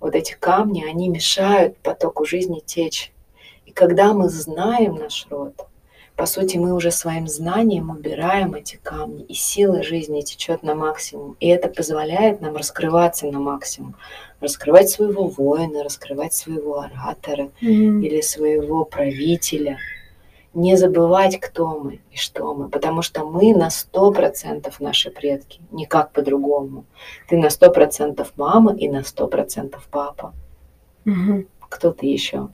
Вот 0.00 0.14
эти 0.14 0.34
камни, 0.38 0.82
они 0.88 1.10
мешают 1.10 1.76
потоку 1.78 2.24
жизни 2.24 2.62
течь. 2.64 3.12
И 3.66 3.72
когда 3.72 4.14
мы 4.14 4.30
знаем 4.30 4.94
наш 4.94 5.26
род, 5.28 5.66
по 6.16 6.24
сути, 6.24 6.56
мы 6.56 6.72
уже 6.72 6.90
своим 6.90 7.28
знанием 7.28 7.90
убираем 7.90 8.54
эти 8.54 8.76
камни, 8.82 9.24
и 9.24 9.34
сила 9.34 9.82
жизни 9.82 10.22
течет 10.22 10.62
на 10.62 10.74
максимум. 10.74 11.36
И 11.40 11.46
это 11.46 11.68
позволяет 11.68 12.40
нам 12.40 12.56
раскрываться 12.56 13.26
на 13.26 13.38
максимум. 13.38 13.96
Раскрывать 14.40 14.88
своего 14.88 15.26
воина, 15.26 15.84
раскрывать 15.84 16.32
своего 16.32 16.80
оратора 16.80 17.50
mm-hmm. 17.60 18.02
или 18.02 18.22
своего 18.22 18.86
правителя. 18.86 19.78
Не 20.54 20.76
забывать, 20.76 21.38
кто 21.38 21.78
мы 21.78 22.00
и 22.10 22.16
что 22.16 22.54
мы, 22.54 22.70
потому 22.70 23.02
что 23.02 23.26
мы 23.26 23.54
на 23.54 23.68
сто 23.68 24.10
процентов 24.10 24.80
наши 24.80 25.10
предки, 25.10 25.60
никак 25.70 26.12
по-другому. 26.12 26.86
Ты 27.28 27.36
на 27.36 27.50
сто 27.50 27.70
процентов 27.70 28.32
мама 28.36 28.74
и 28.74 28.88
на 28.88 29.04
сто 29.04 29.26
процентов 29.26 29.86
папа. 29.90 30.32
Mm-hmm. 31.04 31.46
Кто 31.68 31.92
ты 31.92 32.06
еще? 32.06 32.48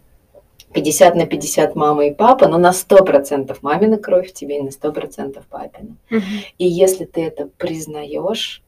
50 0.73 1.15
на 1.15 1.27
50 1.27 1.77
мама 1.77 2.07
и 2.07 2.15
папа, 2.15 2.49
но 2.49 2.59
на 2.59 2.71
100% 2.71 3.57
мамина 3.63 3.99
кровь 3.99 4.31
в 4.31 4.33
тебе 4.33 4.59
и 4.59 4.63
на 4.63 4.69
100% 4.69 5.43
папина. 5.49 5.97
Угу. 6.11 6.21
И 6.59 6.67
если 6.67 7.05
ты 7.05 7.23
это 7.23 7.49
признаешь, 7.59 8.63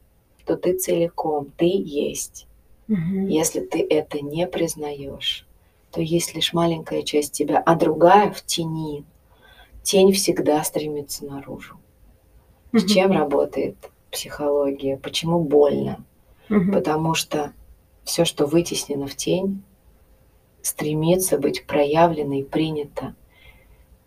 то 0.45 0.55
ты 0.55 0.77
целиком, 0.77 1.51
ты 1.57 1.65
есть. 1.65 2.47
Угу. 2.87 3.27
Если 3.27 3.61
ты 3.61 3.85
это 3.87 4.21
не 4.21 4.47
признаешь, 4.47 5.47
то 5.91 6.01
есть 6.01 6.35
лишь 6.35 6.53
маленькая 6.53 7.03
часть 7.03 7.33
тебя, 7.33 7.57
а 7.65 7.75
другая 7.75 8.31
в 8.31 8.41
тени. 8.45 9.03
Тень 9.81 10.11
всегда 10.13 10.63
стремится 10.63 11.25
наружу. 11.25 11.79
Угу. 12.73 12.79
С 12.79 12.85
чем 12.85 13.11
работает 13.11 13.77
психология? 14.11 14.97
Почему 14.97 15.39
больно? 15.39 16.03
Угу. 16.49 16.71
Потому 16.73 17.13
что 17.13 17.53
все, 18.03 18.25
что 18.25 18.45
вытеснено 18.45 19.07
в 19.07 19.15
тень, 19.15 19.63
стремится 20.65 21.37
быть 21.37 21.65
проявлено 21.65 22.39
и 22.39 22.43
принято. 22.43 23.15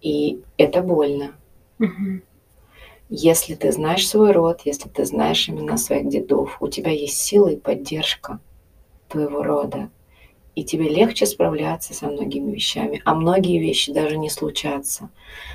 И 0.01 0.43
это 0.56 0.82
больно. 0.82 1.35
Угу. 1.78 2.20
Если 3.10 3.55
ты 3.55 3.70
знаешь 3.70 4.06
свой 4.06 4.32
род, 4.32 4.62
если 4.64 4.89
ты 4.89 5.05
знаешь 5.05 5.48
имена 5.48 5.76
своих 5.76 6.09
дедов, 6.09 6.56
у 6.60 6.68
тебя 6.68 6.90
есть 6.90 7.18
сила 7.18 7.48
и 7.48 7.56
поддержка 7.56 8.40
твоего 9.09 9.43
рода, 9.43 9.89
и 10.56 10.64
тебе 10.64 10.89
легче 10.89 11.26
справляться 11.26 11.94
со 11.94 12.09
многими 12.09 12.52
вещами, 12.52 13.01
а 13.05 13.14
многие 13.14 13.60
вещи 13.60 13.93
даже 13.93 14.18
не 14.18 14.28
случатся, 14.28 15.10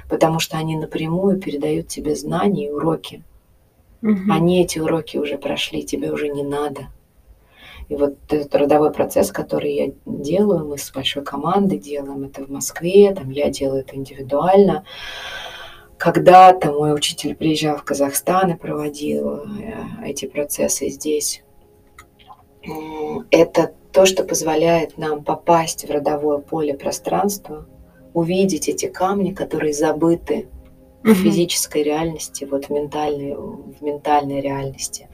потому 0.09 0.39
что 0.39 0.57
они 0.57 0.77
напрямую 0.77 1.39
передают 1.39 1.89
тебе 1.89 2.15
знания 2.15 2.67
и 2.67 2.71
уроки. 2.71 3.23
Угу. 4.01 4.31
Они 4.31 4.63
эти 4.63 4.79
уроки 4.79 5.17
уже 5.17 5.37
прошли, 5.37 5.83
тебе 5.83 6.11
уже 6.11 6.29
не 6.29 6.43
надо. 6.43 6.87
И 7.89 7.95
вот 7.95 8.15
этот 8.29 8.53
родовой 8.55 8.91
процесс, 8.91 9.31
который 9.31 9.73
я 9.73 9.91
делаю, 10.05 10.67
мы 10.67 10.77
с 10.77 10.91
большой 10.91 11.23
командой 11.23 11.77
делаем 11.77 12.23
это 12.23 12.43
в 12.43 12.49
Москве, 12.49 13.13
там 13.13 13.29
я 13.29 13.49
делаю 13.49 13.81
это 13.81 13.95
индивидуально. 13.95 14.85
Когда-то 15.97 16.71
мой 16.71 16.93
учитель 16.93 17.35
приезжал 17.35 17.77
в 17.77 17.83
Казахстан 17.83 18.51
и 18.51 18.57
проводил 18.57 19.37
э, 19.37 19.73
эти 20.05 20.25
процессы 20.25 20.89
здесь. 20.89 21.43
Это 23.29 23.73
то, 23.91 24.05
что 24.05 24.23
позволяет 24.23 24.97
нам 24.97 25.23
попасть 25.23 25.85
в 25.87 25.91
родовое 25.91 26.39
поле 26.39 26.73
пространства, 26.73 27.67
увидеть 28.13 28.67
эти 28.67 28.87
камни, 28.87 29.33
которые 29.33 29.73
забыты 29.73 30.47
в 31.03 31.13
физической 31.13 31.83
реальности, 31.83 32.45
вот 32.45 32.65
в 32.65 32.69
ментальной, 32.69 33.35
в 33.35 33.81
ментальной 33.81 34.41
реальности. 34.41 35.09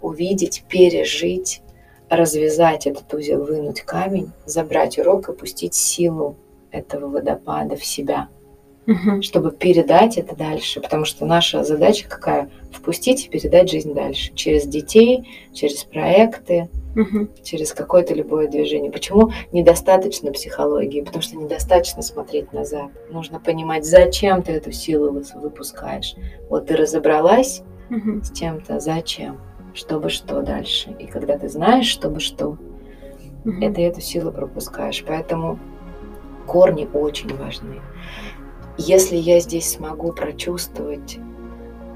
Увидеть, 0.00 0.64
пережить, 0.68 1.62
развязать 2.08 2.86
этот 2.86 3.12
узел, 3.14 3.44
вынуть 3.44 3.80
камень, 3.82 4.30
забрать 4.44 4.98
урок 4.98 5.28
и 5.28 5.32
пустить 5.32 5.74
силу 5.74 6.36
этого 6.70 7.08
водопада 7.08 7.76
в 7.76 7.84
себя, 7.84 8.28
Мгм. 8.86 9.22
чтобы 9.22 9.50
передать 9.50 10.16
это 10.16 10.36
дальше. 10.36 10.80
Потому 10.80 11.04
что 11.04 11.24
наша 11.26 11.64
задача 11.64 12.08
какая? 12.08 12.50
Впустить 12.72 13.26
и 13.26 13.28
передать 13.28 13.70
жизнь 13.70 13.94
дальше. 13.94 14.32
Через 14.34 14.64
детей, 14.66 15.28
через 15.52 15.82
проекты, 15.84 16.68
Мгм. 16.94 17.30
через 17.42 17.72
какое-то 17.72 18.14
любое 18.14 18.46
движение. 18.48 18.92
Почему 18.92 19.32
недостаточно 19.50 20.30
психологии? 20.32 21.00
Потому 21.02 21.22
что 21.22 21.36
недостаточно 21.36 22.02
смотреть 22.02 22.52
назад. 22.52 22.90
Нужно 23.10 23.40
понимать, 23.40 23.84
зачем 23.84 24.42
ты 24.42 24.52
эту 24.52 24.70
силу 24.70 25.10
выпускаешь. 25.34 26.14
Вот 26.48 26.66
ты 26.68 26.76
разобралась 26.76 27.62
Мгм. 27.90 28.22
с 28.22 28.30
чем-то, 28.30 28.78
зачем? 28.80 29.40
Чтобы 29.76 30.08
что 30.08 30.40
дальше? 30.40 30.96
И 30.98 31.06
когда 31.06 31.36
ты 31.36 31.50
знаешь, 31.50 31.86
чтобы 31.86 32.20
что, 32.20 32.56
Мгм. 33.44 33.62
это 33.62 33.82
эту 33.82 34.00
силу 34.00 34.32
пропускаешь. 34.32 35.04
Поэтому 35.06 35.58
корни 36.46 36.88
очень 36.94 37.36
важны. 37.36 37.80
Если 38.78 39.16
я 39.16 39.38
здесь 39.38 39.70
смогу 39.70 40.12
прочувствовать, 40.12 41.18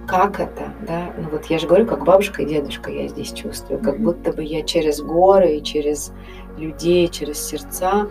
как 0.06 0.40
это, 0.40 0.74
да, 0.86 1.14
ну 1.16 1.30
вот 1.30 1.46
я 1.46 1.58
же 1.58 1.66
говорю, 1.66 1.86
как 1.86 2.04
бабушка 2.04 2.42
и 2.42 2.46
дедушка 2.46 2.90
я 2.90 3.08
здесь 3.08 3.32
чувствую, 3.32 3.80
как 3.80 3.94
Мгм. 3.94 4.04
будто 4.04 4.32
бы 4.34 4.44
я 4.44 4.62
через 4.62 5.00
горы 5.00 5.56
и 5.56 5.62
через 5.62 6.12
людей, 6.58 7.08
через 7.08 7.42
сердца 7.42 8.08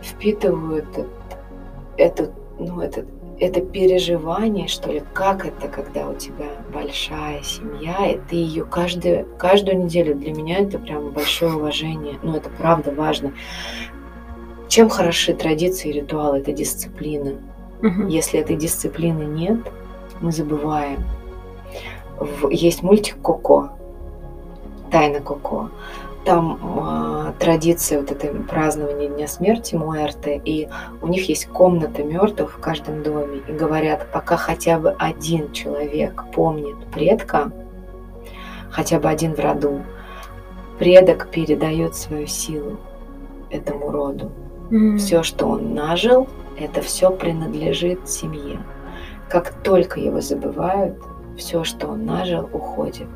впитываю 0.00 0.78
этот, 0.78 1.06
этот, 1.98 2.30
ну, 2.58 2.80
этот, 2.80 3.06
это 3.38 3.60
переживание, 3.60 4.66
что 4.68 4.90
ли, 4.92 5.02
как 5.12 5.44
это, 5.46 5.68
когда 5.68 6.08
у 6.08 6.14
тебя 6.14 6.46
большая 6.72 7.42
семья, 7.42 8.06
и 8.10 8.18
ты 8.28 8.36
ее 8.36 8.64
каждую, 8.64 9.26
каждую 9.38 9.84
неделю, 9.84 10.14
для 10.14 10.32
меня 10.32 10.58
это 10.60 10.78
прям 10.78 11.10
большое 11.10 11.54
уважение, 11.54 12.18
ну, 12.22 12.34
это 12.36 12.48
правда 12.48 12.92
важно. 12.92 13.32
Чем 14.68 14.88
хороши 14.88 15.34
традиции 15.34 15.90
и 15.90 15.92
ритуалы? 15.92 16.38
Это 16.38 16.52
дисциплина. 16.52 17.34
Мгм. 17.82 18.08
Если 18.08 18.40
этой 18.40 18.56
дисциплины 18.56 19.22
нет, 19.24 19.60
мы 20.20 20.32
забываем. 20.32 21.04
В- 22.18 22.48
Есть 22.48 22.82
мультик 22.82 23.20
Коко, 23.22 23.70
Тайна 24.90 25.20
Коко. 25.20 25.70
Там 26.26 26.58
а, 26.80 27.32
традиция 27.38 28.00
вот 28.00 28.10
этой 28.10 28.30
празднования 28.30 29.08
Дня 29.08 29.28
смерти 29.28 29.76
Муэрте, 29.76 30.40
и 30.44 30.68
у 31.00 31.06
них 31.06 31.28
есть 31.28 31.46
комната 31.46 32.02
мертвых 32.02 32.56
в 32.56 32.60
каждом 32.60 33.04
доме. 33.04 33.42
И 33.46 33.52
говорят, 33.52 34.08
пока 34.12 34.36
хотя 34.36 34.80
бы 34.80 34.96
один 34.98 35.52
человек 35.52 36.24
помнит 36.34 36.76
предка, 36.92 37.52
хотя 38.70 38.98
бы 38.98 39.08
один 39.08 39.34
в 39.34 39.38
роду, 39.38 39.82
предок 40.80 41.30
передает 41.30 41.94
свою 41.94 42.26
силу 42.26 42.78
этому 43.50 43.92
роду. 43.92 44.32
Мгм. 44.70 44.98
Все, 44.98 45.22
что 45.22 45.46
он 45.46 45.74
нажил, 45.74 46.28
это 46.58 46.80
все 46.80 47.10
принадлежит 47.10 48.08
семье. 48.08 48.58
Как 49.28 49.52
только 49.62 50.00
его 50.00 50.20
забывают, 50.20 50.96
все, 51.38 51.62
что 51.62 51.86
он 51.86 52.04
нажил, 52.04 52.48
уходит. 52.52 53.06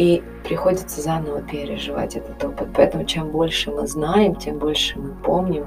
И 0.00 0.22
приходится 0.44 1.02
заново 1.02 1.42
переживать 1.42 2.16
этот 2.16 2.42
опыт. 2.42 2.68
Поэтому 2.74 3.04
чем 3.04 3.28
больше 3.28 3.70
мы 3.70 3.86
знаем, 3.86 4.34
тем 4.34 4.56
больше 4.56 4.98
мы 4.98 5.10
помним, 5.10 5.66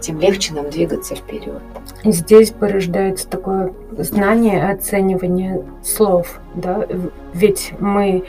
тем 0.00 0.18
легче 0.18 0.52
нам 0.52 0.68
двигаться 0.68 1.14
вперед. 1.14 1.62
И 2.02 2.10
здесь 2.10 2.50
порождается 2.50 3.28
такое 3.28 3.72
знание, 3.92 4.68
оценивание 4.68 5.64
слов, 5.84 6.40
да, 6.56 6.88
ведь 7.34 7.72
мы 7.78 8.24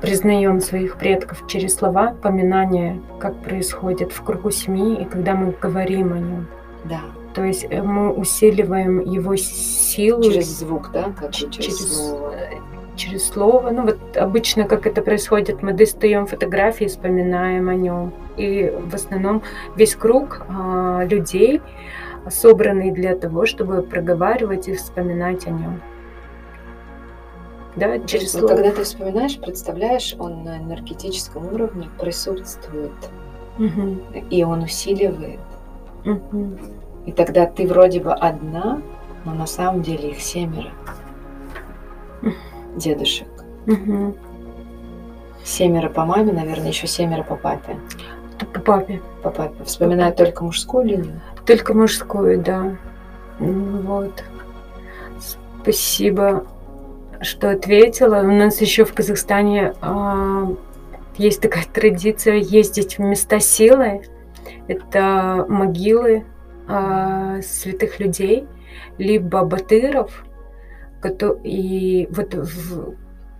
признаем 0.00 0.60
своих 0.60 0.96
предков 0.96 1.44
через 1.46 1.76
слова, 1.76 2.16
поминания, 2.20 3.00
как 3.20 3.36
происходит 3.36 4.10
в 4.10 4.20
кругу 4.24 4.50
семьи, 4.50 5.02
и 5.02 5.04
когда 5.04 5.36
мы 5.36 5.52
говорим 5.52 6.12
о 6.12 6.18
нем. 6.18 6.48
Да. 6.86 7.02
То 7.34 7.44
есть 7.44 7.66
э, 7.70 7.82
мы 7.82 8.12
усиливаем 8.12 8.98
его 8.98 9.36
силу 9.36 10.24
Через 10.24 10.58
звук, 10.58 10.90
да, 10.92 11.12
как 11.16 11.30
через, 11.30 11.54
через, 11.54 11.96
слово. 11.96 12.34
Через 12.96 13.28
слово. 13.28 13.70
Ну 13.70 13.82
вот 13.84 14.16
обычно, 14.16 14.64
как 14.64 14.86
это 14.86 15.02
происходит, 15.02 15.62
мы 15.62 15.72
достаем 15.72 16.26
фотографии, 16.26 16.84
вспоминаем 16.86 17.68
о 17.68 17.74
нем. 17.74 18.12
И 18.36 18.72
в 18.86 18.94
основном 18.94 19.42
весь 19.76 19.94
круг 19.94 20.42
а, 20.48 21.04
людей 21.04 21.60
собранный 22.28 22.90
для 22.90 23.16
того, 23.16 23.46
чтобы 23.46 23.82
проговаривать 23.82 24.68
и 24.68 24.74
вспоминать 24.74 25.46
о 25.46 25.50
нем. 25.50 25.80
Да, 27.74 27.98
через 28.00 28.22
есть, 28.24 28.34
вот 28.34 28.40
слово. 28.40 28.54
когда 28.54 28.70
ты 28.72 28.84
вспоминаешь, 28.84 29.38
представляешь, 29.40 30.14
он 30.18 30.44
на 30.44 30.58
энергетическом 30.58 31.52
уровне 31.52 31.88
присутствует, 31.98 32.92
Мгм, 33.58 34.00
и 34.30 34.44
он 34.44 34.62
усиливает. 34.62 35.40
мгм. 36.04 36.58
И 37.06 37.12
тогда 37.12 37.46
ты 37.46 37.66
вроде 37.66 38.00
бы 38.00 38.12
одна, 38.12 38.80
но 39.24 39.34
на 39.34 39.46
самом 39.46 39.82
деле 39.82 40.10
их 40.10 40.20
семеро 40.20 40.70
дедушек. 42.76 43.28
Мгм. 43.66 44.14
Семеро 45.44 45.88
по 45.88 46.04
маме, 46.04 46.32
наверное, 46.32 46.68
еще 46.68 46.86
семеро 46.86 47.22
по 47.22 47.36
папе. 47.36 47.76
По 48.52 48.60
папе. 48.60 49.00
По 49.22 49.30
папе. 49.30 49.64
Вспоминаю 49.64 50.14
только 50.14 50.44
мужскую 50.44 50.84
линию. 50.84 51.20
Только 51.46 51.74
мужскую, 51.74 52.40
да. 52.40 52.76
М, 53.40 53.82
Вот. 53.86 54.24
Спасибо, 55.62 56.44
что 57.20 57.50
ответила. 57.50 58.20
У 58.20 58.32
нас 58.32 58.60
еще 58.60 58.84
в 58.84 58.92
Казахстане 58.92 59.74
а, 59.80 60.48
есть 61.16 61.40
такая 61.40 61.64
традиция 61.72 62.34
ездить 62.36 62.98
в 62.98 63.00
места 63.00 63.38
силы. 63.38 64.02
Это 64.66 65.46
могилы 65.48 66.24
а, 66.66 67.40
святых 67.42 68.00
людей, 68.00 68.46
либо 68.98 69.44
батыров. 69.44 70.24
И 71.44 72.08
вот 72.10 72.34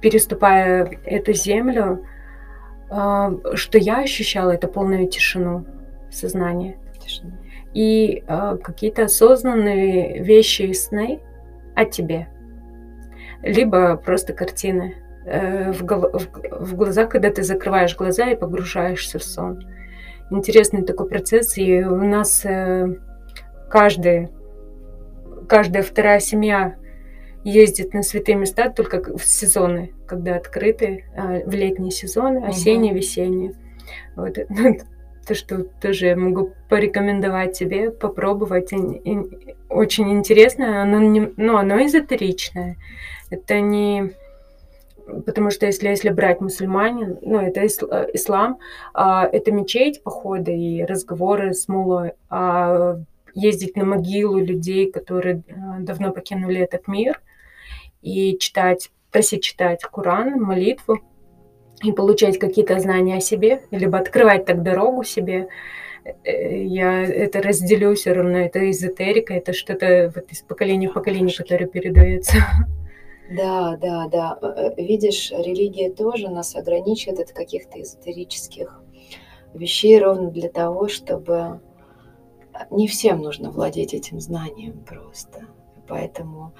переступая 0.00 0.90
эту 1.04 1.32
землю, 1.32 2.04
а, 2.90 3.32
что 3.54 3.78
я 3.78 4.00
ощущала, 4.00 4.50
это 4.50 4.68
полную 4.68 5.06
тишину 5.08 5.64
сознания 6.10 6.76
Тишина. 7.00 7.32
и 7.72 8.22
э, 8.26 8.56
какие-то 8.62 9.04
осознанные 9.04 10.22
вещи 10.22 10.62
и 10.62 10.74
сны 10.74 11.20
о 11.74 11.84
тебе. 11.86 12.28
Либо 13.42 13.96
просто 13.96 14.34
картины 14.34 14.94
э, 15.24 15.72
в, 15.72 15.82
в- 15.82 16.66
в 16.66 16.76
глазах, 16.76 17.08
когда 17.08 17.30
ты 17.30 17.42
закрываешь 17.42 17.96
глаза 17.96 18.26
и 18.30 18.36
погружаешься 18.36 19.18
в 19.18 19.24
сон. 19.24 19.64
Интересный 20.30 20.82
такой 20.84 21.08
процесс, 21.08 21.56
и 21.56 21.82
у 21.82 21.96
нас 21.96 22.44
э, 22.44 22.94
каждый, 23.70 24.28
каждая 25.48 25.82
вторая 25.82 26.20
семья 26.20 26.76
ездит 27.44 27.94
на 27.94 28.02
святые 28.02 28.36
места 28.36 28.70
только 28.70 29.16
в 29.16 29.24
сезоны, 29.24 29.92
когда 30.06 30.36
открыты, 30.36 31.04
э, 31.14 31.44
в 31.44 31.52
летние 31.52 31.90
сезоны, 31.90 32.44
осенние, 32.44 32.94
весенние. 32.94 33.54
Вот. 34.16 34.36
То, 35.26 35.34
что 35.34 35.64
тоже 35.80 36.06
я 36.06 36.16
могу 36.16 36.52
порекомендовать 36.68 37.56
тебе, 37.56 37.90
попробовать. 37.90 38.72
Ин- 38.72 39.00
ин- 39.04 39.54
Очень 39.68 40.10
интересно, 40.12 40.82
оно, 40.82 40.98
не, 40.98 41.32
ну, 41.36 41.56
оно 41.56 41.84
эзотеричное. 41.84 42.76
Это 43.30 43.60
не... 43.60 44.12
Потому 45.26 45.50
что 45.50 45.66
если, 45.66 45.88
если 45.88 46.10
брать 46.10 46.40
мусульманин, 46.40 47.18
ну, 47.22 47.40
это 47.40 47.60
э, 47.60 47.66
ислам, 48.14 48.58
а, 48.94 49.28
это 49.30 49.52
мечеть, 49.52 50.02
походы 50.02 50.56
и 50.56 50.84
разговоры 50.84 51.54
с 51.54 51.68
мулой, 51.68 52.12
а 52.28 52.98
ездить 53.34 53.76
на 53.76 53.84
могилу 53.84 54.38
людей, 54.38 54.90
которые 54.90 55.42
э, 55.46 55.52
давно 55.80 56.12
покинули 56.12 56.60
этот 56.60 56.88
мир, 56.88 57.20
и 58.02 58.36
читать, 58.38 58.90
просить 59.10 59.42
читать 59.42 59.82
Коран, 59.82 60.40
молитву, 60.40 61.00
и 61.82 61.92
получать 61.92 62.38
какие-то 62.38 62.78
знания 62.78 63.16
о 63.16 63.20
себе, 63.20 63.62
либо 63.70 63.98
открывать 63.98 64.44
так 64.44 64.62
дорогу 64.62 65.02
себе. 65.04 65.48
Э, 66.24 66.64
Я 66.64 67.02
это 67.02 67.42
разделю 67.42 67.94
все 67.94 68.12
равно, 68.12 68.38
это 68.38 68.70
эзотерика, 68.70 69.34
это 69.34 69.52
что-то 69.52 70.12
вот 70.14 70.30
из 70.30 70.42
поколения 70.42 70.88
в 70.88 70.94
поколение, 70.94 71.34
которое 71.36 71.66
передается. 71.66 72.36
Да, 73.30 73.76
да, 73.76 74.08
да. 74.08 74.38
Э, 74.42 74.74
э, 74.76 74.82
Видишь, 74.82 75.30
религия 75.30 75.90
тоже 75.90 76.28
нас 76.28 76.54
ограничивает 76.54 77.20
от 77.20 77.32
каких-то 77.32 77.80
эзотерических 77.80 78.80
вещей 79.54 79.98
ровно 79.98 80.30
для 80.30 80.48
того, 80.48 80.88
чтобы 80.88 81.60
не 82.70 82.86
всем 82.86 83.20
нужно 83.22 83.50
владеть 83.50 83.94
этим 83.94 84.20
знанием 84.20 84.84
просто. 84.84 85.46
Поэтому 85.88 86.52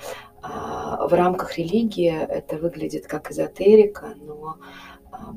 в 0.43 1.12
рамках 1.12 1.59
религии 1.59 2.12
это 2.12 2.56
выглядит 2.56 3.06
как 3.06 3.31
эзотерика, 3.31 4.14
но 4.20 4.56
а, 5.12 5.35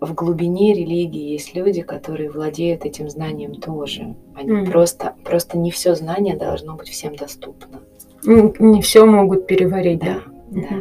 в 0.00 0.14
глубине 0.14 0.74
религии 0.74 1.32
есть 1.32 1.54
люди, 1.54 1.82
которые 1.82 2.30
владеют 2.30 2.84
этим 2.84 3.08
знанием 3.08 3.54
тоже. 3.54 4.14
Они 4.34 4.52
Мгм. 4.52 4.70
просто, 4.70 5.14
просто 5.24 5.58
не 5.58 5.70
все 5.70 5.94
знание 5.94 6.36
должно 6.36 6.74
быть 6.74 6.88
всем 6.88 7.14
доступно. 7.16 7.80
Не, 8.24 8.52
не 8.58 8.82
все 8.82 9.06
могут 9.06 9.46
переварить, 9.46 10.00
да? 10.00 10.20
Да, 10.50 10.60
да. 10.68 10.76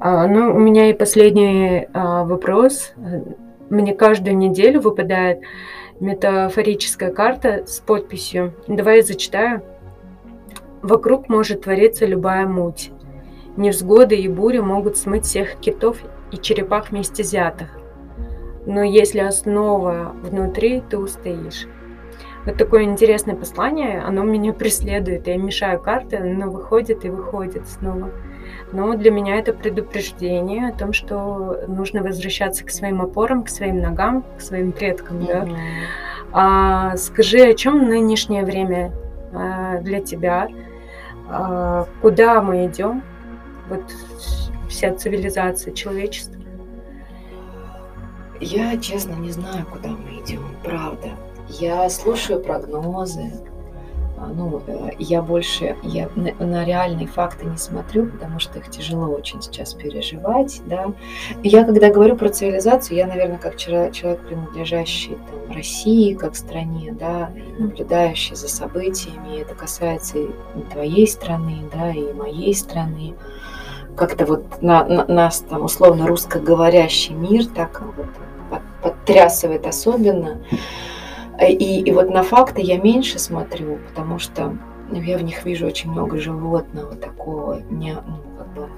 А, 0.00 0.26
ну, 0.26 0.54
у 0.54 0.58
меня 0.58 0.88
и 0.90 0.94
последний 0.94 1.88
а, 1.92 2.24
вопрос. 2.24 2.92
Мне 3.70 3.94
каждую 3.94 4.36
неделю 4.36 4.80
выпадает 4.80 5.40
метафорическая 6.00 7.12
карта 7.12 7.64
с 7.66 7.80
подписью. 7.80 8.54
Давай 8.66 8.96
я 8.96 9.02
зачитаю. 9.02 9.62
Вокруг 10.82 11.28
может 11.28 11.62
твориться 11.62 12.06
любая 12.06 12.46
муть. 12.46 12.90
Невзгоды 13.56 14.16
и 14.16 14.28
бури 14.28 14.58
могут 14.58 14.96
смыть 14.96 15.24
всех 15.24 15.56
китов 15.56 15.98
и 16.32 16.38
черепах 16.38 16.90
вместе 16.90 17.22
взятых. 17.22 17.68
Но 18.66 18.82
если 18.82 19.20
основа 19.20 20.14
внутри, 20.22 20.82
ты 20.88 20.98
устоишь. 20.98 21.66
Вот 22.44 22.56
такое 22.56 22.82
интересное 22.82 23.36
послание, 23.36 24.00
оно 24.00 24.24
меня 24.24 24.52
преследует. 24.52 25.26
Я 25.26 25.36
мешаю 25.36 25.80
карты, 25.80 26.16
оно 26.16 26.50
выходит 26.50 27.04
и 27.04 27.10
выходит 27.10 27.68
снова. 27.68 28.10
Но 28.72 28.94
для 28.94 29.10
меня 29.10 29.36
это 29.36 29.52
предупреждение 29.52 30.68
о 30.68 30.72
том, 30.72 30.92
что 30.92 31.60
нужно 31.68 32.02
возвращаться 32.02 32.64
к 32.64 32.70
своим 32.70 33.00
опорам, 33.02 33.44
к 33.44 33.48
своим 33.48 33.80
ногам, 33.80 34.24
к 34.36 34.40
своим 34.40 34.72
предкам. 34.72 35.18
Mm-hmm. 35.18 35.26
Да? 35.26 35.46
А, 36.32 36.96
скажи, 36.96 37.40
о 37.40 37.54
чем 37.54 37.88
нынешнее 37.88 38.44
время 38.44 38.92
а, 39.32 39.78
для 39.78 40.00
тебя? 40.00 40.48
А, 41.34 41.86
куда 42.02 42.42
мы 42.42 42.66
идем? 42.66 43.02
Вот 43.70 43.82
вся 44.68 44.94
цивилизация, 44.94 45.72
человечество. 45.72 46.38
Я, 48.38 48.76
честно, 48.76 49.14
не 49.14 49.30
знаю, 49.30 49.64
куда 49.64 49.90
мы 49.90 50.20
идем, 50.20 50.44
правда. 50.62 51.08
Я 51.48 51.88
слушаю 51.88 52.40
прогнозы, 52.40 53.32
ну, 54.28 54.62
э, 54.66 54.90
я 54.98 55.22
больше 55.22 55.76
я 55.82 56.08
на 56.14 56.64
реальные 56.64 57.06
факты 57.06 57.46
не 57.46 57.56
смотрю, 57.56 58.06
потому 58.06 58.38
что 58.38 58.58
их 58.58 58.70
тяжело 58.70 59.06
очень 59.06 59.42
сейчас 59.42 59.74
переживать, 59.74 60.60
да. 60.66 60.92
Я, 61.42 61.64
когда 61.64 61.90
говорю 61.90 62.16
про 62.16 62.28
цивилизацию, 62.28 62.96
я, 62.96 63.06
наверное, 63.06 63.38
как 63.38 63.56
человек, 63.56 64.20
принадлежащий 64.20 65.16
там, 65.30 65.56
России, 65.56 66.14
как 66.14 66.36
стране, 66.36 66.94
да, 66.98 67.30
наблюдающий 67.58 68.36
за 68.36 68.48
событиями, 68.48 69.40
это 69.40 69.54
касается 69.54 70.18
и 70.18 70.30
твоей 70.72 71.06
страны, 71.06 71.68
да, 71.72 71.90
и 71.90 72.12
моей 72.12 72.54
страны. 72.54 73.14
Как-то 73.96 74.24
вот 74.24 74.62
на, 74.62 74.84
на, 74.84 75.04
нас 75.06 75.40
там 75.40 75.64
условно 75.64 76.06
русскоговорящий 76.06 77.14
мир 77.14 77.46
так 77.46 77.82
вот 77.96 78.06
подтрясывает 78.82 79.66
особенно. 79.66 80.42
И, 81.40 81.80
и 81.80 81.92
вот 81.92 82.10
на 82.10 82.22
факты 82.22 82.60
я 82.60 82.78
меньше 82.78 83.18
смотрю, 83.18 83.78
потому 83.88 84.18
что 84.18 84.56
ну, 84.92 85.00
я 85.00 85.16
в 85.16 85.22
них 85.22 85.44
вижу 85.44 85.66
очень 85.66 85.90
много 85.90 86.18
животного 86.18 86.94
такого, 86.94 87.62
не, 87.70 87.94
ну, 87.94 88.18
как 88.36 88.48
бы, 88.54 88.68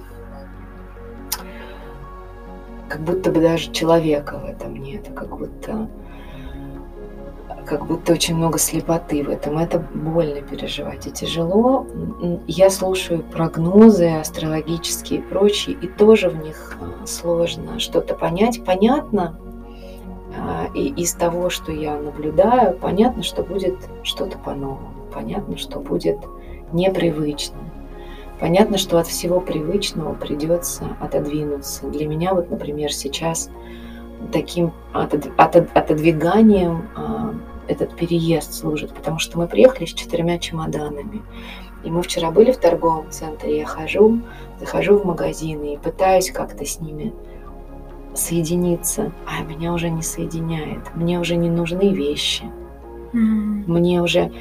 как 2.89 3.01
будто 3.01 3.33
бы 3.33 3.41
даже 3.41 3.73
человека 3.73 4.39
в 4.39 4.45
этом 4.45 4.77
нет, 4.77 5.11
как 5.15 5.37
будто, 5.37 5.89
как 7.67 7.87
будто 7.87 8.13
очень 8.13 8.37
много 8.37 8.59
слепоты 8.59 9.25
в 9.25 9.29
этом. 9.29 9.59
Это 9.59 9.81
больно 9.81 10.41
переживать 10.41 11.07
и 11.09 11.11
тяжело. 11.11 11.87
Я 12.47 12.71
слушаю 12.71 13.25
прогнозы 13.25 14.09
астрологические 14.11 15.19
и 15.19 15.23
прочие, 15.23 15.77
и 15.77 15.89
тоже 15.89 16.29
в 16.29 16.37
них 16.45 16.77
а, 16.81 17.07
сложно 17.07 17.81
что-то 17.81 18.15
понять. 18.15 18.65
Понятно, 18.65 19.37
и 20.75 20.89
из 20.89 21.13
того, 21.13 21.51
что 21.51 21.73
я 21.73 21.99
наблюдаю, 21.99 22.77
понятно, 22.77 23.23
что 23.23 23.43
будет 23.43 23.77
что-то 24.03 24.39
по-новому. 24.39 24.93
Понятно, 25.13 25.57
что 25.57 25.81
будет 25.81 26.19
непривычно. 26.73 27.59
Понятно, 28.41 28.79
что 28.79 28.99
от 28.99 29.07
всего 29.07 29.41
привычного 29.41 30.15
придется 30.15 30.97
отодвинуться. 31.01 31.87
Для 31.87 32.07
меня 32.07 32.35
вот, 32.35 32.51
например, 32.51 32.93
сейчас 32.93 33.49
таким 34.33 34.73
отодвиганием 34.93 36.89
а, 36.97 37.35
этот 37.69 37.95
переезд 37.97 38.53
служит, 38.53 38.93
потому 38.93 39.19
что 39.19 39.39
мы 39.39 39.47
приехали 39.47 39.87
с 39.87 39.93
четырьмя 39.93 40.39
чемоданами. 40.39 41.23
И 41.85 41.91
мы 41.91 42.03
вчера 42.03 42.31
были 42.31 42.51
в 42.51 42.57
торговом 42.57 43.11
центре, 43.11 43.59
я 43.59 43.67
хожу, 43.67 44.21
захожу 44.59 44.99
в 44.99 45.05
магазины 45.05 45.75
и 45.75 45.79
пытаюсь 45.79 46.31
как-то 46.31 46.65
с 46.65 46.81
ними 46.81 47.13
соединиться, 48.15 49.13
а 49.27 49.43
меня 49.43 49.73
уже 49.73 49.91
не 49.91 50.03
соединяет. 50.03 50.95
Мне 50.95 51.19
уже 51.19 51.37
не 51.37 51.51
нужны 51.51 51.93
вещи. 51.93 52.45
Mm. 53.13 53.65
Мне 53.67 54.03
уже... 54.03 54.33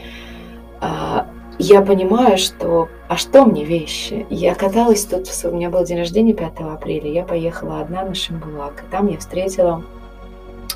А, 0.80 1.28
я 1.60 1.82
понимаю, 1.82 2.38
что... 2.38 2.90
А 3.08 3.18
что 3.18 3.46
мне 3.46 3.64
вещи? 3.64 4.26
Я 4.30 4.56
каталась 4.56 5.06
тут... 5.06 5.28
У 5.44 5.56
меня 5.56 5.70
был 5.70 5.84
день 5.84 6.00
рождения 6.00 6.34
5 6.34 6.52
апреля. 6.60 7.12
Я 7.12 7.24
поехала 7.24 7.82
одна 7.82 8.04
на 8.04 8.14
Шимбулак. 8.14 8.84
И 8.88 8.92
там 8.92 9.08
я 9.08 9.18
встретила 9.18 9.84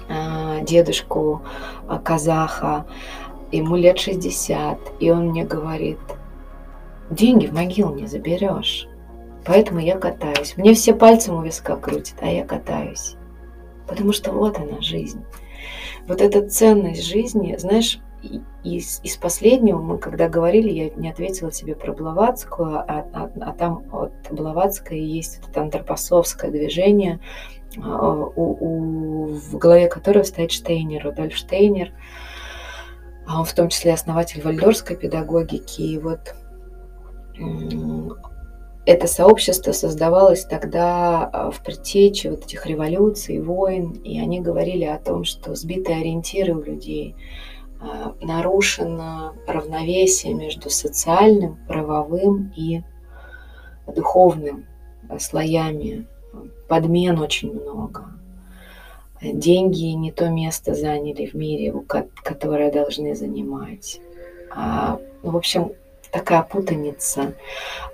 а, 0.09 0.61
дедушку 0.61 1.41
а, 1.87 1.99
казаха. 1.99 2.85
Ему 3.51 3.75
лет 3.75 3.99
60. 3.99 4.77
И 4.99 5.09
он 5.09 5.29
мне 5.29 5.45
говорит, 5.45 5.99
деньги 7.09 7.47
в 7.47 7.53
могилу 7.53 7.95
не 7.95 8.07
заберешь. 8.07 8.86
Поэтому 9.47 9.79
я 9.79 9.97
катаюсь. 9.97 10.57
Мне 10.57 10.73
все 10.73 10.93
пальцем 10.93 11.35
у 11.35 11.41
виска 11.41 11.77
крутят, 11.77 12.17
а 12.19 12.27
я 12.27 12.45
катаюсь. 12.45 13.15
Потому 13.87 14.11
что 14.11 14.33
вот 14.33 14.57
она, 14.57 14.81
жизнь. 14.81 15.23
Вот 16.05 16.21
эта 16.21 16.47
ценность 16.47 17.05
жизни, 17.05 17.55
знаешь, 17.57 17.99
из, 18.63 18.99
из 19.03 19.15
последнего 19.15 19.79
мы, 19.79 19.99
когда 19.99 20.27
говорили, 20.27 20.69
я 20.69 20.89
не 20.89 21.09
ответила 21.09 21.49
тебе 21.49 21.75
про 21.75 21.93
Блаватскую, 21.93 22.79
а, 22.79 23.05
а, 23.13 23.31
а 23.39 23.53
там 23.53 23.85
от 23.93 24.11
Блаватской 24.31 24.99
есть 24.99 25.39
это 25.47 25.61
антропосовское 25.61 26.51
движение, 26.51 27.21
а, 27.81 28.13
у, 28.13 28.57
у, 28.59 29.25
в 29.27 29.57
голове 29.57 29.87
которого 29.87 30.23
стоит 30.23 30.51
Штейнер, 30.51 31.05
Рудольф 31.05 31.35
Штейнер, 31.35 31.93
а 33.25 33.39
он 33.39 33.45
в 33.45 33.53
том 33.53 33.69
числе 33.69 33.93
основатель 33.93 34.41
вальдорской 34.41 34.97
педагогики. 34.97 35.81
И 35.81 35.99
вот 35.99 36.35
это 38.87 39.05
сообщество 39.05 39.73
создавалось 39.73 40.45
тогда 40.45 41.25
а, 41.25 41.51
в 41.51 41.61
предтече 41.61 42.31
вот 42.31 42.45
этих 42.45 42.65
революций, 42.65 43.41
войн, 43.41 43.91
и 43.91 44.17
они 44.17 44.39
говорили 44.39 44.85
о 44.85 44.97
том, 44.97 45.25
что 45.25 45.55
сбитые 45.55 45.99
ориентиры 45.99 46.55
у 46.55 46.61
людей, 46.61 47.13
а, 47.81 48.15
нарушено 48.21 49.33
равновесие 49.45 50.33
между 50.33 50.69
социальным, 50.69 51.59
правовым 51.67 52.53
и 52.55 52.81
духовным 53.93 54.65
слоями. 55.19 56.07
Подмен 56.69 57.19
очень 57.19 57.53
много. 57.53 58.05
Деньги 59.21 59.87
не 59.87 60.13
то 60.13 60.29
место 60.29 60.75
заняли 60.75 61.25
в 61.25 61.33
мире, 61.33 61.73
которое 62.23 62.71
должны 62.71 63.15
занимать. 63.15 63.99
А, 64.49 64.97
в 65.23 65.35
общем, 65.35 65.73
такая 66.11 66.43
путаница. 66.43 67.33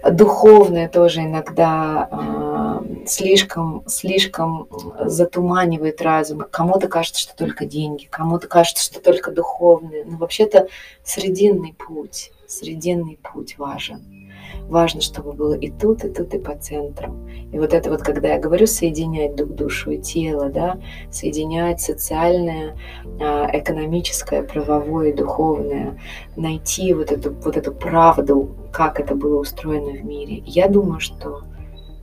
Духовное 0.10 0.90
тоже 0.90 1.22
иногда 1.22 2.10
э, 2.12 3.06
слишком, 3.06 3.84
слишком 3.88 4.68
затуманивает 5.06 6.02
разум. 6.02 6.46
Кому-то 6.50 6.88
кажется, 6.88 7.22
что 7.22 7.36
только 7.36 7.66
деньги, 7.66 8.08
кому-то 8.10 8.48
кажется, 8.48 8.84
что 8.84 9.02
только 9.02 9.32
духовное. 9.32 10.04
Но 10.06 10.18
вообще-то 10.18 10.68
срединный 11.04 11.74
путь, 11.74 12.32
срединный 12.48 13.20
путь 13.22 13.58
важен 13.58 14.23
важно, 14.68 15.02
чтобы 15.02 15.34
было 15.34 15.54
и 15.54 15.70
тут, 15.70 16.04
и 16.04 16.10
тут, 16.10 16.34
и 16.34 16.40
по 16.40 16.56
центрам. 16.56 17.28
И 17.52 17.60
вот 17.60 17.74
это 17.74 17.90
вот, 17.90 18.02
когда 18.02 18.30
я 18.30 18.40
говорю 18.40 18.68
соединять 18.68 19.36
дух, 19.36 19.50
душу 19.50 19.92
и 19.92 19.98
тело, 19.98 20.50
да, 20.50 20.80
соединять 21.12 21.82
социальное, 21.82 22.76
а, 23.20 23.50
экономическое, 23.54 24.44
правовое, 24.44 25.14
духовное, 25.14 26.00
найти 26.36 26.94
вот 26.94 27.12
эту, 27.12 27.34
вот 27.34 27.58
эту 27.58 27.72
правду, 27.74 28.56
как 28.72 29.00
это 29.00 29.16
было 29.16 29.40
устроено 29.40 29.92
в 29.92 30.04
мире. 30.06 30.44
Я 30.46 30.68
думаю, 30.68 31.00
что 31.00 31.44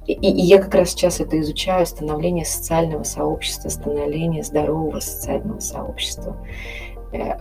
и, 0.06 0.12
и 0.12 0.42
я 0.42 0.60
как 0.60 0.74
раз 0.74 0.90
сейчас 0.90 1.20
это 1.20 1.38
изучаю, 1.40 1.86
становление 1.86 2.44
социального 2.44 3.04
сообщества, 3.04 3.68
становление 3.68 4.42
здорового 4.42 4.98
социального 5.00 5.60
сообщества. 5.60 6.36
Э, 7.12 7.34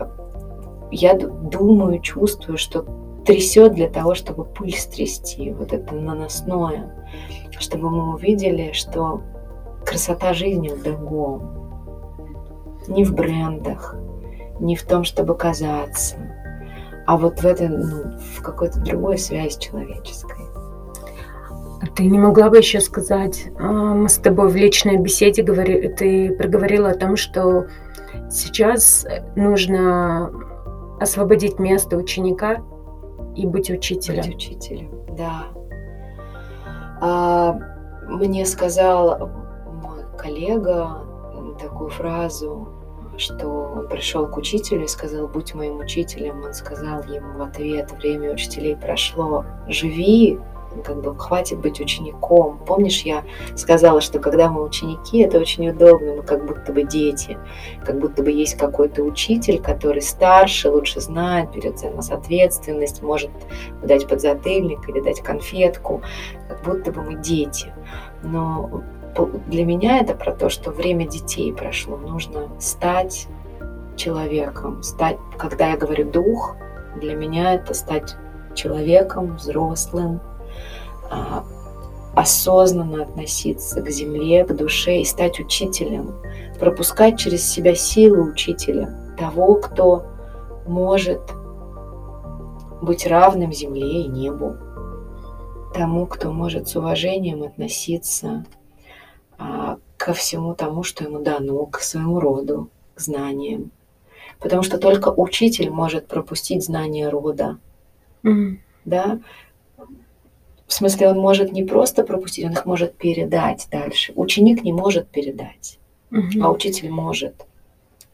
я 0.92 1.14
думаю, 1.16 2.00
чувствую, 2.00 2.58
что 2.58 2.86
трясет 3.26 3.74
для 3.74 3.90
того, 3.90 4.16
чтобы 4.16 4.46
пыль 4.46 4.76
стрясти, 4.76 5.52
вот 5.52 5.74
это 5.74 5.94
наносное, 5.96 6.96
чтобы 7.60 7.90
мы 7.90 8.14
увидели, 8.16 8.72
что 8.74 9.22
красота 9.86 10.34
жизни 10.34 10.70
в 10.70 10.84
другом, 10.84 11.70
не 12.88 13.04
в 13.04 13.14
брендах, 13.14 13.96
не 14.60 14.76
в 14.76 14.84
том, 14.84 15.04
чтобы 15.04 15.36
казаться, 15.36 16.16
а 17.06 17.18
вот 17.18 17.40
в 17.42 17.46
этой, 17.46 17.70
ну, 17.70 18.18
в 18.38 18.42
какой-то 18.42 18.80
другой 18.80 19.18
связи 19.18 19.60
человеческой. 19.60 20.46
А 21.82 21.88
ты 21.96 22.04
не 22.06 22.20
могла 22.20 22.50
бы 22.50 22.58
еще 22.58 22.82
сказать, 22.82 23.48
а, 23.58 23.64
мы 23.94 24.10
с 24.10 24.18
тобой 24.18 24.50
в 24.50 24.56
личной 24.56 24.98
беседе 24.98 25.44
говори, 25.44 25.88
ты 25.90 26.36
проговорила 26.36 26.90
о 26.90 26.96
том, 26.96 27.16
что 27.16 27.68
сейчас 28.30 29.08
нужно 29.36 30.32
освободить 31.00 31.58
место 31.58 31.96
ученика 31.96 32.62
и 33.40 33.48
быть 33.48 33.70
учителем. 33.70 34.24
Быть 34.24 34.36
учителем, 34.36 34.92
да. 35.16 35.48
А, 37.02 37.54
мне 38.08 38.46
сказал 38.46 39.30
мой 39.82 40.04
коллега 40.18 41.06
такую 41.60 41.90
фразу, 41.90 42.68
что 43.18 43.48
он 43.48 43.88
пришел 43.88 44.28
к 44.28 44.38
учителю 44.38 44.84
и 44.84 44.88
сказал, 44.88 45.28
будь 45.28 45.54
моим 45.54 45.80
учителем. 45.80 46.44
Он 46.44 46.54
сказал 46.54 47.04
ему 47.04 47.38
в 47.38 47.42
ответ, 47.42 47.92
время 47.94 48.34
учителей 48.34 48.76
прошло, 48.76 49.46
живи 49.68 50.40
как 50.84 51.02
бы 51.02 51.16
хватит 51.16 51.60
быть 51.60 51.80
учеником. 51.80 52.60
Помнишь, 52.66 53.02
я 53.02 53.24
сказала, 53.56 54.02
что 54.02 54.20
когда 54.20 54.50
мы 54.50 54.64
ученики, 54.64 55.20
это 55.20 55.40
очень 55.40 55.70
удобно, 55.70 56.16
мы 56.16 56.24
как 56.24 56.46
будто 56.46 56.72
бы 56.72 56.84
дети, 56.84 57.38
как 57.86 58.00
будто 58.00 58.24
бы 58.24 58.32
есть 58.32 58.56
какой-то 58.56 59.04
учитель, 59.04 59.62
который 59.62 60.02
старше, 60.02 60.70
лучше 60.70 61.02
знает, 61.02 61.52
берет 61.52 61.80
за 61.80 61.90
нас 61.90 62.12
ответственность, 62.12 63.02
может 63.02 63.32
дать 63.84 64.08
подзатыльник 64.08 64.88
или 64.90 65.02
дать 65.02 65.22
конфетку, 65.22 66.02
как 66.48 66.64
будто 66.64 66.92
бы 66.92 67.02
мы 67.02 67.16
дети. 67.16 67.74
Но 68.24 68.84
для 69.48 69.66
меня 69.66 70.00
это 70.00 70.14
про 70.14 70.32
то, 70.34 70.50
что 70.50 70.72
время 70.72 71.08
детей 71.08 71.54
прошло. 71.54 71.98
Нужно 71.98 72.50
стать 72.60 73.28
человеком, 73.96 74.82
стать, 74.82 75.18
когда 75.38 75.70
я 75.70 75.78
говорю 75.78 76.10
дух, 76.10 76.56
для 77.00 77.16
меня 77.16 77.56
это 77.56 77.74
стать 77.74 78.16
человеком, 78.56 79.36
взрослым, 79.36 80.22
осознанно 82.16 83.04
относиться 83.04 83.82
к 83.82 83.90
земле, 83.90 84.44
к 84.44 84.54
душе 84.54 85.02
и 85.02 85.06
стать 85.06 85.40
учителем, 85.40 86.16
пропускать 86.60 87.18
через 87.18 87.46
себя 87.46 87.76
силу 87.76 88.24
учителя, 88.24 89.14
того, 89.18 89.56
кто 89.56 90.06
может 90.68 91.22
быть 92.82 93.08
равным 93.08 93.54
земле 93.54 94.04
и 94.04 94.08
небу, 94.08 94.56
тому, 95.74 96.08
кто 96.08 96.32
может 96.32 96.68
с 96.68 96.76
уважением 96.76 97.44
относиться 97.44 98.46
а, 99.38 99.78
ко 99.98 100.14
всему 100.14 100.56
тому, 100.56 100.84
что 100.84 101.04
ему 101.04 101.20
дано, 101.20 101.66
к 101.66 101.80
своему 101.80 102.20
роду, 102.20 102.70
к 102.96 103.00
знаниям. 103.00 103.72
Потому 104.40 104.64
что 104.64 104.78
только 104.78 105.10
учитель 105.10 105.70
может 105.70 106.08
пропустить 106.08 106.66
знания 106.66 107.10
рода. 107.10 107.58
Mm. 108.24 108.58
Да? 108.86 109.20
В 110.70 110.74
смысле, 110.74 111.10
он 111.10 111.20
может 111.20 111.52
не 111.52 111.64
просто 111.64 112.04
пропустить, 112.04 112.46
он 112.46 112.52
их 112.52 112.64
может 112.68 112.96
передать 112.96 113.68
дальше. 113.72 114.14
Ученик 114.16 114.64
не 114.64 114.72
может 114.72 115.10
передать, 115.10 115.80
угу. 116.12 116.28
а 116.44 116.52
учитель 116.52 116.92
может. 116.92 117.48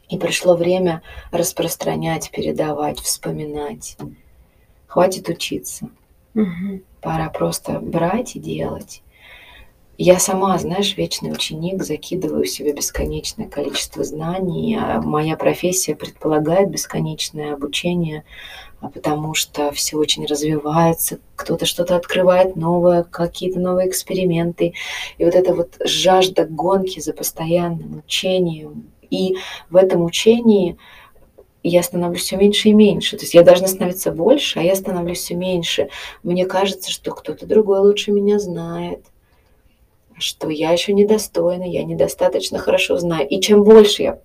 И 0.08 0.18
пришло 0.18 0.56
время 0.56 1.02
распространять, 1.32 2.32
передавать, 2.32 3.00
вспоминать. 3.00 3.98
Хватит 4.88 5.28
учиться. 5.28 5.90
Угу. 6.34 6.82
Пора 7.02 7.30
просто 7.30 7.82
брать 7.82 8.38
и 8.38 8.40
делать. 8.40 9.04
Я 9.98 10.20
сама, 10.20 10.58
знаешь, 10.58 10.98
вечный 10.98 11.32
ученик, 11.32 11.82
закидываю 11.82 12.44
в 12.44 12.50
себя 12.50 12.74
бесконечное 12.74 13.48
количество 13.48 14.04
знаний. 14.04 14.78
А 14.78 15.02
моя 15.02 15.38
профессия 15.38 15.96
предполагает 15.96 16.70
бесконечное 16.70 17.54
обучение, 17.54 18.26
а 18.82 18.90
потому 18.90 19.34
что 19.36 19.72
все 19.72 19.96
очень 19.96 20.26
развивается, 20.26 21.20
кто-то 21.38 21.66
что-то 21.66 21.96
открывает 21.96 22.58
новое, 22.58 23.04
какие-то 23.04 23.62
новые 23.62 23.88
эксперименты. 23.88 24.74
И 25.18 25.24
вот 25.24 25.34
эта 25.34 25.56
вот 25.56 25.76
жажда 25.80 26.46
гонки 26.46 27.00
за 27.00 27.14
постоянным 27.14 28.00
учением. 28.00 28.92
И 29.10 29.38
в 29.70 29.78
этом 29.78 30.04
учении 30.04 30.78
я 31.64 31.82
становлюсь 31.84 32.24
все 32.24 32.36
меньше 32.36 32.68
и 32.68 32.74
меньше. 32.74 33.16
То 33.16 33.24
есть 33.24 33.34
я 33.34 33.44
должна 33.44 33.68
становиться 33.68 34.12
больше, 34.12 34.60
а 34.60 34.62
я 34.62 34.76
становлюсь 34.76 35.20
все 35.20 35.36
меньше. 35.36 35.88
Мне 36.22 36.46
кажется, 36.46 36.92
что 36.92 37.12
кто-то 37.12 37.46
другой 37.46 37.80
лучше 37.80 38.12
меня 38.12 38.40
знает 38.40 39.00
что 40.18 40.50
я 40.50 40.72
еще 40.72 40.94
недостойна, 40.94 41.64
я 41.64 41.84
недостаточно 41.84 42.58
хорошо 42.58 42.98
знаю. 42.98 43.28
И 43.28 43.40
чем 43.42 43.64
больше 43.64 44.04
я 44.04 44.20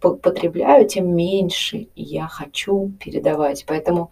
потребляю, 0.00 0.86
тем 0.88 1.14
меньше 1.14 1.88
я 1.94 2.28
хочу 2.28 2.92
передавать. 3.00 3.64
Поэтому 3.66 4.10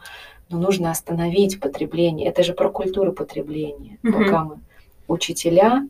ну, 0.50 0.58
нужно 0.58 0.90
остановить 0.90 1.60
потребление. 1.60 2.28
Это 2.28 2.42
же 2.42 2.52
про 2.52 2.70
культуру 2.70 3.12
потребления. 3.12 3.98
Mm-hmm. 4.02 4.12
Пока 4.12 4.44
мы 4.44 4.58
учителя, 5.08 5.88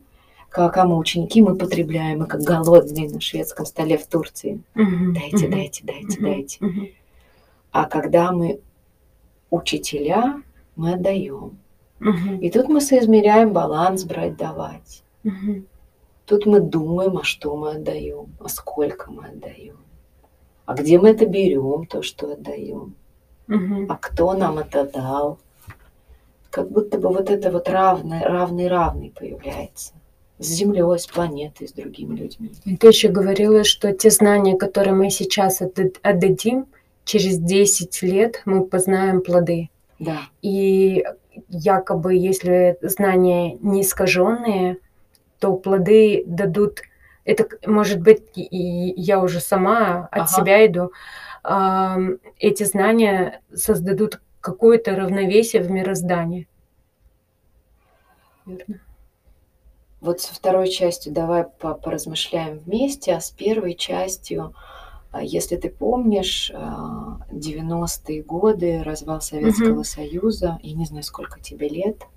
пока 0.53 0.85
мы 0.85 0.97
ученики, 0.97 1.41
мы 1.41 1.55
потребляем, 1.55 2.19
мы 2.19 2.27
как 2.27 2.41
голодные 2.41 3.09
на 3.09 3.19
шведском 3.19 3.65
столе 3.65 3.97
в 3.97 4.07
Турции. 4.07 4.61
Mm-hmm. 4.75 5.13
Дайте, 5.13 5.45
mm-hmm. 5.45 5.51
дайте, 5.51 5.83
дайте, 5.83 6.17
mm-hmm. 6.17 6.23
дайте. 6.23 6.57
Mm-hmm. 6.59 6.93
А 7.71 7.85
когда 7.85 8.31
мы 8.31 8.59
учителя, 9.49 10.41
мы 10.75 10.93
отдаем. 10.93 11.57
Mm-hmm. 11.99 12.39
И 12.39 12.49
тут 12.51 12.69
мы 12.69 12.79
соизмеряем 12.81 13.51
баланс 13.51 14.03
брать, 14.03 14.37
давать. 14.37 15.03
Угу. 15.25 15.63
Тут 16.25 16.45
мы 16.45 16.59
думаем, 16.59 17.17
а 17.17 17.23
что 17.23 17.55
мы 17.55 17.71
отдаем, 17.71 18.35
а 18.39 18.47
сколько 18.47 19.11
мы 19.11 19.25
отдаем, 19.27 19.77
а 20.65 20.73
где 20.73 20.97
мы 20.97 21.09
это 21.09 21.25
берем, 21.25 21.85
то, 21.85 22.01
что 22.01 22.31
отдаем, 22.31 22.95
угу. 23.47 23.85
а 23.89 23.97
кто 23.97 24.33
нам 24.33 24.59
это 24.59 24.85
дал. 24.85 25.39
Как 26.49 26.71
будто 26.71 26.97
бы 26.97 27.09
вот 27.09 27.29
это 27.29 27.51
вот 27.51 27.67
равный, 27.67 28.21
равный, 28.21 28.69
равный 28.69 29.11
появляется 29.11 29.93
с 30.39 30.47
Землей, 30.47 30.97
с 30.97 31.07
планетой, 31.07 31.67
с 31.67 31.73
другими 31.73 32.15
людьми. 32.15 32.51
И 32.65 32.77
ты 32.77 32.87
еще 32.87 33.09
говорила, 33.09 33.63
что 33.63 33.93
те 33.93 34.09
знания, 34.09 34.57
которые 34.57 34.93
мы 34.93 35.09
сейчас 35.09 35.61
отдадим, 35.61 36.67
через 37.03 37.37
10 37.37 38.01
лет 38.03 38.41
мы 38.45 38.65
познаем 38.65 39.21
плоды. 39.21 39.69
Да. 39.99 40.19
И 40.41 41.05
якобы, 41.49 42.15
если 42.15 42.77
знания 42.81 43.57
не 43.61 43.81
искаженные, 43.81 44.77
то 45.39 45.55
плоды 45.55 46.23
дадут, 46.25 46.81
это 47.23 47.47
может 47.65 48.01
быть, 48.01 48.23
и 48.35 48.93
я 48.97 49.19
уже 49.19 49.39
сама 49.39 50.07
от 50.11 50.23
ага. 50.23 50.27
себя 50.27 50.65
иду, 50.65 50.91
эти 52.39 52.63
знания 52.63 53.41
создадут 53.53 54.21
какое-то 54.41 54.95
равновесие 54.95 55.61
в 55.61 55.71
мироздании. 55.71 56.47
Верно. 58.45 58.79
Вот 60.01 60.21
со 60.21 60.35
второй 60.35 60.69
частью 60.69 61.13
давай 61.13 61.45
поразмышляем 61.45 62.59
вместе, 62.59 63.13
а 63.15 63.19
с 63.19 63.31
первой 63.31 63.73
частью, 63.73 64.53
а, 65.11 65.23
если 65.23 65.55
ты 65.55 65.69
помнишь, 65.71 66.51
90-е 66.51 68.21
а, 68.21 68.23
годы, 68.23 68.83
развал 68.83 69.21
Советского 69.21 69.77
угу. 69.77 69.83
Союза, 69.83 70.59
я 70.61 70.75
не 70.75 70.85
знаю, 70.85 71.03
сколько 71.03 71.39
тебе 71.39 71.69
лет– 71.69 72.03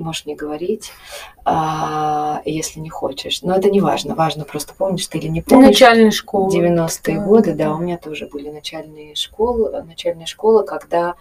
можешь 0.00 0.26
не 0.26 0.34
говорить, 0.34 0.92
а, 1.44 2.42
если 2.44 2.80
не 2.80 2.90
хочешь. 2.90 3.42
Но 3.42 3.56
это 3.56 3.70
не 3.70 3.80
важно. 3.80 4.14
Важно 4.14 4.44
просто 4.44 4.74
помнишь 4.74 5.06
ты 5.06 5.18
или 5.18 5.28
не 5.28 5.42
помнишь. 5.42 5.68
Начальная 5.68 6.10
школа. 6.10 6.50
90-е 6.50 7.18
да, 7.18 7.24
годы, 7.24 7.54
да, 7.54 7.64
да, 7.64 7.74
у 7.74 7.78
меня 7.78 7.98
тоже 7.98 8.26
были 8.26 8.50
начальные 8.50 9.14
школы, 9.14 9.82
начальная 9.82 10.26
школа, 10.26 10.62
когда 10.62 11.14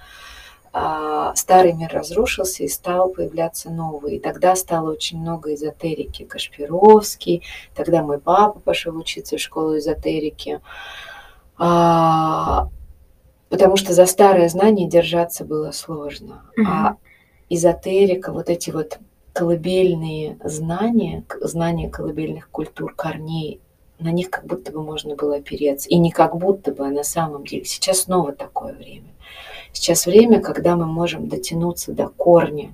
а, 0.74 1.36
старый 1.36 1.74
мир 1.74 1.92
разрушился 1.94 2.64
и 2.64 2.68
стал 2.68 3.10
появляться 3.10 3.70
новый. 3.70 4.16
И 4.16 4.20
тогда 4.20 4.56
стало 4.56 4.92
очень 4.92 5.20
много 5.20 5.54
эзотерики. 5.54 6.24
Кашпировский, 6.24 7.44
тогда 7.76 8.02
мой 8.02 8.20
папа 8.20 8.60
пошел 8.60 8.96
учиться 8.98 9.38
в 9.38 9.42
школу 9.42 9.78
эзотерики. 9.78 10.62
А, 11.58 12.70
потому 13.50 13.76
что 13.76 13.92
за 13.94 14.06
старое 14.06 14.48
знание 14.48 14.88
держаться 14.88 15.44
было 15.44 15.72
сложно. 15.72 16.44
Mm-hmm. 16.58 16.66
А 16.68 16.96
эзотерика, 17.54 18.32
вот 18.32 18.50
эти 18.50 18.70
вот 18.70 19.00
колыбельные 19.34 20.38
знания, 20.44 21.24
знания 21.42 21.90
колыбельных 21.90 22.50
культур, 22.50 22.94
корней, 22.96 23.60
на 24.00 24.12
них 24.12 24.30
как 24.30 24.46
будто 24.46 24.72
бы 24.72 24.82
можно 24.82 25.16
было 25.16 25.36
опереться. 25.36 25.90
И 25.90 25.98
не 25.98 26.12
как 26.12 26.36
будто 26.36 26.72
бы, 26.72 26.88
а 26.88 26.90
на 26.90 27.04
самом 27.04 27.46
деле. 27.46 27.66
Сейчас 27.66 28.02
снова 28.02 28.32
такое 28.32 28.74
время. 28.74 29.10
Сейчас 29.74 30.06
время, 30.06 30.42
когда 30.42 30.76
мы 30.76 30.86
можем 30.86 31.28
дотянуться 31.28 31.92
до 31.92 32.08
корня, 32.08 32.74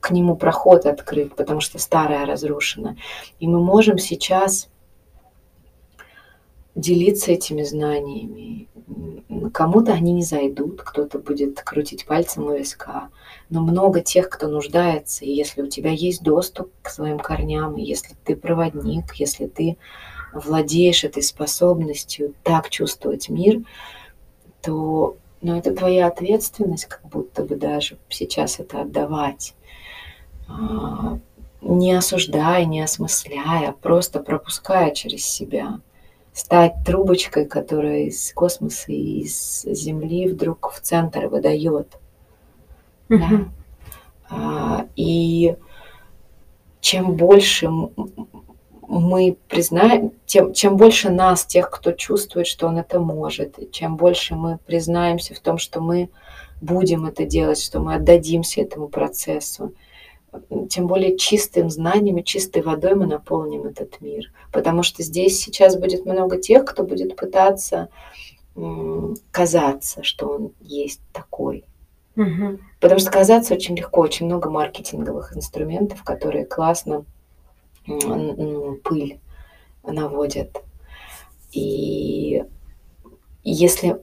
к 0.00 0.10
нему 0.10 0.34
проход 0.34 0.86
открыт, 0.86 1.36
потому 1.36 1.60
что 1.60 1.78
старое 1.78 2.24
разрушено. 2.24 2.96
И 3.38 3.46
мы 3.46 3.60
можем 3.62 3.98
сейчас 3.98 4.68
делиться 6.74 7.32
этими 7.32 7.62
знаниями. 7.62 8.68
Кому-то 9.52 9.92
они 9.92 10.12
не 10.12 10.22
зайдут, 10.22 10.82
кто-то 10.82 11.18
будет 11.18 11.60
крутить 11.60 12.06
пальцем 12.06 12.46
у 12.46 12.56
виска, 12.56 13.10
но 13.50 13.60
много 13.60 14.00
тех, 14.00 14.30
кто 14.30 14.46
нуждается, 14.48 15.24
и 15.24 15.30
если 15.30 15.62
у 15.62 15.66
тебя 15.66 15.90
есть 15.90 16.22
доступ 16.22 16.70
к 16.82 16.88
своим 16.88 17.18
корням, 17.18 17.76
если 17.76 18.14
ты 18.24 18.36
проводник, 18.36 19.14
если 19.14 19.46
ты 19.46 19.76
владеешь 20.32 21.02
этой 21.02 21.24
способностью 21.24 22.34
так 22.44 22.70
чувствовать 22.70 23.28
мир, 23.28 23.62
то 24.62 25.16
ну, 25.42 25.56
это 25.58 25.74
твоя 25.74 26.06
ответственность, 26.06 26.84
как 26.84 27.02
будто 27.02 27.42
бы 27.42 27.56
даже 27.56 27.98
сейчас 28.08 28.60
это 28.60 28.82
отдавать. 28.82 29.54
А, 30.48 31.18
не 31.60 31.92
осуждая, 31.92 32.64
не 32.66 32.82
осмысляя, 32.82 33.72
просто 33.72 34.20
пропуская 34.20 34.92
через 34.92 35.24
себя. 35.24 35.80
Стать 36.32 36.74
трубочкой, 36.86 37.46
которая 37.46 38.04
из 38.04 38.32
космоса 38.32 38.92
и 38.92 39.22
из 39.22 39.62
Земли 39.64 40.28
вдруг 40.28 40.70
в 40.72 40.80
центр 40.80 41.26
выдает 41.26 41.99
Да. 43.10 43.48
А, 44.30 44.86
и 44.96 45.56
чем 46.80 47.14
больше 47.16 47.68
мы 48.88 49.36
признаем, 49.48 50.12
тем, 50.26 50.52
чем 50.52 50.76
больше 50.76 51.10
нас, 51.10 51.44
тех, 51.44 51.70
кто 51.70 51.92
чувствует, 51.92 52.46
что 52.46 52.66
он 52.66 52.78
это 52.78 52.98
может, 52.98 53.72
чем 53.72 53.96
больше 53.96 54.34
мы 54.34 54.58
признаемся 54.66 55.34
в 55.34 55.40
том, 55.40 55.58
что 55.58 55.80
мы 55.80 56.10
будем 56.60 57.06
это 57.06 57.24
делать, 57.24 57.60
что 57.60 57.80
мы 57.80 57.94
отдадимся 57.94 58.62
этому 58.62 58.88
процессу, 58.88 59.74
тем 60.68 60.86
более 60.86 61.16
чистым 61.16 61.70
знанием 61.70 62.18
и 62.18 62.24
чистой 62.24 62.62
водой 62.62 62.94
мы 62.94 63.06
наполним 63.06 63.64
этот 63.64 64.00
мир. 64.00 64.32
Потому 64.52 64.82
что 64.82 65.02
здесь 65.02 65.40
сейчас 65.40 65.76
будет 65.76 66.04
много 66.04 66.38
тех, 66.38 66.64
кто 66.64 66.84
будет 66.84 67.16
пытаться 67.16 67.88
казаться, 69.30 70.02
что 70.02 70.28
он 70.28 70.52
есть 70.60 71.00
такой. 71.12 71.64
Угу. 72.20 72.58
Потому 72.80 73.00
что 73.00 73.10
казаться 73.10 73.54
очень 73.54 73.76
легко, 73.76 74.02
очень 74.02 74.26
много 74.26 74.50
маркетинговых 74.50 75.36
инструментов, 75.36 76.02
которые 76.02 76.44
классно 76.44 77.04
ну, 77.86 78.78
пыль 78.84 79.18
наводят. 79.82 80.62
И 81.52 82.44
если 83.42 84.00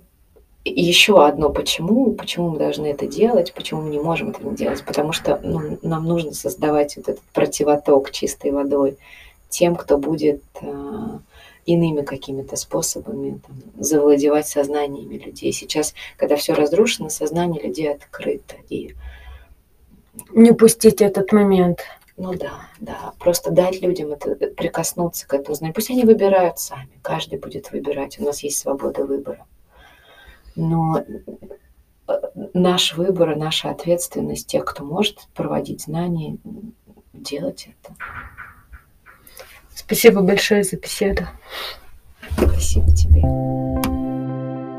еще 0.65 1.26
одно 1.26 1.49
почему, 1.49 2.11
почему 2.14 2.49
мы 2.49 2.57
должны 2.57 2.88
это 2.88 3.07
делать, 3.07 3.53
почему 3.53 3.84
мы 3.84 3.89
не 3.89 3.99
можем 3.99 4.31
это 4.31 4.44
делать, 4.49 4.84
потому 4.84 5.14
что 5.14 5.39
ну, 5.44 5.77
нам 5.81 6.06
нужно 6.06 6.34
создавать 6.34 6.98
вот 6.98 7.10
этот 7.10 7.23
противоток 7.34 8.11
чистой 8.11 8.52
водой 8.52 8.98
тем, 9.49 9.76
кто 9.76 9.98
будет 9.98 10.44
э, 10.60 11.19
иными 11.68 12.02
какими-то 12.02 12.56
способами 12.56 13.39
там, 13.45 13.57
завладевать 13.77 14.48
сознаниями 14.48 15.15
людей. 15.15 15.52
Сейчас, 15.52 15.94
когда 16.15 16.38
все 16.38 16.53
разрушено, 16.53 17.10
сознание 17.10 17.61
людей 17.61 17.91
открыто. 17.91 18.56
И... 18.69 18.95
Не 20.31 20.52
упустить 20.52 21.02
этот 21.02 21.31
момент. 21.34 21.81
Ну 22.15 22.34
да, 22.34 22.53
да. 22.80 23.14
Просто 23.19 23.52
дать 23.52 23.81
людям 23.81 24.14
это, 24.14 24.34
прикоснуться 24.35 25.27
к 25.27 25.34
этому 25.34 25.56
знанию. 25.56 25.76
Пусть 25.76 25.91
они 25.91 26.03
выбирают 26.03 26.57
сами. 26.57 26.89
Каждый 27.02 27.38
будет 27.38 27.72
выбирать. 27.72 28.18
У 28.19 28.23
нас 28.23 28.41
есть 28.44 28.57
свобода 28.57 29.06
выбора. 29.06 29.45
Но 30.56 31.03
э, 32.07 32.14
наш 32.53 32.95
выбор 32.95 33.34
и 33.34 33.35
наша 33.35 33.69
ответственность 33.69 34.48
тех, 34.48 34.64
кто 34.64 34.85
может 34.85 35.27
проводить 35.35 35.81
знания, 35.81 36.38
делать 37.14 37.68
это. 37.68 37.94
Спасибо 39.78 40.22
большое 40.22 40.64
за 40.64 40.76
беседу. 40.76 41.28
Спасибо 42.36 42.91
тебе. 42.91 43.22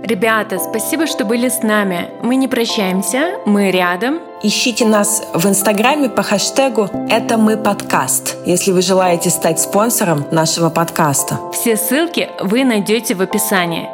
Ребята, 0.04 0.58
спасибо, 0.58 1.06
что 1.06 1.24
были 1.24 1.48
с 1.48 1.62
нами. 1.62 2.08
Мы 2.22 2.36
не 2.36 2.48
прощаемся, 2.48 3.38
мы 3.46 3.70
рядом. 3.70 4.20
Ищите 4.42 4.86
нас 4.86 5.22
в 5.34 5.46
Инстаграме 5.46 6.08
по 6.08 6.22
хэштегу 6.22 6.88
«Это 7.10 7.36
мы 7.36 7.56
подкаст», 7.56 8.36
если 8.44 8.72
вы 8.72 8.82
желаете 8.82 9.30
стать 9.30 9.60
спонсором 9.60 10.26
нашего 10.32 10.70
подкаста. 10.70 11.38
Все 11.52 11.76
ссылки 11.76 12.28
вы 12.40 12.64
найдете 12.64 13.14
в 13.14 13.22
описании. 13.22 13.88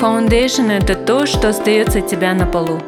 Foundation– 0.00 0.70
это 0.82 0.94
то, 0.96 1.24
что 1.26 1.48
остается 1.48 2.00
от 2.00 2.08
тебя 2.08 2.34
на 2.34 2.46
полу. 2.46 2.80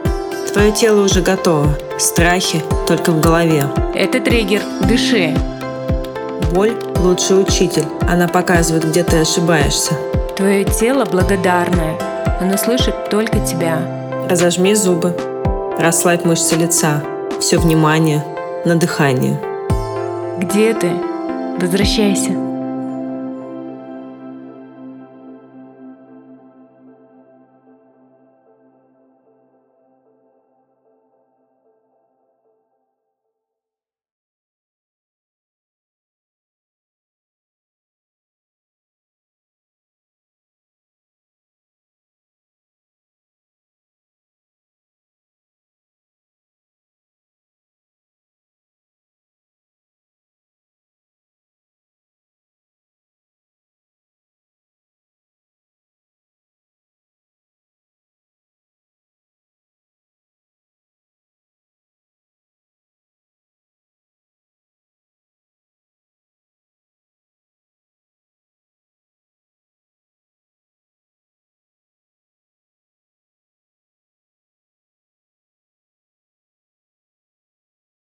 Твое 0.53 0.73
тело 0.73 1.05
уже 1.05 1.23
готово. 1.23 1.79
Страхи 1.99 2.63
только 2.87 3.13
в 3.13 3.21
голове. 3.21 3.65
Это 3.95 4.21
триггер. 4.21 4.63
Дыши. 4.87 5.35
Боль– 6.53 6.77
лучший 6.97 7.41
учитель. 7.41 7.85
Она 8.09 8.27
показывает, 8.27 8.89
где 8.89 9.05
ты 9.05 9.19
ошибаешься. 9.19 9.95
Твое 10.37 10.65
тело 10.65 11.05
благодарное. 11.05 11.99
Оно 12.41 12.57
слышит 12.57 13.11
только 13.11 13.41
тебя. 13.41 13.79
Разожми 14.29 14.75
зубы. 14.75 15.15
Расслабь 15.79 16.25
мышцы 16.25 16.55
лица. 16.57 17.03
Все 17.39 17.59
внимание 17.59 18.25
на 18.65 18.77
дыхание. 18.77 19.39
Где 20.39 20.73
ты? 20.73 20.91
Возвращайся. 21.61 22.48